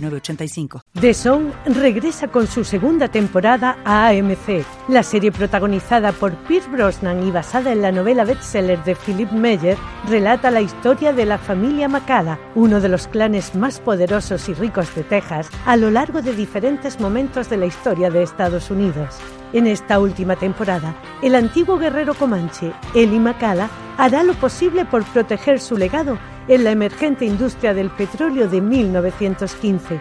906985. 0.00 0.82
The 1.00 1.14
Song 1.14 1.52
regresa 1.66 2.28
con 2.28 2.46
su 2.46 2.64
segunda 2.64 3.08
temporada 3.08 3.78
a 3.84 4.08
AMC. 4.08 4.64
La 4.88 5.02
serie 5.02 5.32
protagonizada 5.32 6.12
por 6.12 6.34
Pierce 6.46 6.68
Brosnan 6.70 7.26
y 7.26 7.30
basada 7.30 7.72
en 7.72 7.82
la 7.82 7.92
novela 7.92 8.24
bestseller 8.24 8.82
de 8.84 8.94
Philip 8.94 9.30
Meyer 9.30 9.76
relata 10.08 10.50
la 10.50 10.60
historia 10.60 11.12
de 11.12 11.26
la 11.26 11.38
familia 11.38 11.88
Macala, 11.88 12.38
uno 12.54 12.80
de 12.80 12.88
los 12.88 13.06
clanes 13.08 13.54
más 13.54 13.80
poderosos 13.80 14.48
y 14.48 14.54
ricos 14.54 14.94
de 14.94 15.04
Texas, 15.04 15.48
a 15.66 15.76
lo 15.76 15.90
largo 15.90 16.22
de 16.22 16.34
diferentes 16.34 17.00
momentos 17.00 17.48
de 17.48 17.56
la 17.56 17.66
historia 17.66 18.10
de 18.10 18.22
Estados 18.22 18.70
Unidos. 18.70 19.16
En 19.52 19.66
esta 19.66 19.98
última 19.98 20.36
temporada, 20.36 20.94
el 21.22 21.34
antiguo 21.34 21.78
guerrero 21.78 22.14
comanche, 22.14 22.72
Eli 22.94 23.18
Macala, 23.18 23.68
hará 23.98 24.22
lo 24.22 24.34
posible 24.34 24.84
por 24.84 25.04
proteger 25.04 25.60
su 25.60 25.76
legado 25.76 26.18
en 26.48 26.64
la 26.64 26.70
emergente 26.70 27.24
industria 27.24 27.74
del 27.74 27.90
petróleo 27.90 28.48
de 28.48 28.60
1915. 28.60 30.00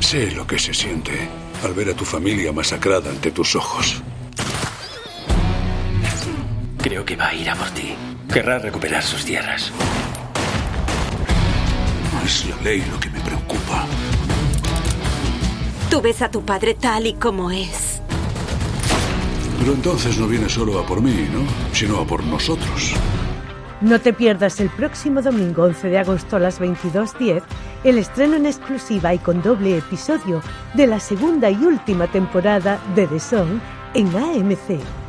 Sé 0.00 0.30
lo 0.32 0.46
que 0.46 0.58
se 0.58 0.74
siente 0.74 1.12
al 1.64 1.74
ver 1.74 1.90
a 1.90 1.94
tu 1.94 2.04
familia 2.04 2.52
masacrada 2.52 3.10
ante 3.10 3.30
tus 3.30 3.54
ojos. 3.54 4.02
Creo 6.82 7.04
que 7.04 7.16
va 7.16 7.28
a 7.28 7.34
ir 7.34 7.48
a 7.48 7.54
por 7.54 7.68
ti. 7.70 7.94
Querrá 8.32 8.58
recuperar 8.58 9.02
sus 9.02 9.24
tierras. 9.24 9.70
No 12.12 12.26
es 12.26 12.46
la 12.48 12.56
ley 12.62 12.82
lo 12.90 12.98
que 12.98 13.10
me 13.10 13.20
preocupa. 13.20 13.86
Tú 15.90 16.00
ves 16.00 16.22
a 16.22 16.30
tu 16.30 16.42
padre 16.42 16.74
tal 16.74 17.06
y 17.06 17.14
como 17.14 17.50
es. 17.50 18.00
Pero 19.58 19.72
entonces 19.74 20.16
no 20.18 20.26
viene 20.26 20.48
solo 20.48 20.78
a 20.78 20.86
por 20.86 21.02
mí, 21.02 21.28
¿no? 21.32 21.44
Sino 21.74 21.98
a 21.98 22.06
por 22.06 22.24
nosotros. 22.24 22.94
No 23.80 23.98
te 23.98 24.12
pierdas 24.12 24.60
el 24.60 24.68
próximo 24.68 25.22
domingo 25.22 25.62
11 25.62 25.88
de 25.88 25.98
agosto 25.98 26.36
a 26.36 26.38
las 26.38 26.60
22.10 26.60 27.42
el 27.84 27.96
estreno 27.96 28.36
en 28.36 28.44
exclusiva 28.44 29.14
y 29.14 29.18
con 29.18 29.40
doble 29.42 29.78
episodio 29.78 30.42
de 30.74 30.86
la 30.86 31.00
segunda 31.00 31.50
y 31.50 31.56
última 31.64 32.06
temporada 32.06 32.78
de 32.94 33.06
The 33.06 33.18
Song 33.18 33.58
en 33.94 34.08
AMC. 34.14 34.99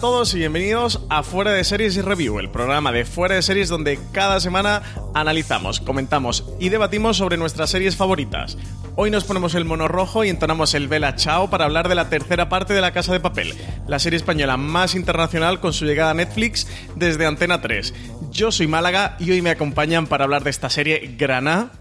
Todos 0.00 0.32
y 0.34 0.38
bienvenidos 0.38 1.02
a 1.10 1.22
Fuera 1.22 1.52
de 1.52 1.62
Series 1.62 1.94
y 1.94 2.00
Review, 2.00 2.38
el 2.38 2.48
programa 2.48 2.90
de 2.90 3.04
Fuera 3.04 3.34
de 3.34 3.42
Series 3.42 3.68
donde 3.68 3.98
cada 4.12 4.40
semana 4.40 4.82
analizamos, 5.12 5.78
comentamos 5.78 6.46
y 6.58 6.70
debatimos 6.70 7.18
sobre 7.18 7.36
nuestras 7.36 7.68
series 7.68 7.96
favoritas. 7.96 8.56
Hoy 8.96 9.10
nos 9.10 9.24
ponemos 9.24 9.54
el 9.54 9.66
mono 9.66 9.88
rojo 9.88 10.24
y 10.24 10.30
entonamos 10.30 10.72
el 10.72 10.88
Vela 10.88 11.16
Chao 11.16 11.50
para 11.50 11.66
hablar 11.66 11.90
de 11.90 11.96
la 11.96 12.08
tercera 12.08 12.48
parte 12.48 12.72
de 12.72 12.80
La 12.80 12.92
Casa 12.92 13.12
de 13.12 13.20
Papel, 13.20 13.54
la 13.88 13.98
serie 13.98 14.16
española 14.16 14.56
más 14.56 14.94
internacional 14.94 15.60
con 15.60 15.74
su 15.74 15.84
llegada 15.84 16.12
a 16.12 16.14
Netflix 16.14 16.66
desde 16.96 17.26
Antena 17.26 17.60
3. 17.60 17.92
Yo 18.30 18.52
soy 18.52 18.68
Málaga 18.68 19.16
y 19.20 19.30
hoy 19.32 19.42
me 19.42 19.50
acompañan 19.50 20.06
para 20.06 20.24
hablar 20.24 20.44
de 20.44 20.50
esta 20.50 20.70
serie 20.70 21.14
Granada. 21.18 21.72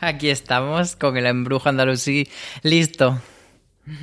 Aquí 0.00 0.30
estamos 0.30 0.94
con 0.94 1.16
el 1.16 1.26
embrujo 1.26 1.68
andalusí 1.68 2.28
listo. 2.62 3.20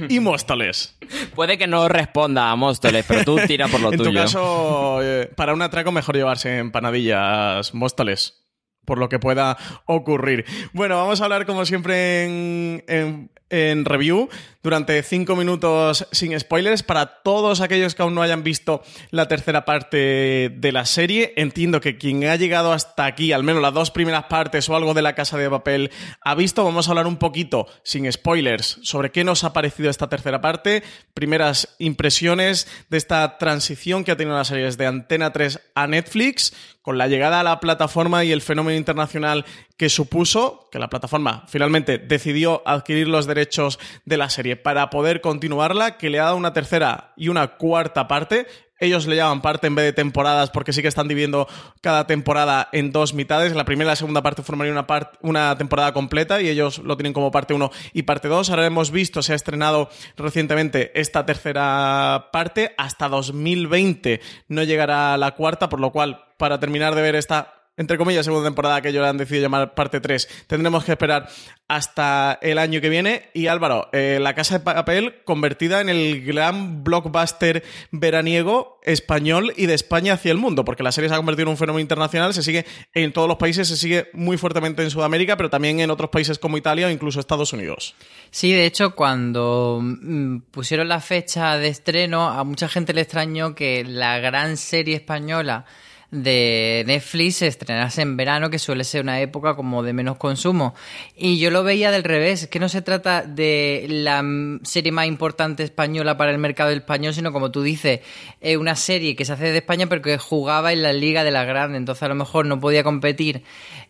Y 0.10 0.20
Móstoles. 0.20 0.98
Puede 1.36 1.58
que 1.58 1.68
no 1.68 1.88
responda 1.90 2.52
a 2.52 2.56
Móstoles, 2.56 3.06
pero 3.08 3.24
tú 3.24 3.38
tira 3.48 3.68
por 3.68 3.80
lo 3.82 3.92
en 3.92 3.98
tuyo. 3.98 4.10
tu 4.12 4.16
caso, 4.16 5.00
eh, 5.02 5.30
para 5.36 5.54
un 5.54 5.62
atraco 5.62 5.92
mejor 5.92 6.16
llevarse 6.16 6.58
empanadillas 6.58 7.74
Móstoles. 7.74 8.40
Por 8.86 8.98
lo 8.98 9.08
que 9.08 9.18
pueda 9.18 9.58
ocurrir. 9.86 10.44
Bueno, 10.74 10.98
vamos 10.98 11.22
a 11.22 11.24
hablar 11.24 11.46
como 11.46 11.66
siempre 11.66 12.26
en, 12.26 12.84
en- 12.90 13.32
en 13.50 13.86
review 13.86 14.28
durante 14.64 15.04
cinco 15.04 15.36
minutos 15.36 16.08
sin 16.12 16.40
spoilers 16.40 16.84
para 16.84 17.22
todos 17.22 17.62
aquellos 17.62 17.94
que 17.94 18.02
aún 18.02 18.16
no 18.16 18.22
hayan 18.22 18.44
visto 18.44 18.82
la 19.12 19.28
tercera 19.28 19.66
parte 19.66 20.50
de 20.50 20.72
la 20.72 20.86
serie. 20.86 21.34
Entiendo 21.36 21.82
que 21.82 21.98
quien 21.98 22.24
ha 22.24 22.38
llegado 22.38 22.72
hasta 22.72 23.06
aquí, 23.06 23.34
al 23.34 23.44
menos 23.44 23.62
las 23.62 23.74
dos 23.74 23.92
primeras 23.92 24.24
partes 24.26 24.70
o 24.70 24.76
algo 24.76 24.94
de 24.94 25.02
la 25.02 25.16
casa 25.16 25.38
de 25.38 25.50
papel, 25.50 25.92
ha 26.22 26.34
visto. 26.34 26.64
Vamos 26.64 26.88
a 26.88 26.92
hablar 26.92 27.08
un 27.08 27.18
poquito 27.18 27.68
sin 27.84 28.10
spoilers 28.12 28.80
sobre 28.84 29.12
qué 29.12 29.24
nos 29.24 29.44
ha 29.44 29.54
parecido 29.54 29.90
esta 29.90 30.10
tercera 30.10 30.40
parte, 30.40 30.82
primeras 31.14 31.76
impresiones 31.78 32.68
de 32.90 32.98
esta 32.98 33.38
transición 33.38 34.04
que 34.04 34.12
ha 34.12 34.18
tenido 34.18 34.38
la 34.38 34.46
serie 34.46 34.66
desde 34.66 34.86
Antena 34.86 35.34
3 35.34 35.60
a 35.76 35.88
Netflix, 35.88 36.54
con 36.82 36.98
la 36.98 37.08
llegada 37.08 37.40
a 37.40 37.44
la 37.44 37.60
plataforma 37.60 38.24
y 38.24 38.32
el 38.32 38.42
fenómeno 38.42 38.78
internacional 38.78 39.46
que 39.84 39.90
supuso 39.90 40.70
que 40.72 40.80
la 40.80 40.88
plataforma 40.90 41.44
finalmente 41.50 41.98
decidió 41.98 42.62
adquirir 42.66 43.10
los 43.10 43.28
derechos 43.28 43.80
de 44.06 44.16
la 44.16 44.30
serie 44.30 44.56
para 44.56 44.90
poder 44.90 45.20
continuarla, 45.20 45.98
que 45.98 46.10
le 46.10 46.22
ha 46.22 46.24
dado 46.24 46.38
una 46.38 46.54
tercera 46.54 47.12
y 47.18 47.28
una 47.28 47.58
cuarta 47.58 48.08
parte. 48.08 48.48
Ellos 48.80 49.08
le 49.08 49.18
llaman 49.18 49.42
parte 49.42 49.68
en 49.68 49.76
vez 49.76 49.84
de 49.84 49.92
temporadas 49.92 50.52
porque 50.52 50.72
sí 50.72 50.82
que 50.82 50.88
están 50.88 51.10
dividiendo 51.10 51.50
cada 51.82 52.08
temporada 52.08 52.70
en 52.72 52.94
dos 52.94 53.14
mitades. 53.14 53.54
La 53.58 53.66
primera 53.66 53.90
y 53.90 53.92
la 53.92 53.96
segunda 53.98 54.24
parte 54.24 54.42
formarían 54.42 54.78
una, 54.78 54.88
part- 54.88 55.18
una 55.22 55.58
temporada 55.58 55.92
completa 55.92 56.42
y 56.42 56.48
ellos 56.48 56.78
lo 56.78 56.96
tienen 56.96 57.12
como 57.12 57.30
parte 57.30 57.54
1 57.54 57.70
y 57.92 58.04
parte 58.04 58.30
2. 58.30 58.50
Ahora 58.52 58.66
hemos 58.66 58.90
visto, 58.90 59.22
se 59.22 59.34
ha 59.34 59.36
estrenado 59.36 59.90
recientemente 60.16 60.98
esta 60.98 61.26
tercera 61.26 62.30
parte. 62.32 62.74
Hasta 62.78 63.10
2020 63.10 64.22
no 64.48 64.64
llegará 64.64 65.18
la 65.18 65.32
cuarta, 65.32 65.68
por 65.68 65.82
lo 65.82 65.92
cual, 65.92 66.24
para 66.38 66.58
terminar 66.62 66.96
de 66.96 67.02
ver 67.02 67.16
esta 67.16 67.63
entre 67.76 67.98
comillas, 67.98 68.26
segunda 68.26 68.48
temporada 68.48 68.82
que 68.82 68.90
ellos 68.90 69.06
han 69.06 69.18
decidido 69.18 69.44
llamar 69.44 69.74
parte 69.74 70.00
3. 70.00 70.46
Tendremos 70.48 70.84
que 70.84 70.92
esperar 70.92 71.28
hasta 71.68 72.38
el 72.42 72.60
año 72.60 72.82
que 72.82 72.90
viene. 72.90 73.30
Y 73.34 73.48
Álvaro, 73.48 73.90
eh, 73.94 74.20
La 74.22 74.36
Casa 74.36 74.60
de 74.60 74.64
Papel 74.64 75.24
convertida 75.24 75.82
en 75.82 75.90
el 75.90 76.24
gran 76.24 76.84
blockbuster 76.84 77.64
veraniego 77.90 78.80
español 78.84 79.54
y 79.58 79.66
de 79.66 79.74
España 79.74 80.14
hacia 80.14 80.32
el 80.32 80.38
mundo, 80.38 80.66
porque 80.66 80.84
la 80.84 80.92
serie 80.92 81.10
se 81.10 81.16
ha 81.16 81.18
convertido 81.18 81.44
en 81.44 81.52
un 81.52 81.58
fenómeno 81.58 81.80
internacional, 81.80 82.34
se 82.34 82.44
sigue 82.44 82.66
en 82.94 83.12
todos 83.12 83.28
los 83.28 83.38
países, 83.38 83.68
se 83.68 83.78
sigue 83.78 84.10
muy 84.14 84.38
fuertemente 84.38 84.84
en 84.84 84.92
Sudamérica, 84.92 85.36
pero 85.36 85.50
también 85.50 85.80
en 85.80 85.90
otros 85.90 86.12
países 86.12 86.38
como 86.38 86.58
Italia 86.58 86.88
o 86.88 86.90
incluso 86.92 87.20
Estados 87.20 87.54
Unidos. 87.54 87.96
Sí, 88.30 88.52
de 88.52 88.66
hecho, 88.66 88.94
cuando 88.94 89.80
mm, 89.82 90.42
pusieron 90.52 90.88
la 90.90 91.00
fecha 91.00 91.58
de 91.58 91.70
estreno, 91.70 92.28
a 92.28 92.44
mucha 92.44 92.68
gente 92.68 92.94
le 92.94 93.02
extrañó 93.02 93.56
que 93.56 93.84
la 93.84 94.20
gran 94.20 94.58
serie 94.58 94.96
española 94.96 95.66
de 96.14 96.84
Netflix 96.86 97.38
se 97.38 97.48
estrenase 97.48 98.04
en 98.04 98.16
verano, 98.16 98.52
que 98.52 98.60
suele 98.60 98.84
ser 98.84 99.02
una 99.02 99.20
época 99.20 99.56
como 99.56 99.82
de 99.82 99.94
menos 99.94 100.18
consumo. 100.18 100.76
Y 101.18 101.40
yo 101.40 101.50
lo 101.50 101.64
veía 101.64 101.90
del 101.90 102.04
revés, 102.04 102.48
que 102.48 102.60
no 102.60 102.70
se 102.70 102.84
trata 102.84 103.24
de 103.24 103.88
la 103.90 104.24
serie 104.64 104.92
más 104.92 105.08
importante 105.08 105.64
española 105.64 106.16
para 106.16 106.32
el 106.32 106.38
mercado 106.38 106.70
español, 106.70 107.16
sino 107.16 107.34
como 107.34 107.50
tú 107.52 107.64
dices, 107.64 108.02
es 108.42 108.58
una 108.58 108.76
serie 108.76 109.16
que 109.16 109.26
se 109.26 109.34
hace 109.34 109.52
de 109.52 109.58
España 109.58 109.88
pero 109.88 110.04
que 110.04 110.18
jugaba 110.20 110.72
en 110.72 110.84
la 110.84 110.94
liga 110.94 111.24
de 111.24 111.32
la 111.32 111.46
grande, 111.46 111.78
entonces 111.78 112.04
a 112.04 112.10
lo 112.10 112.16
mejor 112.16 112.46
no 112.46 112.60
podía 112.60 112.84
competir 112.84 113.44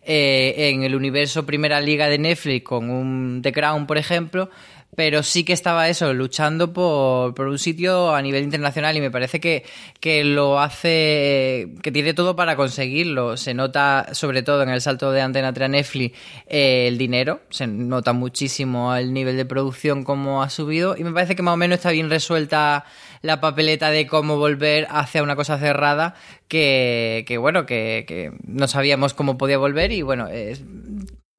eh, 0.04 0.54
en 0.70 0.84
el 0.84 0.96
universo 0.96 1.46
Primera 1.46 1.82
Liga 1.82 2.08
de 2.08 2.20
Netflix 2.20 2.64
con 2.64 2.90
un 2.90 3.42
The 3.44 3.52
Crown, 3.52 3.86
por 3.86 3.98
ejemplo, 3.98 4.50
pero 4.96 5.24
sí 5.24 5.44
que 5.44 5.54
estaba 5.54 5.90
eso, 5.90 6.14
luchando 6.14 6.74
por, 6.74 7.34
por, 7.34 7.48
un 7.48 7.60
sitio 7.60 8.14
a 8.14 8.22
nivel 8.22 8.44
internacional 8.44 8.96
y 8.96 9.02
me 9.02 9.12
parece 9.12 9.40
que, 9.40 9.64
que, 10.00 10.24
lo 10.24 10.60
hace, 10.60 11.70
que 11.82 11.92
tiene 11.92 12.14
todo 12.14 12.36
para 12.36 12.56
conseguirlo. 12.56 13.38
Se 13.38 13.54
nota 13.54 14.08
sobre 14.14 14.44
todo 14.44 14.64
en 14.64 14.70
el 14.70 14.82
salto 14.82 15.12
de 15.12 15.22
Antena 15.22 15.54
3 15.54 15.66
a 15.66 15.70
Netflix 15.70 16.18
eh, 16.48 16.88
el 16.88 16.98
dinero, 16.98 17.42
se 17.50 17.68
nota 17.68 18.14
muchísimo 18.14 18.96
el 18.96 19.14
nivel 19.14 19.38
de 19.38 19.46
producción 19.46 20.04
como 20.04 20.44
ha 20.44 20.50
subido 20.50 20.96
y 20.98 21.04
me 21.04 21.12
parece 21.12 21.36
que 21.36 21.44
más 21.44 21.54
o 21.54 21.58
menos 21.58 21.78
está 21.78 21.92
bien 21.92 22.10
resuelta 22.10 22.86
la 23.22 23.40
papeleta 23.40 23.90
de 23.90 24.06
cómo 24.06 24.38
volver 24.38 24.88
hacia 24.90 25.24
una 25.24 25.36
cosa 25.36 25.58
cerrada 25.58 26.16
que, 26.48 27.24
que 27.28 27.38
bueno, 27.38 27.66
que, 27.66 28.04
que, 28.08 28.32
no 28.46 28.68
sabíamos 28.68 29.14
cómo 29.14 29.38
podía 29.38 29.58
volver 29.58 29.92
y 29.92 30.02
bueno, 30.02 30.28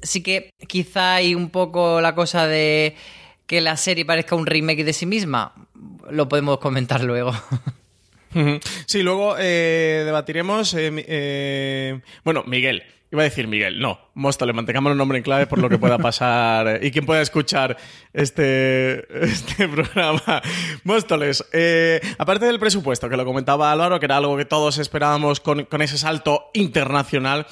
sí 0.05 0.23
que 0.23 0.51
quizá 0.67 1.17
hay 1.17 1.35
un 1.35 1.51
poco 1.51 2.01
la 2.01 2.15
cosa 2.15 2.47
de 2.47 2.95
que 3.47 3.61
la 3.61 3.77
serie 3.77 4.05
parezca 4.05 4.37
un 4.37 4.47
remake 4.47 4.85
de 4.85 4.93
sí 4.93 5.07
misma, 5.07 5.53
lo 6.11 6.29
podemos 6.29 6.59
comentar 6.59 7.03
luego. 7.03 7.33
Sí, 8.87 9.03
luego 9.03 9.37
eh, 9.39 10.03
debatiremos. 10.05 10.75
Eh, 10.75 10.91
eh, 11.07 12.01
bueno, 12.25 12.43
Miguel, 12.47 12.83
Iba 13.13 13.23
a 13.23 13.25
decir 13.25 13.47
Miguel, 13.47 13.79
no, 13.79 13.97
Móstoles, 14.15 14.57
mantengamos 14.57 14.91
el 14.91 14.99
nombre 14.99 15.19
en 15.19 15.23
clave 15.23 15.47
por 15.47 15.61
lo 15.61 15.69
que 15.69 15.79
pueda 15.79 15.99
pasar 15.99 16.81
y 16.83 16.91
quien 16.91 17.07
pueda 17.07 17.23
escuchar 17.23 17.77
este, 18.13 19.07
este 19.25 19.69
programa. 19.69 20.43
Móstoles, 20.83 21.45
aparte 22.19 22.47
del 22.47 22.59
presupuesto, 22.59 23.09
que 23.09 23.17
lo 23.17 23.25
comentaba 23.25 23.71
Álvaro, 23.71 24.01
que 24.01 24.07
era 24.07 24.17
algo 24.17 24.37
que 24.37 24.47
todos 24.47 24.79
esperábamos 24.79 25.39
con, 25.39 25.65
con 25.67 25.81
ese 25.81 25.97
salto 25.97 26.51
internacional 26.55 27.47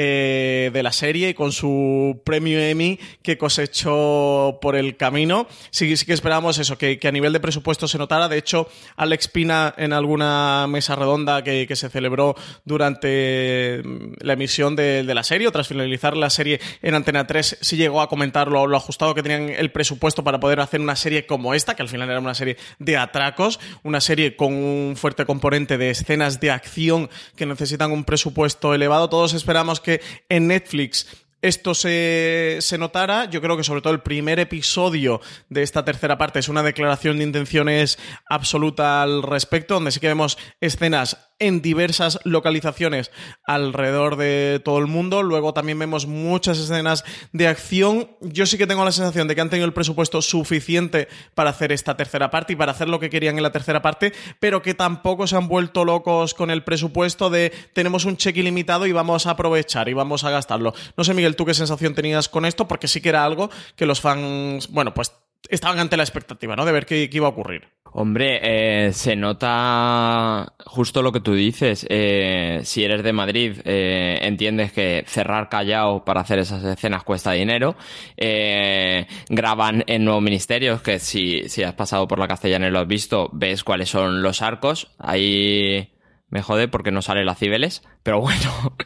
eh, 0.00 0.70
de 0.72 0.82
la 0.84 0.92
serie 0.92 1.30
y 1.30 1.34
con 1.34 1.50
su 1.50 2.22
premio 2.24 2.60
Emmy 2.60 3.00
que 3.22 3.36
cosechó 3.36 4.58
por 4.60 4.76
el 4.76 4.96
camino, 4.96 5.48
sí, 5.70 5.96
sí 5.96 6.06
que 6.06 6.12
esperábamos 6.12 6.58
eso, 6.58 6.78
que, 6.78 7.00
que, 7.00 7.08
a 7.08 7.12
nivel 7.12 7.32
de 7.32 7.40
presupuesto 7.40 7.88
se 7.88 7.98
notara. 7.98 8.28
De 8.28 8.38
hecho, 8.38 8.68
Alex 8.94 9.26
Pina 9.28 9.74
en 9.76 9.92
alguna 9.92 10.66
mesa 10.68 10.94
redonda 10.94 11.42
que, 11.42 11.66
que 11.66 11.76
se 11.76 11.88
celebró 11.88 12.36
durante 12.64 13.82
la 14.20 14.34
emisión 14.34 14.76
de 14.76 15.08
de 15.08 15.14
la 15.14 15.22
serie 15.22 15.48
o 15.48 15.52
tras 15.52 15.68
finalizar 15.68 16.16
la 16.16 16.30
serie 16.30 16.60
en 16.82 16.94
Antena 16.94 17.26
3 17.26 17.58
sí 17.60 17.76
llegó 17.76 18.00
a 18.00 18.08
comentar 18.08 18.48
lo, 18.48 18.66
lo, 18.66 18.76
ajustado 18.76 19.14
que 19.14 19.22
tenían 19.22 19.48
el 19.48 19.72
presupuesto 19.72 20.22
para 20.22 20.38
poder 20.38 20.60
hacer 20.60 20.80
una 20.80 20.96
serie 20.96 21.26
como 21.26 21.54
esta, 21.54 21.74
que 21.74 21.82
al 21.82 21.88
final 21.88 22.08
era 22.10 22.20
una 22.20 22.34
serie 22.34 22.56
de 22.78 22.96
atracos, 22.96 23.58
una 23.82 24.00
serie 24.00 24.36
con 24.36 24.52
un 24.52 24.96
fuerte 24.96 25.24
componente 25.24 25.78
de 25.78 25.90
escenas 25.90 26.40
de 26.40 26.50
acción 26.50 27.10
que 27.36 27.46
necesitan 27.46 27.90
un 27.90 28.04
presupuesto 28.04 28.74
elevado. 28.74 29.08
Todos 29.08 29.34
esperamos 29.34 29.80
que 29.80 29.87
en 30.28 30.48
Netflix 30.48 31.06
esto 31.40 31.74
se, 31.74 32.58
se, 32.60 32.78
notara. 32.78 33.26
Yo 33.26 33.40
creo 33.40 33.56
que 33.56 33.62
sobre 33.62 33.80
todo 33.80 33.92
el 33.92 34.00
primer 34.00 34.40
episodio 34.40 35.20
de 35.48 35.62
esta 35.62 35.84
tercera 35.84 36.18
parte 36.18 36.40
es 36.40 36.48
una 36.48 36.62
declaración 36.62 37.18
de 37.18 37.24
intenciones 37.24 37.98
absoluta 38.28 39.02
al 39.02 39.22
respecto, 39.22 39.74
donde 39.74 39.92
sí 39.92 40.00
que 40.00 40.08
vemos 40.08 40.36
escenas 40.60 41.27
en 41.38 41.62
diversas 41.62 42.18
localizaciones 42.24 43.10
alrededor 43.44 44.16
de 44.16 44.60
todo 44.64 44.78
el 44.78 44.86
mundo. 44.86 45.22
Luego 45.22 45.54
también 45.54 45.78
vemos 45.78 46.06
muchas 46.06 46.58
escenas 46.58 47.04
de 47.32 47.48
acción. 47.48 48.10
Yo 48.20 48.46
sí 48.46 48.58
que 48.58 48.66
tengo 48.66 48.84
la 48.84 48.92
sensación 48.92 49.28
de 49.28 49.34
que 49.34 49.40
han 49.40 49.50
tenido 49.50 49.66
el 49.66 49.72
presupuesto 49.72 50.22
suficiente 50.22 51.08
para 51.34 51.50
hacer 51.50 51.72
esta 51.72 51.96
tercera 51.96 52.30
parte 52.30 52.52
y 52.52 52.56
para 52.56 52.72
hacer 52.72 52.88
lo 52.88 53.00
que 53.00 53.10
querían 53.10 53.36
en 53.36 53.42
la 53.42 53.52
tercera 53.52 53.82
parte, 53.82 54.12
pero 54.40 54.62
que 54.62 54.74
tampoco 54.74 55.26
se 55.26 55.36
han 55.36 55.48
vuelto 55.48 55.84
locos 55.84 56.34
con 56.34 56.50
el 56.50 56.64
presupuesto 56.64 57.30
de 57.30 57.52
tenemos 57.72 58.04
un 58.04 58.16
cheque 58.16 58.40
ilimitado 58.40 58.86
y 58.86 58.92
vamos 58.92 59.26
a 59.26 59.30
aprovechar 59.30 59.88
y 59.88 59.94
vamos 59.94 60.24
a 60.24 60.30
gastarlo. 60.30 60.74
No 60.96 61.04
sé, 61.04 61.14
Miguel, 61.14 61.36
¿tú 61.36 61.44
qué 61.44 61.54
sensación 61.54 61.94
tenías 61.94 62.28
con 62.28 62.44
esto? 62.44 62.68
Porque 62.68 62.88
sí 62.88 63.00
que 63.00 63.10
era 63.10 63.24
algo 63.24 63.50
que 63.76 63.86
los 63.86 64.00
fans, 64.00 64.68
bueno, 64.68 64.94
pues 64.94 65.12
estaban 65.48 65.78
ante 65.78 65.96
la 65.96 66.02
expectativa, 66.02 66.56
¿no? 66.56 66.64
De 66.64 66.72
ver 66.72 66.86
qué, 66.86 67.08
qué 67.10 67.16
iba 67.16 67.26
a 67.26 67.30
ocurrir. 67.30 67.68
Hombre, 67.92 68.40
eh, 68.42 68.92
se 68.92 69.16
nota 69.16 70.54
justo 70.66 71.02
lo 71.02 71.10
que 71.10 71.20
tú 71.20 71.34
dices. 71.34 71.86
Eh, 71.88 72.60
si 72.64 72.84
eres 72.84 73.02
de 73.02 73.12
Madrid, 73.12 73.56
eh, 73.64 74.18
entiendes 74.22 74.72
que 74.72 75.04
cerrar 75.06 75.48
Callao 75.48 76.04
para 76.04 76.20
hacer 76.20 76.38
esas 76.38 76.62
escenas 76.64 77.02
cuesta 77.02 77.32
dinero. 77.32 77.76
Eh, 78.16 79.06
graban 79.30 79.84
en 79.86 80.04
nuevos 80.04 80.22
ministerios, 80.22 80.82
que 80.82 80.98
si, 80.98 81.48
si 81.48 81.62
has 81.62 81.74
pasado 81.74 82.06
por 82.06 82.18
la 82.18 82.28
castellana 82.28 82.68
y 82.68 82.70
lo 82.70 82.80
has 82.80 82.88
visto, 82.88 83.30
ves 83.32 83.64
cuáles 83.64 83.88
son 83.88 84.22
los 84.22 84.42
arcos. 84.42 84.90
Ahí 84.98 85.90
me 86.30 86.42
jode 86.42 86.68
porque 86.68 86.90
no 86.90 87.00
sale 87.00 87.24
la 87.24 87.34
Cibeles, 87.34 87.82
pero 88.02 88.20
bueno. 88.20 88.76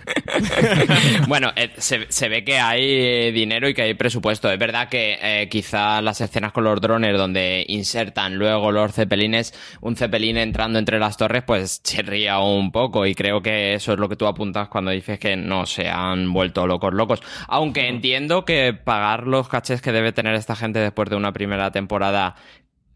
bueno, 1.29 1.53
eh, 1.57 1.71
se, 1.77 2.07
se, 2.11 2.29
ve 2.29 2.45
que 2.45 2.59
hay 2.59 3.33
dinero 3.33 3.69
y 3.69 3.75
que 3.75 3.83
hay 3.83 3.95
presupuesto. 3.95 4.51
Es 4.51 4.59
verdad 4.59 4.89
que 4.89 5.19
eh, 5.21 5.49
quizá 5.49 6.01
las 6.03 6.21
escenas 6.21 6.53
con 6.53 6.65
los 6.65 6.81
drones 6.81 7.17
donde 7.17 7.65
insertan 7.69 8.37
luego 8.37 8.71
los 8.71 8.93
cepelines, 8.95 9.55
un 9.81 9.97
cepelín 9.97 10.37
entrando 10.37 10.79
entre 10.79 10.99
las 10.99 11.17
torres, 11.17 11.43
pues 11.45 11.83
chirría 11.83 12.39
un 12.39 12.71
poco 12.71 13.07
y 13.07 13.15
creo 13.15 13.43
que 13.43 13.75
eso 13.75 13.93
es 13.93 13.99
lo 13.99 14.09
que 14.09 14.17
tú 14.17 14.27
apuntas 14.27 14.69
cuando 14.69 14.93
dices 14.93 15.19
que 15.19 15.37
no 15.37 15.67
se 15.67 15.89
han 15.89 16.33
vuelto 16.33 16.67
locos 16.67 16.95
locos. 16.95 17.23
Aunque 17.49 17.89
entiendo 17.89 18.45
que 18.45 18.73
pagar 18.73 19.27
los 19.27 19.49
cachés 19.49 19.83
que 19.83 19.93
debe 19.93 20.13
tener 20.13 20.35
esta 20.35 20.55
gente 20.55 20.79
después 20.79 21.11
de 21.11 21.17
una 21.17 21.33
primera 21.33 21.73
temporada 21.73 22.37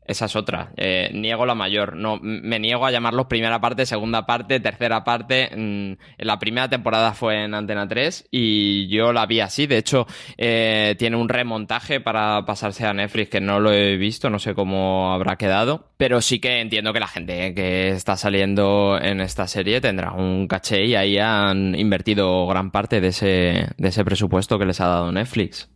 esa 0.07 0.27
es 0.27 0.37
otra. 0.37 0.73
Eh, 0.77 1.11
niego 1.13 1.47
la 1.47 1.55
mayor. 1.55 1.97
No, 1.97 2.19
me 2.21 2.59
niego 2.59 2.87
a 2.87 2.91
llamarlos 2.91 3.27
primera 3.27 3.61
parte, 3.61 3.87
segunda 3.87 4.27
parte, 4.27 4.61
tercera 4.61 5.05
parte. 5.05 5.51
Mm, 5.57 5.93
la 6.19 6.39
primera 6.39 6.69
temporada 6.69 7.13
fue 7.13 7.45
en 7.45 7.55
Antena 7.55 7.89
3 7.89 8.29
y 8.31 8.89
yo 8.89 9.13
la 9.13 9.27
vi 9.27 9.41
así. 9.41 9.67
De 9.67 9.79
hecho, 9.79 10.07
eh, 10.37 10.95
tiene 10.99 11.17
un 11.17 11.29
remontaje 11.29 12.01
para 12.01 12.45
pasarse 12.45 12.87
a 12.87 12.95
Netflix 12.95 13.31
que 13.31 13.41
no 13.41 13.61
lo 13.61 13.73
he 13.73 13.97
visto, 13.97 14.31
no 14.31 14.39
sé 14.39 14.55
cómo 14.55 15.13
habrá 15.13 15.37
quedado. 15.37 15.91
Pero 15.97 16.21
sí 16.21 16.41
que 16.41 16.61
entiendo 16.61 16.93
que 16.93 17.01
la 17.01 17.09
gente 17.09 17.55
que 17.55 17.89
está 17.89 18.17
saliendo 18.17 18.99
en 19.01 19.21
esta 19.21 19.47
serie 19.47 19.81
tendrá 19.81 20.13
un 20.13 20.47
caché 20.47 20.85
y 20.85 20.95
ahí 20.95 21.19
han 21.19 21.75
invertido 21.75 22.47
gran 22.47 22.71
parte 22.71 23.01
de 23.01 23.09
ese, 23.09 23.69
de 23.77 23.89
ese 23.89 24.05
presupuesto 24.05 24.59
que 24.59 24.67
les 24.67 24.81
ha 24.81 24.87
dado 24.87 25.13
Netflix. 25.13 25.71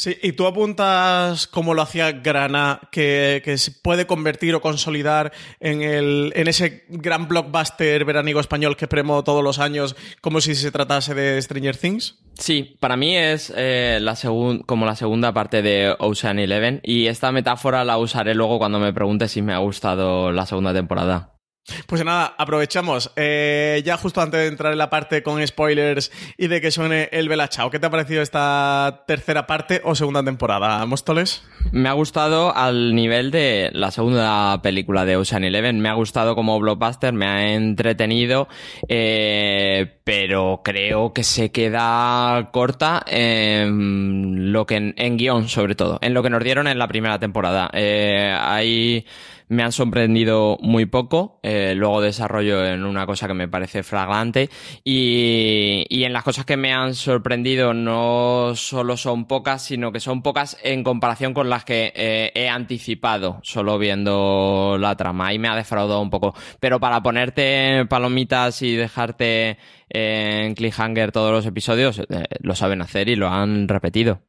Sí, 0.00 0.16
y 0.22 0.32
tú 0.32 0.46
apuntas 0.46 1.46
como 1.46 1.74
lo 1.74 1.82
hacía 1.82 2.10
Grana, 2.12 2.80
que, 2.90 3.42
que, 3.44 3.58
se 3.58 3.70
puede 3.70 4.06
convertir 4.06 4.54
o 4.54 4.62
consolidar 4.62 5.30
en, 5.60 5.82
el, 5.82 6.32
en 6.34 6.48
ese 6.48 6.84
gran 6.88 7.28
blockbuster 7.28 8.06
veraniego 8.06 8.40
español 8.40 8.78
que 8.78 8.88
premo 8.88 9.22
todos 9.24 9.44
los 9.44 9.58
años, 9.58 9.96
como 10.22 10.40
si 10.40 10.54
se 10.54 10.70
tratase 10.70 11.12
de 11.12 11.42
Stranger 11.42 11.76
Things. 11.76 12.18
Sí, 12.32 12.78
para 12.80 12.96
mí 12.96 13.14
es 13.14 13.52
eh, 13.54 13.98
la 14.00 14.16
como 14.64 14.86
la 14.86 14.96
segunda 14.96 15.34
parte 15.34 15.60
de 15.60 15.94
Ocean 15.98 16.38
Eleven, 16.38 16.80
y 16.82 17.08
esta 17.08 17.30
metáfora 17.30 17.84
la 17.84 17.98
usaré 17.98 18.34
luego 18.34 18.56
cuando 18.56 18.78
me 18.78 18.94
pregunte 18.94 19.28
si 19.28 19.42
me 19.42 19.52
ha 19.52 19.58
gustado 19.58 20.32
la 20.32 20.46
segunda 20.46 20.72
temporada. 20.72 21.39
Pues 21.86 22.04
nada, 22.04 22.34
aprovechamos. 22.38 23.12
Eh, 23.16 23.82
ya 23.84 23.96
justo 23.96 24.20
antes 24.20 24.40
de 24.40 24.46
entrar 24.46 24.72
en 24.72 24.78
la 24.78 24.90
parte 24.90 25.22
con 25.22 25.46
spoilers 25.46 26.10
y 26.36 26.48
de 26.48 26.60
que 26.60 26.70
suene 26.70 27.08
el 27.12 27.28
Bella 27.28 27.48
Chao, 27.48 27.70
¿qué 27.70 27.78
te 27.78 27.86
ha 27.86 27.90
parecido 27.90 28.22
esta 28.22 29.04
tercera 29.06 29.46
parte 29.46 29.80
o 29.84 29.94
segunda 29.94 30.22
temporada, 30.22 30.84
Móstoles? 30.86 31.42
Me 31.72 31.88
ha 31.88 31.92
gustado 31.92 32.54
al 32.54 32.94
nivel 32.94 33.30
de 33.30 33.70
la 33.72 33.90
segunda 33.90 34.60
película 34.62 35.04
de 35.04 35.16
Ocean 35.16 35.44
Eleven. 35.44 35.80
Me 35.80 35.88
ha 35.88 35.94
gustado 35.94 36.34
como 36.34 36.58
blockbuster, 36.58 37.12
me 37.12 37.26
ha 37.26 37.54
entretenido, 37.54 38.48
eh, 38.88 39.98
pero 40.04 40.62
creo 40.64 41.12
que 41.12 41.24
se 41.24 41.50
queda 41.50 42.48
corta 42.52 43.02
en 43.06 44.52
lo 44.52 44.66
que 44.66 44.76
en, 44.76 44.94
en, 44.96 45.16
guion, 45.16 45.48
sobre 45.48 45.74
todo, 45.74 45.98
en 46.02 46.14
lo 46.14 46.22
que 46.22 46.30
nos 46.30 46.42
dieron 46.42 46.66
en 46.66 46.78
la 46.78 46.88
primera 46.88 47.18
temporada. 47.18 47.70
Eh, 47.72 48.34
hay 48.38 49.06
me 49.50 49.64
han 49.64 49.72
sorprendido 49.72 50.58
muy 50.62 50.86
poco, 50.86 51.40
eh, 51.42 51.74
luego 51.76 52.00
desarrollo 52.00 52.64
en 52.64 52.84
una 52.84 53.04
cosa 53.04 53.26
que 53.26 53.34
me 53.34 53.48
parece 53.48 53.82
flagrante 53.82 54.48
y, 54.84 55.84
y, 55.88 56.04
en 56.04 56.12
las 56.12 56.22
cosas 56.22 56.44
que 56.44 56.56
me 56.56 56.72
han 56.72 56.94
sorprendido 56.94 57.74
no 57.74 58.52
solo 58.54 58.96
son 58.96 59.26
pocas, 59.26 59.62
sino 59.62 59.90
que 59.90 59.98
son 59.98 60.22
pocas 60.22 60.56
en 60.62 60.84
comparación 60.84 61.34
con 61.34 61.50
las 61.50 61.64
que 61.64 61.92
eh, 61.96 62.30
he 62.34 62.48
anticipado 62.48 63.40
solo 63.42 63.76
viendo 63.76 64.76
la 64.78 64.94
trama 64.94 65.34
y 65.34 65.40
me 65.40 65.48
ha 65.48 65.56
defraudado 65.56 66.00
un 66.00 66.10
poco. 66.10 66.32
Pero 66.60 66.78
para 66.78 67.02
ponerte 67.02 67.86
palomitas 67.86 68.62
y 68.62 68.76
dejarte 68.76 69.58
en 69.88 70.54
cliffhanger 70.54 71.10
todos 71.10 71.32
los 71.32 71.44
episodios, 71.44 71.98
eh, 71.98 72.24
lo 72.38 72.54
saben 72.54 72.82
hacer 72.82 73.08
y 73.08 73.16
lo 73.16 73.28
han 73.28 73.66
repetido. 73.66 74.22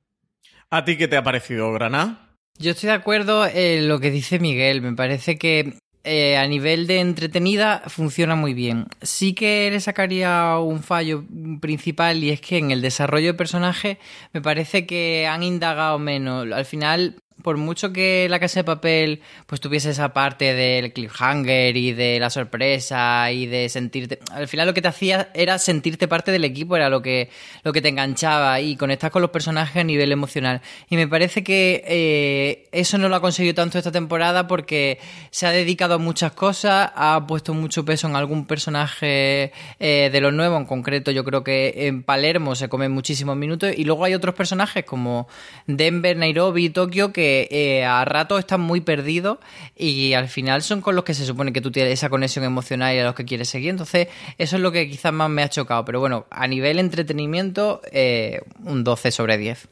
¿A 0.71 0.83
ti 0.83 0.97
qué 0.97 1.07
te 1.07 1.17
ha 1.17 1.23
parecido, 1.23 1.71
Granada? 1.73 2.30
Yo 2.61 2.71
estoy 2.71 2.89
de 2.89 2.93
acuerdo 2.93 3.47
en 3.47 3.87
lo 3.87 3.99
que 3.99 4.11
dice 4.11 4.37
Miguel. 4.37 4.83
Me 4.83 4.93
parece 4.93 5.39
que 5.39 5.79
eh, 6.03 6.37
a 6.37 6.45
nivel 6.45 6.85
de 6.85 6.99
entretenida 6.99 7.81
funciona 7.87 8.35
muy 8.35 8.53
bien. 8.53 8.85
Sí 9.01 9.33
que 9.33 9.71
le 9.71 9.79
sacaría 9.79 10.59
un 10.59 10.83
fallo 10.83 11.23
principal 11.59 12.23
y 12.23 12.29
es 12.29 12.39
que 12.39 12.59
en 12.59 12.69
el 12.69 12.83
desarrollo 12.83 13.27
de 13.27 13.33
personaje 13.33 13.97
me 14.31 14.43
parece 14.43 14.85
que 14.85 15.25
han 15.25 15.41
indagado 15.41 15.97
menos. 15.97 16.51
Al 16.51 16.65
final 16.65 17.15
por 17.41 17.57
mucho 17.57 17.93
que 17.93 18.27
la 18.29 18.39
casa 18.39 18.59
de 18.59 18.63
papel 18.63 19.21
pues 19.45 19.61
tuviese 19.61 19.91
esa 19.91 20.13
parte 20.13 20.53
del 20.53 20.93
cliffhanger 20.93 21.75
y 21.77 21.93
de 21.93 22.19
la 22.19 22.29
sorpresa 22.29 23.31
y 23.31 23.45
de 23.45 23.69
sentirte 23.69 24.19
al 24.31 24.47
final 24.47 24.67
lo 24.67 24.73
que 24.73 24.81
te 24.81 24.87
hacía 24.87 25.29
era 25.33 25.57
sentirte 25.59 26.07
parte 26.07 26.31
del 26.31 26.45
equipo 26.45 26.75
era 26.75 26.89
lo 26.89 27.01
que 27.01 27.29
lo 27.63 27.73
que 27.73 27.81
te 27.81 27.89
enganchaba 27.89 28.59
y 28.61 28.75
conectar 28.75 29.11
con 29.11 29.21
los 29.21 29.31
personajes 29.31 29.77
a 29.77 29.83
nivel 29.83 30.11
emocional. 30.11 30.61
Y 30.89 30.95
me 30.95 31.07
parece 31.07 31.43
que 31.43 31.83
eh, 31.87 32.69
eso 32.71 32.97
no 32.97 33.09
lo 33.09 33.15
ha 33.15 33.21
conseguido 33.21 33.55
tanto 33.55 33.77
esta 33.77 33.91
temporada 33.91 34.47
porque 34.47 34.99
se 35.29 35.47
ha 35.47 35.51
dedicado 35.51 35.95
a 35.95 35.97
muchas 35.97 36.31
cosas 36.33 36.91
ha 36.95 37.25
puesto 37.27 37.53
mucho 37.53 37.85
peso 37.85 38.07
en 38.07 38.15
algún 38.15 38.45
personaje 38.45 39.51
eh, 39.79 40.09
de 40.11 40.21
los 40.21 40.33
nuevos 40.33 40.59
en 40.59 40.65
concreto 40.65 41.11
yo 41.11 41.23
creo 41.23 41.43
que 41.43 41.87
en 41.87 42.03
Palermo 42.03 42.55
se 42.55 42.69
comen 42.69 42.91
muchísimos 42.91 43.35
minutos 43.35 43.73
y 43.75 43.83
luego 43.83 44.05
hay 44.05 44.13
otros 44.13 44.35
personajes 44.35 44.85
como 44.85 45.27
Denver 45.67 46.17
Nairobi 46.17 46.69
Tokio 46.69 47.11
que 47.11 47.30
eh, 47.51 47.85
a 47.85 48.03
rato 48.05 48.37
están 48.37 48.61
muy 48.61 48.81
perdidos 48.81 49.39
y 49.75 50.13
al 50.13 50.27
final 50.27 50.61
son 50.61 50.81
con 50.81 50.95
los 50.95 51.03
que 51.03 51.13
se 51.13 51.25
supone 51.25 51.53
que 51.53 51.61
tú 51.61 51.71
tienes 51.71 51.93
esa 51.93 52.09
conexión 52.09 52.45
emocional 52.45 52.95
y 52.95 52.99
a 52.99 53.03
los 53.03 53.15
que 53.15 53.25
quieres 53.25 53.49
seguir. 53.49 53.69
Entonces, 53.69 54.07
eso 54.37 54.55
es 54.55 54.61
lo 54.61 54.71
que 54.71 54.89
quizás 54.89 55.13
más 55.13 55.29
me 55.29 55.43
ha 55.43 55.49
chocado. 55.49 55.85
Pero 55.85 55.99
bueno, 55.99 56.25
a 56.29 56.47
nivel 56.47 56.79
entretenimiento, 56.79 57.81
eh, 57.91 58.41
un 58.63 58.83
12 58.83 59.11
sobre 59.11 59.37
10. 59.37 59.67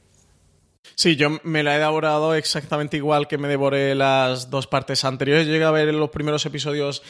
Sí, 0.96 1.16
yo 1.16 1.40
me 1.44 1.64
la 1.64 1.78
he 1.78 1.80
devorado 1.80 2.36
exactamente 2.36 2.98
igual 2.98 3.28
que 3.28 3.38
me 3.38 3.48
devoré 3.48 3.96
las 3.96 4.50
dos 4.50 4.68
partes 4.68 5.06
anteriores. 5.06 5.48
Llegué 5.48 5.64
a 5.64 5.72
ver 5.72 5.94
los 5.94 6.10
primeros 6.10 6.46
episodios 6.46 7.04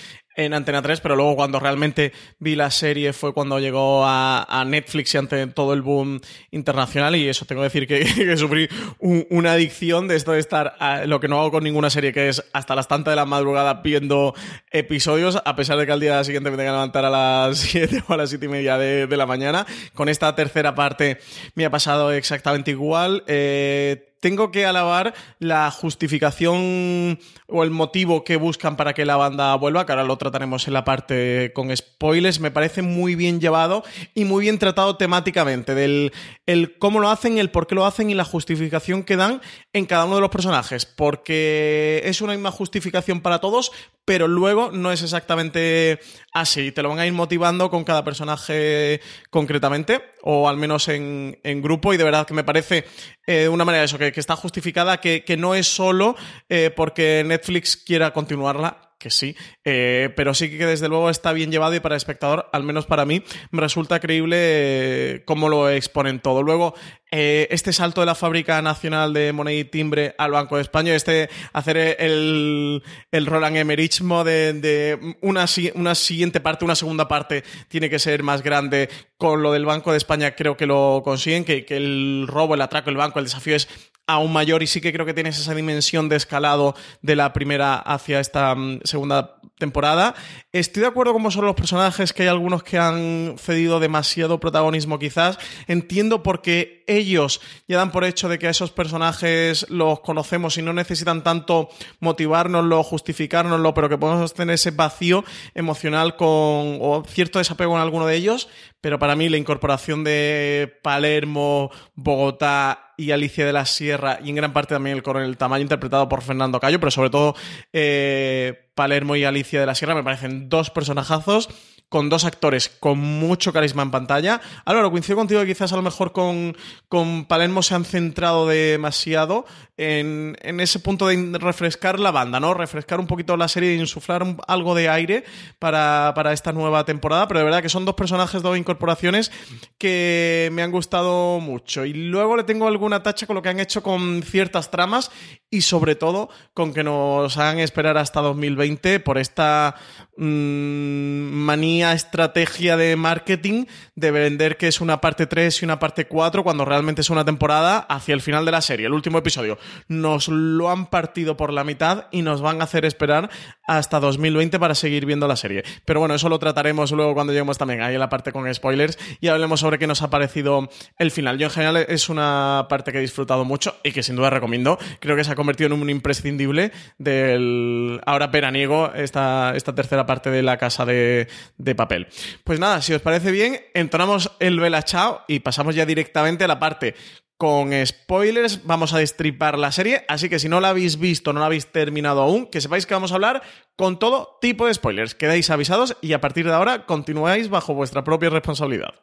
en 0.46 0.54
Antena 0.54 0.82
3, 0.82 1.02
pero 1.02 1.18
luego 1.18 1.36
cuando 1.36 1.60
realmente 1.60 2.14
vi 2.40 2.56
la 2.56 2.72
serie 2.72 3.12
fue 3.12 3.34
cuando 3.34 3.60
llegó 3.60 4.04
a, 4.06 4.64
Netflix 4.66 5.14
y 5.14 5.18
ante 5.18 5.48
todo 5.48 5.74
el 5.74 5.82
boom 5.82 6.22
internacional 6.52 7.16
y 7.16 7.28
eso 7.28 7.46
tengo 7.46 7.62
que 7.62 7.66
decir 7.66 7.88
que, 7.88 8.38
sufrí 8.38 8.70
una 9.00 9.54
adicción 9.54 10.08
de 10.08 10.16
esto 10.16 10.32
de 10.32 10.40
estar, 10.40 10.76
lo 11.08 11.20
que 11.20 11.28
no 11.28 11.40
hago 11.40 11.52
con 11.52 11.64
ninguna 11.64 11.90
serie, 11.90 12.14
que 12.14 12.30
es 12.30 12.44
hasta 12.54 12.76
las 12.76 12.88
tantas 12.88 13.12
de 13.12 13.16
la 13.16 13.26
madrugada 13.26 13.76
viendo 13.76 14.34
episodios, 14.72 15.42
a 15.44 15.56
pesar 15.56 15.78
de 15.78 15.86
que 15.86 15.92
al 15.92 16.00
día 16.00 16.24
siguiente 16.24 16.52
me 16.52 16.58
tenga 16.58 16.70
que 16.72 16.76
levantar 16.76 17.06
a 17.06 17.10
las 17.10 17.58
7 17.60 18.04
o 18.08 18.14
a 18.14 18.18
las 18.18 18.30
7 18.30 18.46
y 18.46 18.50
media 18.50 18.78
de, 18.78 19.18
la 19.18 19.26
mañana. 19.26 19.66
Con 19.94 20.08
esta 20.08 20.34
tercera 20.36 20.76
parte 20.76 21.20
me 21.56 21.66
ha 21.66 21.70
pasado 21.70 22.12
exactamente 22.14 22.72
igual. 22.72 23.24
Eh, 23.28 24.09
tengo 24.20 24.52
que 24.52 24.66
alabar 24.66 25.14
la 25.40 25.72
justificación 25.72 27.20
o 27.48 27.64
el 27.64 27.72
motivo 27.72 28.24
que 28.24 28.36
buscan 28.36 28.76
para 28.76 28.94
que 28.94 29.06
la 29.06 29.16
banda 29.16 29.56
vuelva, 29.56 29.86
que 29.86 29.92
ahora 29.92 30.04
lo 30.04 30.18
trataremos 30.18 30.68
en 30.68 30.74
la 30.74 30.84
parte 30.84 31.52
con 31.54 31.76
spoilers. 31.76 32.40
Me 32.40 32.52
parece 32.52 32.82
muy 32.82 33.16
bien 33.16 33.40
llevado 33.40 33.84
y 34.14 34.26
muy 34.26 34.42
bien 34.42 34.60
tratado 34.60 34.98
temáticamente, 34.98 35.76
del 35.76 36.12
el 36.46 36.78
cómo 36.78 37.00
lo 37.00 37.10
hacen, 37.10 37.38
el 37.38 37.52
por 37.52 37.68
qué 37.68 37.76
lo 37.76 37.86
hacen 37.86 38.10
y 38.10 38.14
la 38.14 38.26
justificación 38.26 39.04
que 39.04 39.16
dan 39.16 39.42
en 39.74 39.86
cada 39.86 40.06
uno 40.06 40.16
de 40.16 40.22
los 40.22 40.30
personajes, 40.30 40.86
porque 40.86 42.02
es 42.06 42.22
una 42.22 42.34
misma 42.34 42.52
justificación 42.52 43.22
para 43.22 43.40
todos, 43.40 43.72
pero 44.10 44.28
luego 44.28 44.72
no 44.72 44.92
es 44.92 45.04
exactamente 45.04 46.00
así. 46.34 46.72
Te 46.72 46.82
lo 46.82 46.90
van 46.90 46.98
a 46.98 47.06
ir 47.06 47.14
motivando 47.14 47.70
con 47.70 47.84
cada 47.84 48.04
personaje 48.04 49.02
concretamente, 49.30 50.02
o 50.24 50.50
al 50.50 50.58
menos 50.58 50.88
en, 50.88 51.38
grupo, 51.62 51.94
y 51.94 51.98
de 51.98 52.06
verdad 52.06 52.26
que 52.26 52.34
me 52.34 52.44
parece 52.44 52.86
eh, 53.28 53.48
una 53.48 53.66
manera 53.66 53.82
de 53.82 53.86
eso, 53.86 54.00
que, 54.00 54.12
está 54.16 54.36
justificada, 54.36 55.00
que, 55.00 55.38
no 55.38 55.54
es 55.54 55.68
solo 55.68 56.16
eh, 56.50 56.72
porque 56.76 57.24
Netflix 57.24 57.78
quiera 57.78 58.12
continuarla, 58.12 58.89
que 59.00 59.10
sí, 59.10 59.36
eh, 59.64 60.14
pero 60.16 60.34
sí 60.34 60.50
que 60.50 60.66
desde 60.66 60.90
luego 60.90 61.10
está 61.10 61.32
bien 61.32 61.52
llevado 61.52 61.74
y 61.74 61.80
para 61.80 61.96
el 61.96 61.98
espectador, 61.98 62.50
al 62.52 62.64
menos 62.64 62.86
para 62.86 63.06
mí, 63.06 63.24
me 63.50 63.62
resulta 63.62 64.00
creíble 64.00 64.38
eh, 64.40 65.24
cómo 65.26 65.48
lo 65.48 65.70
exponen 65.70 66.20
todo. 66.20 66.44
Luego, 66.44 66.76
eh, 67.12 67.48
este 67.50 67.72
salto 67.72 68.02
de 68.02 68.06
la 68.06 68.14
Fábrica 68.14 68.62
Nacional 68.62 69.14
de 69.14 69.32
Moneda 69.32 69.58
y 69.58 69.64
Timbre 69.64 70.14
al 70.18 70.32
Banco 70.32 70.58
de 70.58 70.64
España, 70.64 70.94
este 70.94 71.30
hacer 71.54 71.78
el, 71.78 72.84
el 73.12 73.26
Roland 73.26 73.56
Emerismo 73.56 74.24
de, 74.24 75.16
una, 75.22 75.46
una 75.76 75.96
siguiente 75.96 76.42
parte, 76.42 76.66
una 76.66 76.76
segunda 76.76 77.08
parte, 77.08 77.44
tiene 77.70 77.90
que 77.90 78.00
ser 78.00 78.22
más 78.22 78.44
grande. 78.44 78.90
Con 79.20 79.44
lo 79.44 79.52
del 79.52 79.66
Banco 79.66 79.92
de 79.92 79.98
España 79.98 80.34
creo 80.34 80.56
que 80.56 80.66
lo 80.66 81.02
consiguen, 81.04 81.44
que, 81.44 81.66
que 81.66 81.76
el 81.76 82.26
robo, 82.28 82.56
el 82.56 82.62
atraco, 82.62 82.90
el 82.90 82.96
banco, 82.96 83.20
el 83.20 83.26
desafío 83.26 83.56
es 83.56 83.68
aún 84.08 84.34
mayor 84.34 84.64
y 84.64 84.68
sí 84.68 84.82
que 84.82 84.92
creo 84.92 85.06
que 85.06 85.14
tienes 85.14 85.38
esa 85.38 85.54
dimensión 85.54 86.10
de 86.10 86.16
escalado 86.16 86.74
de 87.02 87.16
la 87.16 87.32
primera 87.32 87.76
hacia 87.76 88.20
esta 88.20 88.56
mm, 88.56 88.80
segunda 88.84 89.39
temporada. 89.60 90.16
Estoy 90.52 90.82
de 90.82 90.88
acuerdo 90.88 91.14
con 91.14 91.30
son 91.32 91.46
los 91.46 91.56
personajes, 91.56 92.12
que 92.12 92.24
hay 92.24 92.30
algunos 92.30 92.64
que 92.64 92.80
han 92.80 93.36
cedido 93.38 93.80
demasiado 93.80 94.40
protagonismo 94.40 94.98
quizás. 94.98 95.38
Entiendo 95.68 96.24
porque 96.24 96.84
ellos 96.88 97.40
ya 97.68 97.78
dan 97.78 97.92
por 97.92 98.04
hecho 98.04 98.30
de 98.30 98.40
que 98.40 98.48
a 98.48 98.50
esos 98.50 98.72
personajes 98.72 99.70
los 99.70 100.00
conocemos 100.00 100.58
y 100.58 100.64
no 100.64 100.74
necesitan 100.74 101.24
tanto 101.24 101.70
motivárnoslo, 102.00 102.82
justificárnoslo, 102.84 103.76
pero 103.76 103.90
que 103.90 103.98
podemos 104.00 104.34
tener 104.34 104.56
ese 104.56 104.72
vacío 104.72 105.24
emocional 105.54 106.16
con 106.16 106.28
o 106.28 107.04
cierto 107.08 107.38
desapego 107.38 107.76
en 107.76 107.82
alguno 107.82 108.08
de 108.08 108.16
ellos. 108.16 108.50
Pero 108.82 108.98
para 108.98 109.16
mí 109.16 109.30
la 109.30 109.38
incorporación 109.38 110.04
de 110.04 110.74
Palermo, 110.82 111.70
Bogotá 111.94 112.89
y 113.00 113.12
Alicia 113.12 113.46
de 113.46 113.54
la 113.54 113.66
Sierra 113.66 114.20
y 114.22 114.30
en 114.30 114.36
gran 114.36 114.52
parte 114.52 114.76
también 114.76 114.98
el 114.98 115.04
coronel 115.04 115.38
Tamayo 115.38 115.62
interpretado 115.62 116.10
por 116.10 116.22
Fernando 116.22 116.60
Cayo, 116.60 116.80
pero 116.80 116.92
sobre 116.92 117.10
todo 117.10 117.36
eh, 117.72 118.70
Palermo 118.76 119.16
y 119.16 119.24
Alicia 119.24 119.60
de 119.60 119.66
la 119.66 119.76
Sierra 119.76 119.96
me 119.96 120.04
parecen 120.04 120.50
dos 120.50 120.70
personajazos 120.70 121.50
con 121.90 122.08
dos 122.08 122.24
actores 122.24 122.70
con 122.80 123.00
mucho 123.00 123.52
carisma 123.52 123.82
en 123.82 123.92
pantalla. 123.92 124.40
Álvaro, 124.64 124.92
coincido 124.92 125.18
contigo 125.18 125.42
que 125.42 125.48
quizás 125.48 125.74
a 125.74 125.76
lo 125.76 125.82
mejor 125.82 126.12
con, 126.12 126.56
con 126.88 127.26
Palermo 127.26 127.64
se 127.64 127.76
han 127.76 127.84
centrado 127.84 128.48
demasiado 128.48 129.46
en, 129.76 130.38
ese 130.60 130.80
punto 130.80 131.08
de 131.08 131.38
refrescar 131.40 132.00
la 132.00 132.12
banda, 132.12 132.40
¿no? 132.40 132.54
Refrescar 132.54 133.00
un 133.00 133.08
poquito 133.08 133.36
la 133.38 133.48
serie 133.48 133.76
insuflar 133.76 134.36
algo 134.48 134.76
de 134.76 134.90
aire 134.90 135.24
para, 135.58 136.12
para, 136.16 136.34
esta 136.34 136.52
nueva 136.52 136.86
temporada, 136.86 137.28
pero 137.28 137.40
de 137.40 137.46
verdad 137.46 137.62
que 137.62 137.70
son 137.70 137.86
dos 137.86 137.96
personajes, 137.96 138.42
dos 138.42 138.58
incorporaciones 138.58 139.32
que 139.78 140.50
me 140.52 140.62
han 140.62 140.72
gustado 140.72 141.40
mucho. 141.40 141.86
Y 141.86 141.94
luego 141.94 142.38
le 142.38 142.44
tengo 142.44 142.68
alguna 142.68 143.02
tacha 143.02 143.26
con 143.26 143.36
lo 143.36 143.42
que 143.42 143.50
han 143.50 143.60
hecho 143.60 143.82
con 143.82 144.22
ciertas 144.22 144.70
tramas 144.70 145.12
y 145.50 145.62
sobre 145.62 145.96
todo 145.96 146.30
con 146.54 146.74
que 146.74 146.84
nos 146.84 147.38
hagan 147.38 147.60
esperar 147.60 147.98
hasta 147.98 148.22
2020 148.22 149.00
por 149.00 149.18
esta 149.18 149.76
Mm, 150.22 151.46
manía, 151.46 151.79
estrategia 151.82 152.78
de 152.78 152.96
marketing 152.96 153.66
de 153.96 154.12
vender 154.12 154.58
que 154.58 154.68
es 154.68 154.82
una 154.82 155.02
parte 155.02 155.28
3 155.28 155.62
y 155.62 155.66
una 155.66 155.80
parte 155.80 156.06
4 156.06 156.44
cuando 156.44 156.66
realmente 156.66 157.02
es 157.02 157.10
una 157.10 157.26
temporada 157.26 157.80
hacia 157.80 158.14
el 158.14 158.22
final 158.22 158.46
de 158.46 158.52
la 158.52 158.62
serie, 158.62 158.88
el 158.88 158.94
último 158.94 159.18
episodio. 159.18 159.58
Nos 159.88 160.28
lo 160.28 160.70
han 160.70 160.88
partido 160.88 161.38
por 161.38 161.54
la 161.54 161.64
mitad 161.64 162.06
y 162.12 162.22
nos 162.22 162.42
van 162.42 162.62
a 162.62 162.66
hacer 162.66 162.86
esperar 162.86 163.30
hasta 163.68 164.00
2020 164.00 164.60
para 164.60 164.76
seguir 164.76 165.06
viendo 165.06 165.28
la 165.28 165.36
serie. 165.36 165.64
Pero 165.86 166.00
bueno, 166.00 166.16
eso 166.16 166.30
lo 166.30 166.40
trataremos 166.40 166.92
luego 166.92 167.14
cuando 167.14 167.34
lleguemos 167.34 167.58
también 167.58 167.82
ahí 167.82 167.94
en 167.94 168.00
la 168.00 168.10
parte 168.10 168.32
con 168.32 168.52
spoilers 168.54 168.98
y 169.20 169.28
hablemos 169.28 169.60
sobre 169.60 169.78
qué 169.78 169.88
nos 169.88 170.02
ha 170.02 170.10
parecido 170.10 170.70
el 170.98 171.12
final. 171.12 171.38
Yo 171.38 171.48
en 171.48 171.52
general 171.52 171.78
es 171.88 172.10
una 172.10 172.68
parte 172.70 172.92
que 172.92 172.98
he 172.98 173.02
disfrutado 173.02 173.46
mucho 173.46 173.76
y 173.84 173.92
que 173.92 174.04
sin 174.04 174.16
duda 174.16 174.30
recomiendo. 174.30 174.78
Creo 175.00 175.16
que 175.16 175.24
se 175.24 175.32
ha 175.32 175.36
convertido 175.36 175.68
en 175.68 175.82
un 175.82 175.90
imprescindible 175.90 176.72
del 176.98 178.02
ahora 178.06 178.28
veraniego 178.28 178.92
esta, 178.94 179.54
esta 179.56 179.76
tercera 179.76 180.06
parte 180.06 180.30
de 180.30 180.44
la 180.44 180.58
casa 180.58 180.86
de, 180.86 181.28
papel. 181.76 182.08
Pues 182.44 182.60
nada, 182.60 182.82
si 182.82 182.94
os 182.94 183.02
parece 183.02 183.32
bien, 183.32 183.60
entramos 183.74 184.32
el 184.40 184.60
Vela 184.60 184.84
Chao 184.84 185.22
y 185.28 185.40
pasamos 185.40 185.76
ya 185.76 185.86
directamente 185.86 186.44
a 186.44 186.48
la 186.48 186.60
parte 186.60 186.96
con 187.40 187.72
spoilers. 187.86 188.66
Vamos 188.66 188.94
a 188.94 188.98
destripar 188.98 189.58
la 189.58 189.72
serie, 189.72 190.04
así 190.10 190.30
que 190.30 190.40
si 190.40 190.50
no 190.50 190.60
la 190.60 190.70
habéis 190.70 191.00
visto, 191.00 191.32
no 191.32 191.40
la 191.40 191.46
habéis 191.46 191.72
terminado 191.72 192.22
aún, 192.22 192.46
que 192.48 192.60
sepáis 192.60 192.86
que 192.86 192.94
vamos 192.94 193.12
a 193.12 193.16
hablar 193.16 193.42
con 193.78 193.98
todo 193.98 194.38
tipo 194.42 194.68
de 194.68 194.74
spoilers. 194.74 195.16
Quedáis 195.16 195.50
avisados 195.50 195.96
y 196.02 196.14
a 196.14 196.22
partir 196.22 196.46
de 196.46 196.54
ahora 196.54 196.86
continuáis 196.86 197.50
bajo 197.50 197.74
vuestra 197.74 198.04
propia 198.04 198.30
responsabilidad. 198.30 198.94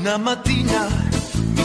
Una 0.00 0.18
mattina 0.18 0.88
mi 1.56 1.64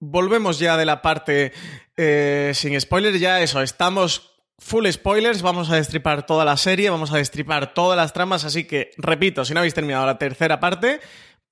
Volvemos 0.00 0.58
ya 0.58 0.76
de 0.76 0.84
la 0.84 1.02
parte 1.02 1.52
eh, 1.96 2.52
sin 2.54 2.80
spoilers, 2.80 3.20
ya 3.20 3.40
eso, 3.40 3.62
estamos 3.62 4.34
Full 4.58 4.86
spoilers, 4.88 5.42
vamos 5.42 5.68
a 5.70 5.76
destripar 5.76 6.24
toda 6.24 6.44
la 6.44 6.56
serie, 6.56 6.88
vamos 6.88 7.12
a 7.12 7.16
destripar 7.16 7.74
todas 7.74 7.96
las 7.96 8.12
tramas, 8.12 8.44
así 8.44 8.64
que 8.64 8.92
repito, 8.96 9.44
si 9.44 9.52
no 9.52 9.60
habéis 9.60 9.74
terminado 9.74 10.06
la 10.06 10.16
tercera 10.16 10.60
parte, 10.60 11.00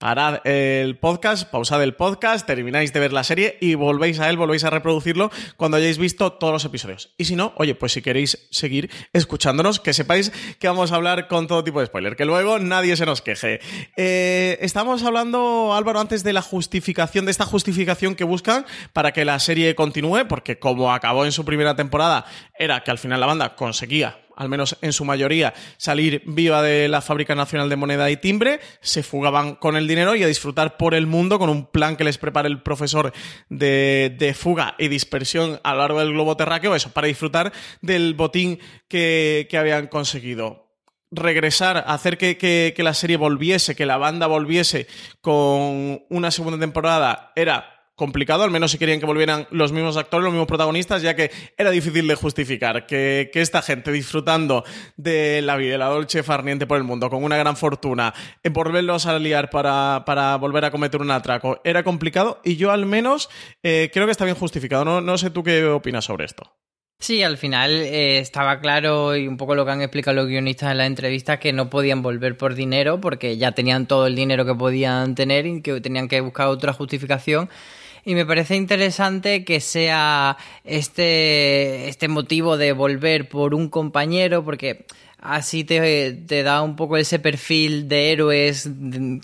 parad 0.03 0.45
el 0.45 0.99
podcast, 0.99 1.49
pausad 1.49 1.81
el 1.81 1.95
podcast, 1.95 2.45
termináis 2.45 2.93
de 2.93 2.99
ver 2.99 3.13
la 3.13 3.23
serie 3.23 3.57
y 3.61 3.77
volvéis 3.77 4.19
a 4.19 4.29
él, 4.29 4.37
volvéis 4.37 4.65
a 4.65 4.71
reproducirlo 4.71 5.31
cuando 5.57 5.77
hayáis 5.77 5.97
visto 5.97 6.33
todos 6.33 6.53
los 6.53 6.65
episodios. 6.65 7.15
Y 7.19 7.27
si 7.27 7.37
no, 7.37 7.53
oye, 7.55 7.77
pues 7.77 7.93
si 7.93 8.03
queréis 8.03 8.49
seguir 8.51 8.91
escuchándonos, 9.13 9.79
que 9.79 9.93
sepáis 9.93 10.33
que 10.59 10.67
vamos 10.67 10.91
a 10.91 10.97
hablar 10.97 11.29
con 11.29 11.47
todo 11.47 11.63
tipo 11.63 11.79
de 11.79 11.87
spoiler, 11.87 12.17
que 12.17 12.25
luego 12.25 12.59
nadie 12.59 12.97
se 12.97 13.07
nos 13.07 13.23
queje. 13.23 13.61
Eh, 13.97 14.59
estamos 14.61 15.05
hablando, 15.05 15.73
Álvaro, 15.73 16.01
antes 16.01 16.25
de 16.25 16.33
la 16.33 16.43
justificación, 16.43 17.25
de 17.25 17.31
esta 17.31 17.47
justificación 17.47 18.17
que 18.17 18.25
buscan 18.25 18.67
para 18.93 19.13
que 19.13 19.25
la 19.25 19.39
serie 19.39 19.77
continúe, 19.77 20.27
porque 20.29 20.59
como 20.59 20.93
acabó 20.93 21.25
en 21.27 21.31
su 21.31 21.45
primera 21.45 21.77
temporada, 21.77 22.25
era 22.59 22.83
que 22.83 22.91
al 22.91 22.99
final 22.99 23.21
la 23.21 23.27
banda 23.27 23.55
conseguía 23.55 24.19
al 24.37 24.49
menos 24.49 24.77
en 24.81 24.93
su 24.93 25.05
mayoría, 25.05 25.55
salir 25.77 26.23
viva 26.27 26.63
de 26.63 26.89
la 26.89 27.01
Fábrica 27.01 27.35
Nacional 27.35 27.69
de 27.69 27.77
Moneda 27.77 28.11
y 28.11 28.17
Timbre, 28.17 28.61
se 28.81 29.03
fugaban 29.03 29.57
con 29.57 29.77
el 29.77 29.87
dinero 29.87 30.15
y 30.15 30.23
a 30.23 30.27
disfrutar 30.27 30.77
por 30.77 30.95
el 30.95 31.07
mundo 31.07 31.39
con 31.39 31.51
un 31.51 31.67
plan 31.67 31.97
que 31.97 32.05
les 32.05 32.19
prepara 32.19 32.49
el 32.49 32.63
profesor 32.63 33.13
de, 33.49 34.37
fuga 34.39 34.75
y 34.79 34.89
dispersión 34.89 35.61
a 35.63 35.73
lo 35.73 35.79
largo 35.81 36.01
del 36.01 36.13
globo 36.13 36.37
terráqueo, 36.37 36.75
eso, 36.75 36.91
para 36.93 37.07
disfrutar 37.07 37.53
del 37.81 38.15
botín 38.15 38.59
que, 38.89 39.49
habían 39.59 39.87
conseguido. 39.87 40.71
Regresar, 41.11 41.85
hacer 41.87 42.17
que, 42.17 42.39
que, 42.39 42.83
la 42.83 42.95
serie 42.95 43.19
volviese, 43.19 43.77
que 43.77 43.85
la 43.85 43.99
banda 43.99 44.27
volviese 44.27 44.87
con 45.21 46.03
una 46.09 46.31
segunda 46.31 46.59
temporada, 46.59 47.33
era 47.37 47.82
complicado, 47.95 48.43
al 48.43 48.51
menos 48.51 48.71
si 48.71 48.79
querían 48.79 49.01
que 49.01 49.07
volvieran 49.07 49.47
los 49.51 49.73
mismos 49.73 49.97
actores, 49.97 50.25
los 50.25 50.33
mismos 50.33 50.49
protagonistas, 50.49 51.03
ya 51.03 51.15
que 51.15 51.31
era 51.57 51.71
difícil 51.71 52.07
de 52.07 52.15
justificar 52.15 52.87
que, 52.87 53.31
esta 53.35 53.61
gente 53.61 53.91
disfrutando 53.91 54.65
de 54.97 55.43
la 55.43 55.57
vida 55.57 55.73
de 55.73 55.79
la 55.79 55.87
Dolce 55.87 56.23
Farniente 56.23 56.67
por 56.67 56.79
el 56.79 56.85
mundo, 56.85 57.11
con 57.11 57.25
una 57.25 57.37
gran 57.37 57.57
fortuna, 57.57 58.15
en 58.43 58.53
volverlos 58.53 59.07
a 59.07 59.19
liar 59.19 59.51
para, 59.51 60.05
para, 60.07 60.37
volver 60.37 60.65
a 60.65 60.71
cometer 60.71 61.01
un 61.01 61.11
atraco, 61.11 61.61
era 61.65 61.83
complicado 61.83 62.41
y 62.45 62.57
yo 62.57 62.71
al 62.71 62.87
menos 62.87 63.29
eh, 63.63 63.91
creo 63.93 64.07
que 64.07 64.13
está 64.13 64.25
bien 64.25 64.37
justificado. 64.37 64.85
No, 64.85 65.01
no 65.01 65.19
sé 65.19 65.31
tú 65.31 65.43
qué 65.43 65.65
opinas 65.65 66.05
sobre 66.05 66.25
esto. 66.25 66.53
Sí, 67.03 67.25
al 67.25 67.37
final 67.37 67.73
eh, 67.73 68.21
estaba 68.21 68.61
claro 68.61 69.17
y 69.17 69.27
un 69.27 69.37
poco 69.37 69.57
lo 69.57 69.65
que 69.65 69.73
han 69.73 69.83
explicado 69.83 70.15
los 70.15 70.29
guionistas 70.29 70.71
en 70.71 70.79
la 70.79 70.87
entrevista 70.87 71.41
que 71.41 71.53
no 71.53 71.69
podían 71.69 72.01
volver 72.01 72.37
por 72.37 72.55
dinero 72.55 73.01
porque 73.01 73.37
ya 73.37 73.51
tenían 73.51 73.87
todo 73.89 74.07
el 74.07 74.15
dinero 74.15 74.47
que 74.47 74.55
podían 74.55 75.17
tener 75.17 75.45
y 75.47 75.63
que 75.63 75.81
tenían 75.81 76.07
que 76.07 76.21
buscar 76.21 76.47
otra 76.47 76.73
justificación 76.73 77.51
y 78.05 78.15
me 78.15 78.27
parece 78.27 78.57
interesante 78.57 79.45
que 79.45 79.61
sea 79.61 80.37
este, 80.65 81.89
este 81.89 82.09
motivo 82.09 82.57
de 82.57 82.73
volver 82.73 83.29
por 83.29 83.55
un 83.55 83.69
compañero, 83.69 84.45
porque 84.45 84.87
así 85.19 85.63
te, 85.65 86.43
da 86.43 86.63
un 86.63 86.75
poco 86.75 86.97
ese 86.97 87.21
perfil 87.21 87.89
de 87.89 88.11
héroes 88.11 88.69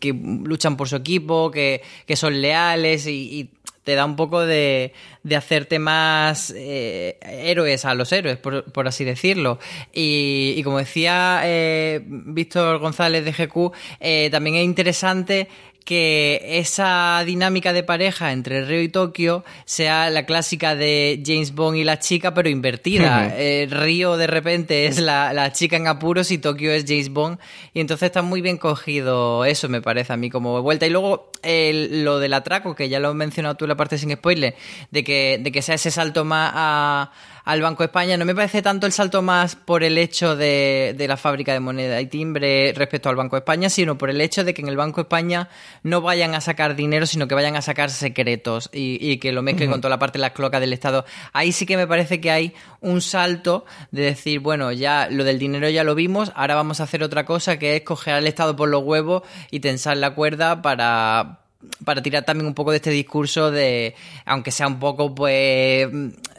que 0.00 0.12
luchan 0.12 0.76
por 0.76 0.88
su 0.88 0.96
equipo, 0.96 1.50
que, 1.50 1.82
que 2.06 2.16
son 2.16 2.40
leales 2.40 3.06
y, 3.06 3.50
te 3.88 3.94
da 3.94 4.04
un 4.04 4.16
poco 4.16 4.44
de, 4.44 4.92
de 5.22 5.34
hacerte 5.34 5.78
más 5.78 6.52
eh, 6.54 7.18
héroes 7.22 7.86
a 7.86 7.94
los 7.94 8.12
héroes, 8.12 8.36
por, 8.36 8.70
por 8.70 8.86
así 8.86 9.02
decirlo. 9.02 9.58
Y, 9.94 10.52
y 10.58 10.62
como 10.62 10.76
decía 10.76 11.40
eh, 11.44 12.02
Víctor 12.04 12.80
González 12.80 13.24
de 13.24 13.32
GQ, 13.32 13.72
eh, 14.00 14.28
también 14.30 14.56
es 14.56 14.64
interesante 14.66 15.48
que 15.88 16.42
esa 16.58 17.22
dinámica 17.24 17.72
de 17.72 17.82
pareja 17.82 18.32
entre 18.32 18.62
Río 18.62 18.82
y 18.82 18.90
Tokio 18.90 19.42
sea 19.64 20.10
la 20.10 20.26
clásica 20.26 20.74
de 20.74 21.22
James 21.24 21.54
Bond 21.54 21.78
y 21.78 21.84
la 21.84 21.98
chica, 21.98 22.34
pero 22.34 22.50
invertida. 22.50 23.34
Eh, 23.34 23.66
Río 23.70 24.18
de 24.18 24.26
repente 24.26 24.84
es 24.84 24.98
la, 24.98 25.50
chica 25.54 25.78
en 25.78 25.86
apuros 25.86 26.30
y 26.30 26.36
Tokio 26.36 26.72
es 26.72 26.84
James 26.86 27.08
Bond. 27.08 27.38
Y 27.72 27.80
entonces 27.80 28.08
está 28.08 28.20
muy 28.20 28.42
bien 28.42 28.58
cogido 28.58 29.46
eso, 29.46 29.70
me 29.70 29.80
parece 29.80 30.12
a 30.12 30.18
mí 30.18 30.28
como 30.28 30.60
vuelta. 30.60 30.86
Y 30.86 30.90
luego 30.90 31.32
lo 31.42 32.18
del 32.18 32.34
atraco, 32.34 32.74
que 32.74 32.90
ya 32.90 33.00
lo 33.00 33.08
has 33.08 33.14
mencionado 33.14 33.54
tú 33.54 33.64
en 33.64 33.70
la 33.70 33.76
parte 33.78 33.96
sin 33.96 34.12
spoiler, 34.12 34.56
de 34.90 35.02
que, 35.02 35.40
de 35.42 35.50
que 35.50 35.62
sea 35.62 35.76
ese 35.76 35.90
salto 35.90 36.22
más 36.26 36.52
a 36.54 37.12
al 37.48 37.62
Banco 37.62 37.82
de 37.82 37.86
España. 37.86 38.18
No 38.18 38.26
me 38.26 38.34
parece 38.34 38.60
tanto 38.60 38.84
el 38.84 38.92
salto 38.92 39.22
más 39.22 39.56
por 39.56 39.82
el 39.82 39.96
hecho 39.96 40.36
de, 40.36 40.94
la 41.08 41.16
fábrica 41.16 41.54
de 41.54 41.60
moneda 41.60 41.98
y 41.98 42.04
timbre 42.04 42.74
respecto 42.76 43.08
al 43.08 43.16
Banco 43.16 43.36
de 43.36 43.40
España, 43.40 43.70
sino 43.70 43.96
por 43.96 44.10
el 44.10 44.20
hecho 44.20 44.44
de 44.44 44.52
que 44.52 44.60
en 44.60 44.68
el 44.68 44.76
Banco 44.76 44.96
de 44.96 45.04
España 45.04 45.48
no 45.82 46.02
vayan 46.02 46.34
a 46.34 46.42
sacar 46.42 46.76
dinero, 46.76 47.06
sino 47.06 47.26
que 47.26 47.34
vayan 47.34 47.56
a 47.56 47.62
sacar 47.62 47.88
secretos 47.88 48.68
y, 48.70 49.16
que 49.16 49.32
lo 49.32 49.40
mezclen 49.40 49.70
con 49.70 49.80
toda 49.80 49.88
la 49.88 49.98
parte 49.98 50.18
de 50.18 50.22
las 50.22 50.32
cloacas 50.32 50.60
del 50.60 50.74
Estado. 50.74 51.06
Ahí 51.32 51.52
sí 51.52 51.64
que 51.64 51.78
me 51.78 51.86
parece 51.86 52.20
que 52.20 52.30
hay 52.30 52.54
un 52.82 53.00
salto 53.00 53.64
de 53.92 54.02
decir, 54.02 54.40
bueno, 54.40 54.70
ya 54.70 55.08
lo 55.10 55.24
del 55.24 55.38
dinero 55.38 55.70
ya 55.70 55.84
lo 55.84 55.94
vimos, 55.94 56.32
ahora 56.34 56.54
vamos 56.54 56.80
a 56.80 56.82
hacer 56.82 57.02
otra 57.02 57.24
cosa 57.24 57.58
que 57.58 57.76
es 57.76 57.82
coger 57.82 58.12
al 58.12 58.26
Estado 58.26 58.56
por 58.56 58.68
los 58.68 58.82
huevos 58.82 59.22
y 59.50 59.60
tensar 59.60 59.96
la 59.96 60.14
cuerda 60.14 60.60
para 60.60 61.38
para 61.84 62.02
tirar 62.02 62.24
también 62.24 62.46
un 62.46 62.54
poco 62.54 62.70
de 62.70 62.76
este 62.76 62.90
discurso 62.90 63.50
de, 63.50 63.94
aunque 64.24 64.50
sea 64.50 64.68
un 64.68 64.78
poco, 64.78 65.14
pues, 65.14 65.88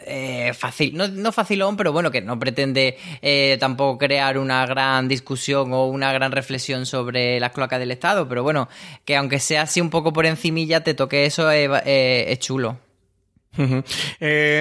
eh, 0.09 0.53
fácil, 0.53 0.95
no, 0.95 1.07
no, 1.07 1.31
facilón, 1.31 1.77
pero 1.77 1.93
bueno, 1.93 2.09
que 2.11 2.21
no 2.21 2.39
pretende 2.39 2.97
eh, 3.21 3.57
tampoco 3.59 3.99
crear 3.99 4.37
una 4.37 4.65
gran 4.65 5.07
discusión 5.07 5.71
o 5.71 5.85
una 5.85 6.11
gran 6.11 6.31
reflexión 6.31 6.85
sobre 6.85 7.39
las 7.39 7.51
cloacas 7.51 7.79
del 7.79 7.91
Estado, 7.91 8.27
pero 8.27 8.43
bueno, 8.43 8.67
que 9.05 9.15
aunque 9.15 9.39
sea 9.39 9.63
así 9.63 9.81
un 9.81 9.89
poco 9.89 10.11
por 10.11 10.25
encimilla, 10.25 10.83
te 10.83 10.93
toque 10.93 11.25
eso, 11.25 11.51
eh, 11.51 12.31
es 12.31 12.39
chulo. 12.39 12.79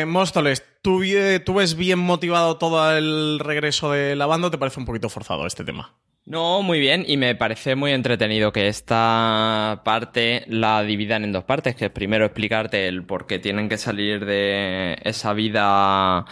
Móstoles, 0.06 0.64
¿tú, 0.82 1.02
¿tú 1.44 1.54
ves 1.54 1.76
bien 1.76 1.98
motivado 1.98 2.58
todo 2.58 2.96
el 2.96 3.38
regreso 3.38 3.92
de 3.92 4.16
la 4.16 4.26
banda 4.26 4.48
o 4.48 4.50
te 4.50 4.58
parece 4.58 4.80
un 4.80 4.86
poquito 4.86 5.08
forzado 5.08 5.46
este 5.46 5.64
tema? 5.64 5.94
No, 6.30 6.60
muy 6.62 6.78
bien, 6.78 7.06
y 7.08 7.16
me 7.16 7.34
parece 7.34 7.74
muy 7.74 7.92
entretenido 7.92 8.52
que 8.52 8.68
esta 8.68 9.80
parte 9.82 10.44
la 10.48 10.82
dividan 10.82 11.24
en 11.24 11.32
dos 11.32 11.44
partes, 11.44 11.74
que 11.74 11.86
es 11.86 11.90
primero 11.90 12.26
explicarte 12.26 12.86
el 12.86 13.02
por 13.06 13.26
qué 13.26 13.38
tienen 13.38 13.70
que 13.70 13.78
salir 13.78 14.26
de 14.26 14.98
esa 15.04 15.32
vida 15.32 16.26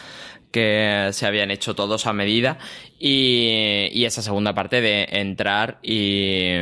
que 0.50 1.08
se 1.12 1.26
habían 1.26 1.50
hecho 1.50 1.74
todos 1.74 2.06
a 2.06 2.12
medida 2.12 2.58
y, 2.98 3.88
y 3.90 4.04
esa 4.04 4.20
segunda 4.20 4.54
parte 4.54 4.82
de 4.82 5.08
entrar 5.12 5.78
y, 5.82 6.56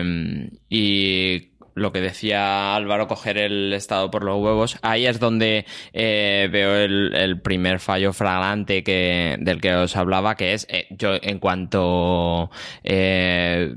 y 0.69 1.54
lo 1.75 1.93
que 1.93 2.01
decía 2.01 2.75
Álvaro, 2.75 3.09
coger 3.09 3.37
el 3.39 3.73
estado 3.73 4.11
por 4.11 4.25
los 4.25 4.41
huevos, 4.41 4.79
ahí 4.83 5.07
es 5.07 5.19
donde 5.19 5.67
eh, 5.93 6.49
veo 6.51 6.77
el, 6.77 7.41
primer 7.43 7.81
fallo 7.81 8.13
flagrante 8.13 8.83
que, 8.85 9.37
del 9.41 9.61
que 9.61 9.75
os 9.75 9.97
hablaba, 9.97 10.37
que 10.37 10.55
es 10.55 10.67
eh, 10.71 10.87
yo 10.91 11.15
en 11.21 11.41
cuanto 11.41 12.51
eh, 12.85 13.75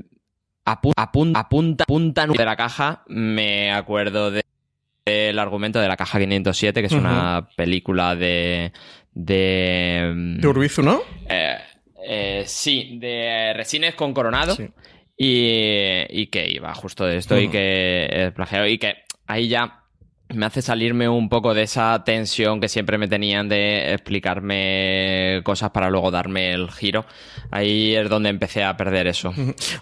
apunta, 0.64 1.02
apunta, 1.02 1.84
apunta 1.84 2.26
de 2.26 2.44
la 2.44 2.56
caja, 2.56 3.02
me 3.08 3.72
acuerdo 3.72 4.30
de 4.30 4.42
el 5.04 5.38
argumento 5.38 5.80
de 5.80 5.88
la 5.88 5.96
caja 5.96 6.18
507, 6.18 6.80
que 6.80 6.86
es 6.86 6.92
una 6.92 7.48
película 7.56 8.14
de... 8.14 8.72
De, 9.14 10.36
de 10.38 10.46
Urbizu, 10.46 10.82
¿no? 10.82 11.00
sí, 12.44 12.98
de 13.00 13.52
Resines 13.56 13.94
con 13.94 14.12
Coronado. 14.12 14.54
Sí. 14.54 14.68
Y, 15.20 16.26
que 16.28 16.48
iba 16.48 16.72
justo 16.74 17.04
de 17.04 17.16
esto 17.16 17.38
y 17.38 17.48
que 17.48 18.08
es 18.08 18.32
plagiado 18.32 18.68
y 18.68 18.78
que 18.78 18.98
ahí 19.26 19.48
ya 19.48 19.82
me 20.28 20.46
hace 20.46 20.62
salirme 20.62 21.08
un 21.08 21.28
poco 21.28 21.54
de 21.54 21.62
esa 21.62 22.04
tensión 22.04 22.60
que 22.60 22.68
siempre 22.68 22.98
me 22.98 23.08
tenían 23.08 23.48
de 23.48 23.94
explicarme 23.94 25.40
cosas 25.42 25.70
para 25.70 25.90
luego 25.90 26.10
darme 26.10 26.52
el 26.52 26.70
giro. 26.70 27.04
Ahí 27.50 27.94
es 27.94 28.08
donde 28.08 28.28
empecé 28.28 28.62
a 28.62 28.76
perder 28.76 29.06
eso. 29.06 29.30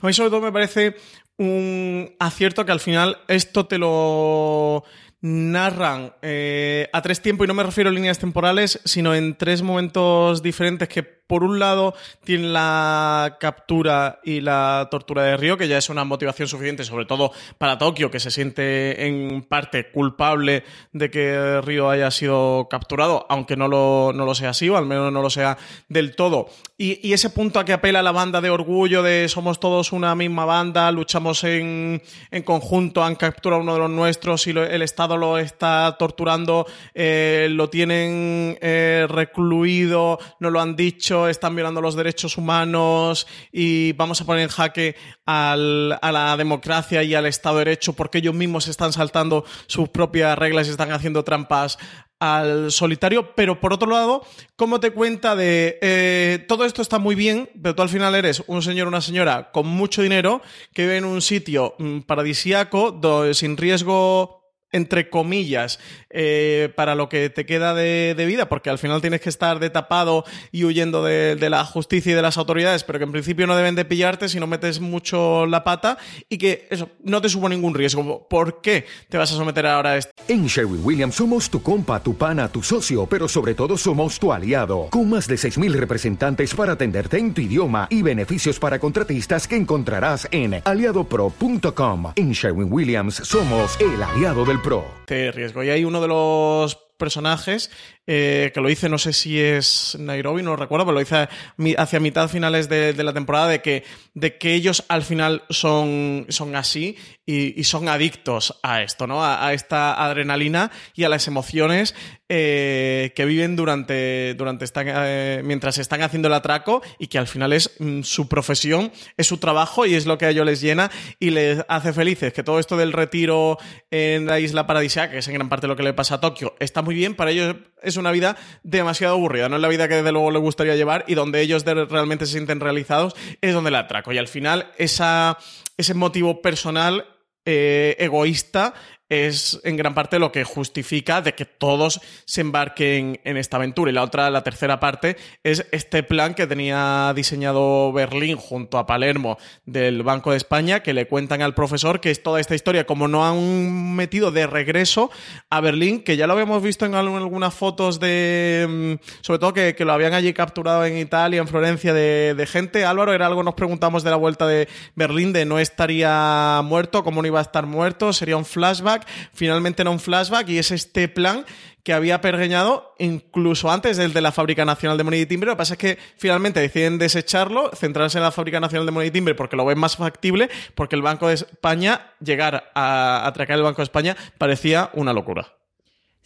A 0.02 0.06
mí 0.06 0.12
sobre 0.12 0.30
todo 0.30 0.40
me 0.40 0.52
parece 0.52 0.96
un 1.38 2.14
acierto 2.18 2.64
que 2.64 2.72
al 2.72 2.80
final 2.80 3.18
esto 3.28 3.66
te 3.66 3.78
lo 3.78 4.84
narran 5.20 6.14
eh, 6.22 6.88
a 6.92 7.02
tres 7.02 7.20
tiempos, 7.20 7.46
y 7.46 7.48
no 7.48 7.54
me 7.54 7.62
refiero 7.62 7.90
a 7.90 7.92
líneas 7.92 8.18
temporales, 8.18 8.80
sino 8.84 9.14
en 9.14 9.36
tres 9.36 9.62
momentos 9.62 10.42
diferentes 10.42 10.88
que 10.88 11.15
por 11.26 11.42
un 11.44 11.58
lado, 11.58 11.94
tiene 12.24 12.48
la 12.48 13.36
captura 13.40 14.20
y 14.24 14.40
la 14.40 14.88
tortura 14.90 15.22
de 15.24 15.36
Río, 15.36 15.56
que 15.56 15.68
ya 15.68 15.78
es 15.78 15.88
una 15.88 16.04
motivación 16.04 16.48
suficiente, 16.48 16.84
sobre 16.84 17.04
todo 17.04 17.32
para 17.58 17.78
Tokio, 17.78 18.10
que 18.10 18.20
se 18.20 18.30
siente 18.30 19.06
en 19.06 19.42
parte 19.42 19.90
culpable 19.90 20.64
de 20.92 21.10
que 21.10 21.60
Río 21.62 21.90
haya 21.90 22.10
sido 22.10 22.68
capturado, 22.70 23.26
aunque 23.28 23.56
no 23.56 23.68
lo, 23.68 24.12
no 24.14 24.24
lo 24.24 24.34
sea 24.34 24.50
así, 24.50 24.68
o 24.68 24.76
al 24.76 24.86
menos 24.86 25.12
no 25.12 25.22
lo 25.22 25.30
sea 25.30 25.58
del 25.88 26.14
todo. 26.14 26.48
Y, 26.78 27.14
ese 27.16 27.30
punto 27.30 27.58
a 27.58 27.64
que 27.64 27.72
apela 27.72 28.02
la 28.02 28.12
banda 28.12 28.42
de 28.42 28.50
orgullo 28.50 29.02
de 29.02 29.30
somos 29.30 29.58
todos 29.58 29.92
una 29.92 30.14
misma 30.14 30.44
banda, 30.44 30.92
luchamos 30.92 31.42
en, 31.44 32.02
conjunto, 32.44 33.02
han 33.02 33.14
capturado 33.14 33.62
uno 33.62 33.72
de 33.72 33.78
los 33.78 33.90
nuestros 33.90 34.46
y 34.46 34.50
el 34.50 34.82
Estado 34.82 35.16
lo 35.16 35.38
está 35.38 35.96
torturando, 35.98 36.66
eh, 36.92 37.48
lo 37.50 37.70
tienen 37.70 38.58
eh, 38.60 39.06
recluido, 39.08 40.18
no 40.38 40.50
lo 40.50 40.60
han 40.60 40.76
dicho 40.76 41.15
están 41.28 41.54
violando 41.54 41.80
los 41.80 41.96
derechos 41.96 42.36
humanos 42.36 43.26
y 43.52 43.92
vamos 43.92 44.20
a 44.20 44.24
poner 44.24 44.42
en 44.42 44.48
jaque 44.48 44.96
a 45.24 45.56
la 45.56 46.36
democracia 46.36 47.02
y 47.02 47.14
al 47.14 47.26
Estado 47.26 47.56
de 47.58 47.64
Derecho 47.66 47.94
porque 47.94 48.18
ellos 48.18 48.34
mismos 48.34 48.68
están 48.68 48.92
saltando 48.92 49.44
sus 49.66 49.88
propias 49.88 50.38
reglas 50.38 50.66
y 50.66 50.70
están 50.70 50.92
haciendo 50.92 51.24
trampas 51.24 51.78
al 52.18 52.72
solitario, 52.72 53.34
pero 53.34 53.60
por 53.60 53.72
otro 53.72 53.90
lado, 53.90 54.24
¿cómo 54.56 54.80
te 54.80 54.90
cuenta 54.90 55.36
de 55.36 55.78
eh, 55.82 56.44
todo 56.48 56.64
esto 56.64 56.80
está 56.80 56.98
muy 56.98 57.14
bien, 57.14 57.50
pero 57.60 57.74
tú 57.74 57.82
al 57.82 57.88
final 57.88 58.14
eres 58.14 58.42
un 58.46 58.62
señor 58.62 58.86
o 58.86 58.88
una 58.88 59.02
señora 59.02 59.50
con 59.52 59.66
mucho 59.66 60.02
dinero 60.02 60.40
que 60.72 60.82
vive 60.82 60.96
en 60.96 61.04
un 61.04 61.20
sitio 61.20 61.74
mm, 61.78 62.00
paradisíaco, 62.00 62.98
sin 63.34 63.56
riesgo 63.56 64.35
entre 64.76 65.08
comillas, 65.08 65.80
eh, 66.10 66.72
para 66.76 66.94
lo 66.94 67.08
que 67.08 67.30
te 67.30 67.46
queda 67.46 67.74
de, 67.74 68.14
vida, 68.26 68.48
porque 68.48 68.70
al 68.70 68.78
final 68.78 69.00
tienes 69.00 69.20
que 69.20 69.28
estar 69.28 69.58
de 69.58 69.70
tapado 69.70 70.24
y 70.52 70.64
huyendo 70.64 71.02
de, 71.04 71.36
la 71.48 71.64
justicia 71.64 72.12
y 72.12 72.14
de 72.14 72.22
las 72.22 72.38
autoridades, 72.38 72.84
pero 72.84 72.98
que 72.98 73.04
en 73.04 73.12
principio 73.12 73.46
no 73.46 73.56
deben 73.56 73.74
de 73.74 73.84
pillarte 73.84 74.28
si 74.28 74.40
no 74.40 74.46
metes 74.46 74.80
mucho 74.80 75.46
la 75.46 75.64
pata 75.64 75.96
y 76.28 76.38
que 76.38 76.66
eso 76.70 76.90
no 77.04 77.20
te 77.20 77.28
supo 77.28 77.48
ningún 77.48 77.74
riesgo. 77.74 78.26
¿Por 78.28 78.60
qué 78.60 78.84
te 79.08 79.16
vas 79.16 79.32
a 79.32 79.36
someter 79.36 79.66
ahora 79.66 79.90
a 79.90 79.96
esto? 79.96 80.12
En 80.28 80.46
Sherwin 80.46 80.80
Williams 80.84 81.14
somos 81.14 81.48
tu 81.48 81.62
compa, 81.62 82.02
tu 82.02 82.16
pana, 82.16 82.48
tu 82.48 82.62
socio, 82.62 83.06
pero 83.06 83.28
sobre 83.28 83.54
todo 83.54 83.76
somos 83.76 84.18
tu 84.18 84.32
aliado, 84.32 84.88
con 84.90 85.08
más 85.08 85.26
de 85.28 85.36
6.000 85.36 85.72
representantes 85.72 86.54
para 86.54 86.72
atenderte 86.72 87.18
en 87.18 87.32
tu 87.32 87.40
idioma 87.40 87.86
y 87.90 88.02
beneficios 88.02 88.58
para 88.58 88.78
contratistas 88.78 89.46
que 89.46 89.56
encontrarás 89.56 90.28
en 90.30 90.60
aliadopro.com. 90.64 92.12
En 92.16 92.32
Sherwin 92.32 92.72
Williams 92.72 93.16
somos 93.16 93.78
el 93.80 94.02
aliado 94.02 94.44
del 94.44 94.60
PRO. 94.66 94.84
riesgo. 95.06 95.62
Y 95.62 95.70
hay 95.70 95.84
uno 95.84 96.00
de 96.00 96.08
los 96.08 96.74
personajes 96.98 97.70
eh, 98.06 98.52
que 98.54 98.60
lo 98.60 98.70
hice, 98.70 98.88
no 98.88 98.98
sé 98.98 99.12
si 99.12 99.40
es 99.40 99.96
Nairobi, 99.98 100.42
no 100.42 100.50
lo 100.50 100.56
recuerdo, 100.56 100.86
pero 100.86 100.94
lo 100.94 101.00
hice 101.00 101.28
hacia 101.76 102.00
mitad 102.00 102.28
finales 102.28 102.68
de, 102.68 102.92
la 103.02 103.12
temporada, 103.12 103.48
de 103.48 103.62
que, 103.62 103.84
de 104.14 104.38
que 104.38 104.54
ellos 104.54 104.84
al 104.88 105.02
final 105.02 105.42
son, 105.50 106.26
son 106.28 106.54
así 106.54 106.96
y, 107.26 107.64
son 107.64 107.88
adictos 107.88 108.58
a 108.62 108.82
esto, 108.82 109.08
¿no? 109.08 109.24
A, 109.24 109.52
esta 109.52 110.04
adrenalina 110.04 110.70
y 110.94 111.02
a 111.02 111.08
las 111.08 111.26
emociones 111.26 111.94
eh, 112.28 113.12
que 113.16 113.24
viven 113.24 113.56
durante, 113.56 114.34
durante 114.34 114.64
esta, 114.64 114.82
eh, 114.86 115.42
mientras 115.44 115.78
están 115.78 116.02
haciendo 116.02 116.28
el 116.28 116.34
atraco 116.34 116.82
y 117.00 117.08
que 117.08 117.18
al 117.18 117.26
final 117.26 117.52
es 117.52 117.72
mm, 117.80 118.02
su 118.02 118.28
profesión, 118.28 118.92
es 119.16 119.26
su 119.26 119.38
trabajo 119.38 119.86
y 119.86 119.94
es 119.94 120.06
lo 120.06 120.18
que 120.18 120.26
a 120.26 120.30
ellos 120.30 120.46
les 120.46 120.60
llena 120.60 120.90
y 121.18 121.30
les 121.30 121.64
hace 121.68 121.92
felices. 121.92 122.32
Que 122.32 122.44
todo 122.44 122.60
esto 122.60 122.76
del 122.76 122.92
retiro 122.92 123.58
en 123.90 124.26
la 124.26 124.38
isla 124.38 124.66
paradisíaca, 124.66 125.12
que 125.12 125.18
es 125.18 125.28
en 125.28 125.34
gran 125.34 125.48
parte 125.48 125.66
lo 125.66 125.74
que 125.74 125.82
le 125.82 125.94
pasa 125.94 126.16
a 126.16 126.20
Tokio, 126.20 126.54
está 126.60 126.82
muy 126.82 126.94
bien, 126.94 127.16
para 127.16 127.32
ellos 127.32 127.56
es 127.86 127.96
una 127.96 128.10
vida 128.10 128.36
demasiado 128.62 129.14
aburrida, 129.14 129.48
no 129.48 129.56
es 129.56 129.62
la 129.62 129.68
vida 129.68 129.88
que 129.88 129.96
desde 129.96 130.12
luego 130.12 130.30
les 130.30 130.42
gustaría 130.42 130.76
llevar 130.76 131.04
y 131.06 131.14
donde 131.14 131.40
ellos 131.40 131.64
realmente 131.64 132.26
se 132.26 132.32
sienten 132.32 132.60
realizados, 132.60 133.14
es 133.40 133.54
donde 133.54 133.70
la 133.70 133.80
atraco. 133.80 134.12
Y 134.12 134.18
al 134.18 134.28
final 134.28 134.70
esa, 134.76 135.38
ese 135.76 135.94
motivo 135.94 136.42
personal 136.42 137.06
eh, 137.44 137.96
egoísta 138.00 138.74
es 139.08 139.60
en 139.62 139.76
gran 139.76 139.94
parte 139.94 140.18
lo 140.18 140.32
que 140.32 140.44
justifica 140.44 141.22
de 141.22 141.34
que 141.34 141.44
todos 141.44 142.00
se 142.24 142.40
embarquen 142.40 143.20
en 143.24 143.36
esta 143.36 143.56
aventura. 143.56 143.90
Y 143.90 143.94
la 143.94 144.02
otra, 144.02 144.30
la 144.30 144.42
tercera 144.42 144.80
parte, 144.80 145.16
es 145.44 145.66
este 145.70 146.02
plan 146.02 146.34
que 146.34 146.46
tenía 146.46 147.12
diseñado 147.14 147.92
Berlín 147.92 148.36
junto 148.36 148.78
a 148.78 148.86
Palermo 148.86 149.38
del 149.64 150.02
Banco 150.02 150.32
de 150.32 150.36
España, 150.36 150.80
que 150.82 150.92
le 150.92 151.06
cuentan 151.06 151.42
al 151.42 151.54
profesor 151.54 152.00
que 152.00 152.10
es 152.10 152.22
toda 152.22 152.40
esta 152.40 152.54
historia, 152.54 152.86
como 152.86 153.06
no 153.08 153.26
han 153.26 153.94
metido 153.94 154.30
de 154.30 154.46
regreso 154.46 155.10
a 155.50 155.60
Berlín, 155.60 156.02
que 156.02 156.16
ya 156.16 156.26
lo 156.26 156.32
habíamos 156.32 156.62
visto 156.62 156.84
en 156.84 156.94
algunas 156.94 157.54
fotos 157.54 158.00
de, 158.00 158.98
mm, 159.00 159.06
sobre 159.20 159.38
todo 159.38 159.52
que, 159.52 159.76
lo 159.86 159.92
habían 159.92 160.14
allí 160.14 160.32
capturado 160.32 160.84
en 160.84 160.98
Italia, 160.98 161.40
en 161.40 161.46
Florencia, 161.46 161.92
de, 161.92 162.34
de 162.34 162.46
gente. 162.46 162.84
Álvaro, 162.84 163.12
era 163.12 163.26
algo, 163.26 163.44
nos 163.44 163.54
preguntamos 163.54 164.02
de 164.02 164.10
la 164.10 164.16
vuelta 164.16 164.48
de 164.48 164.68
Berlín, 164.96 165.32
de 165.32 165.44
no 165.44 165.60
estaría 165.60 166.60
muerto, 166.64 167.04
cómo 167.04 167.22
no 167.22 167.28
iba 167.28 167.38
a 167.38 167.42
estar 167.42 167.66
muerto, 167.66 168.12
sería 168.12 168.36
un 168.36 168.44
flashback 168.44 168.95
finalmente 169.32 169.82
era 169.82 169.90
un 169.90 170.00
flashback 170.00 170.48
y 170.48 170.58
es 170.58 170.70
este 170.70 171.08
plan 171.08 171.44
que 171.82 171.92
había 171.92 172.20
pergeñado 172.20 172.94
incluso 172.98 173.70
antes 173.70 173.96
del 173.96 174.12
de 174.12 174.20
la 174.20 174.32
Fábrica 174.32 174.64
Nacional 174.64 174.98
de 174.98 175.04
Moneda 175.04 175.22
y 175.22 175.26
Timbre. 175.26 175.46
Lo 175.46 175.52
que 175.54 175.58
pasa 175.58 175.74
es 175.74 175.78
que 175.78 175.98
finalmente 176.16 176.58
deciden 176.58 176.98
desecharlo, 176.98 177.70
centrarse 177.74 178.18
en 178.18 178.24
la 178.24 178.32
Fábrica 178.32 178.58
Nacional 178.58 178.86
de 178.86 178.92
Moneda 178.92 179.08
y 179.08 179.12
Timbre 179.12 179.34
porque 179.36 179.54
lo 179.54 179.64
ven 179.64 179.78
más 179.78 179.96
factible, 179.96 180.50
porque 180.74 180.96
el 180.96 181.02
Banco 181.02 181.28
de 181.28 181.34
España, 181.34 182.12
llegar 182.20 182.72
a 182.74 183.26
atracar 183.26 183.56
el 183.56 183.62
Banco 183.62 183.82
de 183.82 183.84
España, 183.84 184.16
parecía 184.36 184.90
una 184.94 185.12
locura. 185.12 185.52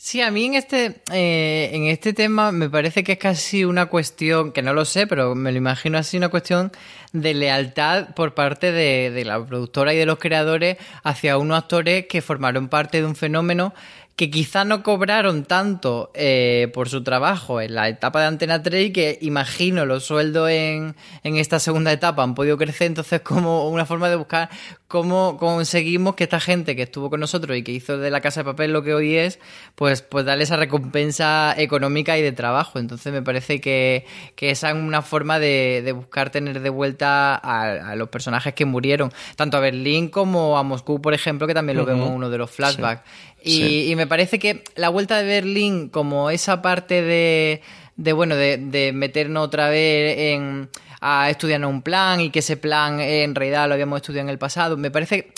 Sí, 0.02 0.22
a 0.22 0.30
mí 0.30 0.46
en 0.46 0.54
este, 0.54 1.02
eh, 1.12 1.68
en 1.74 1.84
este 1.84 2.14
tema 2.14 2.52
me 2.52 2.70
parece 2.70 3.04
que 3.04 3.12
es 3.12 3.18
casi 3.18 3.66
una 3.66 3.84
cuestión, 3.84 4.50
que 4.50 4.62
no 4.62 4.72
lo 4.72 4.86
sé, 4.86 5.06
pero 5.06 5.34
me 5.34 5.52
lo 5.52 5.58
imagino 5.58 5.98
así, 5.98 6.16
una 6.16 6.30
cuestión 6.30 6.72
de 7.12 7.34
lealtad 7.34 8.14
por 8.14 8.32
parte 8.32 8.72
de, 8.72 9.10
de 9.10 9.24
la 9.26 9.44
productora 9.44 9.92
y 9.92 9.98
de 9.98 10.06
los 10.06 10.18
creadores 10.18 10.78
hacia 11.02 11.36
unos 11.36 11.58
actores 11.58 12.06
que 12.06 12.22
formaron 12.22 12.70
parte 12.70 13.02
de 13.02 13.06
un 13.06 13.14
fenómeno 13.14 13.74
que 14.20 14.30
quizá 14.30 14.66
no 14.66 14.82
cobraron 14.82 15.44
tanto 15.44 16.10
eh, 16.12 16.70
por 16.74 16.90
su 16.90 17.02
trabajo 17.02 17.62
en 17.62 17.74
la 17.74 17.88
etapa 17.88 18.20
de 18.20 18.26
Antena 18.26 18.62
3 18.62 18.88
y 18.88 18.92
que 18.92 19.18
imagino 19.22 19.86
los 19.86 20.04
sueldos 20.04 20.50
en, 20.50 20.94
en 21.24 21.36
esta 21.36 21.58
segunda 21.58 21.90
etapa 21.90 22.22
han 22.22 22.34
podido 22.34 22.58
crecer, 22.58 22.88
entonces 22.88 23.20
como 23.24 23.70
una 23.70 23.86
forma 23.86 24.10
de 24.10 24.16
buscar 24.16 24.50
cómo 24.90 25.36
conseguimos 25.38 26.16
que 26.16 26.24
esta 26.24 26.40
gente 26.40 26.74
que 26.74 26.82
estuvo 26.82 27.08
con 27.08 27.20
nosotros 27.20 27.56
y 27.56 27.62
que 27.62 27.70
hizo 27.70 27.96
de 27.96 28.10
la 28.10 28.20
Casa 28.20 28.40
de 28.40 28.44
Papel 28.44 28.72
lo 28.72 28.82
que 28.82 28.92
hoy 28.92 29.16
es, 29.16 29.38
pues, 29.76 30.02
pues 30.02 30.24
darle 30.24 30.42
esa 30.42 30.56
recompensa 30.56 31.54
económica 31.56 32.18
y 32.18 32.22
de 32.22 32.32
trabajo. 32.32 32.80
Entonces 32.80 33.12
me 33.12 33.22
parece 33.22 33.60
que, 33.60 34.04
que 34.34 34.50
esa 34.50 34.70
es 34.70 34.74
una 34.74 35.00
forma 35.00 35.38
de, 35.38 35.82
de 35.84 35.92
buscar 35.92 36.30
tener 36.30 36.58
de 36.58 36.70
vuelta 36.70 37.36
a, 37.36 37.94
los 37.94 38.08
personajes 38.08 38.52
que 38.52 38.64
murieron, 38.64 39.12
tanto 39.36 39.56
a 39.56 39.60
Berlín 39.60 40.08
como 40.08 40.58
a 40.58 40.64
Moscú, 40.64 41.00
por 41.00 41.14
ejemplo, 41.14 41.46
que 41.46 41.54
también 41.54 41.78
lo 41.78 41.86
vemos 41.86 42.08
en 42.08 42.14
uno 42.16 42.28
de 42.28 42.38
los 42.38 42.50
flashbacks. 42.50 43.02
Y, 43.42 43.94
me 43.96 44.06
parece 44.06 44.38
que 44.38 44.64
la 44.76 44.88
vuelta 44.88 45.18
de 45.18 45.24
Berlín, 45.24 45.88
como 45.88 46.30
esa 46.30 46.62
parte 46.62 47.02
de, 47.02 47.62
de 47.96 48.12
bueno, 48.12 48.36
de, 48.36 48.90
meternos 48.94 49.44
otra 49.44 49.68
vez 49.68 50.18
en 50.18 50.68
a 51.02 51.30
estudiar 51.30 51.64
un 51.64 51.80
plan 51.80 52.20
y 52.20 52.28
que 52.28 52.40
ese 52.40 52.58
plan 52.58 53.00
en 53.00 53.34
realidad 53.34 53.66
lo 53.68 53.72
habíamos 53.72 54.02
estudiado 54.02 54.26
en 54.26 54.30
el 54.30 54.38
pasado, 54.38 54.76
me 54.76 54.90
parece 54.90 55.32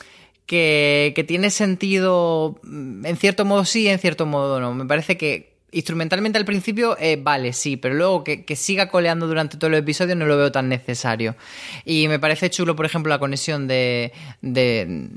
que, 0.45 1.13
que 1.15 1.23
tiene 1.23 1.51
sentido, 1.51 2.59
en 2.65 3.17
cierto 3.17 3.45
modo 3.45 3.65
sí, 3.65 3.87
en 3.87 4.01
cierto 4.01 4.27
modo 4.27 4.59
no. 4.59 4.75
Me 4.75 4.87
parece 4.87 5.17
que, 5.17 5.52
instrumentalmente 5.73 6.39
al 6.39 6.45
principio, 6.45 6.97
eh, 7.01 7.19
vale, 7.21 7.53
sí, 7.53 7.77
pero 7.77 7.95
luego 7.95 8.25
que, 8.25 8.45
siga 8.57 8.89
coleando 8.89 9.27
durante 9.27 9.57
todo 9.57 9.69
el 9.69 9.77
episodio 9.77 10.15
no 10.15 10.27
lo 10.27 10.37
veo 10.37 10.53
tan 10.53 10.69
necesario. 10.69 11.35
Y 11.85 12.07
me 12.09 12.19
parece 12.19 12.51
chulo, 12.51 12.77
por 12.77 12.85
ejemplo, 12.85 13.11
la 13.11 13.19
conexión 13.19 13.67
de, 13.67 14.13
de, 14.43 15.09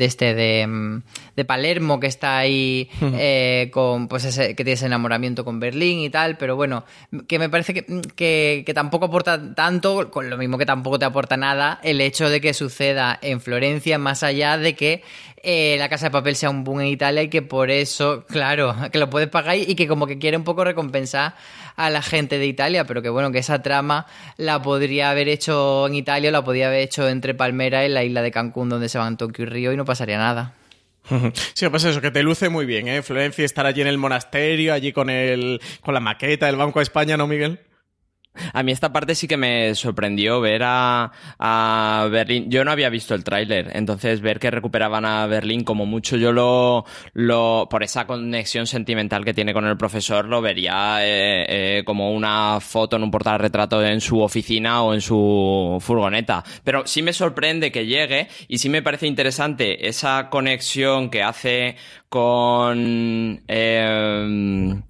este, 0.00 0.34
de, 0.34 1.00
de, 1.34 1.44
Palermo, 1.44 1.98
que 1.98 2.06
está 2.06 2.36
ahí 2.36 2.88
eh, 3.00 3.70
con, 3.72 4.08
pues 4.08 4.24
ese, 4.24 4.54
que 4.54 4.64
tiene 4.64 4.72
ese 4.72 4.86
enamoramiento 4.86 5.44
con 5.44 5.58
Berlín 5.58 6.00
y 6.00 6.10
tal, 6.10 6.36
pero 6.36 6.54
bueno, 6.54 6.84
que 7.26 7.38
me 7.38 7.48
parece 7.48 7.72
que, 7.72 8.62
que, 8.64 8.74
tampoco 8.74 9.06
aporta 9.06 9.54
tanto, 9.54 10.10
con 10.10 10.28
lo 10.28 10.36
mismo 10.36 10.58
que 10.58 10.66
tampoco 10.66 10.98
te 10.98 11.06
aporta 11.06 11.38
nada, 11.38 11.80
el 11.82 12.02
hecho 12.02 12.28
de 12.28 12.42
que 12.42 12.52
suceda 12.52 13.18
en 13.22 13.40
Florencia, 13.40 13.98
más 13.98 14.22
allá 14.22 14.58
de 14.58 14.74
que 14.74 15.02
eh, 15.42 15.76
la 15.78 15.88
Casa 15.88 16.06
de 16.06 16.10
Papel 16.10 16.34
sea 16.34 16.50
un 16.50 16.64
boom 16.64 16.80
en 16.80 16.88
Italia 16.88 17.22
y 17.22 17.28
que 17.28 17.40
por 17.40 17.70
eso, 17.70 18.24
claro, 18.26 18.74
que 18.92 18.98
lo 18.98 19.08
puedes 19.08 19.28
pagar 19.28 19.56
y 19.56 19.74
que 19.74 19.85
como 19.86 20.06
que 20.06 20.18
quiere 20.18 20.36
un 20.36 20.44
poco 20.44 20.64
recompensar 20.64 21.34
a 21.76 21.90
la 21.90 22.02
gente 22.02 22.38
de 22.38 22.46
Italia, 22.46 22.84
pero 22.84 23.02
que 23.02 23.08
bueno, 23.08 23.32
que 23.32 23.38
esa 23.38 23.62
trama 23.62 24.06
la 24.36 24.62
podría 24.62 25.10
haber 25.10 25.28
hecho 25.28 25.86
en 25.86 25.94
Italia, 25.94 26.30
la 26.30 26.44
podría 26.44 26.68
haber 26.68 26.80
hecho 26.80 27.08
entre 27.08 27.34
Palmera 27.34 27.84
y 27.84 27.88
la 27.88 28.04
isla 28.04 28.22
de 28.22 28.30
Cancún, 28.30 28.68
donde 28.68 28.88
se 28.88 28.98
van 28.98 29.16
Tokio 29.16 29.44
y 29.44 29.48
Río 29.48 29.72
y 29.72 29.76
no 29.76 29.84
pasaría 29.84 30.18
nada. 30.18 30.54
Sí, 31.54 31.68
pues 31.68 31.84
eso, 31.84 32.00
que 32.00 32.10
te 32.10 32.22
luce 32.22 32.48
muy 32.48 32.66
bien, 32.66 32.88
¿eh? 32.88 33.02
Florencia 33.02 33.44
estar 33.44 33.66
allí 33.66 33.80
en 33.80 33.86
el 33.86 33.98
monasterio, 33.98 34.74
allí 34.74 34.92
con 34.92 35.10
el, 35.10 35.60
con 35.80 35.94
la 35.94 36.00
maqueta 36.00 36.46
del 36.46 36.56
Banco 36.56 36.80
de 36.80 36.84
España, 36.84 37.16
¿no, 37.16 37.26
Miguel? 37.26 37.60
A 38.52 38.62
mí 38.62 38.72
esta 38.72 38.92
parte 38.92 39.14
sí 39.14 39.28
que 39.28 39.36
me 39.36 39.74
sorprendió 39.74 40.40
ver 40.40 40.62
a, 40.64 41.10
Berlín. 42.10 42.50
Yo 42.50 42.64
no 42.64 42.70
había 42.70 42.88
visto 42.88 43.14
el 43.14 43.24
tráiler, 43.24 43.70
entonces 43.74 44.20
ver 44.20 44.38
que 44.38 44.50
recuperaban 44.50 45.04
a 45.04 45.26
Berlín 45.26 45.64
como 45.64 45.86
mucho 45.86 46.16
yo 46.16 46.32
lo, 46.32 46.84
lo 47.12 47.68
por 47.70 47.82
esa 47.82 48.06
conexión 48.06 48.66
sentimental 48.66 49.24
que 49.24 49.34
tiene 49.34 49.52
con 49.52 49.66
el 49.66 49.76
profesor, 49.76 50.26
lo 50.26 50.40
vería 50.40 50.98
eh, 51.00 51.78
eh, 51.78 51.84
como 51.84 52.12
una 52.12 52.58
foto 52.60 52.96
en 52.96 53.02
un 53.02 53.10
portal 53.10 53.38
retrato 53.38 53.84
en 53.84 54.00
su 54.00 54.20
oficina 54.20 54.82
o 54.82 54.94
en 54.94 55.00
su 55.00 55.78
furgoneta. 55.80 56.44
Pero 56.64 56.86
sí 56.86 57.02
me 57.02 57.12
sorprende 57.12 57.72
que 57.72 57.86
llegue 57.86 58.28
y 58.48 58.58
sí 58.58 58.68
me 58.68 58.82
parece 58.82 59.06
interesante 59.06 59.88
esa 59.88 60.28
conexión 60.30 61.10
que 61.10 61.22
hace 61.22 61.76
con 62.08 63.42
eh, 63.48 64.82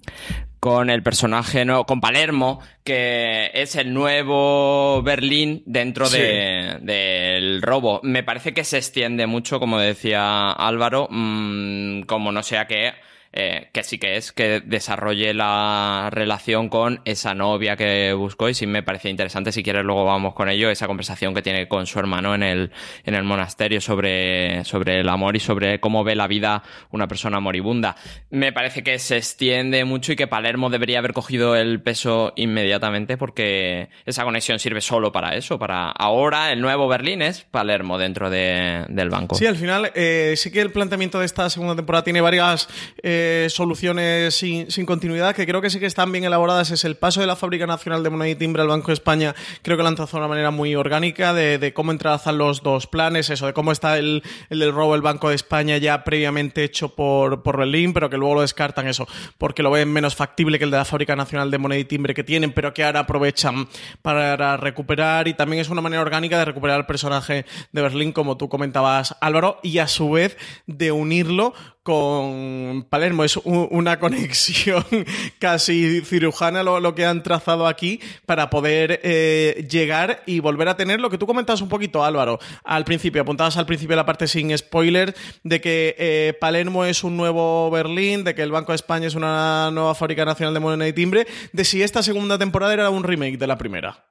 con 0.59 0.89
el 0.89 1.03
personaje, 1.03 1.65
no, 1.65 1.85
con 1.85 2.01
Palermo, 2.01 2.59
que 2.87 3.51
es 3.53 3.75
el 3.75 3.93
nuevo 3.93 5.01
Berlín 5.03 5.61
dentro 5.65 6.07
del 6.09 7.61
robo. 7.61 7.99
Me 8.01 8.23
parece 8.23 8.53
que 8.53 8.63
se 8.63 8.77
extiende 8.77 9.27
mucho, 9.27 9.59
como 9.59 9.77
decía 9.77 10.51
Álvaro, 10.53 11.09
mm, 11.11 12.03
como 12.03 12.31
no 12.31 12.41
sea 12.43 12.65
que 12.65 12.93
eh, 13.33 13.69
que 13.71 13.83
sí 13.83 13.99
que 13.99 14.15
es 14.15 14.31
que 14.31 14.61
desarrolle 14.61 15.33
la 15.33 16.09
relación 16.11 16.69
con 16.69 17.01
esa 17.05 17.35
novia 17.35 17.75
que 17.75 18.13
buscó 18.13 18.49
y 18.49 18.53
sí 18.53 18.65
me 18.65 18.83
parece 18.83 19.09
interesante, 19.09 19.51
si 19.51 19.61
quieres 19.61 19.83
luego 19.83 20.05
vamos 20.05 20.33
con 20.33 20.49
ello, 20.49 20.71
esa 20.71 20.87
conversación 20.87 21.35
que 21.35 21.41
tiene 21.41 21.67
con 21.67 21.85
su 21.85 21.99
hermano 21.99 22.33
en 22.33 22.41
el, 22.41 22.71
en 23.03 23.13
el 23.13 23.23
monasterio 23.23 23.81
sobre, 23.81 24.63
sobre 24.63 25.01
el 25.01 25.09
amor 25.09 25.35
y 25.35 25.39
sobre 25.39 25.79
cómo 25.79 26.03
ve 26.03 26.15
la 26.15 26.27
vida 26.27 26.63
una 26.89 27.07
persona 27.07 27.39
moribunda. 27.39 27.95
Me 28.29 28.53
parece 28.53 28.81
que 28.81 28.97
se 28.97 29.17
extiende 29.17 29.83
mucho 29.85 30.13
y 30.13 30.15
que 30.15 30.25
Palermo 30.27 30.69
debería 30.69 30.99
haber 30.99 31.13
cogido 31.13 31.55
el 31.55 31.81
peso 31.81 32.33
inmediatamente 32.77 33.17
porque 33.17 33.89
esa 34.05 34.23
conexión 34.23 34.59
sirve 34.59 34.81
solo 34.81 35.11
para 35.11 35.35
eso, 35.35 35.57
para 35.57 35.89
ahora 35.89 36.51
el 36.51 36.61
nuevo 36.61 36.87
Berlín 36.87 37.21
es 37.21 37.41
Palermo 37.41 37.97
dentro 37.97 38.29
de, 38.29 38.85
del 38.89 39.09
banco. 39.09 39.35
Sí, 39.35 39.45
al 39.45 39.55
final 39.55 39.91
eh, 39.95 40.35
sí 40.37 40.51
que 40.51 40.61
el 40.61 40.71
planteamiento 40.71 41.19
de 41.19 41.25
esta 41.25 41.49
segunda 41.49 41.75
temporada 41.75 42.03
tiene 42.03 42.21
varias 42.21 42.69
eh, 43.01 43.47
soluciones 43.49 44.35
sin, 44.35 44.67
continuidad 44.85 45.35
que 45.35 45.45
creo 45.45 45.61
que 45.61 45.69
sí 45.69 45.79
que 45.79 45.85
están 45.85 46.11
bien 46.11 46.23
elaboradas. 46.23 46.71
Es 46.71 46.85
el 46.85 46.95
paso 46.95 47.21
de 47.21 47.27
la 47.27 47.35
Fábrica 47.35 47.65
Nacional 47.65 48.03
de 48.03 48.09
Moneda 48.09 48.29
y 48.29 48.35
Timbre 48.35 48.61
al 48.61 48.67
Banco 48.67 48.87
de 48.87 48.93
España. 48.93 49.35
Creo 49.63 49.75
que 49.75 49.83
lo 49.83 49.89
han 49.89 49.95
trazado 49.95 50.19
de 50.19 50.25
una 50.25 50.29
manera 50.29 50.51
muy 50.51 50.75
orgánica 50.75 51.33
de, 51.33 51.73
cómo 51.73 51.91
entrelazan 51.91 52.37
los 52.37 52.63
dos 52.63 52.87
planes, 52.87 53.29
eso, 53.29 53.47
de 53.47 53.53
cómo 53.53 53.71
está 53.71 53.97
el, 53.97 54.23
el 54.49 54.71
robo 54.71 54.93
del 54.93 55.01
Banco 55.01 55.29
de 55.29 55.35
España 55.35 55.77
ya 55.77 56.03
previamente 56.03 56.63
hecho 56.63 56.89
por, 56.89 57.43
por 57.43 57.57
Berlín, 57.57 57.93
pero 57.93 58.09
que 58.09 58.17
luego 58.17 58.35
lo 58.35 58.41
descartan 58.41 58.87
eso, 58.87 59.07
porque 59.37 59.63
lo 59.63 59.71
ven 59.71 59.91
menos 59.91 60.15
factible 60.15 60.57
que 60.57 60.65
el 60.65 60.71
de 60.71 60.77
la 60.77 60.85
Fábrica 60.85 61.15
Nacional 61.15 61.51
de 61.51 61.57
Moneda 61.57 61.79
y 61.79 61.85
Timbre 61.85 62.13
que 62.13 62.23
tienen, 62.23 62.51
pero 62.51 62.66
que 62.73 62.83
ahora 62.83 63.01
aprovechan 63.01 63.67
para 64.01 64.57
recuperar. 64.57 65.27
Y 65.27 65.33
también 65.33 65.61
es 65.61 65.69
una 65.69 65.81
manera 65.81 66.01
orgánica 66.01 66.37
de 66.37 66.45
recuperar 66.45 66.79
el 66.79 66.85
personaje 66.85 67.45
de 67.71 67.81
Berlín, 67.81 68.11
como 68.11 68.37
tú 68.37 68.49
comentabas, 68.49 69.15
Álvaro, 69.21 69.59
y 69.63 69.79
a 69.79 69.87
su 69.87 70.11
vez 70.11 70.37
de 70.65 70.91
unirlo 70.91 71.53
con 71.87 72.85
Palermo. 72.89 73.23
Es 73.23 73.37
una 73.37 73.97
conexión 74.01 74.83
casi 75.39 76.01
cirujana 76.01 76.61
lo, 76.61 76.93
que 76.93 77.05
han 77.05 77.23
trazado 77.23 77.65
aquí 77.65 78.01
para 78.25 78.49
poder 78.49 78.99
eh, 79.03 79.65
llegar 79.69 80.21
y 80.25 80.41
volver 80.41 80.67
a 80.67 80.75
tener 80.75 80.99
lo 80.99 81.09
que 81.09 81.17
tú 81.17 81.25
comentabas 81.25 81.61
un 81.61 81.69
poquito, 81.69 82.03
Álvaro, 82.03 82.39
al 82.65 82.83
principio. 82.83 83.21
Apuntabas 83.21 83.55
al 83.55 83.65
principio 83.65 83.95
la 83.95 84.05
parte 84.05 84.27
sin 84.27 84.55
spoiler 84.57 85.15
de 85.45 85.61
que 85.61 85.95
eh, 85.97 86.33
Palermo 86.41 86.83
es 86.83 87.05
un 87.05 87.15
nuevo 87.15 87.71
Berlín, 87.71 88.25
de 88.25 88.35
que 88.35 88.41
el 88.41 88.51
Banco 88.51 88.73
de 88.73 88.75
España 88.75 89.07
es 89.07 89.15
una 89.15 89.71
nueva 89.71 89.95
fábrica 89.95 90.25
nacional 90.25 90.53
de 90.53 90.59
moneda 90.59 90.89
y 90.89 90.93
timbre, 90.93 91.25
de 91.53 91.63
si 91.63 91.83
esta 91.83 92.03
segunda 92.03 92.37
temporada 92.37 92.73
era 92.73 92.89
un 92.89 93.05
remake 93.05 93.37
de 93.37 93.47
la 93.47 93.57
primera. 93.57 94.03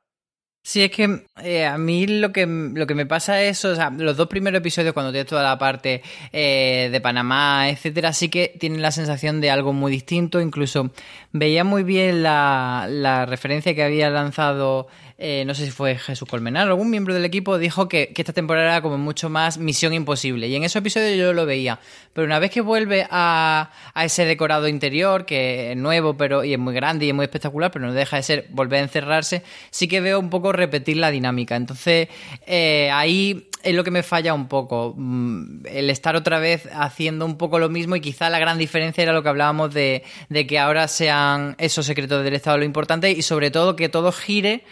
Sí, 0.69 0.83
es 0.83 0.91
que 0.91 1.23
eh, 1.45 1.65
a 1.65 1.79
mí 1.79 2.09
lo 2.09 2.33
que, 2.33 2.45
lo 2.45 2.89
que 2.89 2.97
me 2.97 3.07
pasa 3.07 3.41
es, 3.41 3.65
o 3.65 3.77
sea, 3.77 3.91
los 3.91 4.17
dos 4.17 4.27
primeros 4.27 4.59
episodios, 4.59 4.95
cuando 4.95 5.13
tienes 5.13 5.29
toda 5.29 5.45
la 5.45 5.57
parte 5.59 6.03
eh, 6.33 6.89
de 6.91 7.01
Panamá, 7.01 7.71
etcétera, 7.71 8.13
sí 8.13 8.29
que 8.29 8.53
tienen 8.59 8.83
la 8.83 8.91
sensación 8.91 9.41
de 9.41 9.49
algo 9.53 9.73
muy 9.73 9.93
distinto. 9.93 10.41
Incluso 10.41 10.91
veía 11.31 11.63
muy 11.63 11.85
bien 11.85 12.25
la, 12.25 12.89
la 12.91 13.27
referencia 13.27 13.77
que 13.77 13.85
había 13.85 14.11
lanzado 14.11 14.89
eh, 15.19 15.45
no 15.47 15.55
sé 15.55 15.65
si 15.65 15.71
fue 15.71 15.97
Jesús 15.97 16.29
Colmenar, 16.29 16.69
algún 16.69 16.91
miembro 16.91 17.15
del 17.15 17.25
equipo 17.25 17.57
dijo 17.57 17.89
que, 17.89 18.13
esta 18.15 18.35
temporada 18.35 18.67
era 18.67 18.83
como 18.83 18.99
mucho 18.99 19.31
más 19.31 19.57
misión 19.57 19.95
imposible. 19.95 20.47
Y 20.49 20.57
en 20.57 20.65
ese 20.65 20.79
episodio 20.81 21.15
yo 21.17 21.33
lo 21.33 21.47
veía. 21.47 21.81
Pero 22.13 22.27
una 22.27 22.39
vez 22.39 22.51
que 22.51 22.61
vuelve 22.61 23.07
a, 23.11 23.71
ese 24.03 24.27
decorado 24.27 24.69
interior, 24.69 25.25
que 25.25 25.73
es 25.73 25.77
nuevo 25.77 26.17
pero 26.19 26.45
y 26.45 26.53
es 26.53 26.59
muy 26.59 26.75
grande 26.75 27.07
y 27.07 27.09
es 27.09 27.15
muy 27.15 27.25
espectacular, 27.25 27.71
pero 27.71 27.87
no 27.87 27.95
deja 27.95 28.17
de 28.17 28.23
ser 28.23 28.47
volver 28.51 28.81
a 28.81 28.83
encerrarse, 28.83 29.43
sí 29.71 29.89
que 29.89 30.03
veo 30.03 30.21
un 30.21 30.29
poco 30.29 30.53
repetir 30.53 30.99
la 30.99 31.11
dinámica. 31.11 31.57
Entonces, 31.57 32.09
eh, 32.47 32.91
ahí 32.93 33.49
es 33.63 33.75
lo 33.75 33.85
que 33.85 33.91
me 33.91 34.03
falla 34.03 34.35
un 34.35 34.49
poco. 34.49 34.93
Mm, 34.99 35.65
el 35.67 35.89
estar 35.89 36.15
otra 36.15 36.41
vez 36.41 36.69
haciendo 36.75 37.25
un 37.25 37.39
poco 37.39 37.59
lo 37.59 37.71
mismo 37.71 37.97
y 37.97 38.03
quizá 38.03 38.29
la 38.29 38.39
gran 38.39 38.59
diferencia 38.59 39.03
era 39.03 39.15
lo 39.15 39.23
que 39.23 39.31
hablábamos 39.31 39.73
de, 39.73 40.05
de 40.29 40.47
que 40.47 40.59
ahora 40.59 40.89
sean 40.89 41.55
esos 41.57 41.87
secretos 41.87 42.23
del 42.23 42.35
Estado 42.35 42.59
lo 42.59 42.65
importante 42.65 43.11
y 43.13 43.23
sobre 43.23 43.51
todo 43.51 43.77
que 43.77 43.89
todo 43.89 44.13
gire 44.13 44.63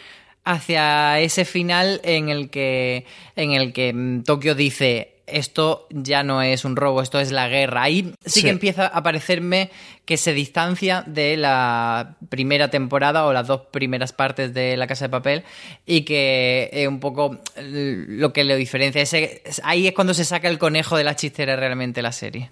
hacia 0.45 1.19
ese 1.19 1.43
final 1.43 1.99
en 2.03 2.29
el 2.29 2.49
que, 2.49 3.05
en 3.35 3.51
el 3.51 3.73
que 3.73 3.93
mm, 3.93 4.23
Tokio 4.23 4.55
dice 4.55 5.11
esto 5.27 5.87
ya 5.89 6.23
no 6.23 6.41
es 6.41 6.65
un 6.65 6.75
robo, 6.75 7.01
esto 7.01 7.19
es 7.19 7.31
la 7.31 7.47
guerra. 7.47 7.83
Ahí 7.83 8.13
sí, 8.25 8.43
que 8.43 8.49
empieza 8.49 8.87
a 8.87 9.03
parecerme 9.03 9.71
que 10.05 10.17
se 10.17 10.33
distancia 10.33 11.03
de 11.07 11.37
la 11.37 12.17
primera 12.29 12.69
temporada 12.69 13.25
o 13.25 13.33
las 13.33 13.47
dos 13.47 13.61
primeras 13.71 14.13
partes 14.13 14.53
de 14.53 14.77
La 14.77 14.87
Casa 14.87 15.05
de 15.05 15.09
Papel 15.09 15.43
y 15.85 16.01
que 16.01 16.69
es 16.71 16.87
un 16.87 16.99
poco 16.99 17.39
lo 17.57 18.33
que 18.33 18.43
le 18.43 18.55
diferencia. 18.55 19.01
Ese, 19.01 19.41
ahí 19.63 19.87
es 19.87 19.93
cuando 19.93 20.13
se 20.13 20.25
saca 20.25 20.47
el 20.47 20.59
conejo 20.59 20.97
de 20.97 21.03
la 21.03 21.15
chistera 21.15 21.55
realmente 21.55 22.01
la 22.01 22.11
serie. 22.11 22.51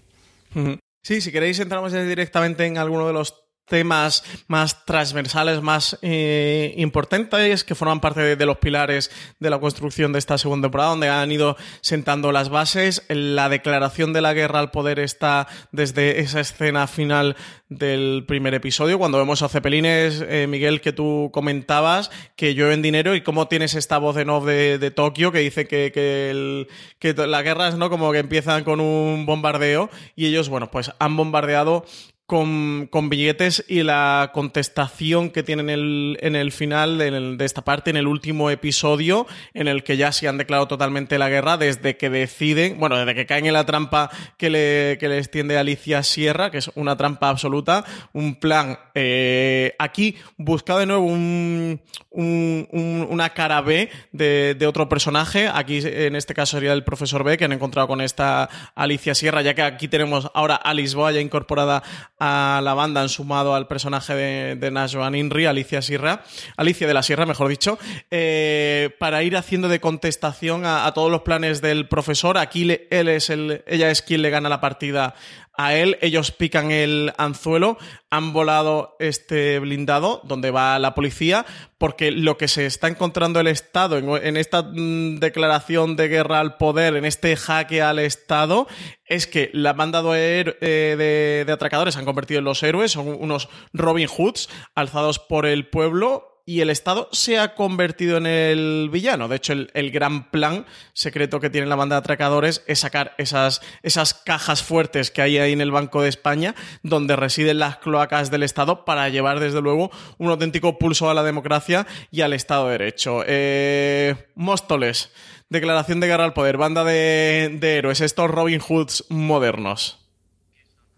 Sí, 1.03 1.21
si 1.21 1.31
queréis 1.31 1.59
entramos 1.59 1.91
directamente 1.91 2.65
en 2.65 2.77
alguno 2.77 3.07
de 3.07 3.13
los 3.13 3.42
temas 3.65 4.23
más 4.47 4.85
transversales, 4.85 5.61
más 5.61 5.97
eh, 6.01 6.73
importantes, 6.77 7.63
que 7.63 7.75
forman 7.75 7.99
parte 7.99 8.35
de, 8.35 8.45
los 8.45 8.57
pilares 8.57 9.09
de 9.39 9.49
la 9.49 9.59
construcción 9.59 10.11
de 10.13 10.19
esta 10.19 10.37
segunda 10.37 10.65
temporada, 10.65 10.91
donde 10.91 11.09
han 11.09 11.31
ido 11.31 11.55
sentando 11.81 12.31
las 12.31 12.49
bases. 12.49 13.03
La 13.07 13.49
declaración 13.49 14.13
de 14.13 14.21
la 14.21 14.33
guerra 14.33 14.59
al 14.59 14.71
poder 14.71 14.99
está 14.99 15.47
desde 15.71 16.19
esa 16.19 16.39
escena 16.39 16.87
final 16.87 17.35
del 17.69 18.25
primer 18.27 18.53
episodio, 18.53 18.99
cuando 18.99 19.17
vemos 19.17 19.41
a 19.41 19.49
Cepelines, 19.49 20.23
eh, 20.27 20.45
Miguel, 20.47 20.81
que 20.81 20.93
tú 20.93 21.31
comentabas, 21.33 22.11
que 22.35 22.53
llueven 22.53 22.81
dinero 22.81 23.15
y 23.15 23.21
cómo 23.21 23.47
tienes 23.47 23.73
esta 23.73 23.97
voz 23.97 24.17
en 24.17 24.29
off 24.29 24.45
de, 24.45 24.91
Tokio 24.91 25.31
que 25.31 25.39
dice 25.39 25.65
que, 25.65 25.91
que, 25.91 26.29
el, 26.29 26.67
que 26.99 27.13
la 27.13 27.41
guerra 27.41 27.69
es 27.69 27.75
¿no? 27.75 27.89
como 27.89 28.11
que 28.11 28.19
empiezan 28.19 28.63
con 28.63 28.79
un 28.79 29.25
bombardeo 29.25 29.89
y 30.15 30.27
ellos, 30.27 30.49
bueno, 30.49 30.69
pues 30.69 30.91
han 30.99 31.17
bombardeado 31.17 31.85
con, 32.33 33.09
billetes 33.09 33.63
y 33.67 33.83
la 33.83 34.31
contestación 34.33 35.29
que 35.29 35.43
tienen 35.43 35.69
el, 35.69 36.17
en 36.19 36.35
el 36.35 36.51
final 36.51 36.97
de, 36.97 37.45
esta 37.45 37.63
parte, 37.63 37.91
en 37.91 37.97
el 37.97 38.07
último 38.07 38.49
episodio, 38.49 39.27
en 39.53 39.67
el 39.67 39.83
que 39.83 39.97
ya 39.97 40.11
se 40.11 40.27
han 40.27 40.39
declarado 40.39 40.67
totalmente 40.67 41.19
la 41.19 41.29
guerra 41.29 41.57
desde 41.57 41.95
que 41.95 42.09
deciden, 42.09 42.79
bueno, 42.79 42.97
desde 42.97 43.13
que 43.13 43.27
caen 43.27 43.45
en 43.45 43.53
la 43.53 43.67
trampa 43.67 44.09
que 44.35 44.49
le, 44.49 44.97
que 44.99 45.09
le 45.09 45.19
extiende 45.19 45.59
Alicia 45.59 46.01
Sierra, 46.01 46.49
que 46.49 46.57
es 46.57 46.71
una 46.73 46.97
trampa 46.97 47.29
absoluta, 47.29 47.85
un 48.13 48.39
plan 48.39 48.79
eh, 48.95 49.75
aquí 49.77 50.15
buscado 50.35 50.79
de 50.79 50.87
nuevo 50.87 51.05
un, 51.05 51.81
un, 52.09 52.67
un, 52.71 53.07
una 53.11 53.29
cara 53.29 53.61
B 53.61 53.91
de, 54.11 54.55
de, 54.55 54.65
otro 54.65 54.89
personaje, 54.89 55.47
aquí 55.53 55.81
en 55.83 56.15
este 56.15 56.33
caso 56.33 56.57
sería 56.57 56.73
el 56.73 56.83
profesor 56.83 57.23
B, 57.23 57.37
que 57.37 57.45
han 57.45 57.51
encontrado 57.51 57.87
con 57.87 58.01
esta 58.01 58.49
Alicia 58.73 59.13
Sierra, 59.13 59.43
ya 59.43 59.53
que 59.53 59.61
aquí 59.61 59.87
tenemos 59.87 60.31
ahora 60.33 60.55
a 60.55 60.73
Lisboa 60.73 61.11
ya 61.11 61.19
incorporada 61.19 61.83
a 62.25 62.61
la 62.61 62.73
banda 62.73 63.01
han 63.01 63.09
sumado 63.09 63.53
al 63.53 63.67
personaje 63.67 64.15
de, 64.15 64.55
de 64.55 65.17
Inri, 65.19 65.45
Alicia 65.45 65.81
Sierra, 65.81 66.23
Alicia 66.55 66.87
de 66.87 66.93
la 66.93 67.03
Sierra, 67.03 67.25
mejor 67.25 67.49
dicho, 67.49 67.77
eh, 68.11 68.95
para 68.97 69.23
ir 69.23 69.35
haciendo 69.35 69.67
de 69.67 69.81
contestación 69.81 70.65
a, 70.65 70.85
a, 70.85 70.93
todos 70.93 71.11
los 71.11 71.23
planes 71.23 71.61
del 71.61 71.89
profesor. 71.89 72.37
Aquí 72.37 72.63
le, 72.63 72.87
él 72.91 73.09
es 73.09 73.29
el, 73.29 73.65
ella 73.67 73.91
es 73.91 74.01
quien 74.01 74.21
le 74.21 74.29
gana 74.29 74.47
la 74.47 74.61
partida 74.61 75.15
a 75.55 75.75
él, 75.75 75.97
ellos 76.01 76.31
pican 76.31 76.71
el 76.71 77.13
anzuelo, 77.17 77.77
han 78.09 78.33
volado 78.33 78.95
este 78.99 79.59
blindado 79.59 80.21
donde 80.23 80.49
va 80.49 80.79
la 80.79 80.95
policía, 80.95 81.45
porque 81.77 82.11
lo 82.11 82.37
que 82.37 82.47
se 82.47 82.65
está 82.65 82.87
encontrando 82.87 83.39
el 83.39 83.47
Estado 83.47 83.97
en, 83.97 84.37
esta 84.37 84.63
mm, 84.63 85.19
declaración 85.19 85.95
de 85.95 86.07
guerra 86.07 86.39
al 86.39 86.57
poder, 86.57 86.95
en 86.95 87.05
este 87.05 87.35
jaque 87.35 87.81
al 87.81 87.99
Estado, 87.99 88.67
es 89.05 89.27
que 89.27 89.51
la 89.53 89.73
banda 89.73 90.01
de, 90.01 90.57
de, 90.61 91.43
de 91.45 91.51
atracadores 91.51 91.97
han 91.97 92.05
convertido 92.05 92.39
en 92.39 92.45
los 92.45 92.63
héroes, 92.63 92.91
son 92.91 93.07
unos 93.07 93.49
Robin 93.73 94.07
Hoods 94.07 94.49
alzados 94.73 95.19
por 95.19 95.45
el 95.45 95.67
pueblo 95.67 96.32
y 96.45 96.59
el 96.59 96.69
Estado 96.69 97.07
se 97.11 97.39
ha 97.39 97.55
convertido 97.55 98.17
en 98.17 98.25
el 98.25 98.89
villano. 98.91 99.27
De 99.27 99.37
hecho, 99.37 99.53
el, 99.53 99.91
gran 99.91 100.29
plan 100.29 100.65
secreto 100.93 101.39
que 101.39 101.49
tiene 101.49 101.67
la 101.67 101.75
banda 101.75 101.95
de 101.95 101.99
atracadores 101.99 102.63
es 102.67 102.79
sacar 102.79 103.13
esas, 103.17 103.61
esas 103.81 104.13
cajas 104.13 104.61
fuertes 104.61 105.09
que 105.09 105.21
hay 105.21 105.37
ahí 105.37 105.53
en 105.53 105.61
el 105.61 105.71
Banco 105.71 106.01
de 106.01 106.09
España, 106.09 106.53
donde 106.81 107.15
residen 107.15 107.59
las 107.59 107.77
cloacas 107.77 108.29
del 108.29 108.43
Estado, 108.43 108.83
para 108.83 109.07
llevar, 109.09 109.39
desde 109.39 109.61
luego, 109.61 109.91
un 110.17 110.29
auténtico 110.29 110.77
pulso 110.77 111.09
a 111.09 111.13
la 111.13 111.23
democracia 111.23 111.87
y 112.11 112.21
al 112.21 112.33
Estado 112.33 112.65
de 112.65 112.71
Derecho. 112.73 113.23
Eh, 113.25 114.15
Móstoles, 114.35 115.11
declaración 115.49 115.99
de 116.01 116.07
guerra 116.07 116.25
al 116.25 116.33
poder, 116.33 116.57
banda 116.57 116.83
de, 116.83 117.57
de 117.59 117.77
héroes, 117.77 118.01
estos 118.01 118.29
Robin 118.29 118.59
Hoods 118.59 119.05
modernos 119.09 120.02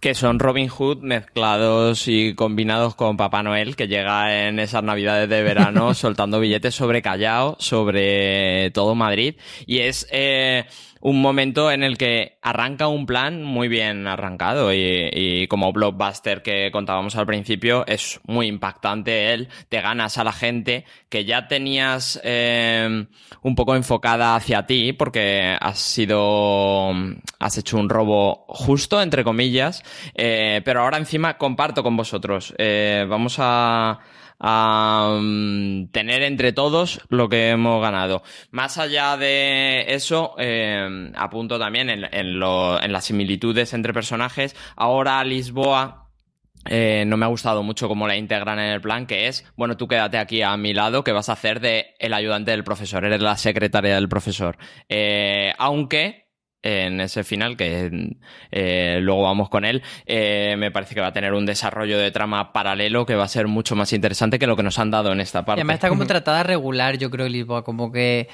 que 0.05 0.13
son 0.13 0.37
Robin 0.37 0.67
Hood 0.67 0.99
mezclados 0.99 2.07
y 2.07 2.35
combinados 2.35 2.93
con 2.93 3.17
Papá 3.17 3.41
Noel, 3.41 3.75
que 3.75 3.87
llega 3.87 4.45
en 4.47 4.59
esas 4.59 4.83
navidades 4.83 5.27
de 5.27 5.41
verano 5.41 5.93
soltando 5.95 6.39
billetes 6.39 6.75
sobre 6.75 7.01
Callao, 7.01 7.55
sobre 7.57 8.69
todo 8.69 8.93
Madrid. 8.93 9.33
Y 9.65 9.79
es 9.79 10.07
eh, 10.11 10.65
un 11.05 11.21
momento 11.21 11.69
en 11.69 11.83
el 11.83 11.99
que 11.99 12.39
arranca 12.41 12.87
un 12.87 13.05
plan 13.05 13.43
muy 13.43 13.67
bien 13.67 14.07
arrancado 14.07 14.73
y, 14.73 15.45
como 15.49 15.71
blockbuster 15.71 16.41
que 16.41 16.71
contábamos 16.71 17.15
al 17.15 17.27
principio 17.27 17.85
es 17.85 18.19
muy 18.25 18.47
impactante 18.47 19.31
él, 19.31 19.47
te 19.69 19.81
ganas 19.81 20.17
a 20.17 20.23
la 20.23 20.31
gente 20.31 20.83
que 21.07 21.23
ya 21.23 21.47
tenías 21.47 22.19
eh, 22.23 23.05
un 23.43 23.55
poco 23.55 23.75
enfocada 23.75 24.35
hacia 24.35 24.65
ti 24.65 24.93
porque 24.93 25.55
has 25.61 25.77
sido, 25.77 26.89
has 27.37 27.57
hecho 27.59 27.77
un 27.77 27.87
robo 27.87 28.45
justo, 28.47 28.99
entre 28.99 29.23
comillas, 29.23 29.83
eh, 30.15 30.63
pero 30.65 30.81
ahora 30.81 30.97
encima 30.97 31.37
comparto 31.37 31.83
con 31.83 31.95
vosotros. 31.95 32.55
Eh, 32.57 33.05
vamos 33.07 33.35
a 33.37 33.99
a 34.39 35.17
mm, 35.21 35.87
tener 35.91 36.23
entre 36.23 36.53
todos 36.53 37.01
lo 37.09 37.29
que 37.29 37.49
hemos 37.49 37.81
ganado. 37.81 38.23
Más 38.51 38.77
allá 38.77 39.17
de 39.17 39.85
eso, 39.89 40.35
eh, 40.37 41.11
apunto 41.15 41.59
también 41.59 41.89
en, 41.89 42.05
en, 42.11 42.39
las 42.39 43.05
similitudes 43.05 43.73
entre 43.73 43.93
personajes. 43.93 44.55
Ahora 44.75 45.23
Lisboa 45.23 46.09
eh, 46.67 47.03
no 47.05 47.17
me 47.17 47.25
ha 47.25 47.29
gustado 47.29 47.61
mucho 47.63 47.87
cómo 47.87 48.07
la 48.07 48.17
integran 48.17 48.59
en 48.59 48.71
el 48.71 48.81
plan, 48.81 49.05
que 49.05 49.27
es, 49.27 49.45
bueno, 49.55 49.77
tú 49.77 49.87
quédate 49.87 50.17
aquí 50.17 50.41
a 50.41 50.57
mi 50.57 50.73
lado, 50.73 51.03
que 51.03 51.11
vas 51.11 51.29
a 51.29 51.33
hacer 51.33 51.59
de 51.59 51.93
el 51.99 52.13
ayudante 52.13 52.51
del 52.51 52.63
profesor, 52.63 53.05
eres 53.05 53.21
la 53.21 53.37
secretaria 53.37 53.95
del 53.95 54.09
profesor. 54.09 54.57
Eh, 54.89 55.53
aunque 55.57 56.24
en 56.65 56.99
ese 56.99 57.23
final, 57.23 57.55
que 57.55 58.15
eh, 58.51 58.97
luego 58.99 59.21
vamos 59.21 59.49
con 59.49 59.65
él, 59.65 59.83
eh, 60.07 60.55
me 60.57 60.71
parece 60.71 60.95
que 60.95 61.01
va 61.01 61.07
a 61.07 61.13
tener 61.13 61.33
un 61.33 61.45
desarrollo 61.45 61.99
de 61.99 62.09
trama 62.11 62.51
paralelo 62.51 63.05
que 63.05 63.13
va 63.15 63.23
a 63.25 63.27
ser 63.27 63.47
mucho 63.47 63.75
más 63.75 63.93
interesante 63.93 64.39
que 64.39 64.47
lo 64.47 64.55
que 64.55 64.63
nos 64.63 64.79
han 64.79 64.89
dado 64.89 65.11
en 65.11 65.21
esta 65.21 65.45
parte. 65.45 65.59
Y 65.59 65.61
además 65.61 65.75
está 65.75 65.89
como 65.89 66.07
tratada 66.07 66.41
regular, 66.41 66.97
yo 66.97 67.11
creo, 67.11 67.29
Lisboa, 67.29 67.63
como 67.63 67.91
que 67.91 68.27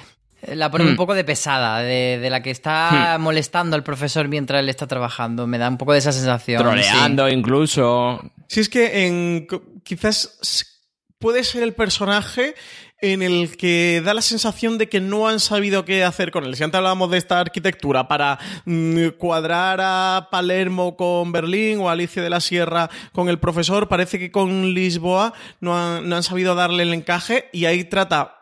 la 0.48 0.70
pone 0.70 0.84
un 0.84 0.94
hmm. 0.94 0.96
poco 0.96 1.14
de 1.14 1.24
pesada, 1.24 1.80
de, 1.80 2.26
la 2.30 2.42
que 2.42 2.50
está 2.50 3.16
hmm. 3.18 3.22
molestando 3.22 3.76
al 3.76 3.82
profesor 3.82 4.28
mientras 4.28 4.60
él 4.60 4.70
está 4.70 4.86
trabajando. 4.86 5.46
Me 5.46 5.58
da 5.58 5.68
un 5.68 5.76
poco 5.76 5.92
de 5.92 5.98
esa 5.98 6.12
sensación. 6.12 6.62
Troleando 6.62 7.28
incluso. 7.28 8.18
Sí, 8.48 8.60
es 8.60 8.68
que 8.70 9.06
en, 9.06 9.46
quizás 9.84 10.72
puede 11.18 11.44
ser 11.44 11.62
el 11.62 11.74
personaje 11.74 12.54
en 13.02 13.20
el 13.20 13.56
que 13.56 14.00
da 14.04 14.14
la 14.14 14.22
sensación 14.22 14.78
de 14.78 14.88
que 14.88 15.00
no 15.00 15.28
han 15.28 15.40
sabido 15.40 15.84
qué 15.84 16.04
hacer 16.04 16.30
con 16.30 16.44
él. 16.44 16.54
Si 16.56 16.62
antes 16.62 16.78
hablábamos 16.78 17.10
de 17.10 17.18
esta 17.18 17.40
arquitectura 17.40 18.06
para 18.06 18.38
mm, 18.64 19.08
cuadrar 19.18 19.80
a 19.82 20.28
Palermo 20.30 20.96
con 20.96 21.32
Berlín 21.32 21.80
o 21.80 21.90
Alicia 21.90 22.22
de 22.22 22.30
la 22.30 22.40
Sierra 22.40 22.88
con 23.12 23.28
el 23.28 23.40
profesor, 23.40 23.88
parece 23.88 24.20
que 24.20 24.30
con 24.30 24.72
Lisboa 24.72 25.34
no 25.60 25.76
han, 25.76 26.08
no 26.08 26.16
han 26.16 26.22
sabido 26.22 26.54
darle 26.54 26.84
el 26.84 26.94
encaje 26.94 27.50
y 27.52 27.64
ahí 27.64 27.82
trata 27.84 28.38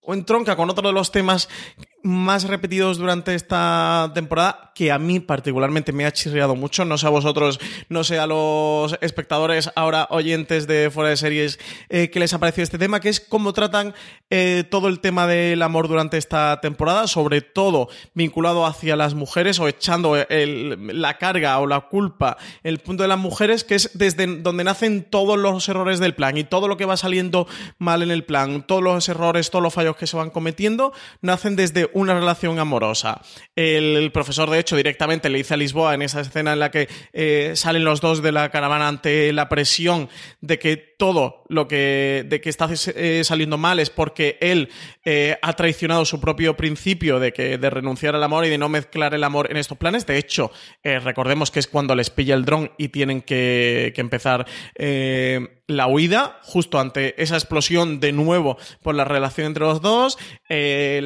o 0.00 0.14
entronca 0.14 0.56
con 0.56 0.70
otro 0.70 0.88
de 0.88 0.94
los 0.94 1.12
temas 1.12 1.50
más 2.08 2.44
repetidos 2.44 2.96
durante 2.96 3.34
esta 3.34 4.10
temporada 4.14 4.72
que 4.74 4.90
a 4.90 4.98
mí 4.98 5.20
particularmente 5.20 5.92
me 5.92 6.06
ha 6.06 6.12
chirriado 6.12 6.56
mucho. 6.56 6.84
No 6.84 6.96
sé 6.96 7.06
a 7.06 7.10
vosotros, 7.10 7.60
no 7.88 8.02
sé 8.02 8.18
a 8.18 8.26
los 8.26 8.96
espectadores, 9.02 9.70
ahora 9.76 10.06
oyentes 10.10 10.66
de 10.66 10.90
Fuera 10.90 11.10
de 11.10 11.16
Series, 11.16 11.58
eh, 11.90 12.10
qué 12.10 12.18
les 12.18 12.32
ha 12.32 12.38
parecido 12.38 12.62
este 12.62 12.78
tema, 12.78 13.00
que 13.00 13.10
es 13.10 13.20
cómo 13.20 13.52
tratan 13.52 13.94
eh, 14.30 14.64
todo 14.70 14.88
el 14.88 15.00
tema 15.00 15.26
del 15.26 15.60
amor 15.60 15.88
durante 15.88 16.16
esta 16.16 16.60
temporada, 16.62 17.08
sobre 17.08 17.42
todo 17.42 17.88
vinculado 18.14 18.64
hacia 18.64 18.96
las 18.96 19.14
mujeres 19.14 19.58
o 19.58 19.68
echando 19.68 20.16
la 20.28 21.18
carga 21.18 21.58
o 21.58 21.66
la 21.66 21.80
culpa 21.80 22.38
el 22.62 22.78
punto 22.78 23.02
de 23.02 23.08
las 23.08 23.18
mujeres, 23.18 23.64
que 23.64 23.74
es 23.74 23.90
desde 23.94 24.26
donde 24.38 24.64
nacen 24.64 25.02
todos 25.02 25.36
los 25.36 25.68
errores 25.68 25.98
del 25.98 26.14
plan 26.14 26.38
y 26.38 26.44
todo 26.44 26.68
lo 26.68 26.76
que 26.76 26.86
va 26.86 26.96
saliendo 26.96 27.46
mal 27.78 28.02
en 28.02 28.10
el 28.10 28.24
plan, 28.24 28.66
todos 28.66 28.82
los 28.82 29.08
errores, 29.08 29.50
todos 29.50 29.62
los 29.62 29.74
fallos 29.74 29.96
que 29.96 30.06
se 30.06 30.16
van 30.16 30.30
cometiendo, 30.30 30.92
nacen 31.20 31.56
desde 31.56 31.90
una 31.98 32.14
relación 32.14 32.58
amorosa. 32.58 33.20
El 33.54 34.10
profesor, 34.12 34.48
de 34.50 34.58
hecho, 34.58 34.76
directamente 34.76 35.28
le 35.28 35.38
dice 35.38 35.54
a 35.54 35.56
Lisboa 35.56 35.94
en 35.94 36.02
esa 36.02 36.20
escena 36.20 36.52
en 36.52 36.60
la 36.60 36.70
que 36.70 36.88
eh, 37.12 37.52
salen 37.54 37.84
los 37.84 38.00
dos 38.00 38.22
de 38.22 38.32
la 38.32 38.50
caravana 38.50 38.88
ante 38.88 39.32
la 39.32 39.48
presión 39.48 40.08
de 40.40 40.58
que 40.58 40.76
todo 40.76 41.44
lo 41.48 41.68
que 41.68 42.24
de 42.26 42.40
que 42.40 42.50
está 42.50 42.68
eh, 42.94 43.22
saliendo 43.24 43.56
mal 43.56 43.78
es 43.78 43.90
porque 43.90 44.36
él 44.40 44.68
eh, 45.04 45.38
ha 45.42 45.52
traicionado 45.54 46.04
su 46.04 46.20
propio 46.20 46.56
principio 46.56 47.20
de 47.20 47.32
que 47.32 47.58
de 47.58 47.70
renunciar 47.70 48.14
al 48.14 48.22
amor 48.22 48.44
y 48.46 48.48
de 48.48 48.58
no 48.58 48.68
mezclar 48.68 49.14
el 49.14 49.24
amor 49.24 49.50
en 49.50 49.56
estos 49.56 49.78
planes. 49.78 50.06
De 50.06 50.18
hecho, 50.18 50.50
recordemos 50.82 51.50
que 51.50 51.60
es 51.60 51.66
cuando 51.66 51.94
les 51.94 52.10
pilla 52.10 52.34
el 52.34 52.44
dron 52.44 52.72
y 52.78 52.88
tienen 52.88 53.22
que, 53.22 53.92
que 53.94 54.00
empezar 54.00 54.46
la 55.68 55.86
huida 55.86 56.40
justo 56.42 56.80
ante 56.80 57.22
esa 57.22 57.36
explosión 57.36 58.00
de 58.00 58.12
nuevo 58.12 58.56
por 58.82 58.94
la 58.94 59.04
relación 59.04 59.48
entre 59.48 59.64
los 59.64 59.82
dos. 59.82 60.18
Eh, 60.48 61.02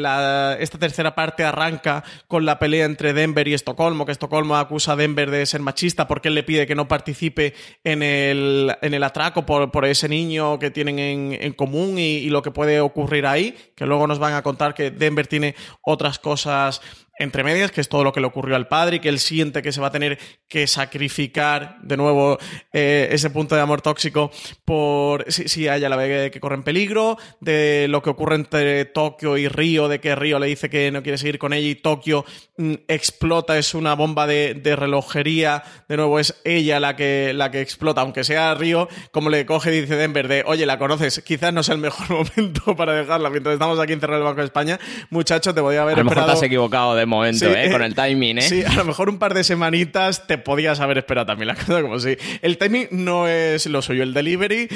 esta 0.61 0.79
tercera 0.79 1.17
parte 1.17 1.45
arranca 1.45 2.05
con 2.29 2.47
la 2.47 2.61
pelea 2.61 2.87
entre 2.87 3.13
Denver 3.13 3.47
y 3.49 3.55
Estocolmo, 3.55 4.07
que 4.07 4.13
Estocolmo 4.13 4.57
acusa 4.57 4.93
a 4.93 4.97
Denver 4.97 5.33
de 5.33 5.45
ser 5.47 5.61
machista 5.61 6.07
porque 6.07 6.29
él 6.29 6.37
le 6.37 6.45
pide 6.45 6.69
que 6.69 6.77
no 6.77 6.87
participe 6.87 7.55
en 7.83 8.05
el, 8.05 8.75
en 8.81 8.95
el 8.95 9.03
atraco 9.03 9.45
por, 9.45 9.73
por 9.73 9.85
ese 9.85 10.09
niño 10.09 10.61
que 10.61 10.71
tienen 10.71 11.01
en, 11.01 11.39
en 11.41 11.53
común 11.55 11.99
y, 11.99 12.19
y, 12.19 12.31
lo 12.31 12.43
que 12.43 12.53
puede 12.53 12.81
ocurrir 12.81 13.27
ahí, 13.27 13.57
que 13.75 13.85
luego 13.85 14.07
nos 14.07 14.21
van 14.21 14.35
a 14.35 14.43
contar 14.43 14.75
que 14.75 14.93
Denver 14.93 15.27
tiene 15.27 15.57
otras 15.83 16.21
cosas 16.21 16.81
entre 17.19 17.45
medias, 17.45 17.71
que 17.71 17.81
es 17.81 17.89
todo 17.89 18.05
lo 18.05 18.13
que 18.13 18.21
le 18.21 18.27
ocurrió 18.27 18.57
al 18.57 18.69
padre 18.69 18.97
y 18.97 19.01
que 19.01 19.09
él 19.09 19.19
siente 19.19 19.63
que 19.63 19.73
se 19.73 19.81
va 19.81 19.89
a 19.89 19.93
tener 19.93 20.19
que 20.49 20.67
sacrificar 20.67 21.79
de 21.83 21.97
nuevo 21.97 22.39
eh, 22.73 23.09
ese 23.13 23.31
punto 23.31 23.55
de 23.55 23.61
amor 23.61 23.83
tóxico 23.83 24.31
por 24.65 25.31
si, 25.31 25.49
si 25.49 25.69
a 25.69 25.77
ella 25.77 25.89
la 25.89 25.97
ve 25.97 26.31
que 26.33 26.41
corre 26.41 26.57
en 26.57 26.63
peligro, 26.63 27.19
de 27.41 27.87
lo 27.89 28.03
que 28.03 28.11
ocurre 28.11 28.37
entre 28.37 28.85
Tokio 28.87 29.37
y 29.37 29.49
Río, 29.49 29.89
de 29.89 30.01
que 30.01 30.15
Río 30.15 30.39
le 30.39 30.47
dice 30.47 30.71
que 30.71 30.91
no 30.91 31.03
quiere 31.03 31.19
seguir 31.19 31.39
con 31.39 31.53
ella 31.53 31.69
y 31.69 31.75
Tokio 31.75 32.25
mm, 32.57 32.75
explota, 32.89 33.59
es 33.59 33.75
una 33.75 33.95
bomba 33.95 34.27
de, 34.27 34.55
de, 34.55 34.77
relojería, 34.77 35.63
de 35.89 35.97
nuevo 35.97 36.19
es 36.19 36.41
ella 36.45 36.81
la 36.81 36.97
que, 36.97 37.33
la 37.35 37.51
que 37.51 37.61
explota, 37.61 38.01
aunque 38.01 38.25
sea 38.25 38.55
Río, 38.55 38.89
como 39.11 39.31
le 39.31 39.47
coge 39.47 39.75
y 39.75 39.83
dice 39.83 39.97
Denver 39.97 40.29
de, 40.29 40.45
oye, 40.47 40.67
la 40.67 40.79
conoces, 40.79 41.23
quizás 41.23 41.53
no 41.53 41.63
sea 41.63 41.75
el 41.75 41.81
mejor 41.81 42.09
momento 42.37 42.75
para 42.77 42.95
dejarla 42.95 43.31
mientras 43.31 43.55
estamos 43.55 43.79
aquí 43.79 43.93
encerrados 43.93 44.21
en 44.21 44.27
el 44.27 44.31
Banco 44.31 44.41
de 44.41 44.47
España, 44.47 44.81
muchacho, 45.11 45.55
te 45.55 45.61
podía 45.61 45.83
haber 45.83 45.99
a 45.99 46.03
lo 46.03 46.09
esperado... 46.09 46.33
Te 46.33 46.39
has 46.39 46.43
equivocado 46.43 46.95
de 46.95 47.02
momento, 47.07 47.47
¿eh? 47.47 47.71
Con 47.71 47.83
el 47.83 47.95
timing, 47.95 48.39
¿eh? 48.39 48.43
Sí, 48.43 48.65
a 48.65 48.75
lo 48.75 48.85
mejor 48.85 49.09
un 49.09 49.19
par 49.19 49.35
de 49.35 49.45
semanitas 49.45 50.27
te 50.27 50.39
podías 50.39 50.81
haber 50.81 50.99
esperado 50.99 51.27
también 51.27 51.49
la 51.49 51.55
cosa, 51.55 51.83
como 51.83 51.99
si. 51.99 52.17
El 52.41 52.59
timing 52.59 52.89
no 52.91 53.29
es 53.29 53.67
lo 53.67 53.83
suyo, 53.83 54.03
el 54.03 54.15
delivery 54.15 54.69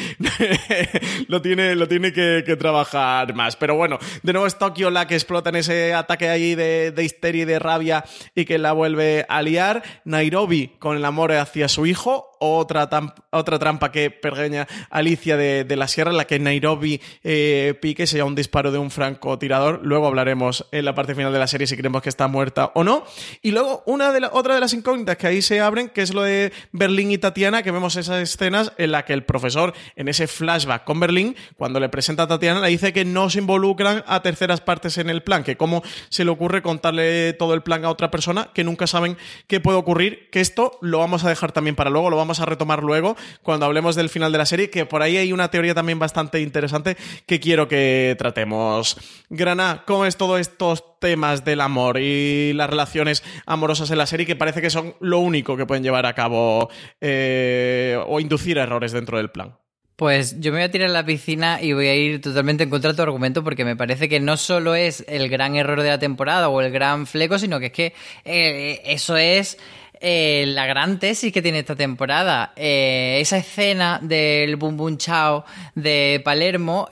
lo 1.29 1.43
tiene, 1.43 1.75
lo 1.75 1.89
tiene 1.89 2.13
que, 2.13 2.57
trabajar 2.59 3.35
más. 3.35 3.57
Pero 3.57 3.77
bueno, 3.77 3.99
de 4.23 4.33
nuevo 4.33 4.47
es 4.47 4.59
Tokio 4.59 4.91
la 4.91 5.07
que 5.07 5.15
explota 5.15 5.51
en 5.51 5.57
ese 5.57 5.93
ataque 5.95 6.29
ahí 6.29 6.55
de, 6.55 6.91
de 6.91 7.05
histeria 7.05 7.43
y 7.43 7.45
de 7.45 7.59
rabia 7.59 8.05
y 8.35 8.45
que 8.45 8.59
la 8.59 8.73
vuelve 8.73 9.27
a 9.29 9.43
liar. 9.43 9.83
Nairobi 10.05 10.73
con 10.79 10.97
el 10.97 11.05
amor 11.05 11.33
hacia 11.33 11.69
su 11.69 11.87
hijo 11.87 12.37
otra, 12.39 12.89
otra 13.31 13.59
trampa 13.59 13.93
que 13.93 14.11
pergeña 14.11 14.67
Alicia 14.91 15.37
de, 15.37 15.77
la 15.77 15.89
Sierra, 15.89 16.11
en 16.11 16.17
la 16.17 16.27
que 16.27 16.39
Nairobi 16.39 17.01
eh, 17.23 17.75
pique, 17.81 18.07
sea 18.07 18.25
un 18.25 18.35
disparo 18.35 18.73
de 18.73 18.79
un 18.79 18.91
francotirador. 18.91 19.81
Luego 19.83 20.07
hablaremos 20.07 20.67
en 20.73 20.85
la 20.85 20.95
parte 20.95 21.15
final 21.15 21.33
de 21.33 21.39
la 21.39 21.47
serie 21.47 21.67
si 21.67 21.77
creemos 21.77 22.03
que 22.03 22.09
está 22.17 22.29
muerta 22.29 22.73
o 22.75 22.83
no. 22.83 23.05
Y 23.43 23.51
luego 23.51 23.83
una 23.85 24.11
de 24.11 24.27
otra 24.33 24.55
de 24.55 24.61
las 24.61 24.73
incógnitas 24.73 25.19
que 25.19 25.27
ahí 25.27 25.43
se 25.43 25.61
abren, 25.61 25.91
que 25.91 26.01
es 26.01 26.15
lo 26.15 26.23
de 26.23 26.51
Berlín 26.73 27.11
y 27.11 27.19
Tatiana, 27.19 27.63
que 27.63 27.71
vemos 27.71 27.97
esas 27.97 28.23
escenas 28.23 28.73
en 28.79 28.93
la 28.93 29.05
que 29.05 29.13
el 29.13 29.23
profesor, 29.23 29.75
en 29.97 30.09
ese 30.09 30.27
flashback 30.27 30.85
con 30.85 30.99
Berlín, 30.99 31.37
cuando 31.59 31.79
le 31.79 31.91
presenta 31.91 32.23
a 32.23 32.27
Tatiana, 32.27 32.61
le 32.61 32.69
dice 32.69 32.95
que 32.95 33.05
no 33.05 33.29
se 33.29 33.41
involucran 33.41 34.03
a 34.07 34.23
terceras 34.23 34.63
partes 34.63 34.97
en 34.97 35.11
el 35.11 35.23
plan, 35.23 35.45
que 35.45 35.59
cómo 35.59 35.83
se 36.09 36.25
le 36.25 36.31
ocurre 36.31 36.63
contarle 36.63 37.35
todo 37.35 37.53
el 37.53 37.63
plan 37.63 37.85
a 37.85 37.91
otra 37.91 38.11
persona, 38.11 38.49
que 38.55 38.65
nunca 38.65 38.87
saben 38.87 39.19
qué 39.47 39.61
puede 39.61 39.77
ocurrir, 39.77 40.31
que 40.31 40.41
esto 40.41 40.79
lo 40.81 40.99
vamos 40.99 41.25
a 41.25 41.29
dejar 41.29 41.53
también 41.53 41.77
para 41.77 41.91
luego, 41.91 42.09
lo 42.09 42.17
vamos 42.17 42.41
a 42.41 42.47
retomar 42.47 42.83
luego 42.83 43.15
cuando 43.43 43.67
hablemos 43.67 43.95
del 43.95 44.09
final 44.09 44.33
de 44.33 44.39
la 44.39 44.47
serie, 44.47 44.71
que 44.71 44.87
por 44.87 45.03
ahí 45.03 45.19
hay 45.19 45.35
una 45.35 45.51
teoría 45.51 45.75
también 45.75 45.99
bastante 45.99 46.41
interesante 46.41 46.97
que 47.27 47.41
quiero 47.41 47.69
que 47.69 48.17
tratemos. 48.19 48.97
Grana, 49.29 49.83
¿cómo 49.87 50.07
es 50.07 50.17
todos 50.17 50.41
estos 50.41 50.96
temas 51.07 51.45
del 51.45 51.61
amor 51.61 52.01
y 52.01 52.53
las 52.55 52.69
relaciones 52.69 53.23
amorosas 53.47 53.93
en 53.93 53.99
la 53.99 54.07
serie 54.07 54.27
que 54.27 54.35
parece 54.35 54.61
que 54.61 54.71
son 54.71 54.97
lo 54.99 55.21
único 55.21 55.57
que 55.57 55.65
pueden 55.65 55.85
llevar 55.85 56.05
a 56.05 56.15
cabo 56.15 56.69
eh, 57.01 57.97
o 58.09 58.19
inducir 58.19 58.59
errores 58.59 58.91
dentro 58.91 59.19
del 59.19 59.31
plan? 59.31 59.57
Pues 59.95 60.41
yo 60.41 60.51
me 60.51 60.59
voy 60.59 60.65
a 60.65 60.71
tirar 60.73 60.91
a 60.91 60.93
la 60.93 61.07
piscina 61.07 61.63
y 61.63 61.75
voy 61.75 61.87
a 61.87 61.95
ir 61.95 62.21
totalmente 62.21 62.65
en 62.65 62.71
contra 62.71 62.91
de 62.91 62.97
tu 62.97 63.03
argumento 63.03 63.45
porque 63.45 63.65
me 63.65 63.77
parece 63.77 64.09
que 64.09 64.19
no 64.19 64.37
solo 64.37 64.75
es 64.75 65.05
el 65.07 65.29
gran 65.29 65.55
error 65.55 65.81
de 65.81 65.91
la 65.91 66.01
temporada 66.01 66.49
o 66.49 66.61
el 66.61 66.73
gran 66.73 67.07
fleco, 67.07 67.39
sino 67.39 67.61
que 67.61 67.67
es 67.67 67.73
que 67.73 67.95
eh, 68.25 68.83
eso 68.85 69.17
es 69.17 69.59
eh, 70.01 70.43
la 70.49 70.67
gran 70.67 70.99
tesis 70.99 71.33
que 71.33 71.41
tiene 71.41 71.61
esta 71.61 71.77
temporada. 71.77 72.53
Esa 72.57 73.39
escena 73.39 74.01
del 74.03 74.57
Boom 74.57 74.77
Boom 74.77 74.99
Chao 74.99 75.45
de 75.77 76.21
Palermo 76.25 76.89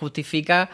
justifica 0.00 0.70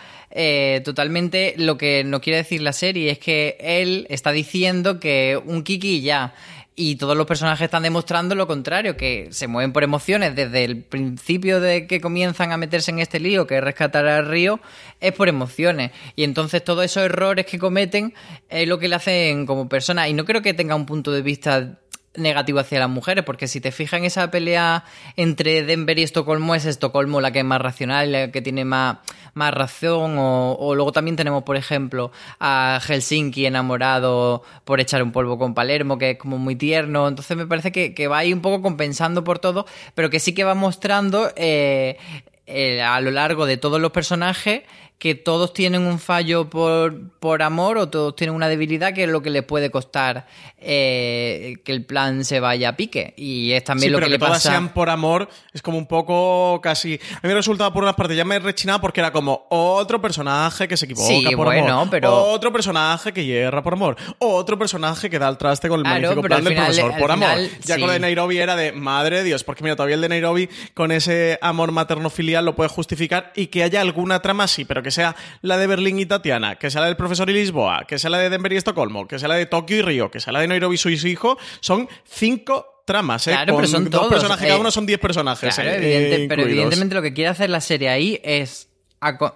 totalmente 0.84 1.54
lo 1.56 1.78
que 1.78 2.04
no 2.04 2.20
quiere 2.20 2.38
decir 2.38 2.60
la 2.62 2.72
serie. 2.72 3.10
Es 3.10 3.18
que 3.18 3.56
él 3.60 4.06
está 4.10 4.32
diciendo 4.32 5.00
que 5.00 5.40
un 5.44 5.62
Kiki 5.62 6.02
ya 6.02 6.34
y 6.78 6.96
todos 6.96 7.16
los 7.16 7.26
personajes 7.26 7.64
están 7.64 7.84
demostrando 7.84 8.34
lo 8.34 8.46
contrario, 8.46 8.98
que 8.98 9.28
se 9.30 9.46
mueven 9.46 9.72
por 9.72 9.82
emociones 9.82 10.36
desde 10.36 10.64
el 10.64 10.82
principio 10.82 11.58
de 11.58 11.86
que 11.86 12.02
comienzan 12.02 12.52
a 12.52 12.58
meterse 12.58 12.90
en 12.90 12.98
este 12.98 13.18
lío, 13.18 13.46
que 13.46 13.56
es 13.56 13.64
rescatar 13.64 14.06
al 14.06 14.28
río, 14.28 14.60
es 15.00 15.12
por 15.12 15.30
emociones. 15.30 15.92
Y 16.16 16.24
entonces 16.24 16.62
todos 16.62 16.84
esos 16.84 17.04
errores 17.04 17.46
que 17.46 17.58
cometen 17.58 18.12
es 18.50 18.68
lo 18.68 18.78
que 18.78 18.88
le 18.88 18.96
hacen 18.96 19.46
como 19.46 19.70
persona. 19.70 20.06
Y 20.06 20.12
no 20.12 20.26
creo 20.26 20.42
que 20.42 20.52
tenga 20.52 20.74
un 20.74 20.84
punto 20.84 21.12
de 21.12 21.22
vista 21.22 21.78
negativo 22.14 22.58
hacia 22.58 22.78
las 22.78 22.90
mujeres, 22.90 23.24
porque 23.24 23.48
si 23.48 23.60
te 23.60 23.72
fijas 23.72 23.98
en 23.98 24.04
esa 24.04 24.30
pelea 24.30 24.84
entre 25.16 25.62
Denver 25.62 25.98
y 25.98 26.02
Estocolmo, 26.02 26.54
es 26.54 26.66
Estocolmo 26.66 27.22
la 27.22 27.30
que 27.30 27.38
es 27.38 27.44
más 27.44 27.60
racional, 27.60 28.12
la 28.12 28.30
que 28.30 28.42
tiene 28.42 28.66
más, 28.66 28.98
más 29.36 29.52
razón, 29.52 30.16
o, 30.18 30.74
luego 30.74 30.92
también 30.92 31.14
tenemos, 31.14 31.42
por 31.42 31.56
ejemplo, 31.56 32.10
a 32.40 32.80
Helsinki 32.82 33.44
enamorado 33.44 34.42
por 34.64 34.80
echar 34.80 35.02
un 35.02 35.12
polvo 35.12 35.38
con 35.38 35.52
Palermo, 35.52 35.98
que 35.98 36.12
es 36.12 36.18
como 36.18 36.38
muy 36.38 36.56
tierno, 36.56 37.06
entonces 37.06 37.36
me 37.36 37.46
parece 37.46 37.70
que, 37.70 38.08
va 38.08 38.18
ahí 38.18 38.32
un 38.32 38.40
poco 38.40 38.62
compensando 38.62 39.24
por 39.24 39.38
todo, 39.38 39.66
pero 39.94 40.08
que 40.08 40.20
sí 40.20 40.32
que 40.32 40.44
va 40.44 40.54
mostrando 40.54 41.30
eh, 41.36 41.98
eh, 42.46 42.80
a 42.80 43.00
lo 43.00 43.10
largo 43.10 43.44
de 43.44 43.58
todos 43.58 43.80
los 43.80 43.90
personajes 43.90 44.62
que 44.98 45.14
todos 45.14 45.52
tienen 45.52 45.82
un 45.82 45.98
fallo 45.98 46.48
por, 46.48 47.10
por 47.18 47.42
amor 47.42 47.76
o 47.76 47.88
todos 47.88 48.16
tienen 48.16 48.34
una 48.34 48.48
debilidad 48.48 48.94
que 48.94 49.04
es 49.04 49.10
lo 49.10 49.20
que 49.20 49.28
les 49.28 49.42
puede 49.42 49.70
costar 49.70 50.26
eh, 50.58 51.56
que 51.64 51.72
el 51.72 51.84
plan 51.84 52.24
se 52.24 52.40
vaya 52.40 52.70
a 52.70 52.76
pique. 52.76 53.12
Y 53.16 53.52
es 53.52 53.62
también 53.62 53.92
lo 53.92 54.00
que, 54.00 54.08
le 54.08 54.18
todas 54.18 54.42
sean 54.42 54.70
por 54.70 54.88
amor 54.88 55.28
es 55.52 55.60
como 55.60 55.76
un 55.76 55.86
poco 55.86 56.60
casi. 56.62 56.94
A 56.94 57.20
mí 57.22 57.28
me 57.28 57.34
resultaba 57.34 57.72
por 57.74 57.82
unas 57.82 57.94
partes 57.94 58.16
ya 58.16 58.24
me 58.24 58.36
he 58.36 58.38
rechinado 58.38 58.80
porque 58.80 59.00
era 59.00 59.12
como 59.12 59.46
otro 59.50 60.00
personaje 60.00 60.66
que 60.66 60.78
se 60.78 60.86
equivoca 60.86 61.36
por 61.36 61.54
amor. 61.54 61.88
Pero... 61.90 62.14
Otro 62.36 62.50
personaje 62.50 63.12
que 63.12 63.24
hierra 63.24 63.62
por 63.62 63.74
amor. 63.74 63.96
Otro 64.18 64.58
personaje 64.58 65.10
que 65.10 65.18
da 65.18 65.28
el 65.28 65.36
traste 65.36 65.68
con 65.68 65.80
el 65.80 65.84
magnífico 65.84 66.22
plan 66.22 66.42
del 66.42 66.54
profesor 66.54 66.96
por 66.98 67.10
amor. 67.10 67.36
Ya 67.64 67.78
con 67.78 67.88
lo 67.88 67.92
de 67.92 68.00
Nairobi 68.00 68.38
era 68.38 68.56
de 68.56 68.72
madre 68.72 69.18
de 69.18 69.24
Dios, 69.24 69.44
porque 69.44 69.62
mira, 69.62 69.76
todavía 69.76 69.96
el 69.96 70.00
de 70.00 70.08
Nairobi 70.08 70.48
con 70.72 70.90
ese 70.90 71.38
amor 71.42 71.70
materno-filial 71.70 72.46
lo 72.46 72.56
puede 72.56 72.70
justificar 72.70 73.32
y 73.36 73.48
que 73.48 73.62
haya 73.62 73.82
alguna 73.82 74.22
trama 74.22 74.44
así, 74.44 74.64
pero 74.64 74.85
que 74.86 74.92
sea 74.92 75.16
la 75.42 75.58
de 75.58 75.66
Berlín 75.66 75.98
y 75.98 76.06
Tatiana, 76.06 76.54
que 76.54 76.70
sea 76.70 76.80
la 76.80 76.86
del 76.86 76.96
profesor 76.96 77.28
y 77.28 77.32
Lisboa, 77.32 77.86
que 77.88 77.98
sea 77.98 78.08
la 78.08 78.18
de 78.18 78.30
Denver 78.30 78.52
y 78.52 78.56
Estocolmo, 78.56 79.08
que 79.08 79.18
sea 79.18 79.26
la 79.26 79.34
de 79.34 79.46
Tokio 79.46 79.78
y 79.78 79.82
Río, 79.82 80.12
que 80.12 80.20
sea 80.20 80.32
la 80.32 80.38
de 80.38 80.46
Nairobi 80.46 80.76
y 80.76 80.78
su 80.78 80.88
hijo, 80.88 81.36
son 81.58 81.88
cinco 82.04 82.84
tramas, 82.86 83.26
¿eh? 83.26 83.32
Claro, 83.32 83.56
pero 83.56 83.66
son 83.66 83.90
dos 83.90 84.06
personajes, 84.06 84.46
cada 84.46 84.60
uno 84.60 84.70
son 84.70 84.86
diez 84.86 85.00
personajes. 85.00 85.58
Eh, 85.58 86.26
pero 86.28 86.42
evidentemente 86.42 86.94
lo 86.94 87.02
que 87.02 87.12
quiere 87.12 87.30
hacer 87.30 87.50
la 87.50 87.60
serie 87.60 87.88
ahí 87.88 88.20
es 88.22 88.68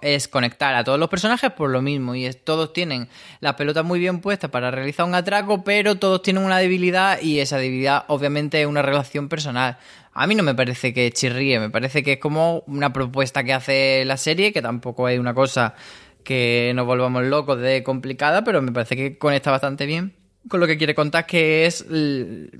es 0.01 0.27
conectar 0.27 0.75
a 0.75 0.83
todos 0.83 0.99
los 0.99 1.09
personajes 1.09 1.51
por 1.51 1.69
lo 1.69 1.81
mismo 1.81 2.15
y 2.15 2.29
todos 2.33 2.73
tienen 2.73 3.07
la 3.39 3.55
pelota 3.55 3.83
muy 3.83 3.99
bien 3.99 4.19
puesta 4.19 4.49
para 4.49 4.71
realizar 4.71 5.05
un 5.05 5.15
atraco, 5.15 5.63
pero 5.63 5.95
todos 5.95 6.21
tienen 6.21 6.43
una 6.43 6.57
debilidad 6.57 7.21
y 7.21 7.39
esa 7.39 7.57
debilidad 7.57 8.05
obviamente 8.07 8.61
es 8.61 8.67
una 8.67 8.81
relación 8.81 9.29
personal. 9.29 9.77
A 10.13 10.27
mí 10.27 10.35
no 10.35 10.43
me 10.43 10.55
parece 10.55 10.93
que 10.93 11.11
chirríe, 11.11 11.59
me 11.59 11.69
parece 11.69 12.03
que 12.03 12.13
es 12.13 12.19
como 12.19 12.63
una 12.67 12.91
propuesta 12.91 13.43
que 13.43 13.53
hace 13.53 14.03
la 14.05 14.17
serie, 14.17 14.51
que 14.51 14.61
tampoco 14.61 15.07
es 15.07 15.19
una 15.19 15.33
cosa 15.33 15.75
que 16.23 16.71
nos 16.75 16.85
volvamos 16.85 17.23
locos 17.23 17.59
de 17.59 17.83
complicada, 17.83 18.43
pero 18.43 18.61
me 18.61 18.71
parece 18.71 18.95
que 18.95 19.17
conecta 19.17 19.51
bastante 19.51 19.85
bien 19.85 20.15
con 20.47 20.59
lo 20.59 20.67
que 20.67 20.77
quiere 20.77 20.95
contar, 20.95 21.25
que 21.25 21.65
es 21.65 21.85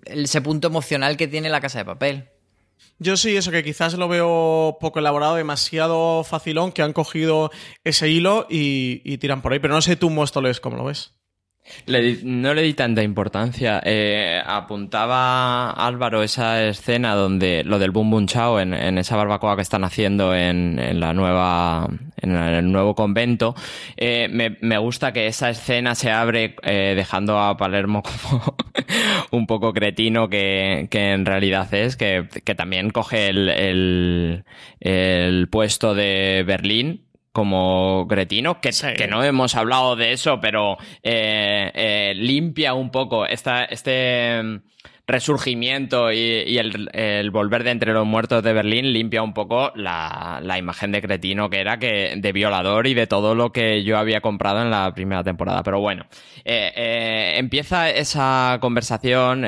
ese 0.05 0.41
punto 0.41 0.67
emocional 0.67 1.17
que 1.17 1.27
tiene 1.27 1.49
la 1.49 1.61
casa 1.61 1.79
de 1.79 1.85
papel. 1.85 2.29
Yo 2.99 3.17
sí, 3.17 3.35
eso 3.35 3.51
que 3.51 3.63
quizás 3.63 3.95
lo 3.95 4.07
veo 4.07 4.77
poco 4.79 4.99
elaborado, 4.99 5.35
demasiado 5.35 6.23
facilón, 6.23 6.71
que 6.71 6.83
han 6.83 6.93
cogido 6.93 7.49
ese 7.83 8.09
hilo 8.09 8.45
y, 8.49 9.17
tiran 9.17 9.41
por 9.41 9.53
ahí. 9.53 9.59
Pero 9.59 9.73
no 9.73 9.81
sé 9.81 9.95
tú, 9.95 10.09
Móstoles, 10.09 10.59
cómo 10.59 10.77
lo 10.77 10.85
ves. 10.85 11.13
No 12.23 12.53
le 12.53 12.61
di 12.61 12.73
tanta 12.73 13.01
importancia. 13.03 13.81
Eh, 13.83 14.41
apuntaba 14.45 15.71
Álvaro 15.71 16.23
esa 16.23 16.63
escena 16.67 17.15
donde 17.15 17.63
lo 17.63 17.79
del 17.79 17.91
Boom 17.91 18.11
Boom 18.11 18.27
Chao 18.27 18.59
en, 18.59 18.73
esa 18.97 19.15
barbacoa 19.15 19.55
que 19.55 19.61
están 19.61 19.83
haciendo 19.83 20.35
en, 20.35 20.99
la 20.99 21.13
nueva 21.13 21.87
en 22.17 22.35
el 22.35 22.71
nuevo 22.71 22.95
convento. 22.95 23.55
Eh, 23.97 24.27
me, 24.29 24.77
gusta 24.77 25.13
que 25.13 25.27
esa 25.27 25.49
escena 25.49 25.95
se 25.95 26.11
abre 26.11 26.55
eh, 26.63 26.93
dejando 26.95 27.39
a 27.39 27.57
Palermo 27.57 28.03
como 28.31 28.55
un 29.31 29.47
poco 29.47 29.73
cretino 29.73 30.29
que, 30.29 30.87
en 30.91 31.25
realidad 31.25 31.73
es, 31.73 31.95
que, 31.95 32.27
también 32.55 32.91
coge 32.91 33.29
el, 33.29 34.43
puesto 35.49 35.93
de 35.95 36.43
Berlín 36.45 37.10
como 37.31 38.05
cretino, 38.09 38.59
que, 38.59 38.71
que, 38.97 39.07
no 39.07 39.23
hemos 39.23 39.55
hablado 39.55 39.95
de 39.95 40.11
eso, 40.11 40.39
pero 40.41 40.77
eh, 41.01 42.13
limpia 42.15 42.73
un 42.73 42.91
poco 42.91 43.25
esta, 43.25 43.63
este 43.65 44.61
resurgimiento 45.11 46.11
y, 46.11 46.57
el, 46.57 47.31
volver 47.31 47.63
de 47.63 47.71
entre 47.71 47.93
los 47.93 48.05
muertos 48.05 48.43
de 48.43 48.53
Berlín 48.53 48.93
limpia 48.93 49.21
un 49.21 49.33
poco 49.33 49.71
la, 49.75 50.41
imagen 50.57 50.91
de 50.91 51.01
cretino 51.01 51.49
que 51.49 51.59
era 51.59 51.77
que 51.77 52.13
de 52.17 52.31
violador 52.31 52.87
y 52.87 52.93
de 52.93 53.07
todo 53.07 53.35
lo 53.35 53.51
que 53.51 53.83
yo 53.83 53.97
había 53.97 54.21
comprado 54.21 54.61
en 54.61 54.71
la 54.71 54.93
primera 54.93 55.23
temporada. 55.23 55.63
Pero 55.63 55.79
bueno, 55.79 56.05
eh, 56.45 56.71
eh, 56.75 57.33
empieza 57.37 57.89
esa 57.89 58.57
conversación. 58.61 59.45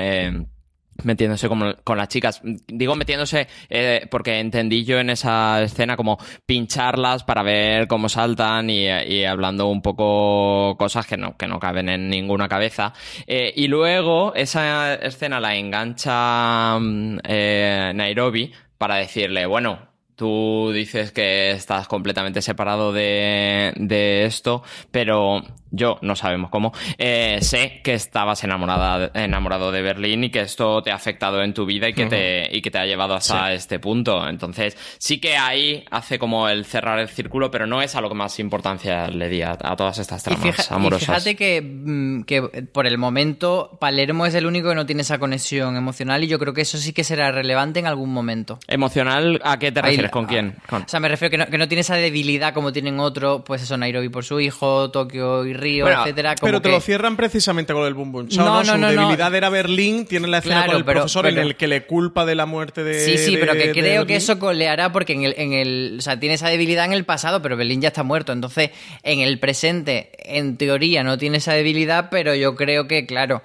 Metiéndose 1.04 1.50
con, 1.50 1.76
con, 1.84 1.98
las 1.98 2.08
chicas. 2.08 2.42
Digo 2.68 2.96
metiéndose 2.96 3.48
eh, 3.70 4.08
porque 4.12 4.40
entendí 4.40 4.84
yo 4.84 5.00
en 5.00 5.10
esa 5.10 5.62
escena 5.64 5.98
como 5.98 6.20
pincharlas 6.46 7.24
para 7.24 7.42
ver 7.42 7.88
cómo 7.88 8.10
saltan 8.10 8.70
y, 8.70 9.26
hablando 9.26 9.68
un 9.68 9.82
poco 9.82 10.78
cosas 10.78 11.08
que 11.08 11.18
no, 11.18 11.36
que 11.36 11.48
no 11.48 11.60
caben 11.60 11.90
en 11.90 12.10
ninguna 12.10 12.48
cabeza. 12.48 12.94
Eh, 13.26 13.52
y 13.56 13.68
luego 13.68 14.36
esa 14.36 14.94
escena 14.94 15.40
la 15.40 15.56
engancha 15.56 16.78
mm, 16.80 17.20
eh, 17.24 17.92
Nairobi 17.96 18.52
para 18.78 18.96
decirle, 18.96 19.46
bueno, 19.46 19.93
tú 20.16 20.72
dices 20.74 21.12
que 21.12 21.52
estás 21.52 21.88
completamente 21.88 22.42
separado 22.42 22.92
de, 22.94 23.74
de 23.76 24.26
esto, 24.26 24.64
pero 24.92 25.44
yo, 25.76 25.98
no 26.02 26.16
sabemos 26.16 26.52
cómo, 26.52 26.72
eh, 27.00 27.40
sé 27.42 27.82
que 27.84 27.96
estabas 27.96 28.44
enamorada, 28.44 29.10
enamorado 29.16 29.72
de 29.72 29.82
Berlín 29.82 30.24
y 30.24 30.30
que 30.30 30.42
esto 30.42 30.84
te 30.84 30.92
ha 30.92 30.96
afectado 30.96 31.42
en 31.42 31.56
tu 31.56 31.66
vida 31.66 31.90
y 31.90 31.94
que, 31.94 32.06
te, 32.06 32.56
y 32.56 32.62
que 32.62 32.70
te 32.70 32.78
ha 32.78 32.86
llevado 32.86 33.16
hasta 33.16 33.54
este 33.54 33.80
punto. 33.80 34.28
Entonces, 34.30 34.78
sí 35.00 35.20
que 35.20 35.36
ahí 35.36 35.84
hace 35.90 36.20
como 36.20 36.48
el 36.48 36.66
cerrar 36.66 37.00
el 37.00 37.10
círculo, 37.10 37.50
pero 37.50 37.66
no 37.66 37.82
es 37.82 37.96
a 37.96 38.02
lo 38.02 38.10
que 38.10 38.14
más 38.14 38.40
importancia 38.40 39.08
le 39.08 39.30
di 39.30 39.42
a, 39.42 39.58
todas 39.58 39.98
estas 39.98 40.22
tramas 40.22 40.72
amorosas. 40.72 41.08
fíjate 41.08 41.36
que, 41.36 41.62
mm, 41.64 42.24
que 42.26 42.44
por 42.72 42.86
el 42.86 43.00
momento 43.00 43.76
Palermo 43.82 44.28
es 44.28 44.36
el 44.36 44.46
único 44.46 44.70
que 44.70 44.76
no 44.76 44.86
tiene 44.86 45.02
esa 45.02 45.18
conexión 45.18 45.76
emocional 45.76 46.24
y 46.24 46.28
yo 46.28 46.38
creo 46.38 46.54
que 46.54 46.62
eso 46.62 46.78
sí 46.78 46.94
que 46.94 47.04
será 47.04 47.32
relevante 47.32 47.80
en 47.80 47.88
algún 47.88 48.14
momento. 48.14 48.60
¿Emocional? 48.68 49.42
¿A 49.44 49.58
qué 49.58 49.72
te 49.72 49.82
refieres? 49.82 50.03
¿Con 50.10 50.26
quién? 50.26 50.56
O 50.70 50.84
sea, 50.88 51.00
me 51.00 51.10
refiero 51.10 51.32
que 51.32 51.38
no, 51.38 51.48
que 51.48 51.58
no 51.58 51.68
tiene 51.68 51.82
esa 51.82 51.96
debilidad 51.96 52.54
como 52.54 52.72
tienen 52.72 53.00
otros, 53.00 53.42
pues 53.46 53.62
eso, 53.62 53.78
Nairobi 53.78 54.10
por 54.10 54.24
su 54.24 54.40
hijo, 54.40 54.92
Tokio 54.92 55.46
y 55.46 55.54
etcétera. 55.54 56.36
pero 56.42 56.62
te 56.62 56.70
lo 56.70 56.80
cierran 56.80 57.16
precisamente 57.16 57.74
con 57.74 57.86
el 57.86 57.94
Boom 57.94 58.12
Boom 58.12 58.28
No, 58.36 58.64
no, 58.64 58.78
no, 58.78 58.90
Su 58.90 58.98
debilidad 58.98 59.34
era 59.34 59.50
Berlín, 59.50 60.06
tiene 60.06 60.28
la 60.28 60.40
escena 60.40 60.66
con 60.66 60.76
el 60.76 60.86
profesor 60.86 61.28
en 61.28 61.38
el 61.38 61.56
que 61.56 61.68
le 61.68 61.86
culpa 61.86 62.26
de 62.26 62.36
la 62.36 62.46
muerte 62.46 62.84
de. 62.84 63.00
Sí, 63.00 63.18
sí, 63.18 63.38
pero 63.40 63.54
que 63.54 63.72
creo 63.72 64.06
que 64.06 64.16
eso 64.16 64.40
coleará 64.40 64.92
porque 64.92 65.14
en 65.14 65.24
el, 65.24 65.36
en 65.38 65.54
el. 65.54 65.96
O 66.00 66.02
sea, 66.02 66.20
tiene 66.20 66.36
esa 66.36 66.50
debilidad 66.50 66.86
en 66.86 66.94
el 66.94 67.06
pasado, 67.06 67.42
pero 67.42 67.58
Berlín 67.58 67.82
ya 67.82 67.90
está 67.90 68.04
muerto. 68.04 68.32
Entonces, 68.32 68.72
en 69.04 69.20
el 69.20 69.40
presente, 69.40 70.12
en 70.24 70.58
teoría, 70.58 71.04
no 71.04 71.18
tiene 71.18 71.38
esa 71.38 71.54
debilidad, 71.54 72.10
pero 72.10 72.36
yo 72.36 72.56
creo 72.56 72.88
que, 72.88 73.06
claro 73.06 73.42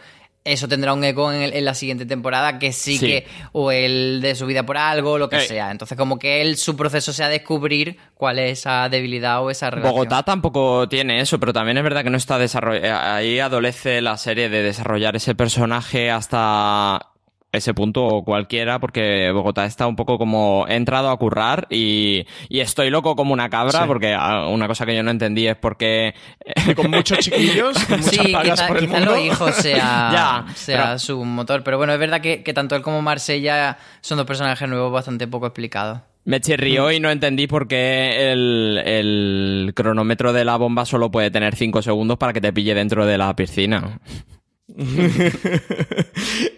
eso 0.48 0.68
tendrá 0.68 0.92
un 0.92 1.04
eco 1.04 1.32
en, 1.32 1.64
la 1.64 1.74
siguiente 1.74 2.06
temporada 2.06 2.58
que 2.58 2.72
sí, 2.72 2.98
que 2.98 3.26
o 3.52 3.70
el 3.70 4.20
de 4.22 4.34
su 4.34 4.46
vida 4.46 4.64
por 4.64 4.76
algo 4.76 5.18
lo 5.18 5.28
que 5.28 5.40
sea. 5.40 5.70
Entonces 5.70 5.96
como 5.96 6.18
que 6.18 6.40
él 6.40 6.56
su 6.56 6.76
proceso 6.76 7.12
sea 7.12 7.28
descubrir 7.28 7.98
cuál 8.14 8.38
es 8.38 8.60
esa 8.60 8.88
debilidad 8.88 9.42
o 9.42 9.50
esa 9.50 9.70
relación. 9.70 9.94
Bogotá 9.94 10.22
tampoco 10.22 10.88
tiene 10.88 11.20
eso 11.20 11.38
pero 11.38 11.52
también 11.52 11.78
es 11.78 11.84
verdad 11.84 12.04
que 12.04 12.10
no 12.10 12.16
está 12.16 12.38
desarrollado 12.38 13.14
ahí 13.14 13.38
adolece 13.38 14.00
la 14.00 14.16
serie 14.16 14.48
de 14.48 14.62
desarrollar 14.62 15.16
ese 15.16 15.34
personaje 15.34 16.10
hasta 16.10 17.00
ese 17.58 17.74
punto 17.74 18.04
o 18.04 18.24
cualquiera, 18.24 18.78
porque 18.78 19.30
Bogotá 19.32 19.64
está 19.66 19.86
un 19.86 19.96
poco 19.96 20.18
como 20.18 20.66
he 20.68 20.76
entrado 20.76 21.10
a 21.10 21.16
currar 21.18 21.66
y, 21.70 22.26
estoy 22.48 22.90
loco 22.90 23.16
como 23.16 23.32
una 23.32 23.48
cabra, 23.48 23.86
porque 23.86 24.14
ah, 24.14 24.48
una 24.48 24.66
cosa 24.66 24.84
que 24.86 24.96
yo 24.96 25.02
no 25.02 25.10
entendí 25.10 25.46
es 25.46 25.56
por 25.56 25.76
qué. 25.76 26.14
con 26.74 26.90
muchos 26.90 27.18
chiquillos, 27.20 27.78
con 27.84 28.00
muchas 28.00 28.14
sí, 28.14 28.32
pagas 28.32 28.62
por 28.62 28.78
el 28.78 28.88
los 28.88 29.20
hijos 29.24 29.54
sea, 29.56 30.46
sea 30.54 30.98
su 30.98 31.24
motor, 31.24 31.62
pero 31.62 31.78
bueno, 31.78 31.92
es 31.92 31.98
verdad 31.98 32.20
que, 32.20 32.38
tanto 32.52 32.74
él 32.74 32.82
como 32.82 33.02
Marsella 33.02 33.78
son 34.00 34.18
dos 34.18 34.26
personajes 34.26 34.68
nuevos 34.68 34.92
bastante 34.92 35.26
poco 35.26 35.46
explicados. 35.46 36.00
Me 36.24 36.40
chirrió 36.40 36.90
y 36.92 37.00
no 37.00 37.10
entendí 37.10 37.46
por 37.46 37.68
qué 37.68 38.32
el, 38.32 38.82
el 38.84 39.72
cronómetro 39.74 40.34
de 40.34 40.44
la 40.44 40.56
bomba 40.56 40.84
solo 40.84 41.10
puede 41.10 41.30
tener 41.30 41.56
5 41.56 41.80
segundos 41.80 42.18
para 42.18 42.34
que 42.34 42.40
te 42.42 42.52
pille 42.52 42.74
dentro 42.74 43.06
de 43.06 43.16
la 43.16 43.34
piscina. 43.34 43.98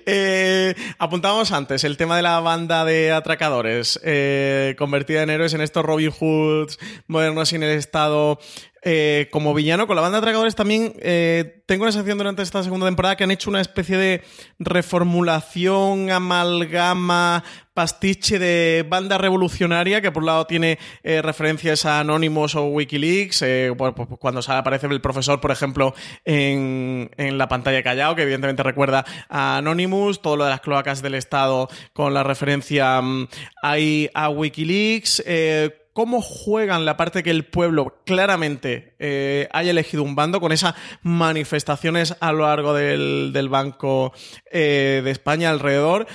eh, 0.07 0.75
apuntábamos 0.99 1.53
antes 1.53 1.85
el 1.85 1.97
tema 1.97 2.17
de 2.17 2.23
la 2.23 2.41
banda 2.41 2.85
de 2.85 3.13
atracadores 3.13 4.01
eh, 4.03 4.75
convertida 4.77 5.23
en 5.23 5.31
héroes 5.31 5.55
en 5.55 5.61
estos 5.61 5.85
Robin 5.85 6.11
Hoods 6.11 6.81
modernos 7.07 7.53
en 7.53 7.63
el 7.63 7.79
estado 7.79 8.41
eh, 8.83 9.29
como 9.31 9.55
villano. 9.55 9.87
Con 9.87 9.97
la 9.97 10.03
banda 10.03 10.19
de 10.19 10.23
atracadores 10.23 10.55
también 10.55 10.95
eh, 11.01 11.63
tengo 11.67 11.85
la 11.85 11.93
sensación 11.93 12.19
durante 12.19 12.43
esta 12.43 12.63
segunda 12.63 12.87
temporada 12.87 13.17
que 13.17 13.25
han 13.25 13.31
hecho 13.31 13.51
una 13.51 13.61
especie 13.61 13.97
de 13.97 14.23
reformulación, 14.59 16.11
amalgama, 16.11 17.45
pastiche 17.75 18.39
de 18.39 18.85
banda 18.89 19.17
revolucionaria 19.17 20.01
que 20.01 20.11
por 20.11 20.23
un 20.23 20.27
lado 20.27 20.47
tiene 20.47 20.79
eh, 21.03 21.23
referencias 21.23 21.87
a 21.87 22.01
Anonymous 22.01 22.55
o 22.55 22.65
Wikileaks, 22.67 23.43
eh, 23.43 23.73
pues, 23.77 23.95
cuando 24.19 24.41
aparece 24.47 24.87
el 24.87 25.01
profesor, 25.01 25.41
por 25.41 25.51
ejemplo, 25.51 25.95
en, 26.25 27.11
en 27.17 27.39
la 27.39 27.49
pantalla 27.49 27.83
callado, 27.83 28.17
que 28.17 28.23
evidentemente 28.23 28.63
recuerda 28.63 29.05
a 29.29 29.59
Anonymous, 29.59 30.21
todo 30.21 30.37
lo 30.37 30.45
de 30.45 30.51
las 30.51 30.61
cloacas 30.61 31.01
del 31.01 31.15
Estado 31.15 31.69
con 31.93 32.13
la 32.13 32.23
referencia 32.23 33.01
mm, 33.01 33.29
ahí 33.63 34.11
a 34.13 34.29
Wikileaks, 34.29 35.23
eh, 35.25 35.80
cómo 35.93 36.23
juegan 36.23 36.85
la 36.85 36.97
parte 36.97 37.23
que 37.23 37.31
el 37.31 37.45
pueblo 37.45 38.01
claramente 38.05 38.95
eh, 38.99 39.49
haya 39.53 39.71
elegido 39.71 40.03
un 40.03 40.15
bando 40.15 40.41
con 40.41 40.53
esas 40.53 40.75
manifestaciones 41.03 42.17
a 42.21 42.33
lo 42.33 42.47
largo 42.47 42.75
del, 42.75 43.33
del 43.33 43.49
Banco 43.49 44.13
eh, 44.51 45.01
de 45.05 45.11
España 45.11 45.51
alrededor. 45.51 46.07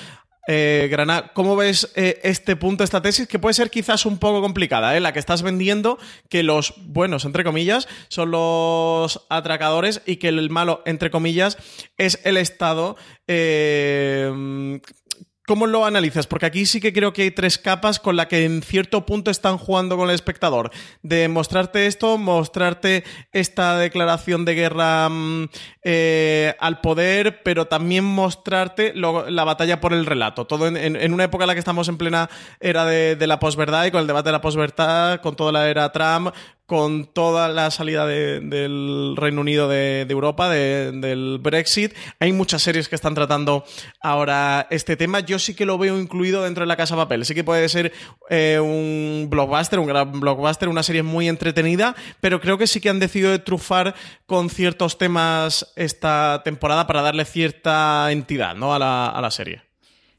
Eh, 0.48 0.88
Granada, 0.92 1.32
¿cómo 1.34 1.56
ves 1.56 1.92
este 1.96 2.56
punto, 2.56 2.84
esta 2.84 3.02
tesis 3.02 3.28
que 3.28 3.40
puede 3.40 3.56
ser 3.56 3.72
quizás 3.72 4.06
un 4.06 4.20
poco 4.20 4.42
complicada, 4.42 4.96
eh? 4.96 5.00
la 5.00 5.12
que 5.12 5.18
estás 5.18 5.42
vendiendo 5.42 5.98
que 6.30 6.44
los 6.44 6.76
buenos, 6.86 7.26
entre 7.26 7.44
comillas, 7.44 7.88
son 8.10 8.30
los 8.30 9.26
atracadores 9.30 10.04
y 10.06 10.18
que 10.18 10.28
el 10.28 10.52
malo, 10.52 10.84
entre 10.86 11.10
comillas, 11.10 11.58
es 11.98 12.20
el 12.26 12.38
Estado? 12.38 12.96
¿Cómo 15.48 15.68
lo 15.68 15.86
analizas? 15.86 16.26
Porque 16.26 16.48
aquí 16.48 16.66
sí 16.66 16.82
que 16.82 16.92
creo 16.92 17.14
que 17.14 17.22
hay 17.22 17.32
tres 17.32 17.60
capas 17.60 18.00
con 18.00 18.16
la 18.16 18.28
que 18.28 18.46
en 18.46 18.64
cierto 18.64 19.06
punto 19.06 19.30
están 19.30 19.60
jugando 19.60 19.96
con 19.96 20.10
el 20.10 20.16
espectador. 20.16 20.72
De 21.04 21.28
mostrarte 21.28 21.86
esto, 21.86 22.18
mostrarte 22.18 23.04
esta 23.32 23.78
declaración 23.78 24.44
de 24.44 24.56
guerra 24.56 25.08
mm, 25.08 25.50
eh, 25.84 26.56
al 26.60 26.82
poder, 26.82 27.44
pero 27.44 27.68
también 27.68 28.06
mostrarte 28.06 28.94
la 28.96 29.44
batalla 29.44 29.80
por 29.80 29.94
el 29.94 30.08
relato. 30.08 30.46
Todo 30.48 30.68
en 30.68 31.14
una 31.14 31.26
época 31.26 31.44
en 31.44 31.50
la 31.50 31.54
que 31.54 31.60
estamos 31.60 31.88
en 31.90 31.98
plena 31.98 32.28
era 32.60 32.84
de, 32.86 33.16
de 33.16 33.28
la 33.28 33.40
posverdad 33.40 33.86
y 33.86 33.92
con 33.92 34.02
el 34.02 34.08
debate 34.08 34.30
de 34.30 34.34
la 34.34 34.42
posverdad, 34.42 35.22
con 35.22 35.36
toda 35.36 35.52
la 35.52 35.70
era 35.70 35.92
Trump, 35.92 36.34
con 36.66 37.06
toda 37.06 37.48
la 37.50 37.70
salida 37.70 38.08
de- 38.08 38.40
del 38.40 39.14
Reino 39.16 39.42
Unido 39.42 39.68
de, 39.70 40.02
Europa, 40.10 40.50
de- 40.50 40.92
del 40.94 41.38
Brexit. 41.40 41.94
Hay 42.20 42.32
muchas 42.32 42.62
series 42.64 42.90
que 42.90 42.96
están 42.96 43.14
tratando 43.14 43.64
ahora 44.02 44.66
este 44.72 44.96
tema. 44.98 45.20
Yo 45.20 45.38
sí 45.38 45.54
que 45.54 45.66
lo 45.66 45.78
veo 45.78 46.00
incluido 46.00 46.44
dentro 46.44 46.62
de 46.64 46.68
la 46.68 46.76
Casa 46.76 46.96
Papel. 46.96 47.24
Sí 47.26 47.36
que 47.36 47.44
puede 47.44 47.70
ser 47.70 47.94
eh, 48.30 48.60
un 48.60 49.28
blockbuster, 49.30 49.78
un 49.80 49.88
gran 49.88 50.20
blockbuster, 50.20 50.68
una 50.70 50.84
serie 50.84 51.04
muy 51.04 51.28
entretenida, 51.28 51.96
pero 52.22 52.42
creo 52.42 52.58
que 52.58 52.68
sí 52.68 52.82
que 52.82 52.90
han 52.90 53.00
decidido 53.00 53.40
trufar 53.42 53.94
con 54.26 54.50
ciertos 54.50 54.98
temas 54.98 55.72
esta 55.76 56.42
temporada 56.44 56.88
para 56.88 57.02
darle 57.04 57.26
cierta 57.26 58.12
entidad 58.12 58.56
¿no? 58.56 58.74
a 58.74 58.80
la 58.80 59.32
serie. 59.32 59.65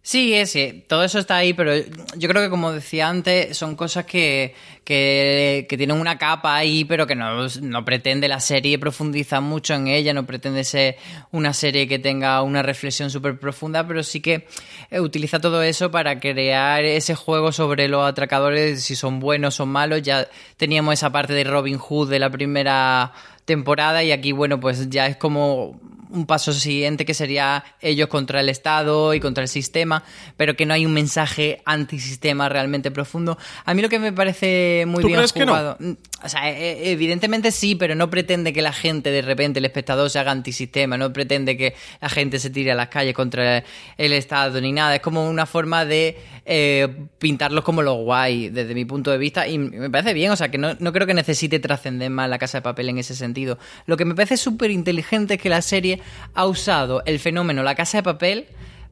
Sí, 0.06 0.34
es, 0.34 0.52
sí, 0.52 0.84
todo 0.86 1.02
eso 1.02 1.18
está 1.18 1.34
ahí, 1.34 1.52
pero 1.52 1.72
yo 2.16 2.28
creo 2.28 2.40
que 2.40 2.48
como 2.48 2.70
decía 2.70 3.08
antes, 3.08 3.56
son 3.56 3.74
cosas 3.74 4.04
que, 4.04 4.54
que, 4.84 5.66
que 5.68 5.76
tienen 5.76 6.00
una 6.00 6.16
capa 6.16 6.54
ahí, 6.54 6.84
pero 6.84 7.08
que 7.08 7.16
no, 7.16 7.48
no 7.60 7.84
pretende 7.84 8.28
la 8.28 8.38
serie 8.38 8.78
profundizar 8.78 9.42
mucho 9.42 9.74
en 9.74 9.88
ella, 9.88 10.14
no 10.14 10.24
pretende 10.24 10.62
ser 10.62 10.96
una 11.32 11.52
serie 11.52 11.88
que 11.88 11.98
tenga 11.98 12.40
una 12.42 12.62
reflexión 12.62 13.10
súper 13.10 13.40
profunda, 13.40 13.84
pero 13.84 14.04
sí 14.04 14.20
que 14.20 14.46
eh, 14.92 15.00
utiliza 15.00 15.40
todo 15.40 15.60
eso 15.60 15.90
para 15.90 16.20
crear 16.20 16.84
ese 16.84 17.16
juego 17.16 17.50
sobre 17.50 17.88
los 17.88 18.08
atracadores, 18.08 18.84
si 18.84 18.94
son 18.94 19.18
buenos 19.18 19.58
o 19.58 19.66
malos. 19.66 20.02
Ya 20.02 20.28
teníamos 20.56 20.94
esa 20.94 21.10
parte 21.10 21.32
de 21.32 21.42
Robin 21.42 21.78
Hood 21.78 22.10
de 22.10 22.20
la 22.20 22.30
primera 22.30 23.12
temporada 23.44 24.04
y 24.04 24.12
aquí, 24.12 24.30
bueno, 24.30 24.60
pues 24.60 24.88
ya 24.88 25.08
es 25.08 25.16
como 25.16 25.80
un 26.10 26.26
paso 26.26 26.52
siguiente 26.52 27.04
que 27.04 27.14
sería 27.14 27.64
ellos 27.80 28.08
contra 28.08 28.40
el 28.40 28.48
Estado 28.48 29.14
y 29.14 29.20
contra 29.20 29.42
el 29.42 29.48
sistema, 29.48 30.02
pero 30.36 30.56
que 30.56 30.66
no 30.66 30.74
hay 30.74 30.86
un 30.86 30.92
mensaje 30.92 31.62
antisistema 31.64 32.48
realmente 32.48 32.90
profundo. 32.90 33.38
A 33.64 33.74
mí 33.74 33.82
lo 33.82 33.88
que 33.88 33.98
me 33.98 34.12
parece 34.12 34.84
muy 34.86 35.02
¿Tú 35.02 35.08
bien 35.08 35.18
crees 35.18 35.32
que 35.32 35.46
no? 35.46 35.52
jugado, 35.52 35.76
mm, 35.78 35.92
o 36.24 36.28
sea, 36.28 36.50
e- 36.50 36.90
evidentemente 36.92 37.50
sí, 37.50 37.74
pero 37.74 37.94
no 37.94 38.10
pretende 38.10 38.52
que 38.52 38.62
la 38.62 38.72
gente 38.72 39.10
de 39.10 39.22
repente, 39.22 39.58
el 39.58 39.64
espectador, 39.64 40.10
se 40.10 40.18
haga 40.18 40.30
antisistema, 40.30 40.96
no 40.96 41.12
pretende 41.12 41.56
que 41.56 41.74
la 42.00 42.08
gente 42.08 42.38
se 42.38 42.50
tire 42.50 42.72
a 42.72 42.74
las 42.74 42.88
calles 42.88 43.14
contra 43.14 43.64
el 43.96 44.12
Estado 44.12 44.60
ni 44.60 44.72
nada. 44.72 44.96
Es 44.96 45.00
como 45.00 45.28
una 45.28 45.46
forma 45.46 45.84
de 45.84 46.16
eh, 46.44 46.88
pintarlos 47.18 47.64
como 47.64 47.82
los 47.82 47.96
guay, 47.98 48.48
desde 48.48 48.74
mi 48.74 48.84
punto 48.84 49.10
de 49.10 49.18
vista, 49.18 49.46
y 49.48 49.58
me 49.58 49.90
parece 49.90 50.14
bien, 50.14 50.30
o 50.30 50.36
sea, 50.36 50.50
que 50.50 50.58
no, 50.58 50.74
no 50.78 50.92
creo 50.92 51.06
que 51.06 51.14
necesite 51.14 51.58
trascender 51.58 52.10
más 52.10 52.30
la 52.30 52.38
casa 52.38 52.58
de 52.58 52.62
papel 52.62 52.88
en 52.88 52.98
ese 52.98 53.14
sentido. 53.14 53.58
Lo 53.86 53.96
que 53.96 54.04
me 54.04 54.14
parece 54.14 54.36
súper 54.36 54.70
inteligente 54.70 55.34
es 55.34 55.40
que 55.40 55.48
la 55.48 55.62
serie 55.62 55.95
ha 56.34 56.46
usado 56.46 57.02
el 57.06 57.18
fenómeno 57.18 57.62
la 57.62 57.74
casa 57.74 57.98
de 57.98 58.02
papel 58.02 58.46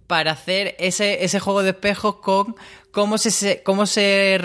para 0.06 0.32
hacer 0.32 0.76
ese, 0.78 1.24
ese 1.24 1.40
juego 1.40 1.62
de 1.62 1.70
espejos 1.70 2.16
con 2.16 2.56
cómo 2.94 3.18
se, 3.18 3.30
se- 3.30 3.62
cómo 3.62 3.86
se, 3.86 4.40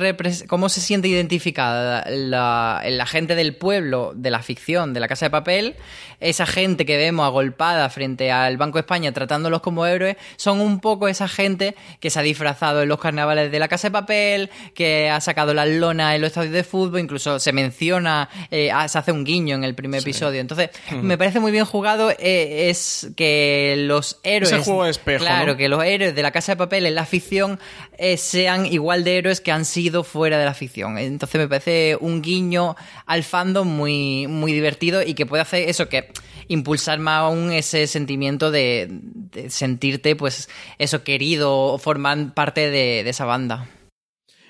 cómo 0.47 0.67
se 0.69 0.81
siente 0.81 1.07
identificada 1.07 2.03
la, 2.09 2.81
la 2.85 3.05
gente 3.05 3.35
del 3.35 3.55
pueblo 3.55 4.11
de 4.15 4.31
la 4.31 4.41
ficción 4.41 4.93
de 4.93 4.99
la 4.99 5.07
Casa 5.07 5.27
de 5.27 5.29
Papel, 5.29 5.75
esa 6.19 6.45
gente 6.45 6.85
que 6.85 6.97
vemos 6.97 7.25
agolpada 7.25 7.89
frente 7.89 8.31
al 8.31 8.57
Banco 8.57 8.77
de 8.77 8.81
España 8.81 9.11
tratándolos 9.13 9.61
como 9.61 9.85
héroes, 9.85 10.17
son 10.35 10.59
un 10.59 10.79
poco 10.81 11.07
esa 11.07 11.27
gente 11.29 11.75
que 12.01 12.09
se 12.09 12.19
ha 12.19 12.23
disfrazado 12.23 12.81
en 12.81 12.89
los 12.89 12.99
carnavales 12.99 13.51
de 13.51 13.59
la 13.59 13.67
Casa 13.69 13.87
de 13.87 13.91
Papel, 13.91 14.49
que 14.73 15.09
ha 15.09 15.21
sacado 15.21 15.53
las 15.53 15.67
lonas 15.69 16.15
en 16.15 16.21
los 16.21 16.29
estadios 16.29 16.51
de 16.53 16.63
fútbol, 16.63 16.99
incluso 16.99 17.39
se 17.39 17.53
menciona, 17.53 18.29
eh, 18.51 18.71
se 18.87 18.97
hace 18.97 19.11
un 19.11 19.23
guiño 19.23 19.55
en 19.55 19.63
el 19.63 19.75
primer 19.75 20.01
episodio. 20.01 20.41
Entonces, 20.41 20.71
Ujú. 20.91 20.97
me 21.03 21.17
parece 21.17 21.39
muy 21.39 21.51
bien 21.51 21.65
jugado, 21.65 22.09
eh, 22.11 22.69
es 22.69 23.07
que 23.15 23.75
los 23.77 24.19
héroes... 24.23 24.51
Ese 24.51 24.63
juego 24.63 24.83
de 24.85 24.91
espejo, 24.91 25.23
Claro, 25.23 25.51
¿no? 25.53 25.57
que 25.57 25.69
los 25.69 25.83
héroes 25.83 26.15
de 26.15 26.21
la 26.23 26.31
Casa 26.31 26.53
de 26.53 26.57
Papel 26.57 26.85
en 26.87 26.95
la 26.95 27.05
ficción 27.05 27.59
eh, 27.97 28.17
sean 28.39 28.65
igual 28.65 29.03
de 29.03 29.17
héroes 29.17 29.41
que 29.41 29.51
han 29.51 29.65
sido 29.65 30.05
fuera 30.05 30.39
de 30.39 30.45
la 30.45 30.53
ficción. 30.53 30.97
Entonces 30.97 31.41
me 31.41 31.49
parece 31.49 31.97
un 31.99 32.21
guiño 32.21 32.77
al 33.05 33.23
fandom 33.23 33.67
muy, 33.67 34.27
muy 34.27 34.53
divertido 34.53 35.03
y 35.03 35.13
que 35.13 35.25
puede 35.25 35.41
hacer 35.41 35.67
eso, 35.67 35.89
que 35.89 36.09
impulsar 36.47 36.99
más 36.99 37.23
aún 37.23 37.51
ese 37.51 37.85
sentimiento 37.85 38.49
de, 38.49 39.01
sentirte, 39.49 40.15
pues, 40.15 40.47
eso 40.77 41.03
querido 41.03 41.77
formar 41.79 42.33
parte 42.33 42.69
de, 42.69 43.01
esa 43.01 43.25
banda. 43.25 43.67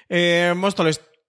Eh, 0.08 0.54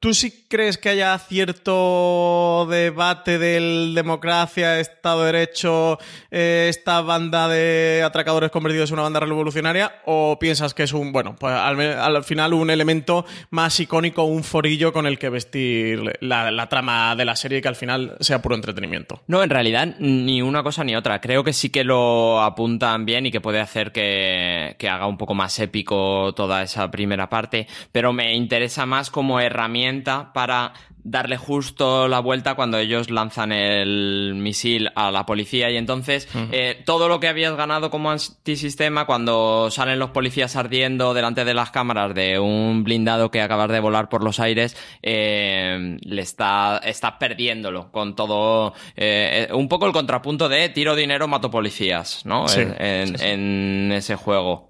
¿tú 0.00 0.14
sí 0.14 0.46
crees 0.48 0.78
que 0.78 0.88
haya 0.88 1.16
cierto 1.18 2.66
debate 2.70 3.38
del 3.38 3.94
democracia, 3.94 4.80
Estado 4.80 5.20
de 5.20 5.32
Derecho, 5.32 5.98
eh, 6.30 6.66
esta 6.70 7.02
banda 7.02 7.48
de 7.48 8.02
atracadores 8.02 8.50
convertidos 8.50 8.90
en 8.90 8.94
una 8.94 9.02
banda 9.02 9.20
revolucionaria? 9.20 10.00
¿O 10.06 10.38
piensas 10.40 10.72
que 10.72 10.84
es 10.84 10.94
un, 10.94 11.12
bueno, 11.12 11.36
pues 11.38 11.52
al, 11.52 12.24
final 12.24 12.54
un 12.54 12.70
elemento 12.70 13.26
más 13.50 13.78
icónico, 13.78 14.24
un 14.24 14.42
forillo 14.42 14.92
con 14.92 15.06
el 15.06 15.18
que 15.18 15.28
vestir 15.28 16.18
la, 16.20 16.50
la 16.50 16.68
trama 16.68 17.14
de 17.14 17.26
la 17.26 17.36
serie 17.36 17.58
y 17.58 17.60
que 17.60 17.68
al 17.68 17.76
final 17.76 18.16
sea 18.20 18.40
puro 18.40 18.54
entretenimiento? 18.54 19.22
No, 19.26 19.42
en 19.42 19.50
realidad 19.50 19.96
ni 19.98 20.40
una 20.40 20.62
cosa 20.62 20.82
ni 20.82 20.96
otra. 20.96 21.20
Creo 21.20 21.44
que 21.44 21.52
sí 21.52 21.68
que 21.68 21.84
lo 21.84 22.40
apuntan 22.40 23.04
bien 23.04 23.26
y 23.26 23.30
que 23.30 23.42
puede 23.42 23.60
hacer 23.60 23.92
que, 23.92 24.76
que 24.78 24.88
haga 24.88 25.06
un 25.06 25.18
poco 25.18 25.34
más 25.34 25.58
épico 25.58 26.32
toda 26.34 26.62
esa 26.62 26.90
primera 26.90 27.28
parte, 27.28 27.66
pero 27.92 28.14
me 28.14 28.34
interesa 28.34 28.86
más 28.86 29.10
como 29.10 29.40
herramienta 29.40 29.89
para 30.32 30.72
darle 31.02 31.38
justo 31.38 32.08
la 32.08 32.20
vuelta 32.20 32.54
cuando 32.56 32.76
ellos 32.78 33.08
lanzan 33.10 33.52
el 33.52 34.34
misil 34.36 34.90
a 34.94 35.10
la 35.10 35.24
policía. 35.24 35.70
Y 35.70 35.76
entonces 35.78 36.28
eh, 36.52 36.82
todo 36.84 37.08
lo 37.08 37.20
que 37.20 37.28
habías 37.28 37.56
ganado 37.56 37.90
como 37.90 38.10
antisistema 38.10 39.06
cuando 39.06 39.70
salen 39.70 39.98
los 39.98 40.10
policías 40.10 40.56
ardiendo 40.56 41.14
delante 41.14 41.44
de 41.46 41.54
las 41.54 41.70
cámaras 41.70 42.14
de 42.14 42.38
un 42.38 42.84
blindado 42.84 43.30
que 43.30 43.40
acabas 43.40 43.70
de 43.70 43.80
volar 43.80 44.08
por 44.10 44.22
los 44.22 44.40
aires 44.40 44.76
eh, 45.02 45.96
le 46.02 46.22
está 46.22 46.78
estás 46.84 47.12
perdiéndolo 47.18 47.90
con 47.90 48.14
todo 48.14 48.74
eh, 48.96 49.48
un 49.52 49.68
poco 49.68 49.86
el 49.86 49.92
contrapunto 49.92 50.48
de 50.50 50.68
tiro 50.68 50.94
dinero 50.94 51.26
mato 51.28 51.50
policías 51.50 52.24
no 52.26 52.46
Sí, 52.46 52.60
en, 52.60 52.76
en- 52.82 53.06
sí, 53.08 53.14
sí. 53.16 53.24
en 53.26 53.92
ese 53.92 54.16
juego 54.16 54.69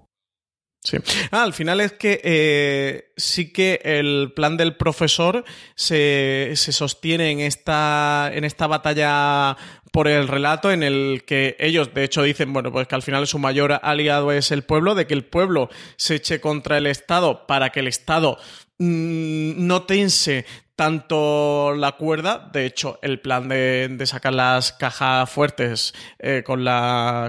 Sí. 0.83 0.97
Ah, 1.29 1.43
al 1.43 1.53
final 1.53 1.79
es 1.79 1.93
que 1.93 2.19
eh, 2.23 3.13
sí 3.15 3.53
que 3.53 3.79
el 3.83 4.33
plan 4.35 4.57
del 4.57 4.75
profesor 4.77 5.45
se, 5.75 6.53
se 6.55 6.71
sostiene 6.71 7.29
en 7.29 7.39
esta, 7.39 8.31
en 8.33 8.45
esta 8.45 8.65
batalla 8.65 9.57
por 9.91 10.07
el 10.07 10.27
relato 10.27 10.71
en 10.71 10.81
el 10.81 11.23
que 11.25 11.55
ellos 11.59 11.93
de 11.93 12.03
hecho 12.03 12.23
dicen, 12.23 12.51
bueno, 12.51 12.71
pues 12.71 12.87
que 12.87 12.95
al 12.95 13.03
final 13.03 13.27
su 13.27 13.37
mayor 13.37 13.79
aliado 13.83 14.31
es 14.31 14.51
el 14.51 14.63
pueblo, 14.63 14.95
de 14.95 15.05
que 15.05 15.13
el 15.13 15.25
pueblo 15.25 15.69
se 15.97 16.15
eche 16.15 16.41
contra 16.41 16.77
el 16.77 16.87
Estado 16.87 17.45
para 17.45 17.69
que 17.69 17.81
el 17.81 17.87
Estado 17.87 18.39
no 18.81 19.83
tense 19.83 20.45
tanto 20.75 21.75
la 21.75 21.91
cuerda, 21.91 22.49
de 22.51 22.65
hecho, 22.65 22.97
el 23.03 23.19
plan 23.19 23.47
de, 23.47 24.03
sacar 24.05 24.33
las 24.33 24.71
cajas 24.71 25.29
fuertes 25.29 25.93
eh, 26.17 26.41
con, 26.43 26.65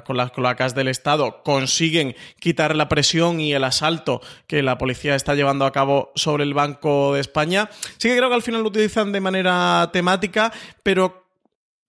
con 0.06 0.16
las 0.16 0.30
cloacas 0.32 0.74
del 0.74 0.88
Estado 0.88 1.42
consiguen 1.42 2.16
quitar 2.40 2.74
la 2.74 2.88
presión 2.88 3.40
y 3.40 3.52
el 3.52 3.64
asalto 3.64 4.22
que 4.46 4.62
la 4.62 4.78
policía 4.78 5.14
está 5.14 5.34
llevando 5.34 5.66
a 5.66 5.72
cabo 5.72 6.12
sobre 6.14 6.44
el 6.44 6.54
Banco 6.54 7.12
de 7.12 7.20
España. 7.20 7.68
Sí 7.98 8.08
que 8.08 8.16
creo 8.16 8.30
que 8.30 8.36
al 8.36 8.42
final 8.42 8.62
lo 8.62 8.68
utilizan 8.68 9.12
de 9.12 9.20
manera 9.20 9.90
temática, 9.92 10.50
pero 10.82 11.26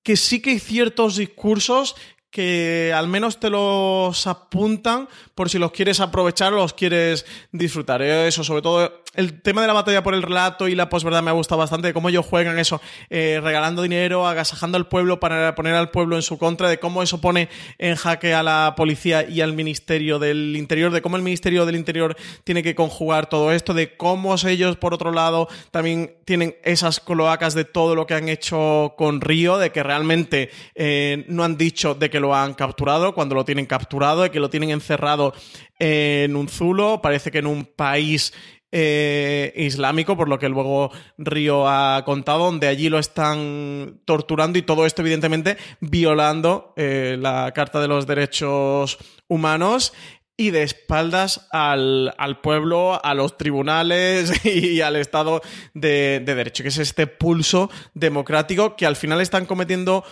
que 0.04 0.18
sí 0.18 0.42
que 0.42 0.50
hay 0.50 0.60
ciertos 0.60 1.16
discursos 1.16 1.96
que 2.34 2.92
al 2.96 3.08
menos 3.08 3.40
te 3.40 3.52
los 3.52 4.26
apuntan 4.26 5.08
por 5.36 5.52
si 5.52 5.60
los 5.60 5.72
quieres 5.72 6.00
aprovechar 6.00 6.52
o 6.52 6.56
los 6.56 6.74
quieres 6.74 7.28
disfrutar. 7.52 8.02
Eh, 8.02 8.28
eso, 8.28 8.44
sobre 8.44 8.64
todo, 8.64 9.04
el 9.14 9.40
tema 9.44 9.62
de 9.62 9.68
la 9.68 9.74
batalla 9.74 10.02
por 10.02 10.16
el 10.16 10.24
relato 10.24 10.68
y 10.68 10.74
la 10.74 10.90
posverdad 10.90 11.22
me 11.22 11.30
ha 11.30 11.34
gustado 11.34 11.60
bastante, 11.60 11.88
de 11.88 11.94
cómo 11.94 12.10
ellos 12.10 12.26
juegan 12.26 12.58
eso, 12.58 12.82
eh, 13.12 13.40
regalando 13.44 13.84
dinero, 13.84 14.26
agasajando 14.26 14.80
al 14.80 14.88
pueblo 14.88 15.20
para 15.20 15.54
poner 15.54 15.76
al 15.76 15.92
pueblo 15.92 16.16
en 16.16 16.24
su 16.24 16.40
contra, 16.40 16.70
de 16.70 16.80
cómo 16.80 17.04
eso 17.04 17.22
pone 17.22 17.50
en 17.78 17.96
jaque 17.96 18.34
a 18.34 18.42
la 18.42 18.74
policía 18.76 19.30
y 19.30 19.42
al 19.42 19.54
Ministerio 19.54 20.18
del 20.18 20.56
Interior, 20.58 20.92
de 20.92 21.04
cómo 21.04 21.18
el 21.18 21.22
Ministerio 21.22 21.68
del 21.68 21.76
Interior 21.76 22.18
tiene 22.44 22.64
que 22.64 22.74
conjugar 22.74 23.30
todo 23.30 23.52
esto, 23.52 23.76
de 23.76 23.96
cómo 23.96 24.34
ellos, 24.44 24.78
por 24.78 24.96
otro 24.96 25.12
lado, 25.12 25.48
también 25.70 26.16
tienen 26.26 26.56
esas 26.64 27.00
cloacas 27.00 27.54
de 27.54 27.66
todo 27.66 27.94
lo 27.94 28.08
que 28.08 28.16
han 28.16 28.28
hecho 28.28 28.96
con 28.98 29.22
Río, 29.22 29.60
de 29.60 29.72
que 29.72 29.84
realmente 29.84 30.50
eh, 30.74 31.26
no 31.28 31.44
han 31.44 31.58
dicho 31.58 31.94
de 31.94 32.10
que 32.10 32.23
lo 32.24 32.34
han 32.34 32.54
capturado, 32.54 33.14
cuando 33.14 33.36
lo 33.36 33.44
tienen 33.44 33.66
capturado, 33.66 34.22
de 34.24 34.32
que 34.32 34.40
lo 34.40 34.50
tienen 34.50 34.72
encerrado 34.72 35.34
en 35.78 36.36
un 36.38 36.48
zulo, 36.48 37.02
parece 37.02 37.30
que 37.32 37.40
en 37.40 37.48
un 37.48 37.66
país 37.66 38.34
eh, 38.72 39.54
islámico, 39.56 40.16
por 40.16 40.30
lo 40.30 40.40
que 40.40 40.50
luego 40.50 40.90
Río 41.18 41.68
ha 41.68 42.02
contado, 42.06 42.46
donde 42.46 42.68
allí 42.68 42.90
lo 42.90 42.98
están 42.98 44.00
torturando 44.06 44.58
y 44.58 44.64
todo 44.64 44.86
esto 44.86 45.02
evidentemente 45.02 45.58
violando 45.82 46.74
eh, 46.78 47.18
la 47.20 47.52
Carta 47.52 47.80
de 47.82 47.90
los 47.90 48.08
Derechos 48.08 48.98
Humanos 49.28 49.94
y 50.36 50.50
de 50.50 50.64
espaldas 50.64 51.48
al, 51.52 52.40
pueblo, 52.42 53.00
a 53.06 53.14
los 53.14 53.38
tribunales 53.38 54.44
y 54.46 54.82
al 54.82 54.96
Estado 54.96 55.42
de, 55.76 56.24
de, 56.26 56.34
Derecho, 56.34 56.64
que 56.64 56.70
es 56.70 56.80
este 56.80 57.06
pulso 57.06 57.70
democrático 57.94 58.76
que 58.76 58.88
al 58.88 58.96
final 58.96 59.22
están 59.22 59.46
cometiendo 59.46 60.04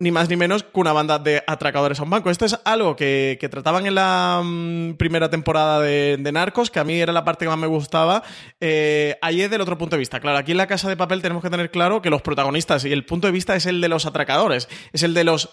ni 0.00 0.10
más 0.10 0.28
ni 0.30 0.36
menos 0.36 0.62
que 0.62 0.80
una 0.80 0.94
banda 0.94 1.18
de 1.18 1.44
atracadores 1.46 2.00
a 2.00 2.02
un 2.02 2.10
banco. 2.10 2.30
Esto 2.30 2.46
es 2.46 2.58
algo 2.64 2.96
que, 2.96 3.38
trataban 3.50 3.86
en 3.86 3.94
la 3.94 4.40
mm, 4.42 4.94
primera 4.94 5.28
temporada 5.28 5.80
de, 5.80 6.30
Narcos, 6.32 6.70
que 6.70 6.80
a 6.80 6.84
mí 6.84 6.98
era 6.98 7.12
la 7.12 7.24
parte 7.24 7.44
que 7.44 7.50
más 7.50 7.58
me 7.58 7.66
gustaba. 7.66 8.22
Eh, 8.60 9.16
ahí 9.20 9.42
es 9.42 9.50
del 9.50 9.60
otro 9.60 9.76
punto 9.76 9.96
de 9.96 10.00
vista. 10.00 10.18
Claro, 10.18 10.38
aquí 10.38 10.52
en 10.52 10.56
la 10.56 10.66
Casa 10.66 10.88
de 10.88 10.96
Papel 10.96 11.20
tenemos 11.20 11.42
que 11.42 11.50
tener 11.50 11.70
claro 11.70 12.00
que 12.00 12.08
los 12.08 12.22
protagonistas 12.22 12.84
y 12.86 12.92
el 12.92 13.04
punto 13.04 13.26
de 13.26 13.32
vista 13.32 13.54
es 13.54 13.66
el 13.66 13.82
de 13.82 13.88
los 13.88 14.06
atracadores, 14.06 14.68
es 14.92 15.02
el 15.02 15.14
de 15.14 15.24
los 15.24 15.50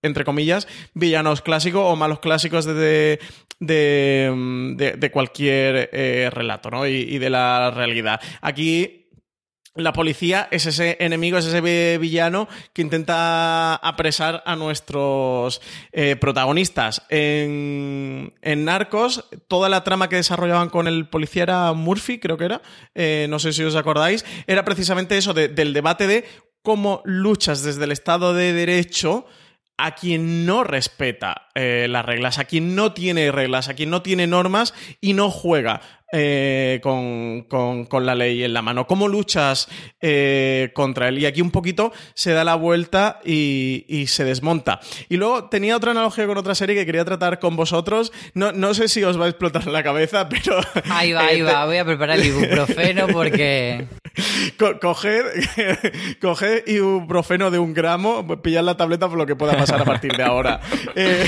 entre 0.00 0.24
comillas, 0.24 0.68
villanos 0.94 1.42
clásicos 1.42 1.82
o 1.84 1.96
malos 1.96 2.20
clásicos 2.20 2.64
de, 2.66 3.18
de, 3.58 4.32
mm, 4.32 5.06
cualquier 5.10 5.90
eh, 5.92 6.30
relato, 6.32 6.70
¿no? 6.70 6.86
Y, 6.86 6.98
y, 6.98 7.18
de 7.18 7.30
la 7.30 7.72
realidad. 7.72 8.20
Aquí 8.40 8.97
la 9.78 9.92
policía 9.92 10.48
es 10.50 10.66
ese 10.66 10.96
enemigo, 11.00 11.38
es 11.38 11.46
ese 11.46 11.98
villano 11.98 12.48
que 12.72 12.82
intenta 12.82 13.76
apresar 13.76 14.42
a 14.44 14.56
nuestros 14.56 15.62
eh, 15.92 16.16
protagonistas. 16.16 17.02
En, 17.08 18.34
Narcos, 18.42 19.24
toda 19.46 19.68
la 19.68 19.84
trama 19.84 20.08
que 20.08 20.16
desarrollaban 20.16 20.68
con 20.68 20.88
el 20.88 21.08
policía 21.08 21.44
era 21.44 21.72
Murphy, 21.72 22.18
creo 22.18 22.36
que 22.36 22.44
era, 22.44 22.62
eh, 22.94 23.26
no 23.30 23.38
sé 23.38 23.52
si 23.52 23.62
os 23.62 23.76
acordáis, 23.76 24.24
era 24.46 24.64
precisamente 24.64 25.16
eso 25.16 25.32
del 25.32 25.72
debate 25.72 26.06
de 26.06 26.24
cómo 26.62 27.00
luchas 27.04 27.62
desde 27.62 27.84
el 27.84 27.92
Estado 27.92 28.34
de 28.34 28.52
Derecho 28.52 29.26
a 29.78 29.94
quien 29.94 30.44
no 30.44 30.64
respeta 30.64 31.48
eh, 31.54 31.86
las 31.88 32.04
reglas, 32.04 32.38
a 32.38 32.44
quien 32.44 32.74
no 32.74 32.92
tiene 32.92 33.30
reglas, 33.30 33.68
a 33.68 33.74
quien 33.74 33.90
no 33.90 34.02
tiene 34.02 34.26
normas 34.26 34.74
y 35.00 35.14
no 35.14 35.30
juega 35.30 35.80
eh, 36.10 36.80
con, 36.82 37.42
con, 37.42 38.06
la 38.06 38.14
ley 38.14 38.42
en 38.42 38.54
la 38.54 38.62
mano. 38.62 38.86
¿Cómo 38.86 39.08
luchas 39.08 39.68
eh, 40.00 40.70
contra 40.74 41.08
él? 41.08 41.18
Y 41.18 41.26
aquí 41.26 41.42
un 41.42 41.50
poquito 41.50 41.92
se 42.14 42.32
da 42.32 42.44
la 42.44 42.54
vuelta 42.54 43.20
y, 43.24 43.84
y, 43.88 44.06
se 44.06 44.24
desmonta. 44.24 44.80
Y 45.10 45.18
luego 45.18 45.50
tenía 45.50 45.76
otra 45.76 45.90
analogía 45.90 46.26
con 46.26 46.38
otra 46.38 46.54
serie 46.54 46.74
que 46.74 46.86
quería 46.86 47.04
tratar 47.04 47.38
con 47.38 47.56
vosotros. 47.56 48.10
No, 48.32 48.52
no 48.52 48.72
sé 48.72 48.88
si 48.88 49.04
os 49.04 49.20
va 49.20 49.26
a 49.26 49.28
explotar 49.28 49.66
la 49.66 49.82
cabeza, 49.82 50.28
pero... 50.30 50.60
Ahí 50.90 51.12
va, 51.12 51.26
ahí 51.26 51.42
va. 51.42 51.64
Voy 51.66 51.76
a 51.76 51.84
preparar 51.84 52.18
el 52.18 52.26
ibuprofeno 52.26 53.06
porque... 53.08 53.86
coged, 54.80 55.24
coged 56.20 56.64
ibuprofeno 56.66 57.50
de 57.50 57.58
un 57.58 57.74
gramo, 57.74 58.26
pillad 58.42 58.64
la 58.64 58.76
tableta 58.76 59.08
por 59.08 59.18
lo 59.18 59.26
que 59.26 59.36
pueda 59.36 59.56
pasar 59.56 59.80
a 59.80 59.84
partir 59.84 60.16
de 60.16 60.22
ahora. 60.22 60.60
Eh, 60.94 61.26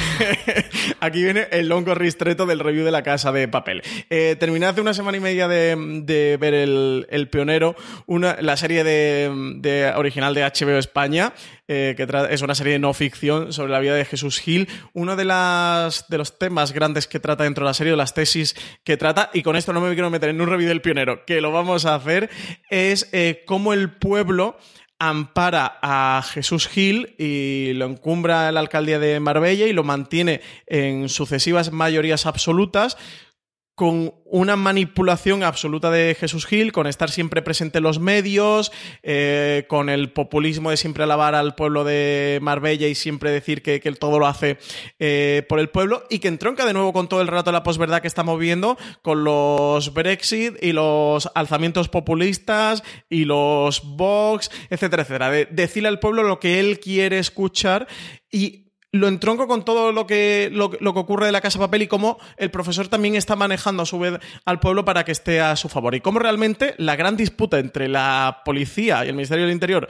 aquí 1.01 1.22
viene 1.22 1.47
el 1.53 1.68
longo 1.68 1.95
ristreto 1.95 2.45
del 2.47 2.59
review 2.59 2.84
de 2.84 2.91
la 2.91 3.03
casa 3.03 3.30
de 3.30 3.47
papel. 3.47 3.82
Eh, 4.09 4.36
terminé 4.38 4.66
hace 4.66 4.80
una 4.80 4.95
semana 4.95 5.16
y 5.16 5.20
media 5.20 5.47
de, 5.47 6.36
ver 6.41 6.55
el, 6.55 7.28
Pionero, 7.30 7.76
una, 8.07 8.36
la 8.41 8.57
serie 8.57 8.82
de, 8.82 9.93
original 9.97 10.34
de 10.34 10.43
HBO 10.43 10.78
España, 10.78 11.32
eh, 11.73 11.95
que 11.97 12.05
es 12.31 12.43
una 12.43 12.57
serie 12.57 12.73
de 12.73 12.79
no 12.81 12.93
ficción 12.93 13.53
sobre 13.53 13.71
la 13.71 13.79
vida 13.79 13.95
de 13.95 14.05
Jesús 14.05 14.41
Gil. 14.41 14.66
Uno 14.93 15.14
de, 15.14 15.25
los 15.25 16.37
temas 16.37 16.73
grandes 16.73 17.07
que 17.07 17.21
trata 17.21 17.45
dentro 17.45 17.64
de 17.64 17.71
la 17.71 17.75
serie, 17.75 17.93
de 17.93 17.97
las 17.97 18.12
tesis 18.12 18.57
que 18.83 18.97
trata, 18.97 19.31
y 19.33 19.45
con 19.45 19.55
esto 19.55 19.73
no 19.73 19.81
me 19.81 19.93
quiero 19.95 20.11
meter 20.11 20.31
en 20.31 20.41
un 20.41 20.49
review 20.49 20.68
del 20.68 20.83
Pionero, 20.83 21.25
que 21.27 21.41
lo 21.41 21.53
vamos 21.53 21.87
a 21.87 21.95
hacer, 21.95 22.29
es 22.71 23.09
eh, 23.12 23.45
cómo 23.47 23.73
el 23.73 23.93
pueblo 23.93 24.59
ampara 24.99 25.79
a 25.81 26.25
Jesús 26.29 26.66
Gil 26.66 27.14
y 27.18 27.73
lo 27.75 27.87
encumbra 27.87 28.49
en 28.49 28.55
la 28.55 28.61
alcaldía 28.61 28.99
de 28.99 29.21
Marbella 29.21 29.66
y 29.66 29.73
lo 29.73 29.85
mantiene 29.85 30.41
en 30.66 31.09
sucesivas 31.09 31.71
mayorías 31.71 32.27
absolutas 32.27 32.97
con 33.81 34.12
una 34.26 34.57
manipulación 34.57 35.43
absoluta 35.43 35.91
de 35.91 36.14
Jesús 36.14 36.45
Gil, 36.45 36.70
con 36.70 36.87
estar 36.87 37.11
siempre 37.11 37.41
presente 37.41 37.78
en 37.78 37.85
los 37.85 37.99
medios, 37.99 38.72
eh, 39.03 39.64
con 39.70 39.89
el 39.89 40.12
populismo 40.12 40.68
de 40.68 40.76
siempre 40.76 41.05
alabar 41.05 41.35
al 41.35 41.55
pueblo 41.55 41.83
de 41.83 42.41
Marbella 42.43 42.89
y 42.89 42.95
siempre 42.95 43.31
decir 43.31 43.62
que, 43.62 43.81
todo 43.99 44.18
lo 44.18 44.26
hace 44.26 44.59
eh, 44.99 45.47
por 45.49 45.61
el 45.61 45.70
pueblo, 45.70 46.05
y 46.11 46.18
que 46.18 46.28
entronca 46.28 46.66
de 46.66 46.74
nuevo 46.74 46.93
con 46.93 47.09
todo 47.09 47.22
el 47.22 47.28
relato 47.28 47.53
de 47.53 47.55
la 47.55 47.62
posverdad 47.62 48.03
que 48.03 48.09
estamos 48.09 48.39
viendo, 48.39 48.76
con 49.01 49.24
los 49.24 49.95
Brexit 49.95 50.62
y 50.62 50.72
los 50.72 51.31
alzamientos 51.35 51.89
populistas 51.89 52.83
y 53.09 53.24
los 53.24 53.81
Vox, 53.97 54.51
etcétera, 54.68 55.05
etcétera. 55.05 55.31
De, 55.31 55.47
decirle 55.47 55.89
al 55.89 56.01
pueblo 56.01 56.22
lo 56.22 56.39
que 56.39 56.61
él 56.61 56.81
quiere 56.81 57.18
escuchar 57.18 57.89
y 58.31 58.70
lo 58.93 59.09
entronco 59.09 59.47
con 59.47 59.64
todo 59.64 59.93
lo 59.93 60.07
que, 60.07 60.51
lo, 60.53 60.70
que 60.70 60.78
ocurre 60.99 61.26
de 61.26 61.32
la 61.32 61.41
Casa 61.41 61.59
Papel 61.59 61.82
y 61.82 61.86
cómo 61.86 62.18
el 62.36 62.51
profesor 62.51 62.88
también 62.88 63.14
está 63.14 63.36
manejando 63.36 63.82
a 63.82 63.86
su 63.86 63.99
vez 63.99 64.18
al 64.45 64.61
pueblo 64.61 64.84
para 64.84 65.05
que 65.05 65.12
esté 65.12 65.41
a 65.41 65.57
su 65.57 65.68
favor. 65.68 65.95
Y 65.95 66.01
cómo 66.01 66.18
realmente 66.18 66.74
la 66.78 66.97
gran 66.97 67.16
disputa 67.16 67.59
entre 67.59 67.88
la 67.88 68.43
policía 68.45 69.05
y 69.05 69.09
el 69.09 69.14
Ministerio 69.14 69.45
del 69.45 69.53
Interior 69.53 69.88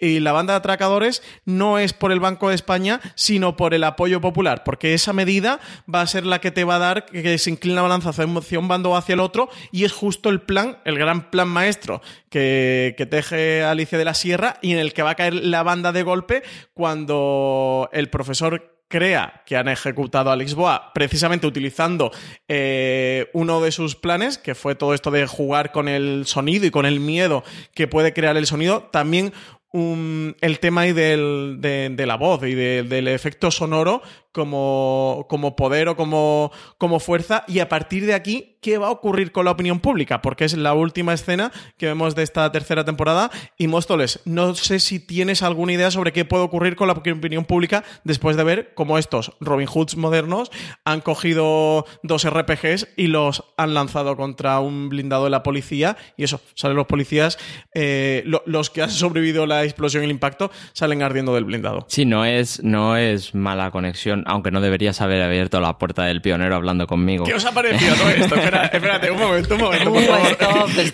y 0.00 0.20
la 0.20 0.32
banda 0.32 0.54
de 0.54 0.58
atracadores 0.58 1.22
no 1.44 1.78
es 1.78 1.92
por 1.92 2.12
el 2.12 2.20
Banco 2.20 2.48
de 2.48 2.54
España, 2.54 3.00
sino 3.14 3.56
por 3.56 3.74
el 3.74 3.84
apoyo 3.84 4.20
popular, 4.20 4.64
porque 4.64 4.94
esa 4.94 5.12
medida 5.12 5.60
va 5.92 6.00
a 6.00 6.06
ser 6.06 6.26
la 6.26 6.40
que 6.40 6.50
te 6.50 6.64
va 6.64 6.76
a 6.76 6.80
dar 6.80 7.06
que 7.06 7.38
se 7.38 7.50
inclina 7.50 7.76
la 7.76 7.82
balanza 7.82 8.10
hacia 8.10 8.58
un 8.58 8.68
bando 8.68 8.90
o 8.90 8.96
hacia 8.96 9.14
el 9.14 9.20
otro, 9.20 9.48
y 9.72 9.84
es 9.84 9.92
justo 9.92 10.28
el 10.28 10.40
plan, 10.40 10.78
el 10.84 10.98
gran 10.98 11.30
plan 11.30 11.48
maestro 11.48 12.00
que, 12.30 13.08
teje 13.10 13.64
Alicia 13.64 13.98
de 13.98 14.04
la 14.04 14.14
Sierra 14.14 14.56
y 14.62 14.72
en 14.72 14.78
el 14.78 14.92
que 14.92 15.02
va 15.02 15.10
a 15.10 15.14
caer 15.16 15.34
la 15.34 15.62
banda 15.62 15.92
de 15.92 16.02
golpe 16.02 16.42
cuando 16.72 17.88
el 17.92 18.08
profesor 18.08 18.78
crea 18.88 19.42
que 19.46 19.56
han 19.56 19.68
ejecutado 19.68 20.30
a 20.30 20.36
Lisboa 20.36 20.92
precisamente 20.92 21.46
utilizando 21.46 22.10
eh, 22.48 23.30
uno 23.32 23.60
de 23.60 23.70
sus 23.70 23.94
planes, 23.94 24.36
que 24.36 24.56
fue 24.56 24.74
todo 24.74 24.94
esto 24.94 25.12
de 25.12 25.26
jugar 25.26 25.70
con 25.70 25.88
el 25.88 26.26
sonido 26.26 26.66
y 26.66 26.70
con 26.70 26.86
el 26.86 26.98
miedo 26.98 27.44
que 27.72 27.86
puede 27.86 28.12
crear 28.12 28.36
el 28.36 28.46
sonido, 28.46 28.88
también 28.92 29.32
el 29.72 30.58
tema 30.60 30.82
ahí 30.82 30.92
del, 30.92 31.58
de, 31.60 32.06
la 32.06 32.16
voz 32.16 32.42
y 32.42 32.54
del 32.54 33.08
efecto 33.08 33.50
sonoro 33.50 34.02
como, 34.32 35.26
como 35.28 35.56
poder 35.56 35.88
o 35.88 35.96
como, 35.96 36.52
como 36.78 37.00
fuerza 37.00 37.44
y 37.48 37.58
a 37.58 37.68
partir 37.68 38.06
de 38.06 38.14
aquí, 38.14 38.56
¿qué 38.60 38.78
va 38.78 38.88
a 38.88 38.90
ocurrir 38.90 39.32
con 39.32 39.44
la 39.44 39.50
opinión 39.50 39.80
pública? 39.80 40.22
Porque 40.22 40.44
es 40.44 40.56
la 40.56 40.74
última 40.74 41.14
escena 41.14 41.50
que 41.76 41.86
vemos 41.86 42.14
de 42.14 42.22
esta 42.22 42.50
tercera 42.52 42.84
temporada 42.84 43.30
y 43.58 43.66
Móstoles, 43.66 44.20
no 44.24 44.54
sé 44.54 44.78
si 44.78 45.00
tienes 45.00 45.42
alguna 45.42 45.72
idea 45.72 45.90
sobre 45.90 46.12
qué 46.12 46.24
puede 46.24 46.44
ocurrir 46.44 46.76
con 46.76 46.86
la 46.86 46.94
opinión 46.94 47.44
pública 47.44 47.84
después 48.04 48.36
de 48.36 48.44
ver 48.44 48.72
cómo 48.74 48.98
estos 48.98 49.32
Robin 49.40 49.66
Hoods 49.66 49.96
modernos 49.96 50.50
han 50.84 51.00
cogido 51.00 51.86
dos 52.02 52.28
RPGs 52.28 52.88
y 52.96 53.08
los 53.08 53.44
han 53.56 53.74
lanzado 53.74 54.16
contra 54.16 54.60
un 54.60 54.88
blindado 54.88 55.24
de 55.24 55.30
la 55.30 55.42
policía 55.42 55.96
y 56.16 56.24
eso, 56.24 56.40
salen 56.54 56.76
los 56.76 56.86
policías, 56.86 57.38
eh, 57.74 58.24
los 58.46 58.70
que 58.70 58.82
han 58.82 58.90
sobrevivido 58.90 59.46
la 59.46 59.64
explosión 59.64 60.02
y 60.02 60.06
el 60.06 60.10
impacto, 60.12 60.50
salen 60.72 61.02
ardiendo 61.02 61.34
del 61.34 61.44
blindado. 61.44 61.84
Sí, 61.88 62.04
no 62.04 62.24
es, 62.24 62.62
no 62.62 62.96
es 62.96 63.34
mala 63.34 63.70
conexión 63.70 64.19
aunque 64.26 64.50
no 64.50 64.60
deberías 64.60 65.00
haber 65.00 65.22
abierto 65.22 65.60
la 65.60 65.78
puerta 65.78 66.04
del 66.04 66.20
pionero 66.20 66.56
hablando 66.56 66.86
conmigo. 66.86 67.24
¿Qué 67.24 67.34
os 67.34 67.44
ha 67.44 67.52
parecido 67.52 67.94
todo 67.94 68.10
esto? 68.10 68.34
Espera, 68.34 68.64
espérate, 68.72 69.10
un 69.10 69.18
momento, 69.18 69.54
un 69.54 69.60
momento, 69.60 69.92
por 69.92 70.02
favor. 70.02 70.36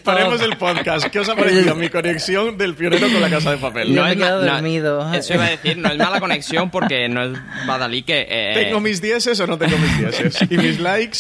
Paremos 0.03 0.41
el 0.43 0.57
podcast. 0.57 1.07
¿Qué 1.07 1.19
os 1.21 1.29
ha 1.29 1.37
parecido 1.37 1.75
mi 1.75 1.89
conexión 1.89 2.57
del 2.59 2.75
pionero 2.75 3.09
con 3.11 3.21
la 3.21 3.31
casa 3.31 3.51
de 3.51 3.57
papel? 3.59 3.95
No, 3.95 4.03
me 4.03 4.13
he 4.13 4.17
quedado 4.17 4.45
dormido. 4.45 5.15
Eso 5.15 5.35
iba 5.35 5.47
a 5.47 5.51
decir, 5.51 5.79
no 5.79 5.89
es 5.89 5.99
mala 5.99 6.21
conexión 6.21 6.71
porque 6.71 7.09
no 7.09 7.23
es 7.23 7.39
Badalí 7.67 8.03
que... 8.03 8.27
Eh, 8.29 8.53
¿Tengo 8.55 8.81
mis 8.81 9.01
dieces 9.01 9.39
o 9.41 9.47
no 9.47 9.59
tengo 9.59 9.77
mis 9.79 9.99
dieces? 9.99 10.39
¿Y 10.51 10.57
mis 10.57 10.81
likes? 10.81 11.19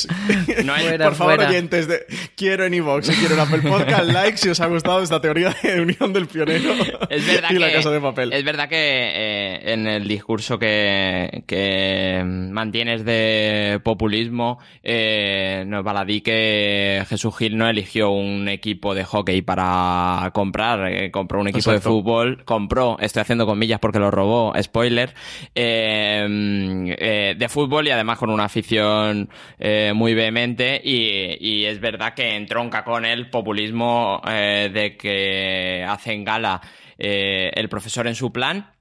No 0.64 0.74
hay, 0.74 0.98
por 0.98 1.14
favor, 1.14 1.40
oyentes, 1.40 1.88
de, 1.88 2.07
quiero 2.36 2.64
en 2.64 2.74
iVoox 2.74 3.09
y 3.11 3.12
quiero 3.14 3.34
en 3.34 3.40
Apple 3.40 3.62
Podcast, 3.62 4.11
like 4.11 4.38
si 4.38 4.48
os 4.48 4.61
ha 4.61 4.66
gustado 4.66 5.02
esta 5.02 5.20
teoría 5.20 5.54
de 5.62 5.80
unión 5.80 6.12
del 6.12 6.26
pionero 6.26 6.74
es 7.11 7.26
verdad 7.26 7.50
y 7.50 7.54
que, 7.54 7.61
la 7.61 7.72
casa 7.72 7.90
de 7.90 8.00
papel. 8.00 8.32
Es 8.32 8.44
verdad 8.44 8.68
que 8.68 8.76
eh, 8.76 9.72
en 9.72 9.86
el 9.86 10.07
discurso 10.07 10.59
que, 10.59 11.42
que 11.46 11.95
mantienes 12.24 13.05
de 13.05 13.80
populismo, 13.84 14.59
eh, 14.82 15.64
nos 15.66 15.84
baladí 15.84 16.20
que 16.20 17.05
Jesús 17.09 17.36
Gil 17.36 17.57
no 17.57 17.68
eligió 17.68 18.11
un 18.11 18.49
equipo 18.49 18.94
de 18.94 19.05
hockey 19.05 19.42
para 19.42 20.30
comprar, 20.32 20.92
eh, 20.92 21.11
compró 21.11 21.40
un 21.40 21.49
equipo 21.49 21.70
Exacto. 21.70 21.90
de 21.90 21.94
fútbol, 21.94 22.44
compró, 22.44 22.97
estoy 23.01 23.22
haciendo 23.22 23.47
comillas 23.47 23.78
porque 23.80 23.99
lo 23.99 24.11
robó, 24.11 24.53
spoiler, 24.61 25.14
eh, 25.55 26.26
eh, 26.99 27.34
de 27.36 27.49
fútbol 27.49 27.86
y 27.86 27.90
además 27.90 28.18
con 28.18 28.30
una 28.30 28.44
afición 28.44 29.28
eh, 29.59 29.92
muy 29.94 30.14
vehemente 30.14 30.80
y, 30.82 31.36
y 31.40 31.64
es 31.66 31.80
verdad 31.80 32.14
que 32.14 32.36
entronca 32.36 32.84
con 32.84 33.05
el 33.05 33.30
populismo 33.30 34.20
eh, 34.28 34.70
de 34.72 34.97
que 34.97 35.84
hacen 35.88 36.24
gala 36.24 36.61
eh, 36.99 37.51
el 37.55 37.68
profesor 37.68 38.07
en 38.07 38.14
su 38.14 38.32
plan 38.32 38.76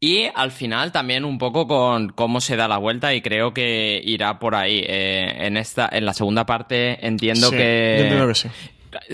y 0.00 0.26
al 0.34 0.50
final 0.52 0.92
también 0.92 1.24
un 1.24 1.38
poco 1.38 1.66
con 1.66 2.10
cómo 2.10 2.40
se 2.40 2.56
da 2.56 2.68
la 2.68 2.78
vuelta 2.78 3.14
y 3.14 3.22
creo 3.22 3.54
que 3.54 4.00
irá 4.04 4.38
por 4.38 4.54
ahí. 4.54 4.84
Eh, 4.86 5.46
en 5.46 5.56
esta, 5.56 5.88
en 5.90 6.04
la 6.04 6.12
segunda 6.12 6.44
parte 6.46 7.06
entiendo 7.06 7.48
Sí, 7.50 7.56
que. 7.56 8.16
yo 8.18 8.28
que 8.28 8.34
sí. 8.34 8.48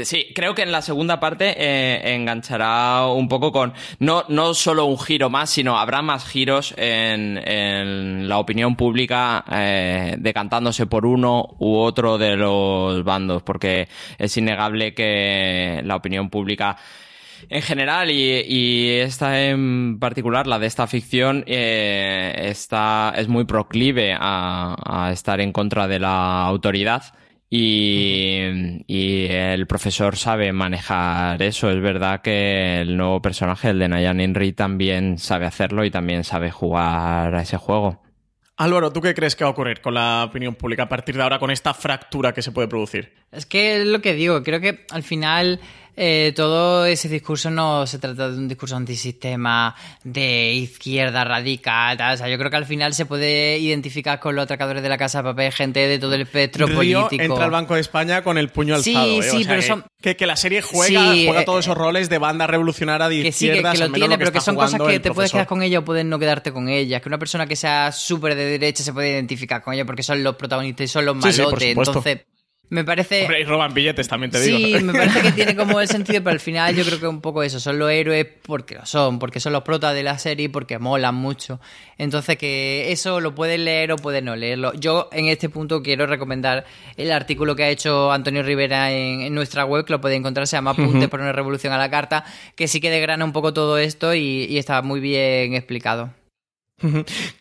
Sí, 0.05 0.29
creo 0.33 0.55
que 0.55 0.63
en 0.63 0.71
la 0.71 0.81
segunda 0.83 1.19
parte 1.19 1.55
eh, 1.57 2.15
enganchará 2.15 3.07
un 3.09 3.29
poco 3.29 3.51
con 3.51 3.73
no, 3.99 4.25
no 4.29 4.55
solo 4.55 4.85
un 4.85 4.99
giro 4.99 5.29
más, 5.29 5.51
sino 5.51 5.77
habrá 5.77 6.03
más 6.03 6.25
giros 6.25 6.73
en, 6.77 7.37
en 7.39 8.29
la 8.29 8.39
opinión 8.39 8.77
pública 8.77 9.45
eh, 9.51 10.15
decantándose 10.19 10.87
por 10.87 11.05
uno 11.05 11.57
u 11.59 11.79
otro 11.79 12.17
de 12.17 12.37
los 12.37 13.03
bandos, 13.03 13.43
porque 13.43 13.89
es 14.19 14.37
innegable 14.37 14.95
que 14.95 15.81
la 15.85 15.97
opinión 15.97 16.31
pública 16.31 16.77
en 17.49 17.63
general 17.63 18.11
y, 18.11 18.45
y 18.47 18.89
esta 19.01 19.43
en 19.45 19.99
particular, 19.99 20.47
la 20.47 20.59
de 20.59 20.67
esta 20.67 20.87
ficción, 20.87 21.45
eh, 21.47 22.35
está, 22.51 23.13
es 23.17 23.29
muy 23.29 23.45
proclive 23.45 24.17
a, 24.19 24.77
a 24.85 25.13
estar 25.13 25.41
en 25.41 25.53
contra 25.53 25.89
de 25.89 25.99
la 25.99 26.43
autoridad. 26.45 27.03
Y, 27.55 28.83
y 28.87 29.27
el 29.27 29.67
profesor 29.67 30.17
sabe 30.17 30.55
manejar 30.55 31.43
eso. 31.43 31.71
Es 31.71 31.83
verdad 31.83 32.23
que 32.23 32.81
el 32.81 32.97
nuevo 32.97 33.21
personaje, 33.21 33.69
el 33.69 33.79
de 33.79 33.89
Nayan 33.89 34.21
Inri, 34.23 34.55
también 34.55 35.19
sabe 35.19 35.45
hacerlo 35.45 35.85
y 35.85 35.91
también 35.91 36.25
sabe 36.25 36.51
jugar 36.51 37.35
a 37.35 37.43
ese 37.43 37.59
juego. 37.59 38.01
Álvaro, 38.57 38.91
¿tú 38.91 39.03
qué 39.03 39.13
crees 39.15 39.37
que 39.37 39.45
va 39.45 39.49
a 39.49 39.53
ocurrir 39.53 39.83
con 39.83 39.93
la 39.93 40.25
opinión 40.25 40.55
pública 40.55 40.85
a 40.85 40.89
partir 40.89 41.17
de 41.17 41.23
ahora 41.23 41.39
con 41.39 41.51
esta 41.51 41.75
fractura 41.75 42.33
que 42.33 42.41
se 42.41 42.53
puede 42.53 42.69
producir? 42.69 43.13
Es 43.33 43.45
que 43.45 43.83
es 43.83 43.87
lo 43.87 44.01
que 44.01 44.15
digo, 44.15 44.43
creo 44.43 44.61
que 44.61 44.87
al 44.91 45.03
final 45.03 45.61
eh, 45.97 46.33
todo 46.35 46.87
ese 46.87 47.09
discurso 47.09 47.51
no 47.51 47.87
se 47.87 47.99
trata 47.99 48.31
de 48.31 48.37
un 48.39 48.49
discurso 48.49 48.77
antisistema 48.77 49.75
de 50.05 50.53
izquierda 50.55 51.25
radical, 51.25 51.97
tal. 51.97 52.15
O 52.15 52.17
sea, 52.17 52.29
yo 52.29 52.39
creo 52.39 52.51
que 52.51 52.57
al 52.57 52.67
final 52.67 52.95
se 52.95 53.05
puede 53.07 53.59
identificar 53.59 54.19
con 54.19 54.35
los 54.35 54.45
atracadores 54.45 54.83
de 54.83 54.89
la 54.89 54.97
casa 54.99 55.19
de 55.19 55.25
papel, 55.25 55.53
gente 55.53 55.81
de 55.87 55.99
todo 55.99 56.15
el 56.15 56.23
espectro 56.23 56.67
Río 56.67 56.77
político. 56.77 57.23
entra 57.23 57.45
al 57.45 57.51
Banco 57.51 57.75
de 57.75 57.81
España 57.81 58.23
con 58.23 58.39
el 58.39 58.49
puño 58.49 58.79
Sí, 58.81 58.95
alzado. 58.95 59.19
¿eh? 59.19 59.23
sí, 59.23 59.29
O 59.29 59.39
sea, 59.41 59.49
pero 59.49 59.61
que, 59.61 59.67
son- 59.67 59.85
que, 60.01 60.17
que 60.17 60.27
la 60.27 60.37
serie 60.37 60.63
juega, 60.63 61.13
Sí, 61.13 61.25
juega 61.27 61.43
eh, 61.43 61.45
todos 61.45 61.65
esos 61.65 61.77
roles 61.77 62.09
de 62.09 62.19
banda 62.19 62.47
revolucionaria 62.47 63.09
de 63.09 63.23
que 63.23 63.33
sí, 63.33 63.47
que, 63.49 63.55
que 63.63 63.79
lo 63.79 63.93
tiene, 63.93 64.09
lo 64.15 64.19
pero 64.19 64.33
que 64.33 64.41
son 64.41 64.57
cosas 64.57 64.81
que 64.81 65.01
te 65.01 65.11
puedes 65.13 65.31
quedar 65.33 65.47
con 65.47 65.63
ella 65.63 65.81
o 65.81 65.85
puedes 65.85 66.05
no 66.05 66.19
quedarte 66.19 66.53
con 66.53 66.69
ella. 66.69 67.01
Que 67.01 67.09
una 67.09 67.19
persona 67.19 67.47
que 67.47 67.57
sea 67.57 67.93
súper 67.93 68.35
de 68.35 68.45
derecha 68.47 68.83
se 68.83 68.93
puede 68.93 69.11
identificar 69.11 69.63
con 69.63 69.75
ella 69.75 69.85
porque 69.85 70.03
son 70.03 70.23
los 70.23 70.37
protagonistas 70.37 70.85
y 70.85 70.89
son 70.89 71.05
los 71.05 71.17
Sí, 71.23 71.41
malotes. 71.41 71.63
sí. 71.63 71.69
Entonces, 71.71 72.21
me 72.73 72.85
parece. 72.85 73.23
Hombre, 73.23 73.41
y 73.41 73.45
roban 73.45 73.75
billetes, 73.75 74.09
también 74.09 74.31
te 74.31 74.39
Sí, 74.39 74.51
digo. 74.57 74.81
me 74.81 74.93
parece 74.95 75.21
que 75.21 75.33
tiene 75.33 75.55
como 75.55 75.81
el 75.81 75.89
sentido, 75.89 76.23
pero 76.23 76.33
al 76.33 76.41
final 76.41 76.75
yo 76.75 76.85
creo 76.85 76.99
que 76.99 77.07
un 77.07 77.21
poco 77.21 77.43
eso, 77.43 77.61
son 77.61 77.79
los 77.79 77.91
héroes 77.91 78.27
porque 78.43 78.75
lo 78.77 78.87
son, 78.87 79.19
porque 79.19 79.41
son 79.41 79.53
los 79.53 79.63
protas 79.63 79.95
de 79.95 80.03
la 80.03 80.19
serie 80.19 80.47
y 80.47 80.49
porque 80.49 80.79
molan 80.79 81.15
mucho. 81.15 81.61
Entonces 81.99 82.37
que 82.39 82.91
eso 82.91 83.21
lo 83.21 83.35
puedes 83.35 83.61
leer 83.61 83.93
o 83.93 83.97
puedes 83.97 84.23
no 84.23 84.35
leerlo. 84.37 84.73
Yo 84.75 85.09
en 85.13 85.29
este 85.29 85.49
punto 85.49 85.83
quiero 85.83 86.07
recomendar 86.07 86.65
el 86.97 87.13
artículo 87.13 87.55
que 87.55 87.65
ha 87.65 87.69
hecho 87.69 88.11
Antonio 88.11 88.43
Rivera 88.43 88.91
en, 88.91 89.21
en 89.21 89.35
nuestra 89.35 89.65
web, 89.65 89.85
que 89.85 89.93
lo 89.93 90.01
podéis 90.01 90.21
encontrar, 90.21 90.47
se 90.47 90.57
llama 90.57 90.71
Apuntes 90.73 91.09
por 91.09 91.21
una 91.21 91.33
revolución 91.33 91.73
a 91.73 91.79
la 91.79 91.91
carta, 91.91 92.25
que 92.57 92.69
sí 92.69 92.81
que 92.81 92.91
degrana 92.91 93.25
un 93.25 93.33
poco 93.33 93.53
todo 93.53 93.79
esto 93.79 94.15
y, 94.15 94.45
y 94.49 94.59
está 94.59 94.81
muy 94.83 95.01
bien 95.01 95.55
explicado. 95.55 96.15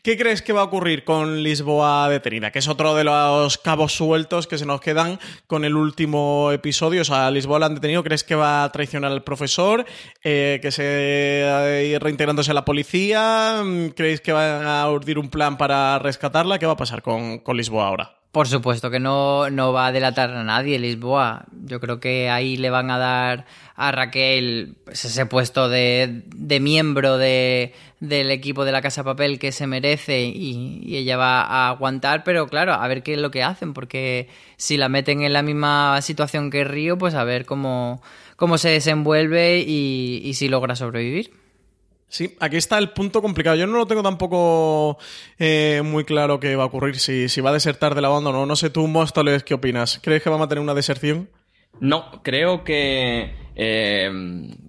¿Qué 0.03 0.17
crees 0.17 0.41
que 0.41 0.53
va 0.53 0.61
a 0.61 0.65
ocurrir 0.65 1.03
con 1.03 1.43
Lisboa 1.43 2.09
detenida? 2.09 2.51
Que 2.51 2.59
es 2.59 2.67
otro 2.67 2.95
de 2.95 3.03
los 3.03 3.57
cabos 3.57 3.93
sueltos 3.93 4.47
que 4.47 4.57
se 4.57 4.65
nos 4.65 4.81
quedan 4.81 5.19
con 5.47 5.65
el 5.65 5.75
último 5.75 6.51
episodio. 6.51 7.01
O 7.01 7.05
sea, 7.05 7.31
Lisboa 7.31 7.59
la 7.59 7.65
han 7.67 7.75
detenido. 7.75 8.03
¿Crees 8.03 8.23
que 8.23 8.35
va 8.35 8.63
a 8.63 8.71
traicionar 8.71 9.11
al 9.11 9.23
profesor? 9.23 9.85
Eh, 10.23 10.59
¿Que 10.61 10.71
se 10.71 10.83
eh, 10.85 11.97
reintegrándose 11.99 12.51
a 12.51 12.53
la 12.53 12.65
policía? 12.65 13.61
Mm, 13.63 13.89
¿Creéis 13.89 14.21
que 14.21 14.31
van 14.31 14.65
a 14.65 14.89
urdir 14.89 15.17
un 15.17 15.29
plan 15.29 15.57
para 15.57 15.99
rescatarla? 15.99 16.59
¿Qué 16.59 16.65
va 16.65 16.73
a 16.73 16.77
pasar 16.77 17.01
con, 17.01 17.39
con 17.39 17.57
Lisboa 17.57 17.87
ahora? 17.87 18.20
Por 18.31 18.47
supuesto 18.47 18.89
que 18.89 18.99
no, 18.99 19.49
no 19.49 19.73
va 19.73 19.87
a 19.87 19.91
delatar 19.91 20.31
a 20.31 20.43
nadie 20.45 20.79
Lisboa. 20.79 21.45
Yo 21.65 21.81
creo 21.81 21.99
que 21.99 22.29
ahí 22.29 22.55
le 22.55 22.69
van 22.69 22.89
a 22.89 22.97
dar 22.97 23.45
a 23.75 23.91
Raquel 23.91 24.75
pues, 24.85 25.03
ese 25.03 25.25
puesto 25.25 25.67
de, 25.67 26.23
de 26.33 26.59
miembro 26.61 27.17
de, 27.17 27.73
del 27.99 28.31
equipo 28.31 28.63
de 28.63 28.71
la 28.71 28.81
Casa 28.81 29.03
Papel 29.03 29.37
que 29.37 29.51
se 29.51 29.67
merece 29.67 30.21
y, 30.21 30.95
ella 30.95 31.17
va 31.17 31.41
a 31.41 31.69
aguantar, 31.69 32.23
pero 32.23 32.47
claro, 32.47 32.73
a 32.73 32.87
ver 32.87 33.03
qué 33.03 33.15
es 33.15 33.19
lo 33.19 33.31
que 33.31 33.43
hacen, 33.43 33.73
porque 33.73 34.29
si 34.55 34.77
la 34.77 34.87
meten 34.87 35.23
en 35.23 35.33
la 35.33 35.41
misma 35.41 36.01
situación 36.01 36.51
que 36.51 36.63
Río, 36.63 36.97
pues 36.97 37.15
a 37.15 37.25
ver 37.25 37.45
cómo, 37.45 38.01
cómo 38.37 38.57
se 38.57 38.69
desenvuelve 38.69 39.59
y 39.59 40.33
si 40.35 40.47
logra 40.47 40.77
sobrevivir. 40.77 41.40
Sí, 42.11 42.35
aquí 42.41 42.57
está 42.57 42.77
el 42.77 42.89
punto 42.89 43.21
complicado. 43.21 43.55
Yo 43.55 43.65
no 43.67 43.77
lo 43.77 43.87
tengo 43.87 44.03
tampoco 44.03 44.97
eh, 45.39 45.81
muy 45.85 46.03
claro 46.03 46.41
qué 46.41 46.57
va 46.57 46.63
a 46.63 46.65
ocurrir, 46.65 46.99
si, 46.99 47.29
si 47.29 47.39
va 47.39 47.51
a 47.51 47.53
desertar 47.53 47.95
de 47.95 48.01
la 48.01 48.09
banda 48.09 48.31
o 48.31 48.33
no. 48.33 48.45
No 48.45 48.57
sé 48.57 48.69
tú, 48.69 48.85
Móstoles, 48.85 49.43
¿qué 49.45 49.53
opinas? 49.53 49.97
¿Crees 50.03 50.21
que 50.21 50.29
va 50.29 50.35
a 50.35 50.39
mantener 50.39 50.61
una 50.61 50.73
deserción? 50.73 51.29
No, 51.79 52.21
creo 52.23 52.63
que 52.63 53.33
eh, 53.55 54.09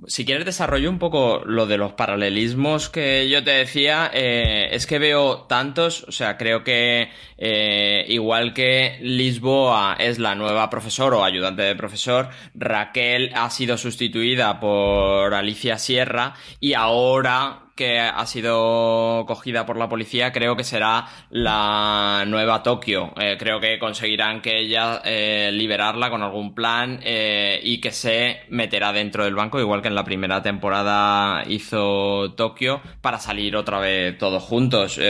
si 0.07 0.25
quieres 0.25 0.45
desarrollo 0.45 0.91
un 0.91 0.99
poco 0.99 1.43
lo 1.45 1.67
de 1.67 1.79
los 1.79 1.93
paralelismos 1.93 2.89
que 2.89 3.29
yo 3.29 3.45
te 3.45 3.53
decía, 3.53 4.11
eh, 4.13 4.69
es 4.73 4.87
que 4.87 4.99
veo 4.99 5.43
tantos, 5.43 6.05
o 6.09 6.13
sea, 6.13 6.37
creo 6.37 6.65
que 6.65 7.11
eh, 7.39 8.05
igual 8.09 8.53
que 8.53 8.99
Lisboa 9.01 9.97
es 9.99 10.19
la 10.19 10.35
nueva 10.35 10.69
profesor 10.69 11.15
o 11.15 11.25
ayudante 11.25 11.63
de 11.63 11.77
profesor, 11.77 12.31
Raquel 12.55 13.31
ha 13.35 13.49
sido 13.51 13.79
sustituida 13.79 14.59
por 14.59 15.33
Alicia 15.33 15.79
Sierra 15.79 16.35
y 16.59 16.75
ahora 16.75 17.62
que 17.75 17.99
ha 17.99 18.27
sido 18.27 19.25
cogida 19.27 19.65
por 19.67 19.77
la 19.77 19.89
policía, 19.89 20.33
creo 20.33 20.57
que 20.57 20.65
será 20.65 21.07
la 21.31 22.25
nueva 22.27 22.63
Tokio. 22.63 23.13
Eh, 23.21 23.37
creo 23.39 23.61
que 23.61 23.79
conseguirán 23.79 24.43
que 24.43 24.59
ella 24.59 25.01
eh, 25.05 25.51
liberarla 25.53 26.11
con 26.11 26.23
algún 26.23 26.55
plan 26.55 27.01
eh, 27.03 27.61
y 27.63 27.81
que 27.81 27.91
se 27.91 28.41
meterá 28.51 28.93
dentro 28.93 29.25
del 29.25 29.35
banco, 29.35 29.59
igual 29.59 29.81
que 29.83 29.89
en 29.89 29.95
la 29.95 30.05
primera 30.05 30.43
temporada 30.43 31.45
hizo 31.49 32.35
Tokio, 32.35 32.81
para 33.01 33.19
salir 33.19 33.57
otra 33.57 33.79
vez 33.79 34.19
todos 34.19 34.43
juntos. 34.43 35.01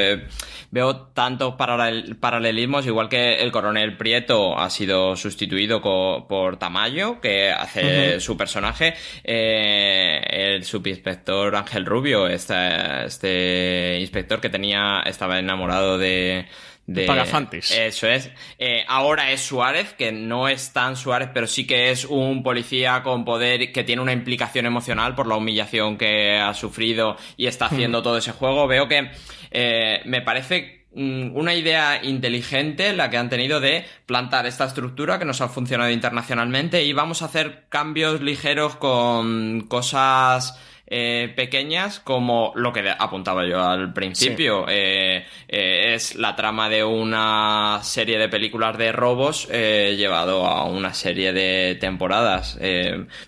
Veo 0.71 0.97
tantos 1.09 1.55
paralel- 1.55 2.17
paralelismos, 2.17 2.87
igual 2.87 3.09
que 3.09 3.35
el 3.43 3.53
coronel 3.53 3.97
Prieto 3.97 4.59
ha 4.59 4.71
sido 4.71 5.17
sustituido 5.17 5.83
por 5.83 6.57
Tamayo, 6.59 7.21
que 7.21 7.51
hace 7.51 8.21
su 8.21 8.37
personaje. 8.37 8.95
El 9.23 10.65
subinspector 10.65 11.55
Ángel 11.57 11.85
Rubio, 11.85 12.27
este, 12.53 13.07
este 13.07 13.99
inspector 14.01 14.41
que 14.41 14.49
tenía, 14.49 15.03
estaba 15.07 15.39
enamorado 15.39 15.99
de. 15.99 16.47
de 16.87 17.05
Pagafantis. 17.07 17.71
Eso 17.71 18.09
es. 18.09 18.31
Eh, 18.59 18.85
ahora 18.89 19.31
es 19.31 19.41
Suárez, 19.41 19.95
que 19.95 20.13
no 20.13 20.49
es 20.49 20.73
tan 20.73 20.97
Suárez, 20.97 21.31
pero 21.33 21.47
sí 21.47 21.67
que 21.67 21.91
es 21.91 22.05
un 22.05 22.43
policía 22.43 23.03
con 23.03 23.25
poder 23.25 23.73
que 23.73 23.85
tiene 23.85 24.03
una 24.03 24.13
implicación 24.13 24.67
emocional 24.67 25.15
por 25.15 25.27
la 25.27 25.37
humillación 25.37 25.97
que 25.97 26.39
ha 26.39 26.55
sufrido 26.55 27.17
y 27.37 27.47
está 27.47 27.67
haciendo 27.67 28.01
Hmm. 28.01 28.03
todo 28.03 28.19
ese 28.19 28.33
juego. 28.33 28.67
Veo 28.67 28.89
que 28.89 29.11
eh, 29.51 30.01
me 30.07 30.23
parece 30.23 30.87
mm, 30.95 31.37
una 31.37 31.55
idea 31.55 32.03
inteligente 32.03 32.93
la 32.93 33.11
que 33.11 33.19
han 33.19 33.29
tenido 33.29 33.61
de 33.61 33.85
plantar 34.07 34.47
esta 34.47 34.65
estructura 34.65 35.19
que 35.19 35.25
nos 35.25 35.41
ha 35.41 35.49
funcionado 35.49 35.91
internacionalmente 35.91 36.85
y 36.85 36.93
vamos 36.93 37.23
a 37.23 37.27
hacer 37.27 37.67
cambios 37.69 38.21
ligeros 38.21 38.77
con 38.77 39.63
cosas 39.69 40.59
eh, 40.95 41.33
pequeñas 41.35 42.01
como 42.01 42.53
lo 42.55 42.71
que 42.71 42.87
apuntaba 42.99 43.47
yo 43.47 43.65
al 43.65 43.95
principio. 43.95 44.67
Eh, 44.69 45.25
eh, 45.49 45.95
es 45.95 46.17
la 46.17 46.37
trama 46.37 46.69
de 46.69 46.85
una 46.85 47.81
serie 47.83 48.19
de 48.19 48.29
películas 48.29 48.77
de 48.77 48.93
robos 48.93 49.49
llevado 49.49 50.47
a 50.47 50.67
una 50.67 50.93
serie 50.93 51.33
de 51.33 51.77
temporadas. 51.77 52.59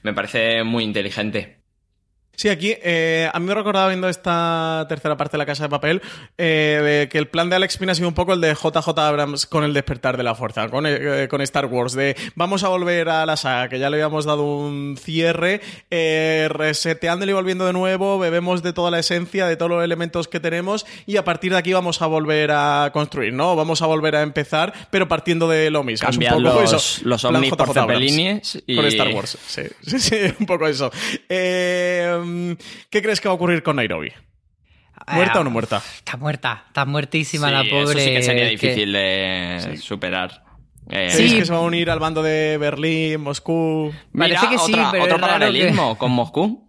me 0.03 0.13
parece 0.13 0.63
muy 0.63 0.85
inteligente. 0.85 1.64
Sí, 2.37 2.49
aquí 2.49 2.75
eh, 2.83 3.31
a 3.33 3.39
mí 3.39 3.47
me 3.47 3.55
recordaba 3.55 3.89
viendo 3.89 4.09
esta 4.09 4.87
tercera 4.89 5.17
parte 5.17 5.33
de 5.33 5.39
La 5.39 5.47
Casa 5.47 5.65
de 5.65 5.69
Papel 5.69 6.03
eh, 6.37 7.09
que 7.11 7.19
el 7.19 7.29
plan 7.29 7.49
de 7.49 7.57
Alex 7.57 7.79
Pina 7.79 7.93
ha 7.93 7.95
sido 7.95 8.09
un 8.09 8.15
poco 8.15 8.33
el 8.33 8.41
de 8.41 8.55
JJ 8.55 8.89
Abrams 8.99 9.47
con 9.47 9.65
el 9.65 9.73
despertar 9.73 10.17
de 10.17 10.25
la 10.25 10.35
fuerza, 10.35 10.69
con, 10.69 10.85
eh, 10.87 11.29
con 11.31 11.41
Star 11.43 11.67
Wars, 11.67 11.93
de 11.93 12.17
vamos 12.35 12.65
a 12.65 12.69
volver 12.69 13.09
a 13.09 13.25
la 13.25 13.37
saga, 13.37 13.69
que 13.69 13.79
ya 13.79 13.89
le 13.89 13.97
habíamos 13.97 14.25
dado 14.25 14.45
un 14.45 14.97
cierre, 14.99 15.61
eh, 15.91 16.49
reseteándole 16.51 17.31
y 17.31 17.35
volviendo 17.35 17.67
de 17.67 17.73
nuevo, 17.73 18.19
bebemos 18.19 18.63
de 18.63 18.73
toda 18.73 18.91
la 18.91 18.99
esencia, 18.99 19.47
de 19.47 19.57
todos 19.57 19.71
los 19.71 19.85
elementos 19.85 20.27
que 20.27 20.41
tenemos 20.41 20.87
y 21.07 21.17
a 21.17 21.25
partir 21.25 21.53
de 21.53 21.59
aquí 21.59 21.73
vamos 21.73 22.03
a 22.03 22.07
volver 22.07 22.51
a 22.53 22.91
construir, 22.93 23.33
¿no? 23.33 23.55
Vamos 23.55 23.81
a 23.83 23.87
volver 23.87 24.17
a 24.17 24.23
empezar, 24.23 24.73
pero 24.91 25.07
partiendo 25.07 25.49
de 25.49 25.71
lo 25.71 25.85
mismo. 25.85 26.09
Es 26.09 26.17
un 26.17 26.25
poco 26.25 26.41
los, 26.41 26.73
eso, 26.73 27.09
los 27.09 27.25
ovnis 27.25 27.51
por 27.51 27.69
y... 28.67 28.77
Con 28.77 28.87
Star 28.87 29.09
Wars, 29.09 29.39
sí, 29.47 29.63
sí, 29.87 29.99
sí, 30.01 30.17
un 30.39 30.47
poco 30.47 30.67
eso. 30.67 30.91
Eh 31.29 32.24
Em, 32.25 32.57
¿Qué 32.91 33.03
crees 33.03 33.21
que 33.21 33.29
va 33.29 33.33
a 33.33 33.37
ocurrir 33.37 33.63
con 33.63 33.77
Nairobi? 33.77 34.13
¿Muerta 35.13 35.41
o 35.41 35.45
no 35.45 35.51
muerta? 35.51 35.83
Está 35.97 36.17
muerta, 36.17 36.65
está 36.69 36.85
muertísima 36.85 37.51
la 37.51 37.65
pobre. 37.65 37.99
Eso 37.99 37.99
sí 37.99 38.15
que 38.15 38.23
sería 38.23 38.47
difícil 38.47 38.93
de 38.93 39.79
superar. 39.81 40.45
Eh, 40.91 41.11
sí. 41.11 41.39
que 41.39 41.45
se 41.47 41.53
va 41.53 41.59
a 41.59 41.63
unir 41.63 41.91
al 41.91 41.99
bando 41.99 42.23
de 42.23 42.59
Berlín, 42.59 43.21
Moscú? 43.21 43.93
Parece 44.17 44.49
que 44.49 44.59
sí, 44.59 44.75
pero 44.91 45.05
otro 45.05 45.21
paralelismo 45.21 45.97
con 45.99 46.13
Moscú. 46.13 46.67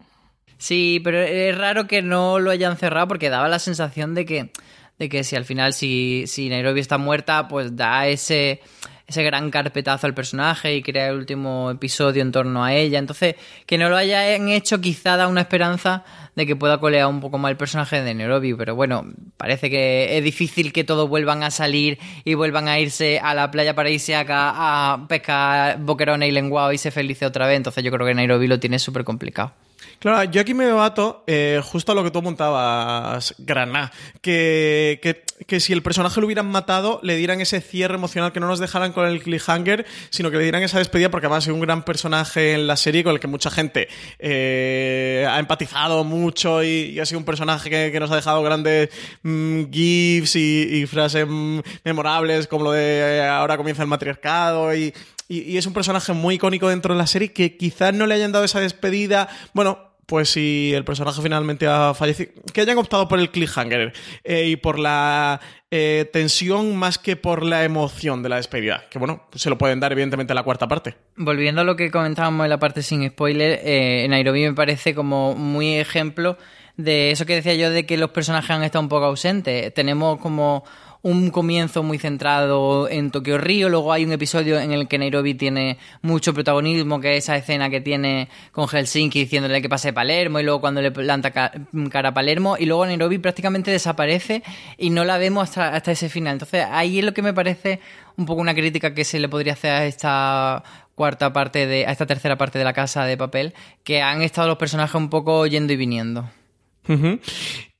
Sí, 0.57 1.01
pero 1.03 1.21
es 1.21 1.57
raro 1.57 1.85
que 1.85 2.01
no 2.01 2.39
lo 2.39 2.51
hayan 2.51 2.77
cerrado 2.77 3.07
porque 3.07 3.29
daba 3.29 3.49
la 3.49 3.59
sensación 3.59 4.15
de 4.15 4.25
que, 4.25 4.51
de 4.97 5.09
que 5.09 5.23
si 5.23 5.35
al 5.35 5.45
final, 5.45 5.73
si, 5.73 6.23
si 6.27 6.47
Nairobi 6.49 6.79
está 6.79 6.97
muerta, 6.97 7.47
pues 7.47 7.75
da 7.75 8.07
ese 8.07 8.61
ese 9.07 9.23
gran 9.23 9.51
carpetazo 9.51 10.07
al 10.07 10.13
personaje 10.13 10.75
y 10.75 10.81
crea 10.81 11.09
el 11.09 11.17
último 11.17 11.71
episodio 11.71 12.21
en 12.21 12.31
torno 12.31 12.63
a 12.63 12.73
ella. 12.73 12.99
Entonces, 12.99 13.35
que 13.65 13.77
no 13.77 13.89
lo 13.89 13.97
hayan 13.97 14.49
hecho 14.49 14.81
quizá 14.81 15.15
da 15.17 15.27
una 15.27 15.41
esperanza 15.41 16.03
de 16.35 16.45
que 16.45 16.55
pueda 16.55 16.79
colear 16.79 17.07
un 17.07 17.21
poco 17.21 17.37
más 17.37 17.51
el 17.51 17.57
personaje 17.57 18.01
de 18.01 18.13
Nairobi, 18.13 18.53
pero 18.55 18.75
bueno, 18.75 19.05
parece 19.37 19.69
que 19.69 20.17
es 20.17 20.23
difícil 20.23 20.73
que 20.73 20.83
todos 20.83 21.07
vuelvan 21.07 21.43
a 21.43 21.51
salir 21.51 21.97
y 22.23 22.33
vuelvan 22.33 22.67
a 22.67 22.79
irse 22.79 23.19
a 23.19 23.33
la 23.33 23.51
playa 23.51 23.73
paradisíaca 23.73 24.53
a 24.53 25.07
pescar 25.07 25.79
boquerones 25.79 26.29
y 26.29 26.31
lenguado 26.31 26.73
y 26.73 26.77
se 26.77 26.91
felice 26.91 27.25
otra 27.25 27.47
vez, 27.47 27.57
entonces 27.57 27.83
yo 27.83 27.91
creo 27.91 28.05
que 28.05 28.13
Nairobi 28.13 28.47
lo 28.47 28.59
tiene 28.59 28.79
súper 28.79 29.03
complicado. 29.03 29.53
Claro, 29.99 30.29
yo 30.31 30.41
aquí 30.41 30.53
me 30.53 30.65
debato 30.65 31.23
eh, 31.27 31.61
justo 31.63 31.91
a 31.91 31.95
lo 31.95 32.03
que 32.03 32.11
tú 32.11 32.21
montabas, 32.21 33.35
Graná, 33.39 33.91
que, 34.21 35.23
que, 35.47 35.59
si 35.59 35.73
el 35.73 35.81
personaje 35.81 36.19
lo 36.19 36.27
hubieran 36.27 36.47
matado, 36.47 36.99
le 37.03 37.15
dieran 37.15 37.41
ese 37.41 37.61
cierre 37.61 37.95
emocional, 37.95 38.31
que 38.31 38.39
no 38.39 38.47
nos 38.47 38.59
dejaran 38.59 38.93
con 38.93 39.07
el 39.07 39.21
cliffhanger, 39.21 39.85
sino 40.09 40.31
que 40.31 40.37
le 40.37 40.43
dieran 40.43 40.63
esa 40.63 40.79
despedida, 40.79 41.09
porque 41.09 41.27
además 41.27 41.47
es 41.47 41.53
un 41.53 41.59
gran 41.59 41.83
personaje 41.83 42.53
en 42.53 42.67
la 42.67 42.75
serie 42.77 43.03
con 43.03 43.13
el 43.13 43.19
que 43.19 43.27
mucha 43.27 43.49
gente 43.49 43.87
eh, 44.19 45.25
ha 45.29 45.39
empatizado 45.39 46.03
mucho 46.03 46.63
y, 46.63 46.99
ha 46.99 47.05
sido 47.05 47.19
un 47.19 47.25
personaje 47.25 47.69
que, 47.69 47.99
nos 47.99 48.11
ha 48.11 48.15
dejado 48.17 48.43
grandes 48.43 48.89
mm, 49.23 49.71
gifs 49.71 50.35
y, 50.35 50.85
frases 50.87 51.25
mm, 51.27 51.59
memorables, 51.83 52.47
como 52.47 52.65
lo 52.65 52.71
de 52.71 53.17
eh, 53.17 53.27
ahora 53.27 53.57
comienza 53.57 53.81
el 53.81 53.87
matriarcado 53.87 54.75
y 54.75 54.93
y, 55.27 55.57
es 55.57 55.65
un 55.65 55.73
personaje 55.73 56.13
muy 56.13 56.35
icónico 56.35 56.69
dentro 56.69 56.93
de 56.93 56.97
la 56.97 57.07
serie 57.07 57.33
que 57.33 57.57
quizás 57.57 57.93
no 57.93 58.05
le 58.05 58.15
hayan 58.15 58.31
dado 58.31 58.45
esa 58.45 58.59
despedida. 58.59 59.27
Bueno, 59.53 59.79
pues 60.05 60.29
si 60.29 60.71
el 60.73 60.85
personaje 60.85 61.21
finalmente 61.21 61.67
ha 61.67 61.93
fallecido, 61.93 62.31
que 62.53 62.61
hayan 62.61 62.77
optado 62.77 63.07
por 63.07 63.19
el 63.19 63.31
cliffhanger 63.31 63.93
eh, 64.23 64.45
y 64.45 64.55
por 64.55 64.77
la 64.77 65.41
eh, 65.71 66.07
tensión 66.13 66.75
más 66.75 66.99
que 66.99 67.15
por 67.15 67.43
la 67.43 67.63
emoción 67.63 68.21
de 68.21 68.29
la 68.29 68.35
despedida, 68.35 68.83
que 68.89 68.99
bueno, 68.99 69.27
se 69.33 69.49
lo 69.49 69.57
pueden 69.57 69.79
dar 69.79 69.91
evidentemente 69.91 70.33
en 70.33 70.35
la 70.35 70.43
cuarta 70.43 70.67
parte. 70.67 70.95
Volviendo 71.15 71.61
a 71.61 71.63
lo 71.63 71.75
que 71.75 71.89
comentábamos 71.89 72.43
en 72.43 72.49
la 72.51 72.59
parte 72.59 72.83
sin 72.83 73.07
spoiler, 73.09 73.59
eh, 73.63 74.05
Nairobi 74.07 74.43
me 74.43 74.53
parece 74.53 74.93
como 74.93 75.33
muy 75.33 75.75
ejemplo 75.75 76.37
de 76.77 77.11
eso 77.11 77.25
que 77.25 77.35
decía 77.35 77.55
yo 77.55 77.69
de 77.69 77.85
que 77.85 77.97
los 77.97 78.11
personajes 78.11 78.51
han 78.51 78.63
estado 78.63 78.83
un 78.83 78.89
poco 78.89 79.05
ausentes. 79.05 79.73
Tenemos 79.73 80.19
como 80.19 80.65
un 81.05 81.29
comienzo 81.29 81.83
muy 81.83 81.99
centrado 81.99 82.89
en 82.89 83.11
Tokio 83.11 83.37
Río, 83.37 83.69
luego 83.69 83.93
hay 83.93 84.03
un 84.03 84.11
episodio 84.11 84.59
en 84.59 84.71
el 84.71 84.87
que 84.87 84.97
Nairobi 84.97 85.35
tiene 85.35 85.77
mucho 86.01 86.33
protagonismo, 86.33 86.99
que 86.99 87.15
es 87.15 87.25
esa 87.25 87.35
escena 87.35 87.69
que 87.69 87.79
tiene 87.79 88.27
con 88.51 88.67
Helsinki 88.67 89.19
diciéndole 89.19 89.61
que 89.61 89.69
pase 89.69 89.93
Palermo 89.93 90.39
y 90.39 90.43
luego 90.43 90.61
cuando 90.61 90.81
le 90.81 90.89
planta 90.89 91.29
cara 91.29 92.09
a 92.09 92.13
Palermo 92.15 92.57
y 92.57 92.65
luego 92.65 92.87
Nairobi 92.87 93.19
prácticamente 93.19 93.69
desaparece 93.69 94.41
y 94.79 94.89
no 94.89 95.05
la 95.05 95.19
vemos 95.19 95.43
hasta, 95.43 95.75
hasta 95.75 95.91
ese 95.91 96.09
final. 96.09 96.33
Entonces 96.33 96.65
ahí 96.71 96.97
es 96.97 97.05
lo 97.05 97.13
que 97.13 97.21
me 97.21 97.35
parece 97.35 97.81
un 98.17 98.25
poco 98.25 98.41
una 98.41 98.55
crítica 98.55 98.95
que 98.95 99.03
se 99.03 99.19
le 99.19 99.29
podría 99.29 99.53
hacer 99.53 99.73
a 99.73 99.85
esta 99.85 100.63
cuarta 100.95 101.31
parte 101.31 101.67
de 101.67 101.85
a 101.85 101.91
esta 101.91 102.07
tercera 102.07 102.35
parte 102.35 102.57
de 102.57 102.65
la 102.65 102.73
casa 102.73 103.05
de 103.05 103.15
papel 103.15 103.53
que 103.83 104.01
han 104.01 104.23
estado 104.23 104.47
los 104.47 104.57
personajes 104.57 104.95
un 104.95 105.11
poco 105.11 105.45
yendo 105.45 105.71
y 105.71 105.75
viniendo. 105.75 106.27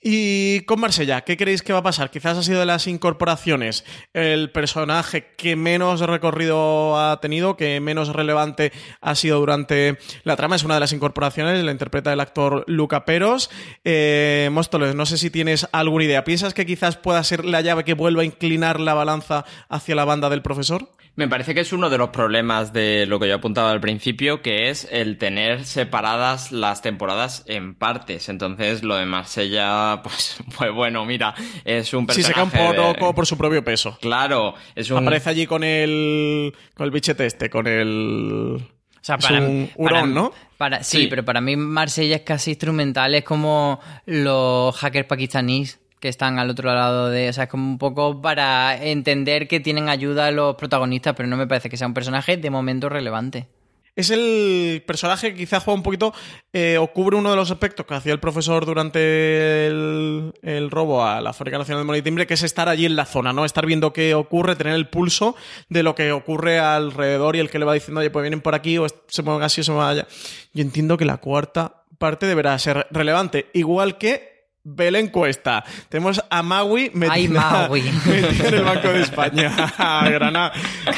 Y 0.08 0.62
con 0.66 0.82
Marsella, 0.82 1.22
¿qué 1.22 1.36
creéis 1.36 1.64
que 1.64 1.74
va 1.74 1.80
a 1.80 1.84
pasar? 1.84 2.12
Quizás 2.12 2.38
ha 2.38 2.44
sido 2.44 2.60
de 2.60 2.68
las 2.68 2.86
incorporaciones 2.86 3.84
el 4.14 4.52
personaje 4.52 5.34
que 5.36 5.56
menos 5.56 6.00
recorrido 6.02 7.00
ha 7.00 7.20
tenido, 7.22 7.58
que 7.58 7.80
menos 7.80 8.10
relevante 8.10 8.72
ha 9.02 9.16
sido 9.16 9.40
durante 9.40 9.98
la 10.24 10.36
trama. 10.36 10.58
Es 10.58 10.64
una 10.64 10.76
de 10.76 10.82
las 10.82 10.94
incorporaciones, 10.94 11.64
la 11.64 11.72
interpreta 11.72 12.14
el 12.14 12.20
actor 12.20 12.66
Luca 12.68 13.04
Peros. 13.04 13.50
Eh, 13.84 14.50
Móstoles, 14.52 14.94
no 14.94 15.08
sé 15.08 15.18
si 15.18 15.32
tienes 15.32 15.68
alguna 15.72 16.04
idea. 16.04 16.24
¿Piensas 16.24 16.54
que 16.54 16.68
quizás 16.68 16.98
pueda 16.98 17.24
ser 17.24 17.44
la 17.44 17.62
llave 17.62 17.84
que 17.84 17.96
vuelva 17.96 18.22
a 18.22 18.26
inclinar 18.26 18.80
la 18.80 18.94
balanza 18.94 19.44
hacia 19.70 19.96
la 19.96 20.06
banda 20.06 20.30
del 20.30 20.44
profesor? 20.44 20.88
Me 21.18 21.30
parece 21.30 21.56
que 21.56 21.62
es 21.62 21.72
uno 21.72 21.90
de 21.90 21.98
los 21.98 22.10
problemas 22.10 22.74
de 22.74 23.06
lo 23.06 23.20
que 23.20 23.30
yo 23.30 23.36
apuntaba 23.36 23.72
al 23.72 23.80
principio, 23.80 24.42
que 24.42 24.70
es 24.70 24.86
el 24.92 25.18
tener 25.18 25.64
separadas 25.64 26.52
las 26.52 26.82
temporadas 26.82 27.46
en 27.48 27.74
partes. 27.74 28.28
Entonces, 28.28 28.84
lo 28.84 28.98
de 28.98 29.06
Marsella, 29.06 30.02
pues, 30.04 30.38
pues 30.58 30.74
bueno, 30.74 31.06
mira, 31.06 31.34
es 31.64 31.94
un 31.94 32.06
personaje... 32.06 32.28
Sí, 32.28 32.28
se 32.28 32.34
cae 32.34 32.44
un 32.44 32.96
poco 32.96 33.16
por 33.16 33.26
su 33.26 33.38
propio 33.38 33.64
peso. 33.64 33.98
Claro, 34.02 34.56
es 34.76 34.92
un... 34.92 34.98
Aparece 34.98 35.30
allí 35.30 35.46
con 35.46 35.64
el... 35.64 36.54
con 36.74 36.86
el 36.86 36.92
bichete 36.92 37.26
este, 37.26 37.50
con 37.50 37.68
el... 37.68 38.58
O 38.62 39.06
sea, 39.06 39.18
para, 39.18 39.40
un 39.40 39.70
hurón, 39.76 40.14
¿no? 40.14 40.34
Para, 40.58 40.84
sí, 40.84 41.08
pero 41.08 41.24
para 41.24 41.40
mí 41.40 41.56
Marsella 41.56 42.18
es 42.18 42.22
casi 42.24 42.52
instrumental, 42.52 43.14
es 43.14 43.24
como 43.24 43.80
los 44.06 44.76
hackers 44.76 45.08
pakistaníes 45.08 45.80
que 46.06 46.10
están 46.10 46.38
al 46.38 46.52
otro 46.52 46.72
lado 46.72 47.10
de. 47.10 47.30
O 47.30 47.34
sea, 47.34 47.46
es 47.46 47.50
como 47.50 47.68
un 47.68 47.80
poco 47.80 48.22
para 48.22 48.78
entender 48.80 49.48
que 49.48 49.60
tienen 49.60 49.90
ayuda 49.90 50.30
los 50.30 50.54
protagonistas, 50.54 51.16
pero 51.16 51.28
no 51.28 51.36
me 51.36 51.48
parece 51.48 51.68
que 51.68 51.78
sea 51.78 51.88
un 51.88 51.96
personaje 51.96 52.38
de 52.38 52.50
momento 52.52 52.90
relevante. 52.90 53.48
Es 53.96 54.12
el 54.12 54.84
personaje 54.86 55.32
que 55.32 55.40
quizá 55.40 55.60
juega 55.60 55.78
un 55.78 55.82
poquito 55.82 56.14
eh, 56.54 56.78
o 56.78 56.86
cubre 56.94 57.18
uno 57.18 57.32
de 57.32 57.38
los 57.38 57.50
aspectos 57.50 57.88
que 57.88 57.96
hacía 57.96 58.14
el 58.14 58.20
profesor 58.20 58.68
durante 58.68 59.66
el, 59.66 60.70
robo 60.70 61.04
a 61.04 61.22
la 61.22 61.34
Fábrica 61.34 61.58
Nacional 61.58 61.82
de 61.82 61.88
Monitimbre, 61.88 62.28
que 62.28 62.36
es 62.36 62.44
estar 62.44 62.70
allí 62.70 62.86
en 62.86 62.96
la 62.96 63.06
zona, 63.06 63.34
¿no? 63.34 63.46
Estar 63.46 63.66
viendo 63.66 63.94
qué 63.94 64.14
ocurre, 64.14 64.56
tener 64.56 64.76
el 64.76 64.90
pulso 64.90 65.36
de 65.70 65.82
lo 65.82 65.96
que 65.96 66.12
ocurre 66.12 66.60
alrededor 66.60 67.36
y 67.36 67.40
el 67.40 67.50
que 67.50 67.58
le 67.58 67.66
va 67.66 67.74
diciendo, 67.74 68.02
oye, 68.02 68.12
pues 68.12 68.22
vienen 68.22 68.42
por 68.42 68.54
aquí 68.54 68.78
o 68.78 68.86
se 69.08 69.24
mueven 69.24 69.42
así 69.42 69.62
o 69.62 69.64
se 69.64 69.72
mueven 69.72 69.90
allá. 69.90 70.08
Yo 70.54 70.62
entiendo 70.62 70.98
que 70.98 71.06
la 71.06 71.18
cuarta 71.18 71.86
parte 71.98 72.28
deberá 72.28 72.60
ser 72.60 72.86
relevante. 72.92 73.50
Igual 73.54 73.98
que 73.98 74.35
Ve 74.68 74.90
la 74.90 74.98
encuesta. 74.98 75.64
Tenemos 75.90 76.20
a 76.28 76.42
Maui 76.42 76.90
metida, 76.96 77.70
en 77.76 78.54
el 78.56 78.64
Banco 78.64 78.88
de 78.88 79.02
España. 79.04 79.54
Granada. 80.10 80.54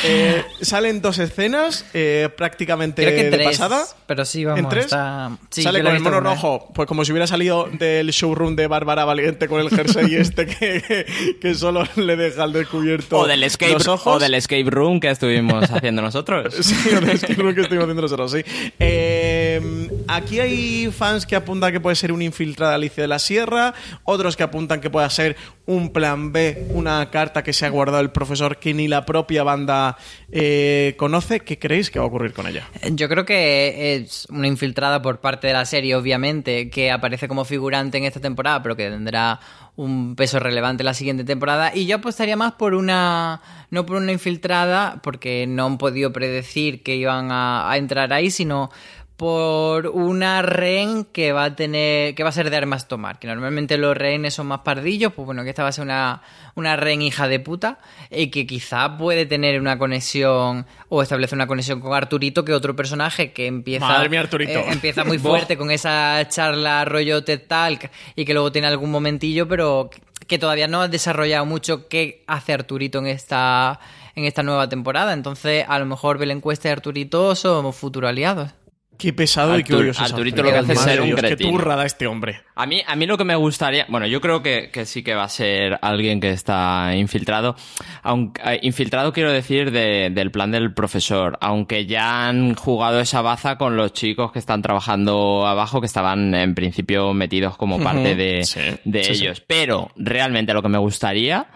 Eh, 0.06 0.42
salen 0.62 1.02
dos 1.02 1.20
escenas 1.20 1.84
eh, 1.94 2.30
prácticamente 2.38 3.02
de 3.02 3.44
pasada. 3.44 3.84
Pero 4.06 4.24
sí, 4.24 4.46
vamos. 4.46 4.60
¿En 4.60 4.70
tres? 4.70 4.88
Sale 4.88 5.84
con 5.84 5.94
el 5.94 6.00
mono 6.00 6.22
rojo, 6.22 6.72
pues 6.74 6.88
como 6.88 7.04
si 7.04 7.12
hubiera 7.12 7.28
salido 7.28 7.68
del 7.70 8.10
showroom 8.12 8.56
de 8.56 8.68
Bárbara 8.68 9.04
Valiente 9.04 9.50
con 9.50 9.60
el 9.60 9.70
jersey 9.70 10.16
este 10.16 10.46
que, 10.46 11.06
que, 11.42 11.54
solo 11.54 11.84
le 11.98 12.16
deja 12.16 12.44
al 12.44 12.54
descubierto 12.54 13.20
o 13.20 13.28
del 13.28 13.44
escape, 13.44 13.74
los 13.74 13.88
ojos. 13.90 14.16
O 14.16 14.20
del 14.20 14.36
escape 14.36 14.70
room 14.70 15.02
que 15.02 15.10
estuvimos 15.10 15.70
haciendo 15.70 16.02
nosotros. 16.02 16.56
sí, 16.62 16.74
o 16.96 17.02
del 17.02 17.10
escape 17.10 17.36
room 17.36 17.54
que 17.54 17.62
estuvimos 17.62 17.84
haciendo 17.84 18.02
nosotros, 18.02 18.32
sí. 18.32 18.46
Eh, 18.80 19.90
aquí 20.08 20.40
hay 20.40 20.90
fans 20.90 21.26
que 21.26 21.36
apuntan 21.36 21.74
que 21.74 21.82
puede 21.82 21.98
ser 21.98 22.14
un 22.14 22.22
infiltrado 22.22 22.74
Alicia 22.74 23.04
de 23.04 23.10
la 23.10 23.20
Sierra 23.20 23.57
otros 24.04 24.36
que 24.36 24.44
apuntan 24.44 24.82
que 24.82 24.90
pueda 24.90 25.10
ser 25.10 25.36
un 25.66 25.92
plan 25.92 26.32
B, 26.32 26.68
una 26.70 27.10
carta 27.12 27.44
que 27.44 27.54
se 27.54 27.66
ha 27.66 27.70
guardado 27.70 28.02
el 28.02 28.12
profesor 28.12 28.58
que 28.58 28.74
ni 28.74 28.88
la 28.88 29.06
propia 29.06 29.44
banda 29.44 29.98
eh, 30.32 30.96
conoce. 30.98 31.42
¿Qué 31.42 31.60
creéis 31.60 31.92
que 31.92 32.00
va 32.00 32.06
a 32.06 32.08
ocurrir 32.08 32.34
con 32.34 32.48
ella? 32.48 32.68
Yo 32.92 33.10
creo 33.10 33.26
que 33.26 33.96
es 33.96 34.28
una 34.30 34.48
infiltrada 34.48 35.02
por 35.02 35.20
parte 35.20 35.48
de 35.48 35.54
la 35.54 35.66
serie, 35.66 35.96
obviamente, 35.96 36.70
que 36.70 36.92
aparece 36.92 37.28
como 37.28 37.46
figurante 37.46 37.98
en 37.98 38.06
esta 38.06 38.22
temporada, 38.22 38.64
pero 38.64 38.76
que 38.76 38.90
tendrá 38.90 39.40
un 39.76 40.16
peso 40.16 40.40
relevante 40.40 40.84
la 40.84 40.94
siguiente 40.94 41.24
temporada. 41.24 41.72
Y 41.76 41.86
yo 41.86 41.98
apostaría 41.98 42.36
más 42.36 42.54
por 42.54 42.74
una. 42.74 43.42
No 43.70 43.86
por 43.86 43.98
una 43.98 44.14
infiltrada, 44.14 45.02
porque 45.04 45.46
no 45.46 45.66
han 45.66 45.78
podido 45.78 46.14
predecir 46.14 46.84
que 46.84 46.96
iban 46.96 47.28
a 47.32 47.70
entrar 47.76 48.14
ahí, 48.14 48.32
sino 48.32 48.72
por 49.18 49.88
una 49.88 50.44
rehén 50.44 51.04
que 51.04 51.32
va 51.32 51.46
a 51.46 51.56
tener 51.56 52.14
que 52.14 52.22
va 52.22 52.30
a 52.30 52.32
ser 52.32 52.52
de 52.52 52.56
armas 52.56 52.88
tomar 52.88 53.18
que 53.18 53.26
normalmente 53.26 53.76
los 53.80 53.98
rehenes 53.98 54.36
son 54.36 54.46
más 54.46 54.60
pardillos 54.60 55.12
pues 55.12 55.26
bueno 55.26 55.44
que 55.44 55.50
esta 55.50 55.64
va 55.64 55.70
a 55.70 55.72
ser 55.72 55.86
una, 55.86 56.22
una 56.54 56.76
rehén 56.76 57.02
hija 57.02 57.28
de 57.28 57.40
puta 57.40 57.80
y 58.12 58.28
que 58.28 58.46
quizá 58.46 58.96
puede 58.96 59.26
tener 59.26 59.60
una 59.60 59.80
conexión 59.80 60.68
o 60.90 61.02
establece 61.02 61.34
una 61.34 61.48
conexión 61.48 61.82
con 61.82 61.96
Arturito 61.96 62.46
que 62.46 62.54
otro 62.54 62.76
personaje 62.76 63.32
que 63.32 63.48
empieza 63.48 63.88
Madre 63.88 64.08
mía, 64.08 64.20
Arturito. 64.22 64.60
eh, 64.60 64.66
empieza 64.70 65.04
muy 65.04 65.18
fuerte 65.18 65.58
con 65.58 65.72
esa 65.72 66.24
charla 66.30 66.86
rollo 66.86 67.24
TED 67.24 67.42
Talk 67.48 67.90
y 68.16 68.24
que 68.24 68.34
luego 68.34 68.52
tiene 68.52 68.68
algún 68.68 68.92
momentillo 68.92 69.48
pero 69.48 69.90
que 70.28 70.38
todavía 70.38 70.68
no 70.68 70.82
ha 70.82 70.88
desarrollado 70.90 71.46
mucho 71.48 71.88
qué 71.88 72.24
hace 72.28 72.54
Arturito 72.54 73.00
en 73.00 73.08
esta 73.08 73.80
en 74.16 74.26
esta 74.26 74.42
nueva 74.44 74.68
temporada. 74.68 75.14
Entonces 75.14 75.66
a 75.68 75.80
lo 75.80 75.86
mejor 75.86 76.18
Belén 76.18 76.42
Cuesta 76.42 76.68
y 76.68 76.72
Arturito 76.72 77.36
son 77.36 77.72
futuros 77.74 78.10
aliados 78.10 78.52
Qué 78.98 79.14
pesado 79.14 79.60
y 79.60 79.64
qué 79.64 79.76
odioso 79.76 80.04
Arturito 80.04 80.42
lo 80.42 80.50
que 80.52 80.58
hace 80.58 80.74
es 80.74 80.80
ser 80.82 81.02
un 81.02 81.08
Dios, 81.08 81.22
Qué 81.22 81.28
cretino. 81.28 81.52
turra 81.52 81.76
da 81.76 81.86
este 81.86 82.08
hombre. 82.08 82.42
A 82.56 82.66
mí, 82.66 82.82
a 82.88 82.96
mí 82.96 83.06
lo 83.06 83.18
que 83.18 83.24
me 83.26 83.36
gustaría, 83.36 83.86
bueno, 83.90 84.08
yo 84.08 84.20
creo 84.22 84.42
que, 84.42 84.72
que 84.72 84.86
sí 84.86 85.04
que 85.04 85.14
va 85.14 85.24
a 85.26 85.30
ser 85.30 85.78
alguien 85.84 86.20
que 86.20 86.32
está 86.32 86.96
infiltrado. 86.96 87.56
Aunque, 88.02 88.42
eh, 88.44 88.60
infiltrado 88.64 89.14
quiero 89.14 89.32
decir 89.32 89.72
de- 89.72 90.10
del 90.10 90.32
plan 90.32 90.50
del 90.52 90.74
profesor, 90.74 91.38
aunque 91.42 91.86
ya 91.86 92.28
han 92.28 92.56
jugado 92.56 93.00
esa 93.00 93.22
baza 93.22 93.58
con 93.58 93.78
los 93.78 93.94
chicos 93.94 94.32
que 94.32 94.40
están 94.40 94.62
trabajando 94.64 95.46
abajo, 95.46 95.80
que 95.80 95.86
estaban 95.88 96.34
en 96.34 96.56
principio 96.56 97.14
metidos 97.14 97.56
como 97.58 97.80
parte 97.80 98.16
de, 98.16 98.44
Sí, 98.46 98.60
de 98.84 99.04
sí, 99.04 99.16
sí. 99.16 99.24
ellos. 99.26 99.44
Pero 99.46 99.92
realmente 99.96 100.54
lo 100.54 100.62
que 100.64 100.70
me 100.70 100.78
gustaría 100.80 101.48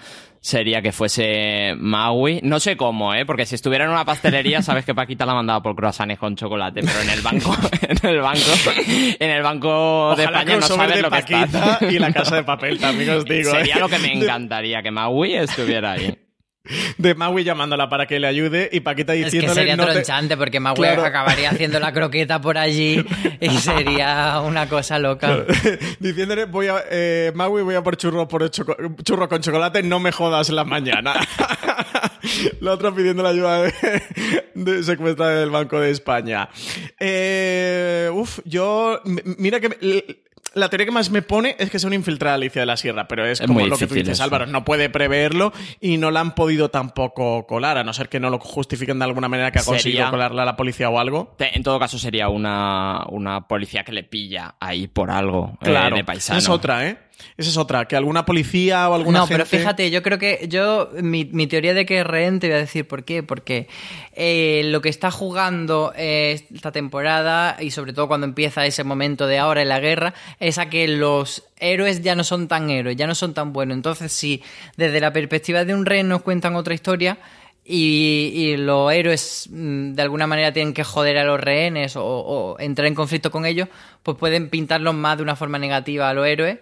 sería 0.42 0.82
que 0.82 0.92
fuese 0.92 1.76
Maui. 1.78 2.40
No 2.44 2.60
sé 2.60 2.76
cómo, 2.76 3.14
¿eh? 3.14 3.26
Porque 3.26 3.46
si 3.46 3.56
estuviera 3.56 3.86
en 3.86 3.92
una 3.92 4.04
pastelería, 4.04 4.62
sabes 4.64 4.84
que 4.84 4.94
Paquita 4.94 5.26
la 5.26 5.36
mandaba 5.36 5.62
por 5.62 5.76
croissants 5.76 6.18
con 6.20 6.36
chocolate, 6.36 6.82
pero 6.82 7.00
en 7.02 7.10
el 7.10 7.22
banco, 7.22 7.56
en 7.82 8.10
el 8.10 8.20
banco, 8.20 8.52
en 9.20 9.30
el 9.30 9.44
banco 9.44 10.16
de 10.18 10.24
Ojalá 10.24 10.40
España 10.40 10.60
no 10.60 10.68
sabes 10.68 10.96
de 10.96 11.02
lo 11.02 11.10
que 11.10 11.22
Paquita 11.22 11.46
está. 11.46 11.92
y 11.92 12.00
la 12.00 12.12
casa 12.12 12.36
de 12.36 12.44
papel 12.44 12.80
también 12.80 13.12
os 13.12 13.26
digo. 13.26 13.52
Sería 13.52 13.76
¿eh? 13.76 13.80
lo 13.80 13.88
que 13.88 14.00
me 14.00 14.12
encantaría, 14.14 14.82
que 14.82 14.92
Maui 14.92 15.36
estuviera 15.36 15.94
ahí. 15.94 16.14
De 17.00 17.16
Maui 17.16 17.44
llamándola 17.44 17.90
para 17.90 18.06
que 18.06 18.20
le 18.20 18.28
ayude 18.28 18.70
y 18.72 18.82
Paquita 18.82 19.16
Es 19.16 19.20
que 19.20 19.26
diciéndole 19.26 19.54
sería 19.56 19.76
no 19.76 19.86
te- 19.88 19.94
tronchante 19.94 20.38
porque 20.38 20.60
Maui 20.60 20.76
Claro. 20.78 21.04
acabaría 21.04 21.50
haciendo 21.50 21.80
la 21.80 21.92
croqueta 21.92 22.40
por 22.40 22.58
allí 22.60 23.04
y 23.40 23.50
sería 23.58 24.40
una 24.46 24.70
cosa 24.70 25.00
loca. 25.00 25.44
diciéndole 26.00 26.46
voy 26.46 26.68
a 26.68 26.84
eh, 26.92 27.32
Maui 27.34 27.64
voy 27.64 27.74
a 27.76 27.82
por 27.82 27.98
churro 27.98 28.28
por 28.28 28.48
churro 28.52 29.28
con 29.28 29.42
chocolate 29.42 29.82
no 29.82 30.00
me 30.00 30.12
jodas 30.12 30.50
en 30.50 30.56
la 30.58 30.64
mañana 30.64 31.14
la 32.62 32.72
otra 32.74 32.92
pidiendo 32.92 33.24
la 33.24 33.30
ayuda 33.30 33.64
de, 33.64 33.74
de 34.54 34.84
secuestrar 34.84 35.38
del 35.40 35.50
Banco 35.50 35.80
de 35.80 35.90
España 35.90 36.48
eh, 37.00 38.10
uf 38.14 38.40
yo 38.46 39.02
mira 39.38 39.60
que 39.60 40.22
la 40.54 40.70
teoría 40.70 40.86
que 40.86 40.92
más 40.92 41.10
me 41.12 41.22
pone 41.22 41.56
es 41.60 41.70
que 41.70 41.80
sea 41.80 41.88
una 41.88 41.96
infiltrada 41.96 42.36
Alicia 42.36 42.62
de 42.62 42.66
la 42.66 42.78
Sierra, 42.78 43.08
pero 43.08 43.26
es, 43.26 43.40
Es 43.42 43.48
como 43.48 43.66
lo 43.66 43.78
que 43.78 43.88
tú 43.88 43.94
dices, 43.94 44.14
eso. 44.14 44.24
Álvaro, 44.24 44.46
no 44.48 44.66
puede 44.66 44.90
preverlo 44.90 45.54
y 45.80 45.98
no 45.98 46.12
la 46.12 46.20
han 46.20 46.36
podido 46.36 46.70
tampoco 46.70 47.46
colar, 47.48 47.78
a 47.78 47.84
no 47.84 47.94
ser 47.94 48.10
que 48.10 48.20
no 48.20 48.30
lo 48.30 48.40
justifiquen 48.40 49.00
de 49.00 49.06
alguna 49.06 49.30
manera 49.30 49.52
que 49.52 49.60
ha 49.60 49.64
conseguido 49.64 50.10
colarla 50.10 50.44
a 50.44 50.46
la 50.46 50.56
policía 50.58 50.90
o 50.90 51.00
algo. 51.00 51.36
En 51.40 51.64
todo 51.64 51.80
caso 51.80 51.98
sería 51.98 52.30
una, 52.30 53.06
una 53.10 53.48
policía 53.48 53.84
que 53.84 53.92
le 53.92 54.04
pilla 54.04 54.56
ahí 54.60 54.88
por 54.88 55.10
algo 55.12 55.58
eh, 55.62 55.66
Claro, 55.66 55.96
de 55.96 56.04
paisano. 56.04 56.38
esa 56.40 56.48
es 56.48 56.54
otra, 56.54 56.88
¿eh? 56.88 56.98
Esa 57.38 57.50
es 57.50 57.58
otra, 57.58 57.86
que 57.86 57.96
alguna 57.96 58.26
policía 58.26 58.90
o 58.90 58.96
alguna 58.96 59.20
No, 59.20 59.28
gente... 59.28 59.44
pero 59.44 59.50
fíjate, 59.50 59.92
yo 59.92 60.04
creo 60.04 60.18
que 60.18 60.46
yo, 60.48 60.90
mi, 61.02 61.26
mi 61.26 61.48
teoría 61.48 61.74
de 61.74 61.86
que 61.86 62.00
es 62.00 62.06
rehén, 62.06 62.40
te 62.40 62.48
voy 62.48 62.58
a 62.58 62.60
decir 62.60 62.88
por 62.88 63.04
qué. 63.04 63.24
Porque 63.24 63.68
eh, 64.14 64.62
lo 64.66 64.82
que 64.82 64.90
está 64.90 65.12
jugando 65.12 65.94
eh, 65.96 66.46
esta 66.54 66.72
temporada, 66.72 67.58
y 67.60 67.72
sobre 67.72 67.94
todo 67.94 68.08
cuando 68.08 68.26
empieza 68.26 68.66
ese 68.66 68.84
momento 68.84 69.28
de 69.28 69.38
ahora 69.40 69.62
en 69.62 69.70
la 69.70 69.80
guerra, 69.80 70.14
es 70.40 70.58
a 70.58 70.70
que 70.70 70.88
los 70.88 71.44
héroes 71.60 72.02
ya 72.02 72.16
no 72.16 72.24
son 72.24 72.48
tan 72.48 72.70
héroes, 72.70 72.96
ya 72.96 73.08
no 73.08 73.16
son 73.16 73.34
tan 73.34 73.54
buenos. 73.54 73.76
Entonces, 73.76 74.12
si 74.12 74.44
desde 74.78 75.00
la 75.00 75.14
perspectiva 75.14 75.66
de 75.66 75.74
un 75.74 75.86
rehén 75.86 76.08
nos 76.08 76.22
cuentan 76.22 76.56
otra 76.56 76.74
historia, 76.74 77.18
y, 77.64 78.32
y 78.34 78.58
los 78.58 78.92
héroes 78.92 79.48
mm, 79.52 79.94
de 79.94 80.02
alguna 80.02 80.26
manera 80.28 80.52
tienen 80.52 80.74
que 80.74 80.84
joder 80.84 81.18
a 81.20 81.24
los 81.24 81.40
rehenes 81.40 81.96
o, 81.96 82.04
o 82.04 82.60
entrar 82.60 82.88
en 82.88 82.96
conflicto 82.96 83.30
con 83.32 83.46
ellos, 83.46 83.68
pues 84.04 84.18
pueden 84.18 84.50
pintarlos 84.50 84.96
más 84.96 85.18
de 85.18 85.24
una 85.24 85.36
forma 85.36 85.60
negativa 85.60 86.10
a 86.10 86.14
los 86.14 86.26
héroes 86.26 86.58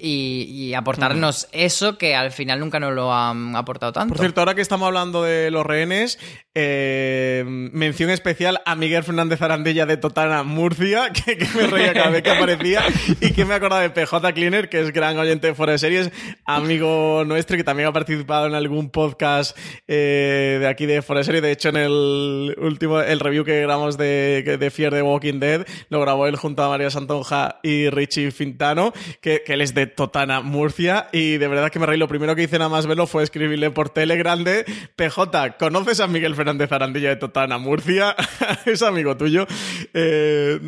y, 0.00 0.44
y 0.50 0.74
aportarnos 0.74 1.48
eso 1.52 1.98
que 1.98 2.14
al 2.14 2.32
final 2.32 2.60
nunca 2.60 2.80
nos 2.80 2.94
lo 2.94 3.12
han 3.12 3.56
aportado 3.56 3.92
tanto. 3.92 4.14
Por 4.14 4.18
cierto, 4.18 4.40
ahora 4.40 4.54
que 4.54 4.62
estamos 4.62 4.86
hablando 4.86 5.22
de 5.22 5.50
los 5.50 5.64
rehenes, 5.66 6.18
eh, 6.54 7.44
mención 7.46 8.10
especial 8.10 8.60
a 8.64 8.74
Miguel 8.74 9.04
Fernández 9.04 9.40
Arandella 9.42 9.86
de 9.86 9.96
Totana, 9.96 10.42
Murcia, 10.42 11.10
que, 11.12 11.36
que 11.36 11.46
me 11.54 11.66
reía 11.66 11.92
cada 11.92 12.10
vez 12.10 12.22
que 12.22 12.30
aparecía 12.30 12.82
y 13.20 13.32
que 13.32 13.44
me 13.44 13.54
acordaba 13.54 13.82
de 13.82 13.90
PJ 13.90 14.32
Cleaner, 14.32 14.68
que 14.68 14.80
es 14.80 14.92
gran 14.92 15.18
oyente 15.18 15.48
de 15.48 15.54
Fuera 15.54 15.72
de 15.72 15.78
Series, 15.78 16.10
amigo 16.44 17.24
nuestro 17.26 17.56
que 17.56 17.64
también 17.64 17.88
ha 17.88 17.92
participado 17.92 18.46
en 18.46 18.54
algún 18.54 18.90
podcast 18.90 19.56
eh, 19.86 20.58
de 20.60 20.66
aquí 20.66 20.86
de 20.86 21.02
Fuera 21.02 21.20
de 21.20 21.24
Series. 21.24 21.42
De 21.42 21.52
hecho, 21.52 21.68
en 21.68 21.76
el 21.76 22.54
último, 22.58 23.00
el 23.00 23.20
review 23.20 23.44
que 23.44 23.60
grabamos 23.60 23.96
de, 23.96 24.56
de 24.58 24.70
Fear 24.70 24.92
the 24.92 25.02
Walking 25.02 25.40
Dead, 25.40 25.66
lo 25.88 26.00
grabó 26.00 26.26
él 26.26 26.36
junto 26.36 26.62
a 26.62 26.68
María 26.68 26.90
Santonja 26.90 27.60
y 27.62 27.90
Richie 27.90 28.30
Fintano, 28.30 28.92
que, 29.20 29.42
que 29.44 29.52
él 29.52 29.60
es 29.60 29.74
de 29.74 29.86
Totana, 29.94 30.40
Murcia, 30.40 31.08
y 31.12 31.38
de 31.38 31.48
verdad 31.48 31.70
que 31.70 31.78
me 31.78 31.86
reí. 31.86 31.98
Lo 31.98 32.08
primero 32.08 32.34
que 32.34 32.42
hice 32.42 32.58
nada 32.58 32.70
más 32.70 32.86
verlo 32.86 33.06
fue 33.06 33.22
escribirle 33.22 33.70
por 33.70 33.90
Telegram 33.90 34.42
de 34.42 34.64
PJ, 34.96 35.56
¿conoces 35.58 36.00
a 36.00 36.06
Miguel 36.06 36.34
Fernández 36.34 36.72
Arandilla 36.72 37.10
de 37.10 37.16
Totana, 37.16 37.58
Murcia? 37.58 38.16
es 38.66 38.82
amigo 38.82 39.16
tuyo. 39.16 39.46
Eh, 39.92 40.60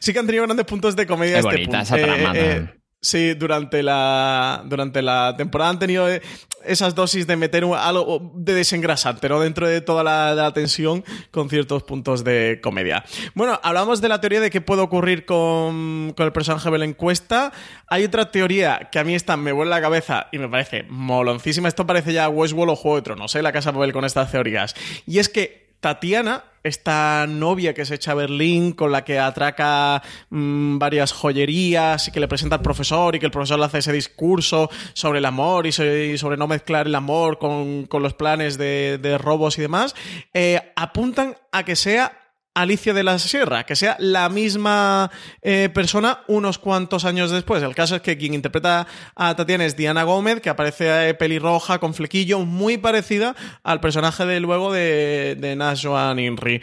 sí 0.00 0.12
que 0.12 0.18
han 0.18 0.26
tenido 0.26 0.44
grandes 0.44 0.66
puntos 0.66 0.96
de 0.96 1.06
comedia 1.06 1.38
Es 1.38 1.44
este 1.44 1.56
bonita 1.56 1.82
esa 1.82 1.96
trama 1.96 2.24
también. 2.24 2.79
Sí, 3.02 3.32
durante 3.32 3.82
la, 3.82 4.62
durante 4.66 5.00
la 5.00 5.34
temporada 5.34 5.70
han 5.70 5.78
tenido 5.78 6.06
eh, 6.06 6.20
esas 6.66 6.94
dosis 6.94 7.26
de 7.26 7.34
meter 7.34 7.64
algo 7.64 8.30
de 8.34 8.52
desengrasante, 8.52 9.26
¿no? 9.26 9.40
Dentro 9.40 9.66
de 9.66 9.80
toda 9.80 10.04
la, 10.04 10.34
la 10.34 10.52
tensión 10.52 11.02
con 11.30 11.48
ciertos 11.48 11.82
puntos 11.82 12.24
de 12.24 12.60
comedia. 12.62 13.02
Bueno, 13.34 13.58
hablamos 13.62 14.02
de 14.02 14.08
la 14.10 14.20
teoría 14.20 14.40
de 14.40 14.50
qué 14.50 14.60
puede 14.60 14.82
ocurrir 14.82 15.24
con, 15.24 16.12
con 16.14 16.26
el 16.26 16.32
personaje 16.32 16.70
de 16.70 16.76
la 16.76 16.84
encuesta. 16.84 17.52
Hay 17.86 18.04
otra 18.04 18.30
teoría 18.30 18.90
que 18.92 18.98
a 18.98 19.04
mí 19.04 19.14
esta 19.14 19.38
me 19.38 19.52
vuelve 19.52 19.70
la 19.70 19.80
cabeza 19.80 20.26
y 20.30 20.36
me 20.36 20.50
parece 20.50 20.82
moloncísima. 20.90 21.68
Esto 21.68 21.86
parece 21.86 22.12
ya 22.12 22.28
Westworld 22.28 22.72
o 22.72 22.76
Juego 22.76 22.96
de 22.96 23.02
Tronos, 23.02 23.34
¿eh? 23.34 23.42
La 23.42 23.52
Casa 23.52 23.72
Papel 23.72 23.94
con 23.94 24.04
estas 24.04 24.30
teorías. 24.30 24.74
Y 25.06 25.20
es 25.20 25.30
que 25.30 25.69
Tatiana, 25.80 26.44
esta 26.62 27.26
novia 27.26 27.72
que 27.72 27.86
se 27.86 27.94
echa 27.94 28.12
a 28.12 28.14
Berlín, 28.14 28.72
con 28.72 28.92
la 28.92 29.02
que 29.04 29.18
atraca 29.18 30.02
mm, 30.28 30.78
varias 30.78 31.10
joyerías 31.12 32.06
y 32.08 32.10
que 32.12 32.20
le 32.20 32.28
presenta 32.28 32.56
al 32.56 32.62
profesor 32.62 33.16
y 33.16 33.18
que 33.18 33.24
el 33.26 33.32
profesor 33.32 33.58
le 33.58 33.64
hace 33.64 33.78
ese 33.78 33.92
discurso 33.92 34.68
sobre 34.92 35.20
el 35.20 35.24
amor 35.24 35.66
y, 35.66 35.72
so- 35.72 35.84
y 35.84 36.18
sobre 36.18 36.36
no 36.36 36.46
mezclar 36.46 36.86
el 36.86 36.94
amor 36.94 37.38
con, 37.38 37.86
con 37.86 38.02
los 38.02 38.12
planes 38.12 38.58
de, 38.58 38.98
de 38.98 39.16
robos 39.16 39.56
y 39.56 39.62
demás, 39.62 39.94
eh, 40.34 40.60
apuntan 40.76 41.36
a 41.50 41.64
que 41.64 41.76
sea 41.76 42.12
Alicia 42.54 42.92
de 42.92 43.04
la 43.04 43.18
Sierra, 43.18 43.64
que 43.64 43.76
sea 43.76 43.96
la 44.00 44.28
misma 44.28 45.10
eh, 45.42 45.68
persona 45.72 46.20
unos 46.26 46.58
cuantos 46.58 47.04
años 47.04 47.30
después. 47.30 47.62
El 47.62 47.74
caso 47.74 47.96
es 47.96 48.02
que 48.02 48.18
quien 48.18 48.34
interpreta 48.34 48.86
a 49.14 49.34
Tatiana 49.36 49.64
es 49.64 49.76
Diana 49.76 50.02
Gómez, 50.02 50.40
que 50.40 50.50
aparece 50.50 51.10
eh, 51.10 51.14
pelirroja, 51.14 51.78
con 51.78 51.94
flequillo, 51.94 52.40
muy 52.40 52.76
parecida 52.76 53.36
al 53.62 53.80
personaje 53.80 54.26
de 54.26 54.40
luego 54.40 54.72
de, 54.72 55.36
de 55.38 55.56
Nash 55.56 55.86
Joan 55.86 56.18
Inri. 56.18 56.60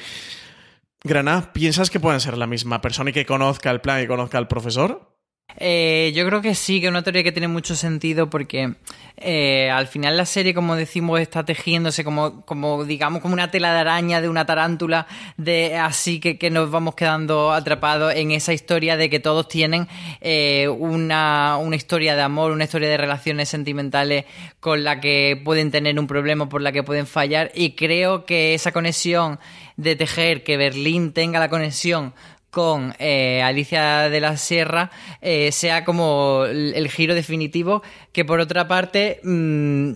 Granada, 1.03 1.53
¿piensas 1.53 1.89
que 1.89 1.99
pueden 1.99 2.19
ser 2.19 2.37
la 2.37 2.47
misma 2.47 2.81
persona 2.81 3.11
y 3.11 3.13
que 3.13 3.25
conozca 3.25 3.71
el 3.71 3.81
plan 3.81 4.03
y 4.03 4.07
conozca 4.07 4.37
al 4.37 4.47
profesor? 4.47 5.16
Eh, 5.59 6.11
yo 6.13 6.25
creo 6.25 6.41
que 6.41 6.53
sí, 6.53 6.79
que 6.79 6.85
es 6.85 6.89
una 6.89 7.03
teoría 7.03 7.23
que 7.23 7.31
tiene 7.31 7.47
mucho 7.47 7.75
sentido 7.75 8.29
porque 8.29 8.75
eh, 9.15 9.71
al 9.71 9.87
final 9.87 10.15
la 10.15 10.25
serie, 10.25 10.53
como 10.53 10.75
decimos, 10.75 11.19
está 11.19 11.43
tejiéndose 11.45 12.03
como, 12.03 12.41
como 12.45 12.85
digamos, 12.85 13.21
como 13.23 13.33
una 13.33 13.49
tela 13.49 13.73
de 13.73 13.79
araña 13.79 14.21
de 14.21 14.29
una 14.29 14.45
tarántula, 14.45 15.07
de 15.37 15.75
así 15.77 16.19
que, 16.19 16.37
que 16.37 16.51
nos 16.51 16.69
vamos 16.69 16.93
quedando 16.93 17.51
atrapados 17.53 18.13
en 18.13 18.29
esa 18.31 18.53
historia 18.53 18.97
de 18.97 19.09
que 19.09 19.19
todos 19.19 19.47
tienen 19.47 19.87
eh, 20.21 20.67
una, 20.67 21.57
una 21.57 21.75
historia 21.75 22.15
de 22.15 22.21
amor, 22.21 22.51
una 22.51 22.65
historia 22.65 22.89
de 22.89 22.97
relaciones 22.97 23.49
sentimentales 23.49 24.25
con 24.59 24.83
la 24.83 24.99
que 24.99 25.41
pueden 25.43 25.71
tener 25.71 25.97
un 25.99 26.05
problema, 26.05 26.49
por 26.49 26.61
la 26.61 26.71
que 26.71 26.83
pueden 26.83 27.07
fallar, 27.07 27.51
y 27.55 27.71
creo 27.71 28.25
que 28.25 28.53
esa 28.53 28.71
conexión 28.71 29.39
de 29.75 29.95
tejer, 29.95 30.43
que 30.43 30.57
Berlín 30.57 31.13
tenga 31.13 31.39
la 31.39 31.49
conexión 31.49 32.13
con 32.49 32.95
eh, 32.99 33.41
Alicia 33.41 34.09
de 34.09 34.19
la 34.19 34.37
Sierra 34.37 34.91
eh, 35.21 35.51
sea 35.51 35.83
como 35.85 36.45
el, 36.45 36.89
giro 36.89 37.13
definitivo 37.13 37.83
que 38.11 38.25
por 38.25 38.39
otra 38.39 38.67
parte 38.67 39.19
mm, 39.23 39.91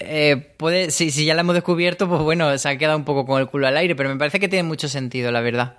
eh, 0.00 0.54
puede 0.56 0.90
si, 0.90 1.10
si 1.10 1.24
ya 1.24 1.34
la 1.34 1.42
hemos 1.42 1.54
descubierto 1.54 2.08
pues 2.08 2.22
bueno 2.22 2.56
se 2.58 2.68
ha 2.68 2.78
quedado 2.78 2.96
un 2.96 3.04
poco 3.04 3.26
con 3.26 3.40
el 3.40 3.48
culo 3.48 3.66
al 3.66 3.76
aire 3.76 3.94
pero 3.94 4.08
me 4.08 4.16
parece 4.16 4.40
que 4.40 4.48
tiene 4.48 4.64
mucho 4.64 4.88
sentido 4.88 5.30
la 5.30 5.40
verdad. 5.40 5.78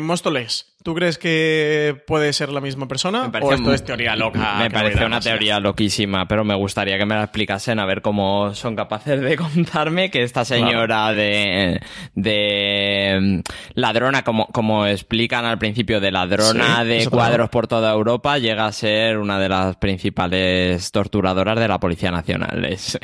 Móstoles, 0.00 0.73
¿Tú 0.84 0.94
crees 0.94 1.16
que 1.16 1.96
puede 2.06 2.34
ser 2.34 2.50
la 2.50 2.60
misma 2.60 2.86
persona? 2.86 3.32
parece 3.32 3.50
¿O 3.52 3.54
esto 3.54 3.64
muy- 3.64 3.74
es 3.74 3.82
teoría 3.86 4.14
loca? 4.16 4.56
Me 4.58 4.70
parece 4.70 5.06
una 5.06 5.18
teoría 5.18 5.58
loquísima, 5.58 6.28
pero 6.28 6.44
me 6.44 6.54
gustaría 6.54 6.98
que 6.98 7.06
me 7.06 7.14
la 7.14 7.22
explicasen 7.22 7.78
a 7.78 7.86
ver 7.86 8.02
cómo 8.02 8.54
son 8.54 8.76
capaces 8.76 9.18
de 9.22 9.34
contarme 9.38 10.10
que 10.10 10.22
esta 10.22 10.44
señora 10.44 11.14
de, 11.14 11.80
de 12.14 13.18
mm, 13.18 13.40
ladrona, 13.80 14.24
como, 14.24 14.46
como 14.48 14.84
explican 14.84 15.46
al 15.46 15.56
principio, 15.56 16.00
de 16.00 16.10
ladrona 16.12 16.82
Sí, 16.82 16.88
de 16.88 17.06
cuadros 17.08 17.48
por 17.48 17.66
toda 17.66 17.90
Europa, 17.90 18.36
llega 18.36 18.66
a 18.66 18.72
ser 18.72 19.16
una 19.16 19.38
de 19.38 19.48
las 19.48 19.76
principales 19.76 20.92
torturadoras 20.92 21.58
de 21.58 21.66
la 21.66 21.80
Policía 21.80 22.10
Nacional. 22.10 22.62
Es, 22.74 22.98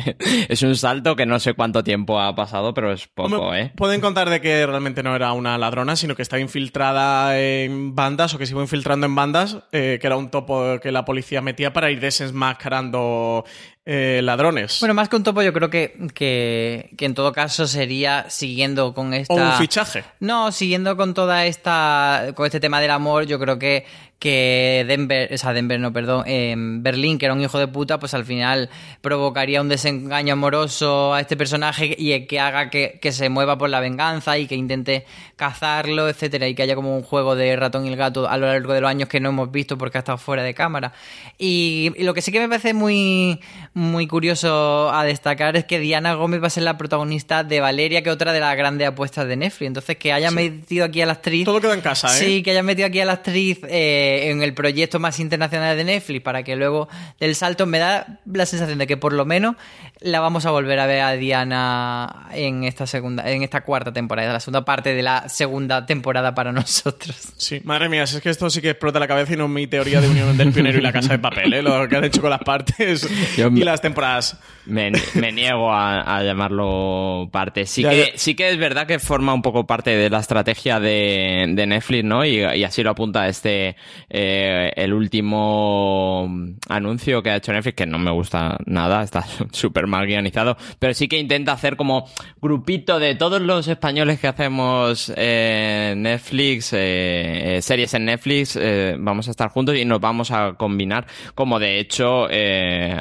es 0.51 0.63
un 0.63 0.77
salto 0.77 1.17
que 1.17 1.25
no 1.25 1.39
sé 1.41 1.55
cuánto 1.55 1.83
tiempo 1.83 2.21
ha 2.21 2.35
pasado, 2.35 2.75
pero 2.75 2.93
es 2.93 3.07
poco, 3.07 3.37
Hombre, 3.39 3.61
¿eh? 3.63 3.73
Pueden 3.75 4.03
contar 4.03 4.29
de 4.29 4.43
que 4.43 4.67
realmente 4.67 5.03
no 5.03 5.17
era 5.17 5.33
una 5.33 5.57
ladrona, 5.57 5.97
sino 5.97 6.15
que 6.15 6.21
estaba 6.23 6.41
infiltrada 6.41 7.39
en 7.39 7.70
bandas 7.95 8.35
o 8.35 8.39
que 8.39 8.47
se 8.47 8.53
iba 8.53 8.63
infiltrando 8.63 9.07
en 9.07 9.15
bandas, 9.15 9.59
eh, 9.73 9.99
que 10.01 10.07
era 10.07 10.17
un 10.17 10.31
topo 10.31 10.79
que 10.81 10.93
la 10.93 11.05
policía 11.05 11.41
metía 11.41 11.73
para 11.73 11.91
ir 11.91 12.01
desenmascarando 12.01 13.45
eh, 13.93 14.23
ladrones. 14.23 14.79
Bueno, 14.79 14.95
más 14.95 15.09
que 15.09 15.17
un 15.17 15.25
topo, 15.25 15.43
yo 15.43 15.53
creo 15.53 15.69
que, 15.69 15.97
que, 16.15 16.91
que 16.97 17.07
en 17.07 17.15
todo 17.15 17.33
caso 17.33 17.67
sería 17.67 18.31
siguiendo 18.31 18.95
con 18.95 19.13
esta. 19.13 19.35
o 19.35 19.37
un 19.37 19.53
fichaje. 19.55 20.05
No, 20.21 20.53
siguiendo 20.53 20.97
con 20.97 21.13
toda 21.13 21.45
esta. 21.47 22.27
con 22.37 22.47
este 22.47 22.61
tema 22.61 22.81
del 22.81 22.93
amor, 22.93 23.27
yo 23.27 23.41
creo 23.41 23.59
que, 23.59 23.85
que 24.21 24.85
Denver, 24.87 25.33
o 25.33 25.39
sea, 25.39 25.55
Denver 25.55 25.81
no, 25.81 25.93
perdón, 25.93 26.25
eh, 26.27 26.55
Berlín, 26.57 27.19
que 27.19 27.25
era 27.25 27.35
un 27.35 27.41
hijo 27.41 27.59
de 27.59 27.67
puta, 27.67 27.99
pues 27.99 28.15
al 28.15 28.25
final 28.25 28.71
provocaría 29.01 29.61
un 29.61 29.69
desengaño 29.69 30.35
amoroso 30.35 31.15
a 31.15 31.21
este 31.21 31.37
personaje 31.37 31.97
y 31.99 32.27
que 32.27 32.39
haga 32.39 32.69
que, 32.71 33.01
que 33.01 33.11
se 33.11 33.29
mueva 33.31 33.59
por 33.59 33.71
la 33.71 33.81
venganza 33.81 34.37
y 34.39 34.47
que 34.47 34.55
intente 34.55 35.07
cazarlo, 35.37 36.09
etcétera, 36.09 36.47
y 36.47 36.55
que 36.55 36.63
haya 36.63 36.75
como 36.75 36.95
un 36.95 37.03
juego 37.03 37.35
de 37.35 37.57
ratón 37.57 37.87
y 37.87 37.89
el 37.89 37.97
gato 37.97 38.29
a 38.29 38.37
lo 38.37 38.47
largo 38.47 38.75
de 38.75 38.83
los 38.83 38.91
años 38.91 39.09
que 39.09 39.21
no 39.21 39.31
hemos 39.31 39.51
visto 39.51 39.79
porque 39.79 39.97
ha 39.97 40.01
estado 40.01 40.19
fuera 40.19 40.43
de 40.43 40.53
cámara. 40.53 40.93
Y, 41.39 41.91
y 41.97 42.05
lo 42.05 42.13
que 42.13 42.21
sí 42.21 42.31
que 42.31 42.41
me 42.41 42.49
parece 42.49 42.75
muy, 42.75 43.41
muy 43.73 43.80
curioso 44.07 44.93
a 44.93 45.05
destacar 45.05 45.57
es 45.57 45.65
que 45.65 45.79
Diana 45.79 46.15
Gómez 46.15 46.43
va 46.43 46.49
a 46.49 46.51
ser 46.51 46.65
la 46.65 46.77
protagonista 46.77 47.45
de 47.45 47.61
Valeria, 47.61 48.03
que 48.03 48.11
es 48.11 48.15
otra 48.15 48.33
de 48.33 48.41
las 48.41 48.57
grandes 48.57 48.89
apuestas 48.89 49.27
de 49.27 49.37
Netflix. 49.37 49.69
Entonces, 49.69 49.97
que 49.97 50.13
haya 50.13 50.31
metido 50.31 50.85
aquí 50.85 51.01
a 51.01 51.07
la 51.07 51.13
actriz. 51.13 51.45
Todo 51.45 51.61
queda 51.61 51.75
en 51.75 51.81
casa, 51.81 52.09
¿eh? 52.09 52.21
Sí, 52.21 52.43
que 52.43 52.51
hayan 52.51 52.67
metido 52.67 52.87
aquí 52.87 53.01
a 53.01 53.05
la 53.05 53.13
actriz 53.13 53.61
eh, 53.69 54.31
en 54.31 54.43
el 54.43 54.53
proyecto 54.55 54.99
más 54.99 55.21
internacional 55.21 55.77
de 55.77 55.85
Netflix 55.85 56.23
para 56.23 56.43
que 56.43 56.57
luego 56.57 56.89
del 57.19 57.35
salto 57.35 57.67
me 57.67 57.79
da 57.79 58.21
la 58.27 58.47
sensación 58.47 58.79
de 58.79 58.87
que 58.87 58.97
por 58.97 59.13
lo 59.13 59.25
menos 59.25 59.57
la 60.01 60.21
vamos 60.21 60.47
a 60.47 60.51
volver 60.51 60.79
a 60.79 60.87
ver 60.87 61.03
a 61.03 61.13
Diana 61.13 62.27
en 62.33 62.65
esta 62.65 62.87
segunda, 62.87 63.31
en 63.31 63.43
esta 63.43 63.63
cuarta 63.63 63.93
temporada, 63.93 64.33
la 64.33 64.41
segunda 64.41 64.65
parte 64.65 64.95
de 64.95 65.03
la 65.03 65.29
segunda 65.29 65.87
temporada 65.87 66.35
para 66.35 66.53
nosotros. 66.53 67.17
Sí, 67.37 67.61
madre 67.65 67.89
mía, 67.89 68.07
si 68.07 68.17
es 68.17 68.23
que 68.23 68.31
esto 68.31 68.49
sí 68.51 68.61
que 68.61 68.71
explota 68.71 68.99
la 68.99 69.09
cabeza 69.09 69.35
y 69.35 69.37
no 69.37 69.49
mi 69.49 69.67
teoría 69.67 70.01
de 70.01 70.09
unión 70.09 70.37
del 70.37 70.53
pionero 70.53 70.79
y 70.79 70.83
la 70.83 70.93
casa 70.93 71.13
de 71.13 71.19
papel, 71.19 71.53
¿eh? 71.55 71.63
lo 71.63 71.89
que 71.89 71.97
han 71.97 72.05
hecho 72.05 72.21
con 72.21 72.31
las 72.31 72.41
partes 72.41 73.09
Yo 73.37 73.51
y 73.61 73.65
las 73.65 73.81
temporadas. 73.81 74.39
Me, 74.67 74.93
me 75.15 75.33
niego 75.33 75.73
a, 75.73 76.01
a 76.19 76.23
llamarlo 76.23 77.29
parte. 77.33 77.67
Sí 77.67 77.83
Ya, 77.83 77.91
que, 77.91 77.97
ya. 78.13 78.19
sí 78.19 78.35
que 78.35 78.51
es 78.51 78.59
verdad 78.59 78.87
que 78.87 78.99
forma 78.99 79.35
un 79.35 79.43
poco 79.43 79.67
parte 79.67 79.91
de 79.97 80.09
la 80.11 80.21
estrategia 80.21 80.79
de, 80.79 81.47
de 81.49 81.67
Netflix, 81.67 82.05
¿no? 82.05 82.25
Y, 82.25 82.39
y 82.41 82.65
así 82.65 82.83
lo 82.83 82.91
apunta 82.91 83.27
este, 83.29 83.77
eh, 84.09 84.71
el 84.77 84.93
último 84.93 86.29
anuncio 86.69 87.23
que 87.23 87.31
ha 87.31 87.37
hecho 87.37 87.53
Netflix, 87.53 87.75
que 87.77 87.87
no 87.87 87.99
me 87.99 88.11
gusta 88.11 88.59
nada, 88.67 89.03
está 89.03 89.25
súper 89.53 89.87
mal 89.87 90.07
guionizado, 90.07 90.57
pero 90.79 90.95
sí 90.95 91.09
que 91.09 91.19
intenta 91.19 91.53
hacer 91.53 91.77
como 91.77 92.09
grupito 92.41 92.99
de 92.99 93.15
todos 93.15 93.41
los 93.41 93.67
españoles 93.69 94.21
que 94.21 94.29
hacemos 94.29 95.13
eh, 95.17 95.95
Netflix, 95.97 96.73
eh, 96.73 97.57
eh, 97.57 97.63
series 97.63 97.95
en 97.95 98.05
Netflix, 98.05 98.59
vamos 98.99 99.29
a 99.29 99.31
estar 99.31 99.49
juntos 99.51 99.77
y 99.77 99.85
nos 99.85 100.01
vamos 100.01 100.31
a 100.31 100.55
combinar, 100.55 101.07
como 101.35 101.59
de 101.59 101.79
hecho 101.81 102.29
eh, 102.31 102.95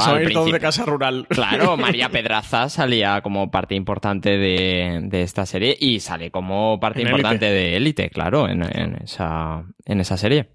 Se 0.00 0.10
al 0.10 0.16
a 0.18 0.22
ir 0.22 0.32
todos 0.32 0.52
de 0.52 0.60
casa 0.60 0.84
rural. 0.84 1.26
Claro, 1.28 1.76
María 1.78 2.08
Pedraza 2.10 2.68
salía 2.68 3.20
como 3.22 3.50
parte 3.50 3.74
importante 3.74 4.36
de, 4.38 5.00
de 5.04 5.22
esta 5.22 5.46
serie 5.46 5.76
y 5.78 6.00
sale 6.00 6.30
como 6.30 6.78
parte 6.80 7.00
En 7.02 7.08
importante 7.08 7.46
Élite. 7.46 7.60
de 7.70 7.76
Élite, 7.76 8.10
claro, 8.10 8.48
en, 8.48 8.62
en 8.62 8.96
esa, 9.04 9.64
en 9.84 10.00
esa 10.00 10.16
serie. 10.16 10.48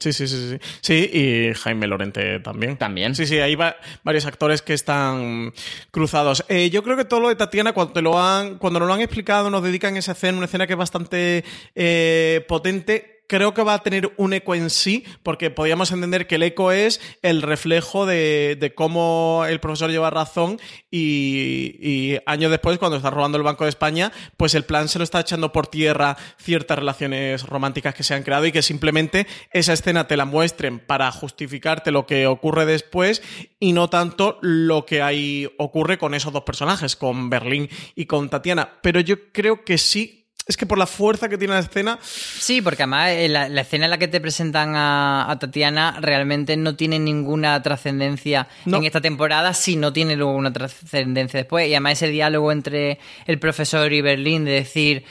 Sí, 0.00 0.12
sí, 0.12 0.28
sí, 0.28 0.50
sí. 0.50 0.58
Sí, 0.80 1.10
y 1.12 1.54
Jaime 1.54 1.88
Lorente 1.88 2.38
también. 2.38 2.76
También. 2.76 3.16
Sí, 3.16 3.26
sí, 3.26 3.40
hay 3.40 3.56
va- 3.56 3.74
varios 4.04 4.26
actores 4.26 4.62
que 4.62 4.72
están 4.72 5.52
cruzados. 5.90 6.44
Eh, 6.48 6.70
yo 6.70 6.84
creo 6.84 6.96
que 6.96 7.04
todo 7.04 7.18
lo 7.18 7.28
de 7.28 7.34
Tatiana, 7.34 7.72
cuando 7.72 7.94
te 7.94 8.02
lo 8.02 8.16
han, 8.22 8.58
cuando 8.58 8.78
nos 8.78 8.86
lo 8.86 8.94
han 8.94 9.00
explicado, 9.00 9.50
nos 9.50 9.60
dedican 9.64 9.96
esa 9.96 10.12
escena, 10.12 10.38
una 10.38 10.46
escena 10.46 10.68
que 10.68 10.74
es 10.74 10.78
bastante 10.78 11.42
eh, 11.74 12.44
potente. 12.46 13.17
Creo 13.28 13.54
que 13.54 13.62
va 13.62 13.74
a 13.74 13.82
tener 13.82 14.12
un 14.16 14.32
eco 14.32 14.56
en 14.56 14.70
sí, 14.70 15.04
porque 15.22 15.50
podríamos 15.50 15.92
entender 15.92 16.26
que 16.26 16.34
el 16.34 16.42
eco 16.42 16.72
es 16.72 17.00
el 17.22 17.42
reflejo 17.42 18.06
de, 18.06 18.72
cómo 18.74 19.44
el 19.48 19.60
profesor 19.60 19.90
lleva 19.90 20.10
razón 20.10 20.60
y 20.90 22.16
años 22.26 22.50
después, 22.50 22.78
cuando 22.78 22.96
está 22.96 23.10
robando 23.10 23.38
el 23.38 23.44
Banco 23.44 23.64
de 23.64 23.70
España, 23.70 24.12
pues 24.36 24.54
el 24.54 24.64
plan 24.64 24.88
se 24.88 24.98
lo 24.98 25.04
está 25.04 25.20
echando 25.20 25.52
por 25.52 25.66
tierra 25.66 26.16
ciertas 26.38 26.78
relaciones 26.78 27.42
románticas 27.44 27.94
que 27.94 28.02
se 28.02 28.14
han 28.14 28.22
creado 28.22 28.46
y 28.46 28.52
que 28.52 28.62
simplemente 28.62 29.26
esa 29.52 29.72
escena 29.72 30.06
te 30.06 30.16
la 30.16 30.24
muestren 30.24 30.78
para 30.78 31.10
justificarte 31.12 31.90
lo 31.90 32.06
que 32.06 32.26
ocurre 32.26 32.66
después 32.66 33.22
y 33.60 33.72
no 33.72 33.90
tanto 33.90 34.38
lo 34.40 34.86
que 34.86 35.02
ahí 35.02 35.48
ocurre 35.58 35.98
con 35.98 36.14
esos 36.14 36.32
dos 36.32 36.44
personajes, 36.44 36.96
con 36.96 37.30
Berlín 37.30 37.68
y 37.94 38.06
con 38.06 38.28
Tatiana. 38.28 38.78
Pero 38.82 39.00
yo 39.00 39.32
creo 39.32 39.64
que 39.64 39.78
sí, 39.78 40.17
es 40.48 40.56
que 40.56 40.64
por 40.66 40.78
la 40.78 40.86
fuerza 40.86 41.28
que 41.28 41.36
tiene 41.38 41.52
la 41.54 41.60
escena, 41.60 41.98
Sí, 42.02 42.62
porque 42.62 42.82
además 42.82 43.10
eh, 43.10 43.28
la, 43.28 43.48
la 43.50 43.60
escena 43.60 43.84
en 43.84 43.90
la 43.90 43.98
que 43.98 44.08
te 44.08 44.20
presentan 44.20 44.74
a, 44.76 45.30
a 45.30 45.38
Tatiana 45.38 45.98
realmente 46.00 46.56
no 46.56 46.74
tiene 46.74 46.98
ninguna 46.98 47.62
trascendencia 47.62 48.48
No. 48.64 48.78
en 48.78 48.84
esta 48.84 49.00
temporada 49.00 49.52
si 49.54 49.76
no 49.76 49.92
tiene 49.92 50.16
luego 50.16 50.32
una 50.34 50.52
trascendencia 50.52 51.38
después. 51.38 51.68
Y 51.68 51.74
además 51.74 51.92
ese 51.92 52.08
diálogo 52.08 52.50
entre 52.50 52.98
el 53.26 53.38
profesor 53.38 53.92
y 53.92 54.00
Berlín 54.00 54.44
de 54.46 54.52
decir 54.52 55.04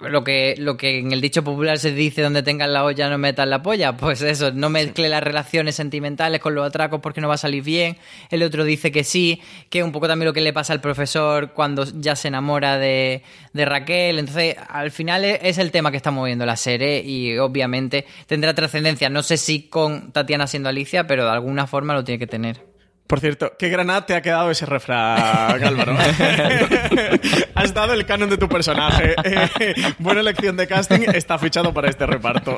lo 0.00 0.24
que, 0.24 0.54
lo 0.58 0.76
que 0.76 0.98
en 0.98 1.12
el 1.12 1.20
dicho 1.20 1.42
popular 1.42 1.78
se 1.78 1.92
dice 1.92 2.20
donde 2.20 2.42
tengas 2.42 2.68
la 2.68 2.84
olla 2.84 3.08
no 3.08 3.16
metas 3.16 3.48
la 3.48 3.62
polla, 3.62 3.96
pues 3.96 4.20
eso, 4.22 4.52
no 4.52 4.68
mezcle 4.68 5.08
las 5.08 5.22
relaciones 5.22 5.74
sentimentales 5.74 6.40
con 6.40 6.54
los 6.54 6.66
atracos 6.66 7.00
porque 7.00 7.20
no 7.20 7.28
va 7.28 7.34
a 7.34 7.38
salir 7.38 7.62
bien. 7.62 7.96
El 8.30 8.42
otro 8.42 8.64
dice 8.64 8.92
que 8.92 9.04
sí, 9.04 9.40
que 9.70 9.78
es 9.78 9.84
un 9.84 9.92
poco 9.92 10.06
también 10.06 10.26
lo 10.26 10.32
que 10.32 10.40
le 10.42 10.52
pasa 10.52 10.72
al 10.72 10.80
profesor 10.80 11.52
cuando 11.52 11.84
ya 11.84 12.14
se 12.14 12.28
enamora 12.28 12.78
de, 12.78 13.22
de 13.52 13.64
Raquel. 13.64 14.18
Entonces, 14.18 14.56
al 14.68 14.90
final 14.90 15.24
es, 15.24 15.38
es 15.42 15.58
el 15.58 15.70
tema 15.70 15.90
que 15.90 15.96
está 15.96 16.10
moviendo 16.10 16.44
la 16.44 16.56
serie 16.56 17.02
y 17.02 17.38
obviamente 17.38 18.04
tendrá 18.26 18.54
trascendencia. 18.54 19.08
No 19.08 19.22
sé 19.22 19.38
si 19.38 19.62
con 19.62 20.12
Tatiana 20.12 20.46
siendo 20.46 20.68
Alicia, 20.68 21.06
pero 21.06 21.24
de 21.24 21.30
alguna 21.30 21.66
forma 21.66 21.94
lo 21.94 22.04
tiene 22.04 22.18
que 22.18 22.26
tener. 22.26 22.75
Por 23.06 23.20
cierto, 23.20 23.52
qué 23.58 23.68
granada 23.68 24.04
te 24.04 24.14
ha 24.14 24.22
quedado 24.22 24.50
ese 24.50 24.66
refrán, 24.66 25.62
Álvaro. 25.64 25.96
Has 27.54 27.72
dado 27.72 27.92
el 27.92 28.04
canon 28.04 28.28
de 28.28 28.36
tu 28.36 28.48
personaje. 28.48 29.14
Buena 29.98 30.20
elección 30.20 30.56
de 30.56 30.66
casting, 30.66 31.00
está 31.14 31.38
fichado 31.38 31.72
para 31.72 31.88
este 31.88 32.06
reparto. 32.06 32.56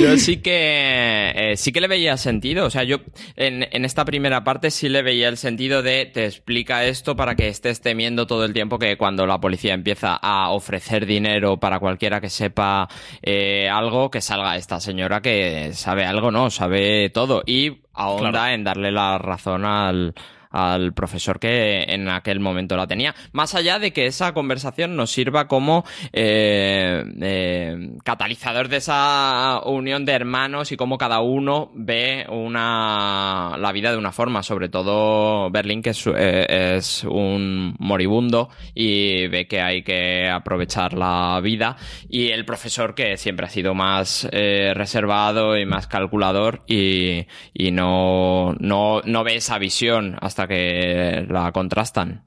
Yo 0.00 0.16
sí 0.18 0.38
que 0.38 1.32
eh, 1.34 1.56
sí 1.56 1.72
que 1.72 1.80
le 1.80 1.88
veía 1.88 2.16
sentido. 2.16 2.66
O 2.66 2.70
sea, 2.70 2.82
yo 2.84 2.98
en, 3.36 3.66
en 3.70 3.84
esta 3.84 4.04
primera 4.04 4.44
parte 4.44 4.70
sí 4.70 4.88
le 4.88 5.02
veía 5.02 5.28
el 5.28 5.36
sentido 5.36 5.82
de 5.82 6.06
te 6.06 6.24
explica 6.26 6.84
esto 6.84 7.16
para 7.16 7.34
que 7.34 7.48
estés 7.48 7.80
temiendo 7.80 8.26
todo 8.26 8.44
el 8.44 8.52
tiempo 8.52 8.78
que 8.78 8.96
cuando 8.96 9.26
la 9.26 9.40
policía 9.40 9.74
empieza 9.74 10.16
a 10.20 10.50
ofrecer 10.50 11.06
dinero 11.06 11.58
para 11.58 11.78
cualquiera 11.78 12.20
que 12.20 12.30
sepa 12.30 12.88
eh, 13.22 13.68
algo, 13.68 14.10
que 14.10 14.20
salga 14.20 14.56
esta 14.56 14.80
señora 14.80 15.20
que 15.20 15.70
sabe 15.72 16.04
algo, 16.04 16.30
no, 16.30 16.50
sabe 16.50 17.10
todo. 17.10 17.42
Y 17.46 17.78
ahonda 17.94 18.30
Claro. 18.30 18.54
en 18.54 18.64
darle 18.64 18.92
la 18.92 19.18
razón 19.18 19.64
al 19.64 20.14
al 20.50 20.92
profesor 20.92 21.38
que 21.38 21.84
en 21.88 22.08
aquel 22.08 22.40
momento 22.40 22.76
la 22.76 22.86
tenía. 22.86 23.14
Más 23.32 23.54
allá 23.54 23.78
de 23.78 23.92
que 23.92 24.06
esa 24.06 24.32
conversación 24.32 24.96
nos 24.96 25.10
sirva 25.10 25.48
como 25.48 25.84
eh, 26.12 27.04
eh, 27.20 27.90
catalizador 28.04 28.68
de 28.68 28.78
esa 28.78 29.60
unión 29.64 30.04
de 30.04 30.12
hermanos 30.12 30.72
y 30.72 30.76
cómo 30.76 30.98
cada 30.98 31.20
uno 31.20 31.70
ve 31.74 32.26
una 32.28 33.56
la 33.58 33.72
vida 33.72 33.92
de 33.92 33.98
una 33.98 34.12
forma. 34.12 34.42
Sobre 34.42 34.68
todo 34.68 35.50
Berlín, 35.50 35.82
que 35.82 35.90
es, 35.90 36.06
eh, 36.06 36.76
es 36.76 37.04
un 37.04 37.74
moribundo 37.78 38.50
y 38.74 39.26
ve 39.28 39.46
que 39.46 39.60
hay 39.60 39.82
que 39.82 40.28
aprovechar 40.28 40.94
la 40.94 41.40
vida. 41.42 41.76
Y 42.08 42.30
el 42.30 42.44
profesor, 42.44 42.94
que 42.94 43.16
siempre 43.16 43.46
ha 43.46 43.50
sido 43.50 43.74
más 43.74 44.28
reservado 44.30 45.56
y 45.58 45.66
más 45.66 45.86
calculador 45.86 46.62
y, 46.66 47.26
y 47.52 47.70
no, 47.70 48.54
no, 48.58 49.00
no 49.04 49.24
ve 49.24 49.36
esa 49.36 49.58
visión 49.58 50.16
hasta 50.20 50.35
que 50.44 51.24
la 51.28 51.52
contrastan. 51.52 52.26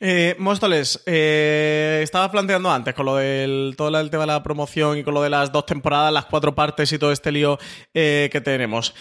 Eh, 0.00 0.34
Móstoles, 0.38 1.02
eh, 1.06 2.00
estaba 2.02 2.30
planteando 2.30 2.70
antes 2.70 2.94
con 2.94 3.06
lo 3.06 3.16
del 3.16 3.74
todo 3.76 3.88
el 3.98 4.10
tema 4.10 4.22
de 4.22 4.28
la 4.28 4.42
promoción 4.42 4.98
y 4.98 5.04
con 5.04 5.14
lo 5.14 5.22
de 5.22 5.30
las 5.30 5.52
dos 5.52 5.66
temporadas, 5.66 6.12
las 6.12 6.26
cuatro 6.26 6.54
partes 6.54 6.92
y 6.92 6.98
todo 6.98 7.12
este 7.12 7.32
lío 7.32 7.58
eh, 7.92 8.28
que 8.32 8.40
tenemos. 8.40 8.94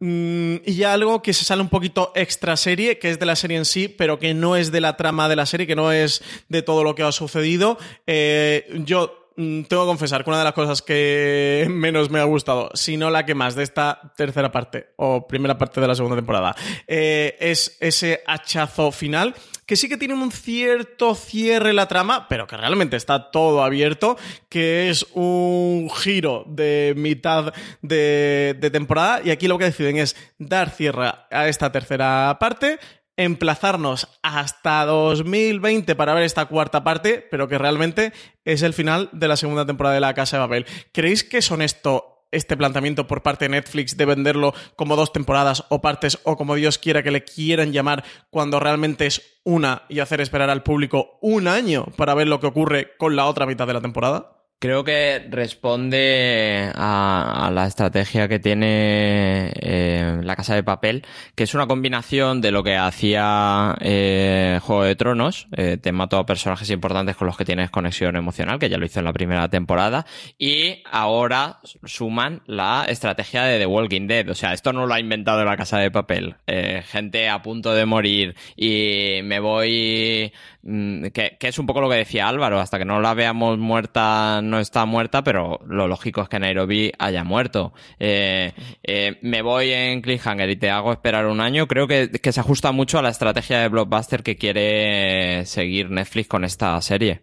Mm, 0.00 0.56
y 0.64 0.74
ya 0.74 0.92
algo 0.92 1.22
que 1.22 1.32
se 1.32 1.44
sale 1.44 1.62
un 1.62 1.68
poquito 1.68 2.12
extra 2.14 2.56
serie, 2.56 2.98
que 2.98 3.10
es 3.10 3.18
de 3.18 3.26
la 3.26 3.36
serie 3.36 3.56
en 3.56 3.64
sí, 3.64 3.88
pero 3.88 4.18
que 4.18 4.34
no 4.34 4.56
es 4.56 4.70
de 4.70 4.80
la 4.80 4.96
trama 4.96 5.28
de 5.28 5.36
la 5.36 5.46
serie, 5.46 5.66
que 5.66 5.76
no 5.76 5.90
es 5.90 6.22
de 6.48 6.62
todo 6.62 6.84
lo 6.84 6.94
que 6.94 7.02
ha 7.02 7.12
sucedido. 7.12 7.78
Yo 8.06 9.27
tengo 9.38 9.84
que 9.84 9.88
confesar 9.88 10.24
que 10.24 10.30
una 10.30 10.40
de 10.40 10.44
las 10.44 10.52
cosas 10.52 10.82
que 10.82 11.66
menos 11.70 12.10
me 12.10 12.18
ha 12.18 12.24
gustado, 12.24 12.70
si 12.74 12.96
no 12.96 13.08
la 13.08 13.24
que 13.24 13.36
más 13.36 13.54
de 13.54 13.62
esta 13.62 14.12
tercera 14.16 14.50
parte 14.50 14.88
o 14.96 15.28
primera 15.28 15.56
parte 15.56 15.80
de 15.80 15.86
la 15.86 15.94
segunda 15.94 16.16
temporada, 16.16 16.56
eh, 16.88 17.36
es 17.38 17.76
ese 17.78 18.22
hachazo 18.26 18.90
final 18.90 19.34
que 19.64 19.76
sí 19.76 19.88
que 19.88 19.98
tiene 19.98 20.14
un 20.14 20.32
cierto 20.32 21.14
cierre 21.14 21.74
la 21.74 21.86
trama, 21.86 22.26
pero 22.26 22.46
que 22.46 22.56
realmente 22.56 22.96
está 22.96 23.30
todo 23.30 23.62
abierto, 23.62 24.16
que 24.48 24.88
es 24.88 25.06
un 25.12 25.90
giro 25.90 26.44
de 26.48 26.94
mitad 26.96 27.52
de 27.82 28.70
temporada 28.72 29.20
y 29.22 29.30
aquí 29.30 29.46
lo 29.46 29.58
que 29.58 29.66
deciden 29.66 29.98
es 29.98 30.16
dar 30.38 30.70
cierre 30.70 31.12
a 31.30 31.48
esta 31.48 31.70
tercera 31.70 32.38
parte 32.40 32.78
emplazarnos 33.18 34.08
hasta 34.22 34.86
2020 34.86 35.96
para 35.96 36.14
ver 36.14 36.22
esta 36.22 36.46
cuarta 36.46 36.84
parte, 36.84 37.26
pero 37.30 37.48
que 37.48 37.58
realmente 37.58 38.12
es 38.44 38.62
el 38.62 38.72
final 38.72 39.10
de 39.12 39.28
la 39.28 39.36
segunda 39.36 39.66
temporada 39.66 39.96
de 39.96 40.00
La 40.00 40.14
Casa 40.14 40.36
de 40.36 40.40
Babel. 40.40 40.66
¿Creéis 40.92 41.24
que 41.24 41.38
es 41.38 41.50
honesto 41.50 42.14
este 42.30 42.56
planteamiento 42.56 43.06
por 43.06 43.22
parte 43.22 43.46
de 43.46 43.50
Netflix 43.50 43.96
de 43.96 44.04
venderlo 44.04 44.54
como 44.76 44.96
dos 44.96 45.12
temporadas 45.12 45.64
o 45.68 45.80
partes 45.80 46.18
o 46.22 46.36
como 46.36 46.54
Dios 46.54 46.78
quiera 46.78 47.02
que 47.02 47.10
le 47.10 47.24
quieran 47.24 47.72
llamar 47.72 48.04
cuando 48.30 48.60
realmente 48.60 49.06
es 49.06 49.40
una 49.44 49.82
y 49.88 49.98
hacer 49.98 50.20
esperar 50.20 50.48
al 50.48 50.62
público 50.62 51.18
un 51.20 51.48
año 51.48 51.86
para 51.96 52.14
ver 52.14 52.28
lo 52.28 52.38
que 52.38 52.46
ocurre 52.46 52.96
con 52.98 53.16
la 53.16 53.26
otra 53.26 53.46
mitad 53.46 53.66
de 53.66 53.72
la 53.72 53.80
temporada? 53.80 54.37
Creo 54.60 54.82
que 54.82 55.24
responde 55.30 56.72
a, 56.74 57.48
la 57.52 57.66
estrategia 57.68 58.26
que 58.26 58.40
tiene 58.40 59.52
eh, 59.54 60.18
la 60.24 60.34
Casa 60.34 60.56
de 60.56 60.64
Papel, 60.64 61.06
que 61.36 61.44
es 61.44 61.54
una 61.54 61.68
combinación 61.68 62.40
de 62.40 62.50
lo 62.50 62.64
que 62.64 62.76
hacía 62.76 63.76
eh, 63.80 64.58
Juego 64.60 64.82
de 64.82 64.96
Tronos, 64.96 65.46
eh, 65.56 65.76
te 65.80 65.92
mato 65.92 66.18
a 66.18 66.26
personajes 66.26 66.68
importantes 66.70 67.14
con 67.14 67.28
los 67.28 67.36
que 67.36 67.44
tienes 67.44 67.70
conexión 67.70 68.16
emocional, 68.16 68.58
que 68.58 68.68
ya 68.68 68.78
lo 68.78 68.86
hizo 68.86 68.98
en 68.98 69.04
la 69.04 69.12
primera 69.12 69.48
temporada, 69.48 70.06
y 70.38 70.82
ahora 70.90 71.60
suman 71.84 72.42
la 72.46 72.84
estrategia 72.88 73.44
de 73.44 73.60
The 73.60 73.66
Walking 73.66 74.08
Dead. 74.08 74.28
O 74.28 74.34
sea, 74.34 74.54
esto 74.54 74.72
no 74.72 74.86
lo 74.86 74.94
ha 74.94 74.98
inventado 74.98 75.44
la 75.44 75.56
Casa 75.56 75.78
de 75.78 75.92
Papel. 75.92 76.34
Eh, 76.48 76.82
gente 76.84 77.28
a 77.28 77.42
punto 77.42 77.74
de 77.74 77.86
morir 77.86 78.34
y 78.56 79.20
me 79.22 79.38
voy 79.38 80.32
Mm, 80.70 81.06
que, 81.14 81.38
es 81.40 81.58
un 81.58 81.64
poco 81.64 81.80
lo 81.80 81.88
que 81.88 81.96
decía 81.96 82.28
Álvaro, 82.28 82.60
hasta 82.60 82.78
que 82.78 82.84
no 82.84 83.00
la 83.00 83.14
veamos 83.14 83.56
muerta 83.58 84.40
no 84.48 84.58
está 84.58 84.84
muerta, 84.86 85.22
pero 85.22 85.60
lo 85.66 85.86
lógico 85.86 86.22
es 86.22 86.28
que 86.28 86.38
Nairobi 86.38 86.92
haya 86.98 87.24
muerto. 87.24 87.72
Eh, 87.98 88.52
eh, 88.82 89.18
me 89.22 89.42
voy 89.42 89.70
en 89.72 90.00
Cliffhanger 90.02 90.50
y 90.50 90.56
te 90.56 90.70
hago 90.70 90.92
esperar 90.92 91.26
un 91.26 91.40
año, 91.40 91.66
creo 91.66 91.86
que, 91.86 92.10
que 92.10 92.32
se 92.32 92.40
ajusta 92.40 92.72
mucho 92.72 92.98
a 92.98 93.02
la 93.02 93.10
estrategia 93.10 93.60
de 93.60 93.68
Blockbuster 93.68 94.22
que 94.22 94.36
quiere 94.36 95.44
seguir 95.46 95.90
Netflix 95.90 96.28
con 96.28 96.44
esta 96.44 96.80
serie. 96.80 97.22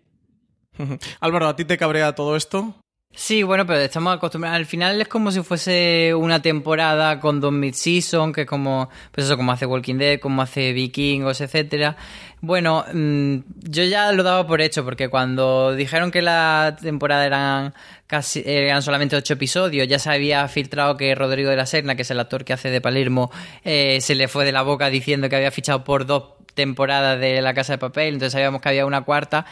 Álvaro, 1.20 1.48
¿a 1.48 1.56
ti 1.56 1.66
te 1.66 1.78
cabrea 1.78 2.16
todo 2.16 2.36
esto? 2.36 2.76
Sí, 3.18 3.44
bueno, 3.44 3.66
pero 3.66 3.80
estamos 3.80 4.14
acostumbrados. 4.14 4.58
Al 4.58 4.66
final 4.66 5.00
es 5.00 5.08
como 5.08 5.32
si 5.32 5.42
fuese 5.42 6.14
una 6.14 6.42
temporada 6.42 7.22
con 7.22 7.40
dos 7.40 7.54
mid-season, 7.54 8.34
que 8.34 8.46
como, 8.46 8.90
pues 9.14 9.26
eso, 9.26 9.38
como 9.38 9.54
hace 9.54 9.66
Walking 9.66 9.96
Dead, 9.96 10.20
como 10.20 10.42
hace 10.42 10.74
Vikingos, 10.74 11.40
etcétera. 11.40 11.96
Bueno, 12.42 12.84
mm, 12.94 13.38
yo 13.70 13.86
ya 13.86 14.12
lo 14.12 14.22
daba 14.22 14.46
por 14.46 14.60
hecho, 14.62 14.84
porque 14.84 15.08
cuando 15.08 15.74
dijeron 15.74 16.12
que 16.12 16.22
la 16.22 16.76
temporada 16.80 17.26
eran 17.26 17.74
casi 18.06 18.44
eran 18.46 18.82
solamente 18.82 19.16
ocho 19.16 19.34
episodios, 19.34 19.88
ya 19.88 19.98
se 19.98 20.10
había 20.10 20.48
filtrado 20.50 20.98
que 20.98 21.16
Rodrigo 21.16 21.50
de 21.50 21.56
la 21.56 21.66
Serna, 21.66 21.96
que 21.96 22.02
es 22.02 22.12
el 22.12 22.20
actor 22.20 22.44
que 22.44 22.54
hace 22.54 22.70
de 22.70 22.82
Palermo, 22.82 23.32
eh, 23.64 24.00
se 24.02 24.14
le 24.16 24.28
fue 24.28 24.46
de 24.46 24.52
la 24.52 24.62
boca 24.62 24.90
diciendo 24.90 25.30
que 25.30 25.38
había 25.38 25.52
fichado 25.52 25.84
por 25.86 26.06
dos 26.06 26.34
temporadas 26.54 27.20
de 27.20 27.42
La 27.42 27.54
Casa 27.54 27.74
de 27.74 27.78
Papel, 27.78 28.14
entonces 28.14 28.34
sabíamos 28.34 28.62
que 28.62 28.70
había 28.70 28.86
una 28.86 29.02
cuarta 29.02 29.46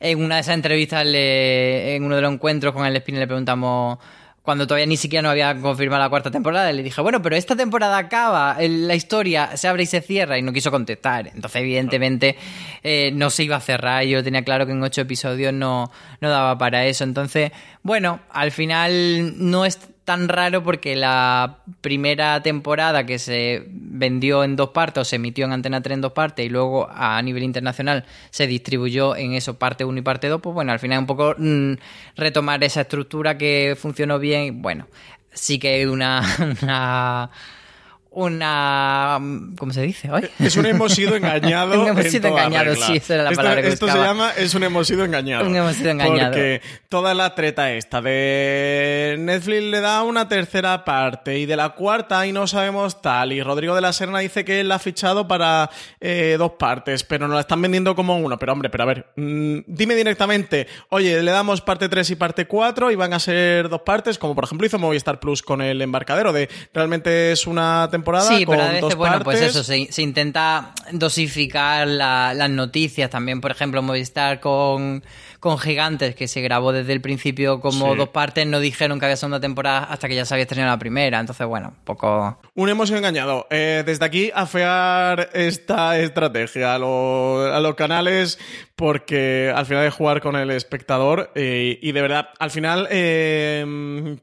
en 0.00 0.24
una 0.24 0.36
de 0.36 0.40
esas 0.40 0.54
entrevistas, 0.54 1.06
en 1.06 2.02
uno 2.02 2.16
de 2.16 2.22
los 2.22 2.32
encuentros 2.32 2.72
con 2.72 2.86
el 2.86 2.96
Spinner, 2.96 3.20
le 3.20 3.26
preguntamos 3.26 3.98
cuando 4.42 4.66
todavía 4.66 4.86
ni 4.86 4.96
siquiera 4.96 5.22
no 5.22 5.30
había 5.30 5.54
confirmado 5.60 6.02
la 6.02 6.08
cuarta 6.08 6.30
temporada, 6.30 6.72
le 6.72 6.82
dije, 6.82 7.00
bueno, 7.02 7.20
pero 7.20 7.36
esta 7.36 7.54
temporada 7.54 7.98
acaba, 7.98 8.56
la 8.58 8.94
historia 8.94 9.56
se 9.56 9.68
abre 9.68 9.82
y 9.82 9.86
se 9.86 10.00
cierra, 10.00 10.38
y 10.38 10.42
no 10.42 10.52
quiso 10.52 10.70
contestar. 10.70 11.28
Entonces, 11.28 11.60
evidentemente, 11.60 12.36
eh, 12.82 13.10
no 13.14 13.28
se 13.28 13.44
iba 13.44 13.56
a 13.56 13.60
cerrar. 13.60 14.04
Yo 14.04 14.24
tenía 14.24 14.42
claro 14.42 14.64
que 14.64 14.72
en 14.72 14.82
ocho 14.82 15.02
episodios 15.02 15.52
no, 15.52 15.92
no 16.20 16.30
daba 16.30 16.56
para 16.56 16.86
eso. 16.86 17.04
Entonces, 17.04 17.52
bueno, 17.82 18.20
al 18.30 18.50
final 18.50 19.34
no 19.36 19.66
es 19.66 19.78
tan 20.10 20.28
raro 20.28 20.64
porque 20.64 20.96
la 20.96 21.58
primera 21.82 22.42
temporada 22.42 23.06
que 23.06 23.20
se 23.20 23.62
vendió 23.68 24.42
en 24.42 24.56
dos 24.56 24.70
partes 24.70 25.02
o 25.02 25.04
se 25.04 25.14
emitió 25.14 25.44
en 25.44 25.52
Antena 25.52 25.80
3 25.80 25.94
en 25.94 26.00
dos 26.00 26.10
partes 26.10 26.44
y 26.44 26.48
luego 26.48 26.88
a 26.90 27.22
nivel 27.22 27.44
internacional 27.44 28.04
se 28.30 28.48
distribuyó 28.48 29.14
en 29.14 29.34
eso 29.34 29.56
parte 29.56 29.84
1 29.84 30.00
y 30.00 30.02
parte 30.02 30.26
2, 30.26 30.40
pues 30.40 30.52
bueno, 30.52 30.72
al 30.72 30.80
final 30.80 30.98
un 30.98 31.06
poco 31.06 31.36
mm, 31.38 31.74
retomar 32.16 32.64
esa 32.64 32.80
estructura 32.80 33.38
que 33.38 33.76
funcionó 33.80 34.18
bien, 34.18 34.62
bueno, 34.62 34.88
sí 35.32 35.60
que 35.60 35.74
hay 35.74 35.84
una 35.84 37.30
una. 38.10 39.18
¿Cómo 39.58 39.72
se 39.72 39.82
dice 39.82 40.10
hoy? 40.10 40.28
Es 40.38 40.56
un 40.56 40.66
hemos 40.66 40.92
sido 40.92 41.16
engañado. 41.16 41.80
un 41.82 41.88
hemos 41.88 42.06
sido 42.06 42.28
engañado, 42.28 42.74
sí, 42.74 42.96
esa 42.96 43.14
era 43.14 43.22
la 43.24 43.30
palabra 43.32 43.60
esto, 43.60 43.68
que 43.68 43.74
Esto 43.74 43.88
se 43.88 43.98
llama 43.98 44.32
es 44.36 44.54
un 44.54 44.64
hemos 44.64 44.86
sido 44.86 45.04
engañado. 45.04 45.46
Un 45.46 45.56
hemos 45.56 45.76
sido 45.76 45.90
engañado. 45.90 46.30
Porque 46.30 46.60
toda 46.88 47.14
la 47.14 47.34
treta 47.34 47.72
esta 47.72 48.02
de 48.02 49.16
Netflix 49.18 49.62
le 49.62 49.80
da 49.80 50.02
una 50.02 50.28
tercera 50.28 50.84
parte 50.84 51.38
y 51.38 51.46
de 51.46 51.56
la 51.56 51.70
cuarta 51.70 52.26
y 52.26 52.32
no 52.32 52.46
sabemos 52.46 53.00
tal. 53.00 53.32
Y 53.32 53.42
Rodrigo 53.42 53.74
de 53.74 53.80
la 53.80 53.92
Serna 53.92 54.18
dice 54.18 54.44
que 54.44 54.60
él 54.60 54.68
la 54.68 54.76
ha 54.76 54.78
fichado 54.78 55.28
para 55.28 55.70
eh, 56.00 56.36
dos 56.38 56.52
partes, 56.52 57.04
pero 57.04 57.26
nos 57.26 57.34
la 57.34 57.40
están 57.40 57.62
vendiendo 57.62 57.94
como 57.94 58.18
uno. 58.18 58.38
Pero 58.38 58.52
hombre, 58.52 58.70
pero 58.70 58.84
a 58.84 58.86
ver, 58.86 59.06
mm, 59.16 59.58
dime 59.66 59.94
directamente, 59.94 60.66
oye, 60.88 61.22
le 61.22 61.30
damos 61.30 61.60
parte 61.60 61.88
3 61.88 62.10
y 62.10 62.16
parte 62.16 62.46
4 62.46 62.90
y 62.90 62.96
van 62.96 63.12
a 63.12 63.20
ser 63.20 63.68
dos 63.68 63.82
partes, 63.82 64.18
como 64.18 64.34
por 64.34 64.44
ejemplo 64.44 64.66
hizo 64.66 64.78
Movistar 64.78 65.20
Plus 65.20 65.42
con 65.42 65.62
el 65.62 65.80
embarcadero, 65.80 66.32
de 66.32 66.48
realmente 66.74 67.32
es 67.32 67.46
una 67.46 67.88
temporada 67.90 68.09
sí, 68.20 68.44
pero 68.46 68.62
a 68.62 68.68
veces, 68.70 68.94
bueno, 68.96 69.20
pues 69.22 69.40
eso, 69.40 69.62
se, 69.62 70.02
intenta 70.02 70.72
dosificar 70.92 71.86
las 71.86 72.50
noticias. 72.50 73.10
También, 73.10 73.40
por 73.40 73.50
ejemplo, 73.50 73.82
Movistar 73.82 74.40
con, 74.40 75.02
con 75.40 75.58
Gigantes, 75.58 76.14
que 76.14 76.28
se 76.28 76.40
grabó 76.40 76.72
desde 76.72 76.92
el 76.92 77.00
principio 77.00 77.60
como 77.60 77.96
dos 77.96 78.10
partes, 78.10 78.46
no 78.46 78.60
dijeron 78.60 78.98
que 78.98 79.06
había 79.06 79.16
segunda 79.16 79.40
temporada 79.40 79.84
hasta 79.84 80.08
que 80.08 80.14
ya 80.14 80.24
se 80.24 80.34
había 80.34 80.42
estrenado 80.42 80.72
la 80.72 80.78
primera. 80.78 81.18
Entonces, 81.18 81.46
bueno, 81.46 81.74
poco. 81.84 82.38
Un 82.54 82.68
hemos 82.68 82.90
engañado. 82.90 83.46
Eh, 83.50 83.82
desde 83.86 84.04
aquí, 84.04 84.30
afear 84.34 85.30
esta 85.32 85.98
estrategia 85.98 86.74
a, 86.74 86.78
los 86.78 87.74
canales, 87.74 88.38
porque 88.76 89.52
al 89.54 89.66
final 89.66 89.84
de 89.84 89.90
jugar 89.90 90.20
con 90.20 90.36
el 90.36 90.50
espectador 90.50 91.30
eh, 91.34 91.78
y 91.80 91.92
de 91.92 92.02
verdad, 92.02 92.28
al 92.38 92.50
final, 92.50 92.86
eh, 92.90 94.16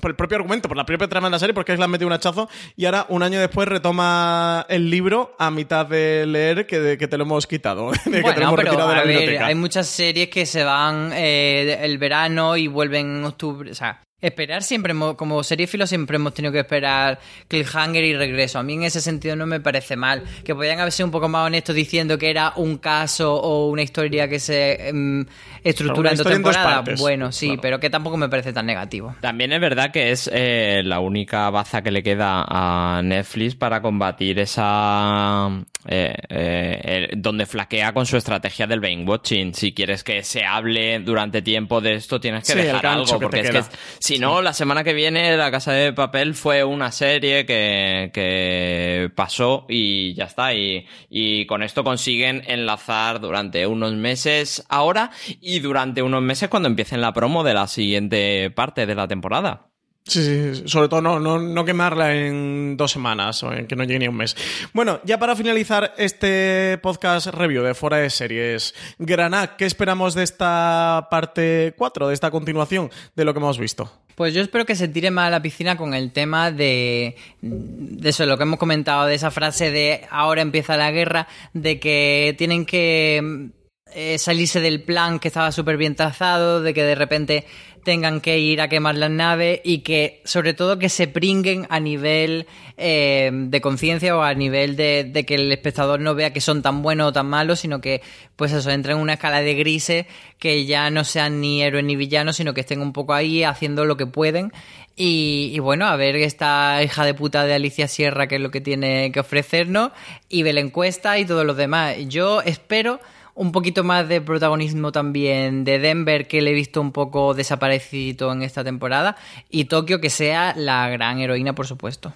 por 0.00 0.10
el 0.10 0.16
propio 0.16 0.36
argumento, 0.36 0.68
por 0.68 0.76
la 0.76 0.84
propia 0.84 1.08
trama 1.08 1.28
de 1.28 1.32
la 1.32 1.38
serie, 1.38 1.54
porque 1.54 1.72
es 1.72 1.78
la 1.78 1.84
han 1.84 1.90
metido 1.90 2.06
un 2.06 2.12
hachazo 2.12 2.48
y 2.76 2.86
ahora, 2.86 3.06
un 3.08 3.22
año 3.22 3.40
después, 3.40 3.68
retoma 3.68 4.66
el 4.68 4.90
libro 4.90 5.34
a 5.38 5.50
mitad 5.50 5.86
de 5.86 6.26
leer 6.26 6.66
que, 6.66 6.96
que 6.98 7.08
te 7.08 7.16
lo 7.16 7.24
hemos 7.24 7.46
quitado. 7.46 7.86
bueno, 8.06 8.54
pero 8.56 8.80
a 8.80 9.04
ver, 9.04 9.42
hay 9.42 9.54
muchas 9.54 9.86
series 9.86 10.28
que 10.28 10.46
se 10.46 10.64
van 10.64 11.12
eh, 11.14 11.78
el 11.82 11.98
verano 11.98 12.56
y 12.56 12.68
vuelven 12.68 13.18
en 13.18 13.24
octubre. 13.24 13.70
O 13.70 13.74
sea, 13.74 14.00
Esperar 14.20 14.62
siempre, 14.62 14.94
como 15.16 15.42
serie 15.42 15.66
filo 15.66 15.86
siempre 15.86 16.16
hemos 16.16 16.34
tenido 16.34 16.52
que 16.52 16.60
esperar 16.60 17.18
cliffhanger 17.48 18.04
y 18.04 18.14
regreso. 18.14 18.58
A 18.58 18.62
mí 18.62 18.74
en 18.74 18.82
ese 18.82 19.00
sentido 19.00 19.34
no 19.34 19.46
me 19.46 19.60
parece 19.60 19.96
mal. 19.96 20.22
Que 20.44 20.54
podían 20.54 20.78
haber 20.78 20.92
sido 20.92 21.06
un 21.06 21.12
poco 21.12 21.28
más 21.28 21.46
honestos 21.46 21.74
diciendo 21.74 22.18
que 22.18 22.28
era 22.28 22.52
un 22.56 22.76
caso 22.78 23.34
o 23.34 23.68
una 23.68 23.82
historia 23.82 24.28
que 24.28 24.38
se 24.38 24.88
em, 24.88 25.24
estructura 25.64 26.10
en 26.10 26.16
dos 26.18 26.26
temporadas. 26.26 27.00
bueno, 27.00 27.32
sí, 27.32 27.56
pero 27.62 27.80
que 27.80 27.88
tampoco 27.88 28.18
me 28.18 28.28
parece 28.28 28.52
tan 28.52 28.66
negativo. 28.66 29.14
También 29.20 29.52
es 29.52 29.60
verdad 29.60 29.90
que 29.90 30.10
es 30.10 30.28
eh, 30.32 30.82
la 30.84 31.00
única 31.00 31.48
baza 31.48 31.80
que 31.80 31.90
le 31.90 32.02
queda 32.02 32.44
a 32.46 33.00
Netflix 33.02 33.54
para 33.54 33.80
combatir 33.80 34.38
esa... 34.38 35.48
Eh, 35.88 36.14
eh, 36.28 37.08
donde 37.16 37.46
flaquea 37.46 37.94
con 37.94 38.04
su 38.04 38.18
estrategia 38.18 38.66
del 38.66 38.80
Bane 38.80 39.04
Watching. 39.04 39.54
Si 39.54 39.72
quieres 39.72 40.04
que 40.04 40.22
se 40.22 40.44
hable 40.44 41.00
durante 41.00 41.40
tiempo 41.40 41.80
de 41.80 41.94
esto, 41.94 42.20
tienes 42.20 42.46
que 42.46 42.54
dejar 42.54 42.86
algo. 42.86 43.18
Porque 43.18 43.40
es 43.40 43.50
que 43.50 43.62
si 44.10 44.18
no, 44.18 44.42
la 44.42 44.52
semana 44.52 44.82
que 44.82 44.92
viene 44.92 45.36
La 45.36 45.52
Casa 45.52 45.70
de 45.70 45.92
Papel 45.92 46.34
fue 46.34 46.64
una 46.64 46.90
serie 46.90 47.46
que, 47.46 49.08
pasó 49.14 49.66
y 49.68 50.14
ya 50.14 50.24
está. 50.24 50.52
Y, 50.52 50.84
y 51.08 51.46
con 51.46 51.62
esto 51.62 51.84
consiguen 51.84 52.42
enlazar 52.48 53.20
durante 53.20 53.68
unos 53.68 53.92
meses 53.92 54.66
ahora 54.68 55.12
y 55.40 55.60
durante 55.60 56.02
unos 56.02 56.22
meses 56.22 56.48
cuando 56.48 56.68
empiecen 56.68 57.00
la 57.00 57.12
promo 57.12 57.44
de 57.44 57.54
la 57.54 57.68
siguiente 57.68 58.50
parte 58.50 58.84
de 58.84 58.96
la 58.96 59.06
temporada. 59.06 59.69
Sí, 60.04 60.24
sí, 60.24 60.62
sobre 60.66 60.88
todo 60.88 61.02
no, 61.02 61.20
no, 61.20 61.38
no, 61.38 61.64
quemarla 61.64 62.16
en 62.16 62.76
dos 62.76 62.90
semanas 62.90 63.42
o 63.42 63.52
en 63.52 63.66
que 63.66 63.76
no 63.76 63.84
llegue 63.84 64.00
ni 64.00 64.08
un 64.08 64.16
mes. 64.16 64.34
Bueno, 64.72 65.00
ya 65.04 65.18
para 65.18 65.36
finalizar 65.36 65.94
este 65.98 66.78
podcast 66.82 67.28
review 67.28 67.62
de 67.62 67.74
Fuera 67.74 67.98
de 67.98 68.10
Series, 68.10 68.74
Granat, 68.98 69.56
¿qué 69.56 69.66
esperamos 69.66 70.14
de 70.14 70.24
esta 70.24 71.06
parte 71.10 71.74
4, 71.76 72.08
de 72.08 72.14
esta 72.14 72.30
continuación 72.30 72.90
de 73.14 73.24
lo 73.24 73.34
que 73.34 73.38
hemos 73.38 73.58
visto? 73.58 73.92
Pues 74.14 74.34
yo 74.34 74.42
espero 74.42 74.66
que 74.66 74.74
se 74.74 74.88
tire 74.88 75.10
más 75.10 75.28
a 75.28 75.30
la 75.30 75.42
piscina 75.42 75.76
con 75.76 75.94
el 75.94 76.12
tema 76.12 76.50
de, 76.50 77.16
de 77.40 78.08
eso, 78.08 78.26
lo 78.26 78.36
que 78.36 78.42
hemos 78.42 78.58
comentado, 78.58 79.06
de 79.06 79.14
esa 79.14 79.30
frase 79.30 79.70
de 79.70 80.06
ahora 80.10 80.42
empieza 80.42 80.76
la 80.76 80.90
guerra, 80.90 81.28
de 81.52 81.78
que 81.78 82.34
tienen 82.36 82.66
que 82.66 83.50
eh, 83.92 84.18
salirse 84.18 84.60
del 84.60 84.82
plan 84.82 85.18
que 85.18 85.28
estaba 85.28 85.50
súper 85.50 85.76
bien 85.76 85.96
trazado, 85.96 86.62
de 86.62 86.72
que 86.72 86.84
de 86.84 86.94
repente 86.94 87.46
tengan 87.82 88.20
que 88.20 88.38
ir 88.38 88.60
a 88.60 88.68
quemar 88.68 88.96
las 88.96 89.10
naves 89.10 89.60
y 89.64 89.78
que 89.78 90.20
sobre 90.24 90.54
todo 90.54 90.78
que 90.78 90.88
se 90.88 91.08
pringuen 91.08 91.66
a 91.70 91.80
nivel 91.80 92.46
eh, 92.76 93.30
de 93.32 93.60
conciencia 93.60 94.16
o 94.16 94.22
a 94.22 94.34
nivel 94.34 94.76
de, 94.76 95.24
que 95.26 95.34
el 95.34 95.50
espectador 95.52 96.00
no 96.00 96.14
vea 96.14 96.32
que 96.32 96.40
son 96.40 96.62
tan 96.62 96.82
buenos 96.82 97.08
o 97.08 97.12
tan 97.12 97.26
malos, 97.26 97.60
sino 97.60 97.80
que 97.80 98.02
pues 98.36 98.52
eso, 98.52 98.70
entren 98.70 98.96
en 98.96 99.02
una 99.02 99.14
escala 99.14 99.40
de 99.40 99.54
grises 99.54 100.06
que 100.38 100.64
ya 100.66 100.90
no 100.90 101.04
sean 101.04 101.40
ni 101.40 101.62
héroes 101.62 101.84
ni 101.84 101.96
villanos, 101.96 102.36
sino 102.36 102.54
que 102.54 102.62
estén 102.62 102.80
un 102.80 102.92
poco 102.92 103.14
ahí 103.14 103.44
haciendo 103.44 103.84
lo 103.84 103.96
que 103.96 104.06
pueden. 104.06 104.52
Y, 104.96 105.50
y 105.54 105.58
bueno, 105.58 105.86
a 105.86 105.96
ver 105.96 106.16
esta 106.16 106.82
hija 106.82 107.04
de 107.04 107.14
puta 107.14 107.44
de 107.44 107.54
Alicia 107.54 107.88
Sierra, 107.88 108.28
que 108.28 108.36
es 108.36 108.40
lo 108.40 108.50
que 108.50 108.60
tiene 108.60 109.12
que 109.12 109.20
ofrecernos, 109.20 109.92
y 110.28 110.42
ve 110.42 110.52
la 110.52 110.60
encuesta 110.60 111.18
y 111.18 111.24
todos 111.24 111.46
los 111.46 111.56
demás. 111.56 111.96
Yo 112.08 112.42
espero 112.42 113.00
un 113.40 113.52
poquito 113.52 113.84
más 113.84 114.06
de 114.06 114.20
protagonismo 114.20 114.92
también 114.92 115.64
de 115.64 115.78
Denver, 115.78 116.28
que 116.28 116.42
le 116.42 116.50
he 116.50 116.54
visto 116.54 116.78
un 116.78 116.92
poco 116.92 117.32
desaparecido 117.32 118.30
en 118.32 118.42
esta 118.42 118.62
temporada, 118.64 119.16
y 119.48 119.64
Tokio, 119.64 119.98
que 119.98 120.10
sea 120.10 120.52
la 120.54 120.90
gran 120.90 121.20
heroína, 121.20 121.54
por 121.54 121.66
supuesto. 121.66 122.12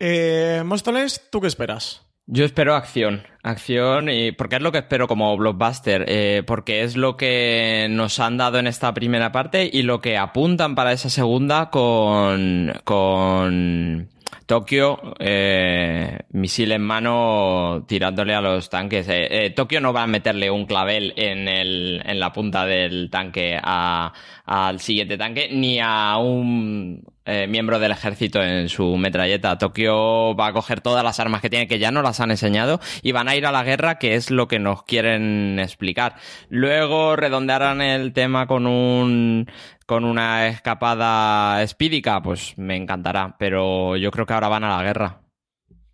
Eh, 0.00 0.62
Móstoles, 0.64 1.28
¿tú 1.30 1.40
qué 1.40 1.46
esperas? 1.46 2.02
Yo 2.26 2.44
espero 2.44 2.74
acción, 2.74 3.22
acción, 3.44 4.08
y 4.08 4.32
porque 4.32 4.56
es 4.56 4.62
lo 4.62 4.72
que 4.72 4.78
espero 4.78 5.06
como 5.06 5.36
blockbuster, 5.36 6.04
eh, 6.08 6.42
porque 6.44 6.82
es 6.82 6.96
lo 6.96 7.16
que 7.16 7.86
nos 7.88 8.18
han 8.18 8.38
dado 8.38 8.58
en 8.58 8.66
esta 8.66 8.92
primera 8.92 9.30
parte 9.30 9.70
y 9.72 9.82
lo 9.82 10.00
que 10.00 10.18
apuntan 10.18 10.74
para 10.74 10.90
esa 10.90 11.10
segunda 11.10 11.70
con, 11.70 12.72
con 12.82 14.08
Tokio, 14.46 15.14
eh, 15.18 16.20
misil 16.30 16.72
en 16.72 16.82
mano 16.82 17.84
tirándole 17.86 18.34
a 18.34 18.40
los 18.40 18.70
tanques. 18.70 19.08
Eh, 19.08 19.46
eh, 19.46 19.50
Tokio 19.50 19.80
no 19.80 19.92
va 19.92 20.04
a 20.04 20.06
meterle 20.06 20.50
un 20.50 20.66
clavel 20.66 21.12
en, 21.16 21.48
el, 21.48 22.02
en 22.04 22.20
la 22.20 22.32
punta 22.32 22.64
del 22.64 23.10
tanque 23.10 23.58
al 23.62 24.80
siguiente 24.80 25.18
tanque, 25.18 25.48
ni 25.52 25.80
a 25.80 26.16
un 26.18 27.04
eh, 27.26 27.46
miembro 27.48 27.78
del 27.78 27.92
ejército 27.92 28.42
en 28.42 28.68
su 28.68 28.96
metralleta. 28.96 29.58
Tokio 29.58 30.34
va 30.34 30.48
a 30.48 30.52
coger 30.52 30.80
todas 30.80 31.04
las 31.04 31.20
armas 31.20 31.40
que 31.40 31.50
tiene, 31.50 31.66
que 31.66 31.78
ya 31.78 31.90
no 31.90 32.02
las 32.02 32.20
han 32.20 32.30
enseñado, 32.30 32.80
y 33.02 33.12
van 33.12 33.28
a 33.28 33.36
ir 33.36 33.46
a 33.46 33.52
la 33.52 33.64
guerra, 33.64 33.98
que 33.98 34.14
es 34.14 34.30
lo 34.30 34.48
que 34.48 34.58
nos 34.58 34.84
quieren 34.84 35.58
explicar. 35.58 36.14
Luego 36.48 37.16
redondearán 37.16 37.82
el 37.82 38.12
tema 38.12 38.46
con 38.46 38.66
un 38.66 39.50
con 39.86 40.04
una 40.04 40.48
escapada 40.48 41.62
espídica, 41.62 42.20
pues 42.20 42.54
me 42.56 42.76
encantará, 42.76 43.36
pero 43.38 43.96
yo 43.96 44.10
creo 44.10 44.26
que 44.26 44.34
ahora 44.34 44.48
van 44.48 44.64
a 44.64 44.76
la 44.76 44.82
guerra. 44.82 45.20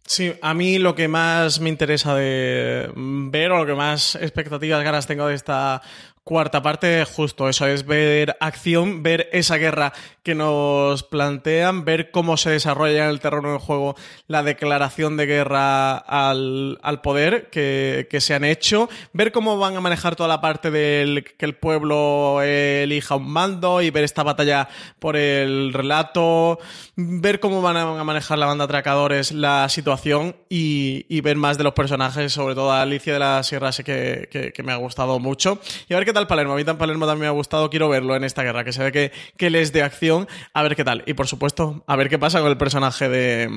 Sí, 0.04 0.34
a 0.42 0.52
mí 0.52 0.78
lo 0.78 0.94
que 0.94 1.08
más 1.08 1.60
me 1.60 1.68
interesa 1.68 2.14
de 2.14 2.90
ver 2.94 3.52
o 3.52 3.58
lo 3.58 3.66
que 3.66 3.74
más 3.74 4.16
expectativas 4.16 4.82
ganas 4.82 5.06
tengo 5.06 5.28
de 5.28 5.34
esta 5.34 5.80
cuarta 6.24 6.62
parte, 6.62 7.04
justo 7.04 7.48
eso 7.48 7.66
es 7.66 7.86
ver 7.86 8.36
acción, 8.40 9.02
ver 9.02 9.28
esa 9.32 9.56
guerra 9.56 9.92
que 10.22 10.34
nos 10.34 11.02
plantean, 11.02 11.84
ver 11.84 12.10
cómo 12.10 12.36
se 12.36 12.50
desarrolla 12.50 13.04
en 13.04 13.10
el 13.10 13.20
terreno 13.20 13.50
del 13.50 13.58
juego 13.58 13.96
la 14.28 14.42
declaración 14.42 15.16
de 15.16 15.26
guerra 15.26 15.96
al, 15.96 16.78
poder 17.02 17.50
que, 17.50 18.06
se 18.20 18.34
han 18.34 18.44
hecho, 18.44 18.88
ver 19.12 19.32
cómo 19.32 19.58
van 19.58 19.76
a 19.76 19.80
manejar 19.80 20.16
toda 20.16 20.28
la 20.28 20.40
parte 20.40 20.70
del 20.70 21.24
que 21.24 21.44
el 21.44 21.54
pueblo 21.54 22.40
elija 22.42 23.16
un 23.16 23.30
mando 23.30 23.82
y 23.82 23.90
ver 23.90 24.04
esta 24.04 24.22
batalla 24.22 24.68
por 24.98 25.16
el 25.16 25.72
relato, 25.72 26.58
ver 26.96 27.40
cómo 27.40 27.62
van 27.62 27.76
a 27.76 28.04
manejar 28.04 28.38
la 28.38 28.46
banda 28.46 28.64
atracadores 28.64 29.32
la 29.32 29.68
situación 29.68 30.36
y, 30.48 31.20
ver 31.22 31.36
más 31.36 31.56
de 31.56 31.64
los 31.64 31.72
personajes, 31.72 32.32
sobre 32.32 32.54
todo 32.54 32.72
a 32.72 32.82
Alicia 32.82 33.12
de 33.12 33.18
la 33.18 33.42
Sierra, 33.44 33.70
sé 33.70 33.84
que, 33.84 34.52
que, 34.54 34.62
me 34.62 34.72
ha 34.72 34.76
gustado 34.76 35.18
mucho. 35.20 35.60
Y 35.88 35.94
a 35.94 35.96
ver 35.96 36.04
qué 36.04 36.12
tal 36.12 36.26
Palermo. 36.26 36.54
A 36.54 36.56
mí 36.56 36.64
tan 36.64 36.78
Palermo 36.78 37.06
también 37.06 37.22
me 37.22 37.26
ha 37.28 37.30
gustado, 37.30 37.70
quiero 37.70 37.88
verlo 37.88 38.16
en 38.16 38.24
esta 38.24 38.42
guerra, 38.42 38.64
que 38.64 38.72
se 38.72 38.82
ve 38.82 38.92
que, 38.92 39.12
que 39.36 39.46
él 39.46 39.54
es 39.54 39.72
de 39.72 39.82
acción, 39.82 40.11
a 40.52 40.62
ver 40.62 40.76
qué 40.76 40.84
tal. 40.84 41.02
Y 41.06 41.14
por 41.14 41.26
supuesto, 41.26 41.84
a 41.86 41.96
ver 41.96 42.08
qué 42.08 42.18
pasa 42.18 42.40
con 42.40 42.50
el 42.50 42.56
personaje 42.56 43.08
de, 43.08 43.48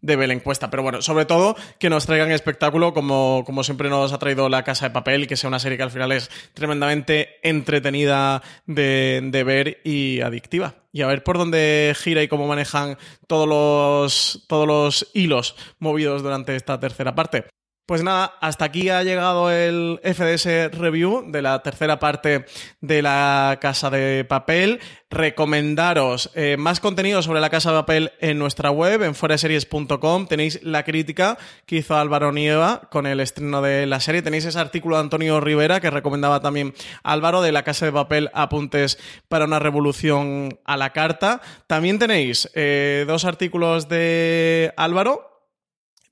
de 0.00 0.16
Belencuesta. 0.16 0.70
Pero 0.70 0.82
bueno, 0.82 1.02
sobre 1.02 1.24
todo 1.24 1.56
que 1.78 1.90
nos 1.90 2.06
traigan 2.06 2.30
espectáculo 2.30 2.94
como, 2.94 3.42
como 3.46 3.64
siempre 3.64 3.88
nos 3.88 4.12
ha 4.12 4.18
traído 4.18 4.48
La 4.48 4.64
Casa 4.64 4.88
de 4.88 4.94
Papel, 4.94 5.26
que 5.26 5.36
sea 5.36 5.48
una 5.48 5.58
serie 5.58 5.76
que 5.76 5.84
al 5.84 5.90
final 5.90 6.12
es 6.12 6.30
tremendamente 6.54 7.38
entretenida 7.42 8.42
de, 8.66 9.20
de 9.22 9.44
ver 9.44 9.80
y 9.84 10.20
adictiva 10.20 10.74
y 10.92 11.02
a 11.02 11.06
ver 11.06 11.24
por 11.24 11.38
dónde 11.38 11.94
gira 11.96 12.22
y 12.22 12.28
cómo 12.28 12.46
manejan 12.46 12.98
todos 13.26 13.48
los, 13.48 14.44
todos 14.46 14.66
los 14.66 15.10
hilos 15.14 15.56
movidos 15.78 16.22
durante 16.22 16.54
esta 16.54 16.78
tercera 16.78 17.14
parte. 17.14 17.46
Pues 17.84 18.04
nada, 18.04 18.34
hasta 18.40 18.64
aquí 18.64 18.90
ha 18.90 19.02
llegado 19.02 19.50
el 19.50 19.98
FDS 20.04 20.70
Review 20.78 21.24
de 21.26 21.42
la 21.42 21.64
tercera 21.64 21.98
parte 21.98 22.46
de 22.80 23.02
la 23.02 23.58
Casa 23.60 23.90
de 23.90 24.24
Papel. 24.24 24.78
Recomendaros 25.10 26.30
eh, 26.36 26.56
más 26.56 26.78
contenido 26.78 27.22
sobre 27.22 27.40
la 27.40 27.50
Casa 27.50 27.72
de 27.72 27.80
Papel 27.80 28.12
en 28.20 28.38
nuestra 28.38 28.70
web, 28.70 29.02
en 29.02 29.16
fueraseries.com. 29.16 30.28
Tenéis 30.28 30.62
la 30.62 30.84
crítica 30.84 31.38
que 31.66 31.78
hizo 31.78 31.96
Álvaro 31.96 32.30
Nieva 32.30 32.82
con 32.88 33.04
el 33.04 33.18
estreno 33.18 33.60
de 33.62 33.84
la 33.86 33.98
serie. 33.98 34.22
Tenéis 34.22 34.44
ese 34.44 34.60
artículo 34.60 34.94
de 34.94 35.02
Antonio 35.02 35.40
Rivera 35.40 35.80
que 35.80 35.90
recomendaba 35.90 36.40
también 36.40 36.74
Álvaro 37.02 37.42
de 37.42 37.50
la 37.50 37.64
Casa 37.64 37.86
de 37.86 37.92
Papel, 37.92 38.30
apuntes 38.32 39.00
para 39.28 39.46
una 39.46 39.58
revolución 39.58 40.60
a 40.64 40.76
la 40.76 40.92
carta. 40.92 41.40
También 41.66 41.98
tenéis 41.98 42.48
eh, 42.54 43.04
dos 43.08 43.24
artículos 43.24 43.88
de 43.88 44.72
Álvaro 44.76 45.31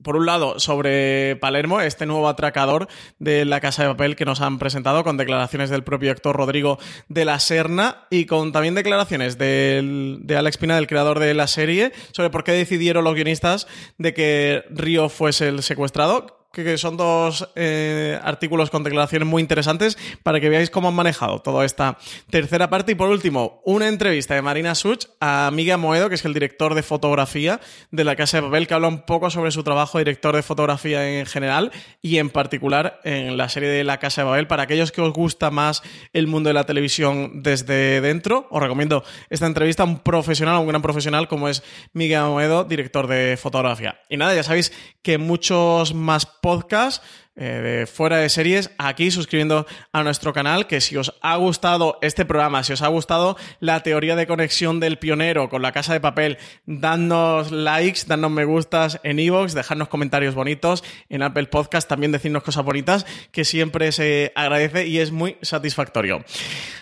por 0.03 0.15
un 0.15 0.25
lado, 0.25 0.59
sobre 0.59 1.35
Palermo, 1.37 1.81
este 1.81 2.05
nuevo 2.05 2.27
atracador 2.27 2.87
de 3.19 3.45
la 3.45 3.59
Casa 3.59 3.83
de 3.83 3.89
Papel 3.89 4.15
que 4.15 4.25
nos 4.25 4.41
han 4.41 4.59
presentado 4.59 5.03
con 5.03 5.17
declaraciones 5.17 5.69
del 5.69 5.83
propio 5.83 6.11
actor 6.11 6.35
Rodrigo 6.35 6.79
de 7.07 7.25
la 7.25 7.39
Serna 7.39 8.07
y 8.09 8.25
con 8.25 8.51
también 8.51 8.75
declaraciones 8.75 9.37
de 9.37 10.35
Alex 10.37 10.57
Pina, 10.57 10.75
del 10.75 10.87
creador 10.87 11.19
de 11.19 11.33
la 11.33 11.47
serie, 11.47 11.91
sobre 12.11 12.29
por 12.29 12.43
qué 12.43 12.51
decidieron 12.51 13.03
los 13.03 13.15
guionistas 13.15 13.67
de 13.97 14.13
que 14.13 14.63
Río 14.69 15.09
fuese 15.09 15.47
el 15.47 15.63
secuestrado 15.63 16.40
que 16.51 16.77
son 16.77 16.97
dos 16.97 17.49
eh, 17.55 18.19
artículos 18.23 18.69
con 18.69 18.83
declaraciones 18.83 19.27
muy 19.27 19.41
interesantes 19.41 19.97
para 20.23 20.39
que 20.39 20.49
veáis 20.49 20.69
cómo 20.69 20.89
han 20.89 20.93
manejado 20.93 21.39
toda 21.39 21.65
esta 21.65 21.97
tercera 22.29 22.69
parte. 22.69 22.91
Y 22.91 22.95
por 22.95 23.09
último, 23.09 23.61
una 23.65 23.87
entrevista 23.87 24.35
de 24.35 24.41
Marina 24.41 24.75
Such 24.75 25.05
a 25.19 25.49
Miguel 25.53 25.77
Moedo, 25.77 26.09
que 26.09 26.15
es 26.15 26.25
el 26.25 26.33
director 26.33 26.75
de 26.75 26.83
fotografía 26.83 27.59
de 27.91 28.03
la 28.03 28.15
Casa 28.15 28.37
de 28.37 28.43
Papel, 28.43 28.67
que 28.67 28.73
habla 28.73 28.87
un 28.87 29.05
poco 29.05 29.29
sobre 29.29 29.51
su 29.51 29.63
trabajo 29.63 29.97
de 29.97 30.03
director 30.03 30.35
de 30.35 30.43
fotografía 30.43 31.19
en 31.19 31.25
general 31.25 31.71
y 32.01 32.17
en 32.17 32.29
particular 32.29 32.99
en 33.03 33.37
la 33.37 33.49
serie 33.49 33.69
de 33.69 33.83
La 33.83 33.97
Casa 33.97 34.21
de 34.21 34.29
Papel. 34.29 34.47
Para 34.47 34.63
aquellos 34.63 34.91
que 34.91 35.01
os 35.01 35.13
gusta 35.13 35.51
más 35.51 35.81
el 36.13 36.27
mundo 36.27 36.49
de 36.49 36.53
la 36.53 36.65
televisión 36.65 37.43
desde 37.43 38.01
dentro, 38.01 38.47
os 38.49 38.61
recomiendo 38.61 39.03
esta 39.29 39.45
entrevista 39.45 39.83
a 39.83 39.85
un 39.85 39.99
profesional, 39.99 40.55
a 40.55 40.59
un 40.59 40.67
gran 40.67 40.81
profesional 40.81 41.27
como 41.27 41.47
es 41.47 41.63
Miguel 41.93 42.23
Moedo, 42.23 42.63
director 42.63 43.07
de 43.07 43.37
fotografía. 43.37 44.01
Y 44.09 44.17
nada, 44.17 44.35
ya 44.35 44.43
sabéis 44.43 44.71
que 45.01 45.17
muchos 45.17 45.93
más 45.93 46.25
podcast 46.41 46.99
eh, 46.99 47.30
de 47.43 47.87
fuera 47.87 48.17
de 48.17 48.29
series 48.29 48.71
aquí 48.77 49.11
suscribiendo 49.11 49.65
a 49.91 50.03
nuestro 50.03 50.33
canal 50.33 50.67
que 50.67 50.81
si 50.81 50.97
os 50.97 51.13
ha 51.21 51.35
gustado 51.37 51.97
este 52.01 52.25
programa 52.25 52.63
si 52.63 52.73
os 52.73 52.81
ha 52.81 52.87
gustado 52.87 53.37
la 53.59 53.81
teoría 53.83 54.15
de 54.15 54.27
conexión 54.27 54.79
del 54.79 54.97
pionero 54.97 55.49
con 55.49 55.61
la 55.61 55.71
casa 55.71 55.93
de 55.93 55.99
papel 55.99 56.37
dadnos 56.65 57.51
likes 57.51 58.01
dadnos 58.07 58.31
me 58.31 58.45
gustas 58.45 58.99
en 59.03 59.19
iVoox 59.19 59.53
dejadnos 59.53 59.87
comentarios 59.87 60.35
bonitos 60.35 60.83
en 61.09 61.23
Apple 61.23 61.47
Podcast 61.47 61.87
también 61.87 62.11
decirnos 62.11 62.43
cosas 62.43 62.63
bonitas 62.63 63.05
que 63.31 63.45
siempre 63.45 63.91
se 63.91 64.31
agradece 64.35 64.87
y 64.87 64.99
es 64.99 65.11
muy 65.11 65.37
satisfactorio. 65.41 66.23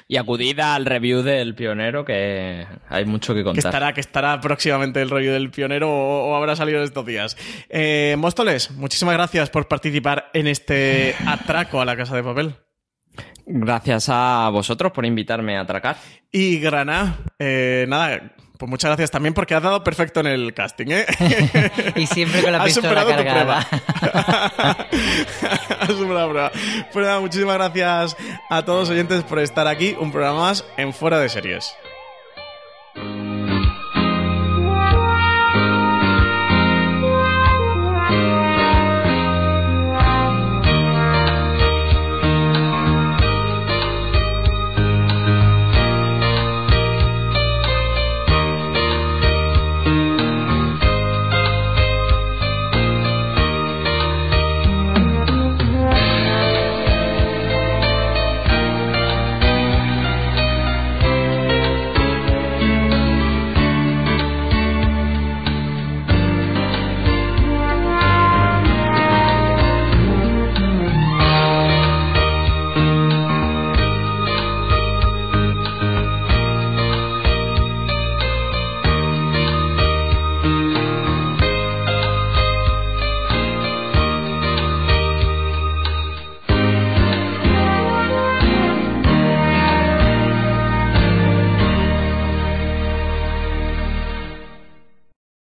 Y 0.08 0.18
acudid 0.18 0.60
al 0.60 0.86
review 0.86 1.22
del 1.22 1.54
pionero 1.54 2.04
que 2.04 2.66
hay 2.88 3.06
mucho 3.06 3.36
que 3.36 3.44
contar. 3.44 3.62
que 3.62 3.68
estará, 3.68 3.94
que 3.94 4.02
estará 4.02 4.42
próximamente 4.42 5.02
el 5.02 5.10
review 5.10 5.34
del 5.34 5.52
pionero 5.52 5.92
o, 5.92 6.36
habrá 6.36 6.56
salido 6.56 6.82
estos 6.82 7.06
días. 7.06 7.38
Eh, 7.70 8.16
Móstoles 8.18 8.72
muchísimas 8.72 9.14
gracias 9.14 9.50
por 9.50 9.68
participar 9.68 10.30
en 10.34 10.48
este 10.52 11.16
atraco 11.26 11.82
a 11.82 11.86
la 11.86 11.96
casa 11.96 12.16
de 12.16 12.24
papel. 12.24 12.56
Gracias 13.46 14.10
a 14.10 14.50
vosotros 14.52 14.92
por 14.92 15.06
invitarme 15.06 15.58
a 15.58 15.62
atracar. 15.62 15.98
Y 16.32 16.60
Grana, 16.60 17.18
eh, 17.40 17.86
nada, 17.88 18.36
pues 18.60 18.70
muchas 18.70 18.90
gracias 18.90 19.10
también 19.10 19.34
porque 19.34 19.56
has 19.56 19.64
dado 19.64 19.84
perfecto 19.84 20.20
en 20.20 20.28
el 20.28 20.54
casting, 20.54 20.88
¿eh? 20.90 21.06
y 21.96 22.06
siempre 22.06 22.44
con 22.44 22.52
la 22.52 22.64
pistola 22.66 23.06
cargada. 23.06 23.60
has 25.80 25.88
superado 25.88 26.28
la 26.28 26.30
prueba. 26.30 26.52
Pues 26.92 27.06
nada, 27.06 27.20
muchísimas 27.22 27.56
gracias 27.56 28.18
a 28.50 28.64
todos 28.66 28.82
los 28.82 28.90
oyentes 28.90 29.24
por 29.24 29.40
estar 29.40 29.66
aquí. 29.66 29.96
Un 30.00 30.12
programa 30.12 30.42
más 30.42 30.66
en 30.78 30.94
Fuera 30.94 31.20
de 31.20 31.30
Series. 31.30 31.74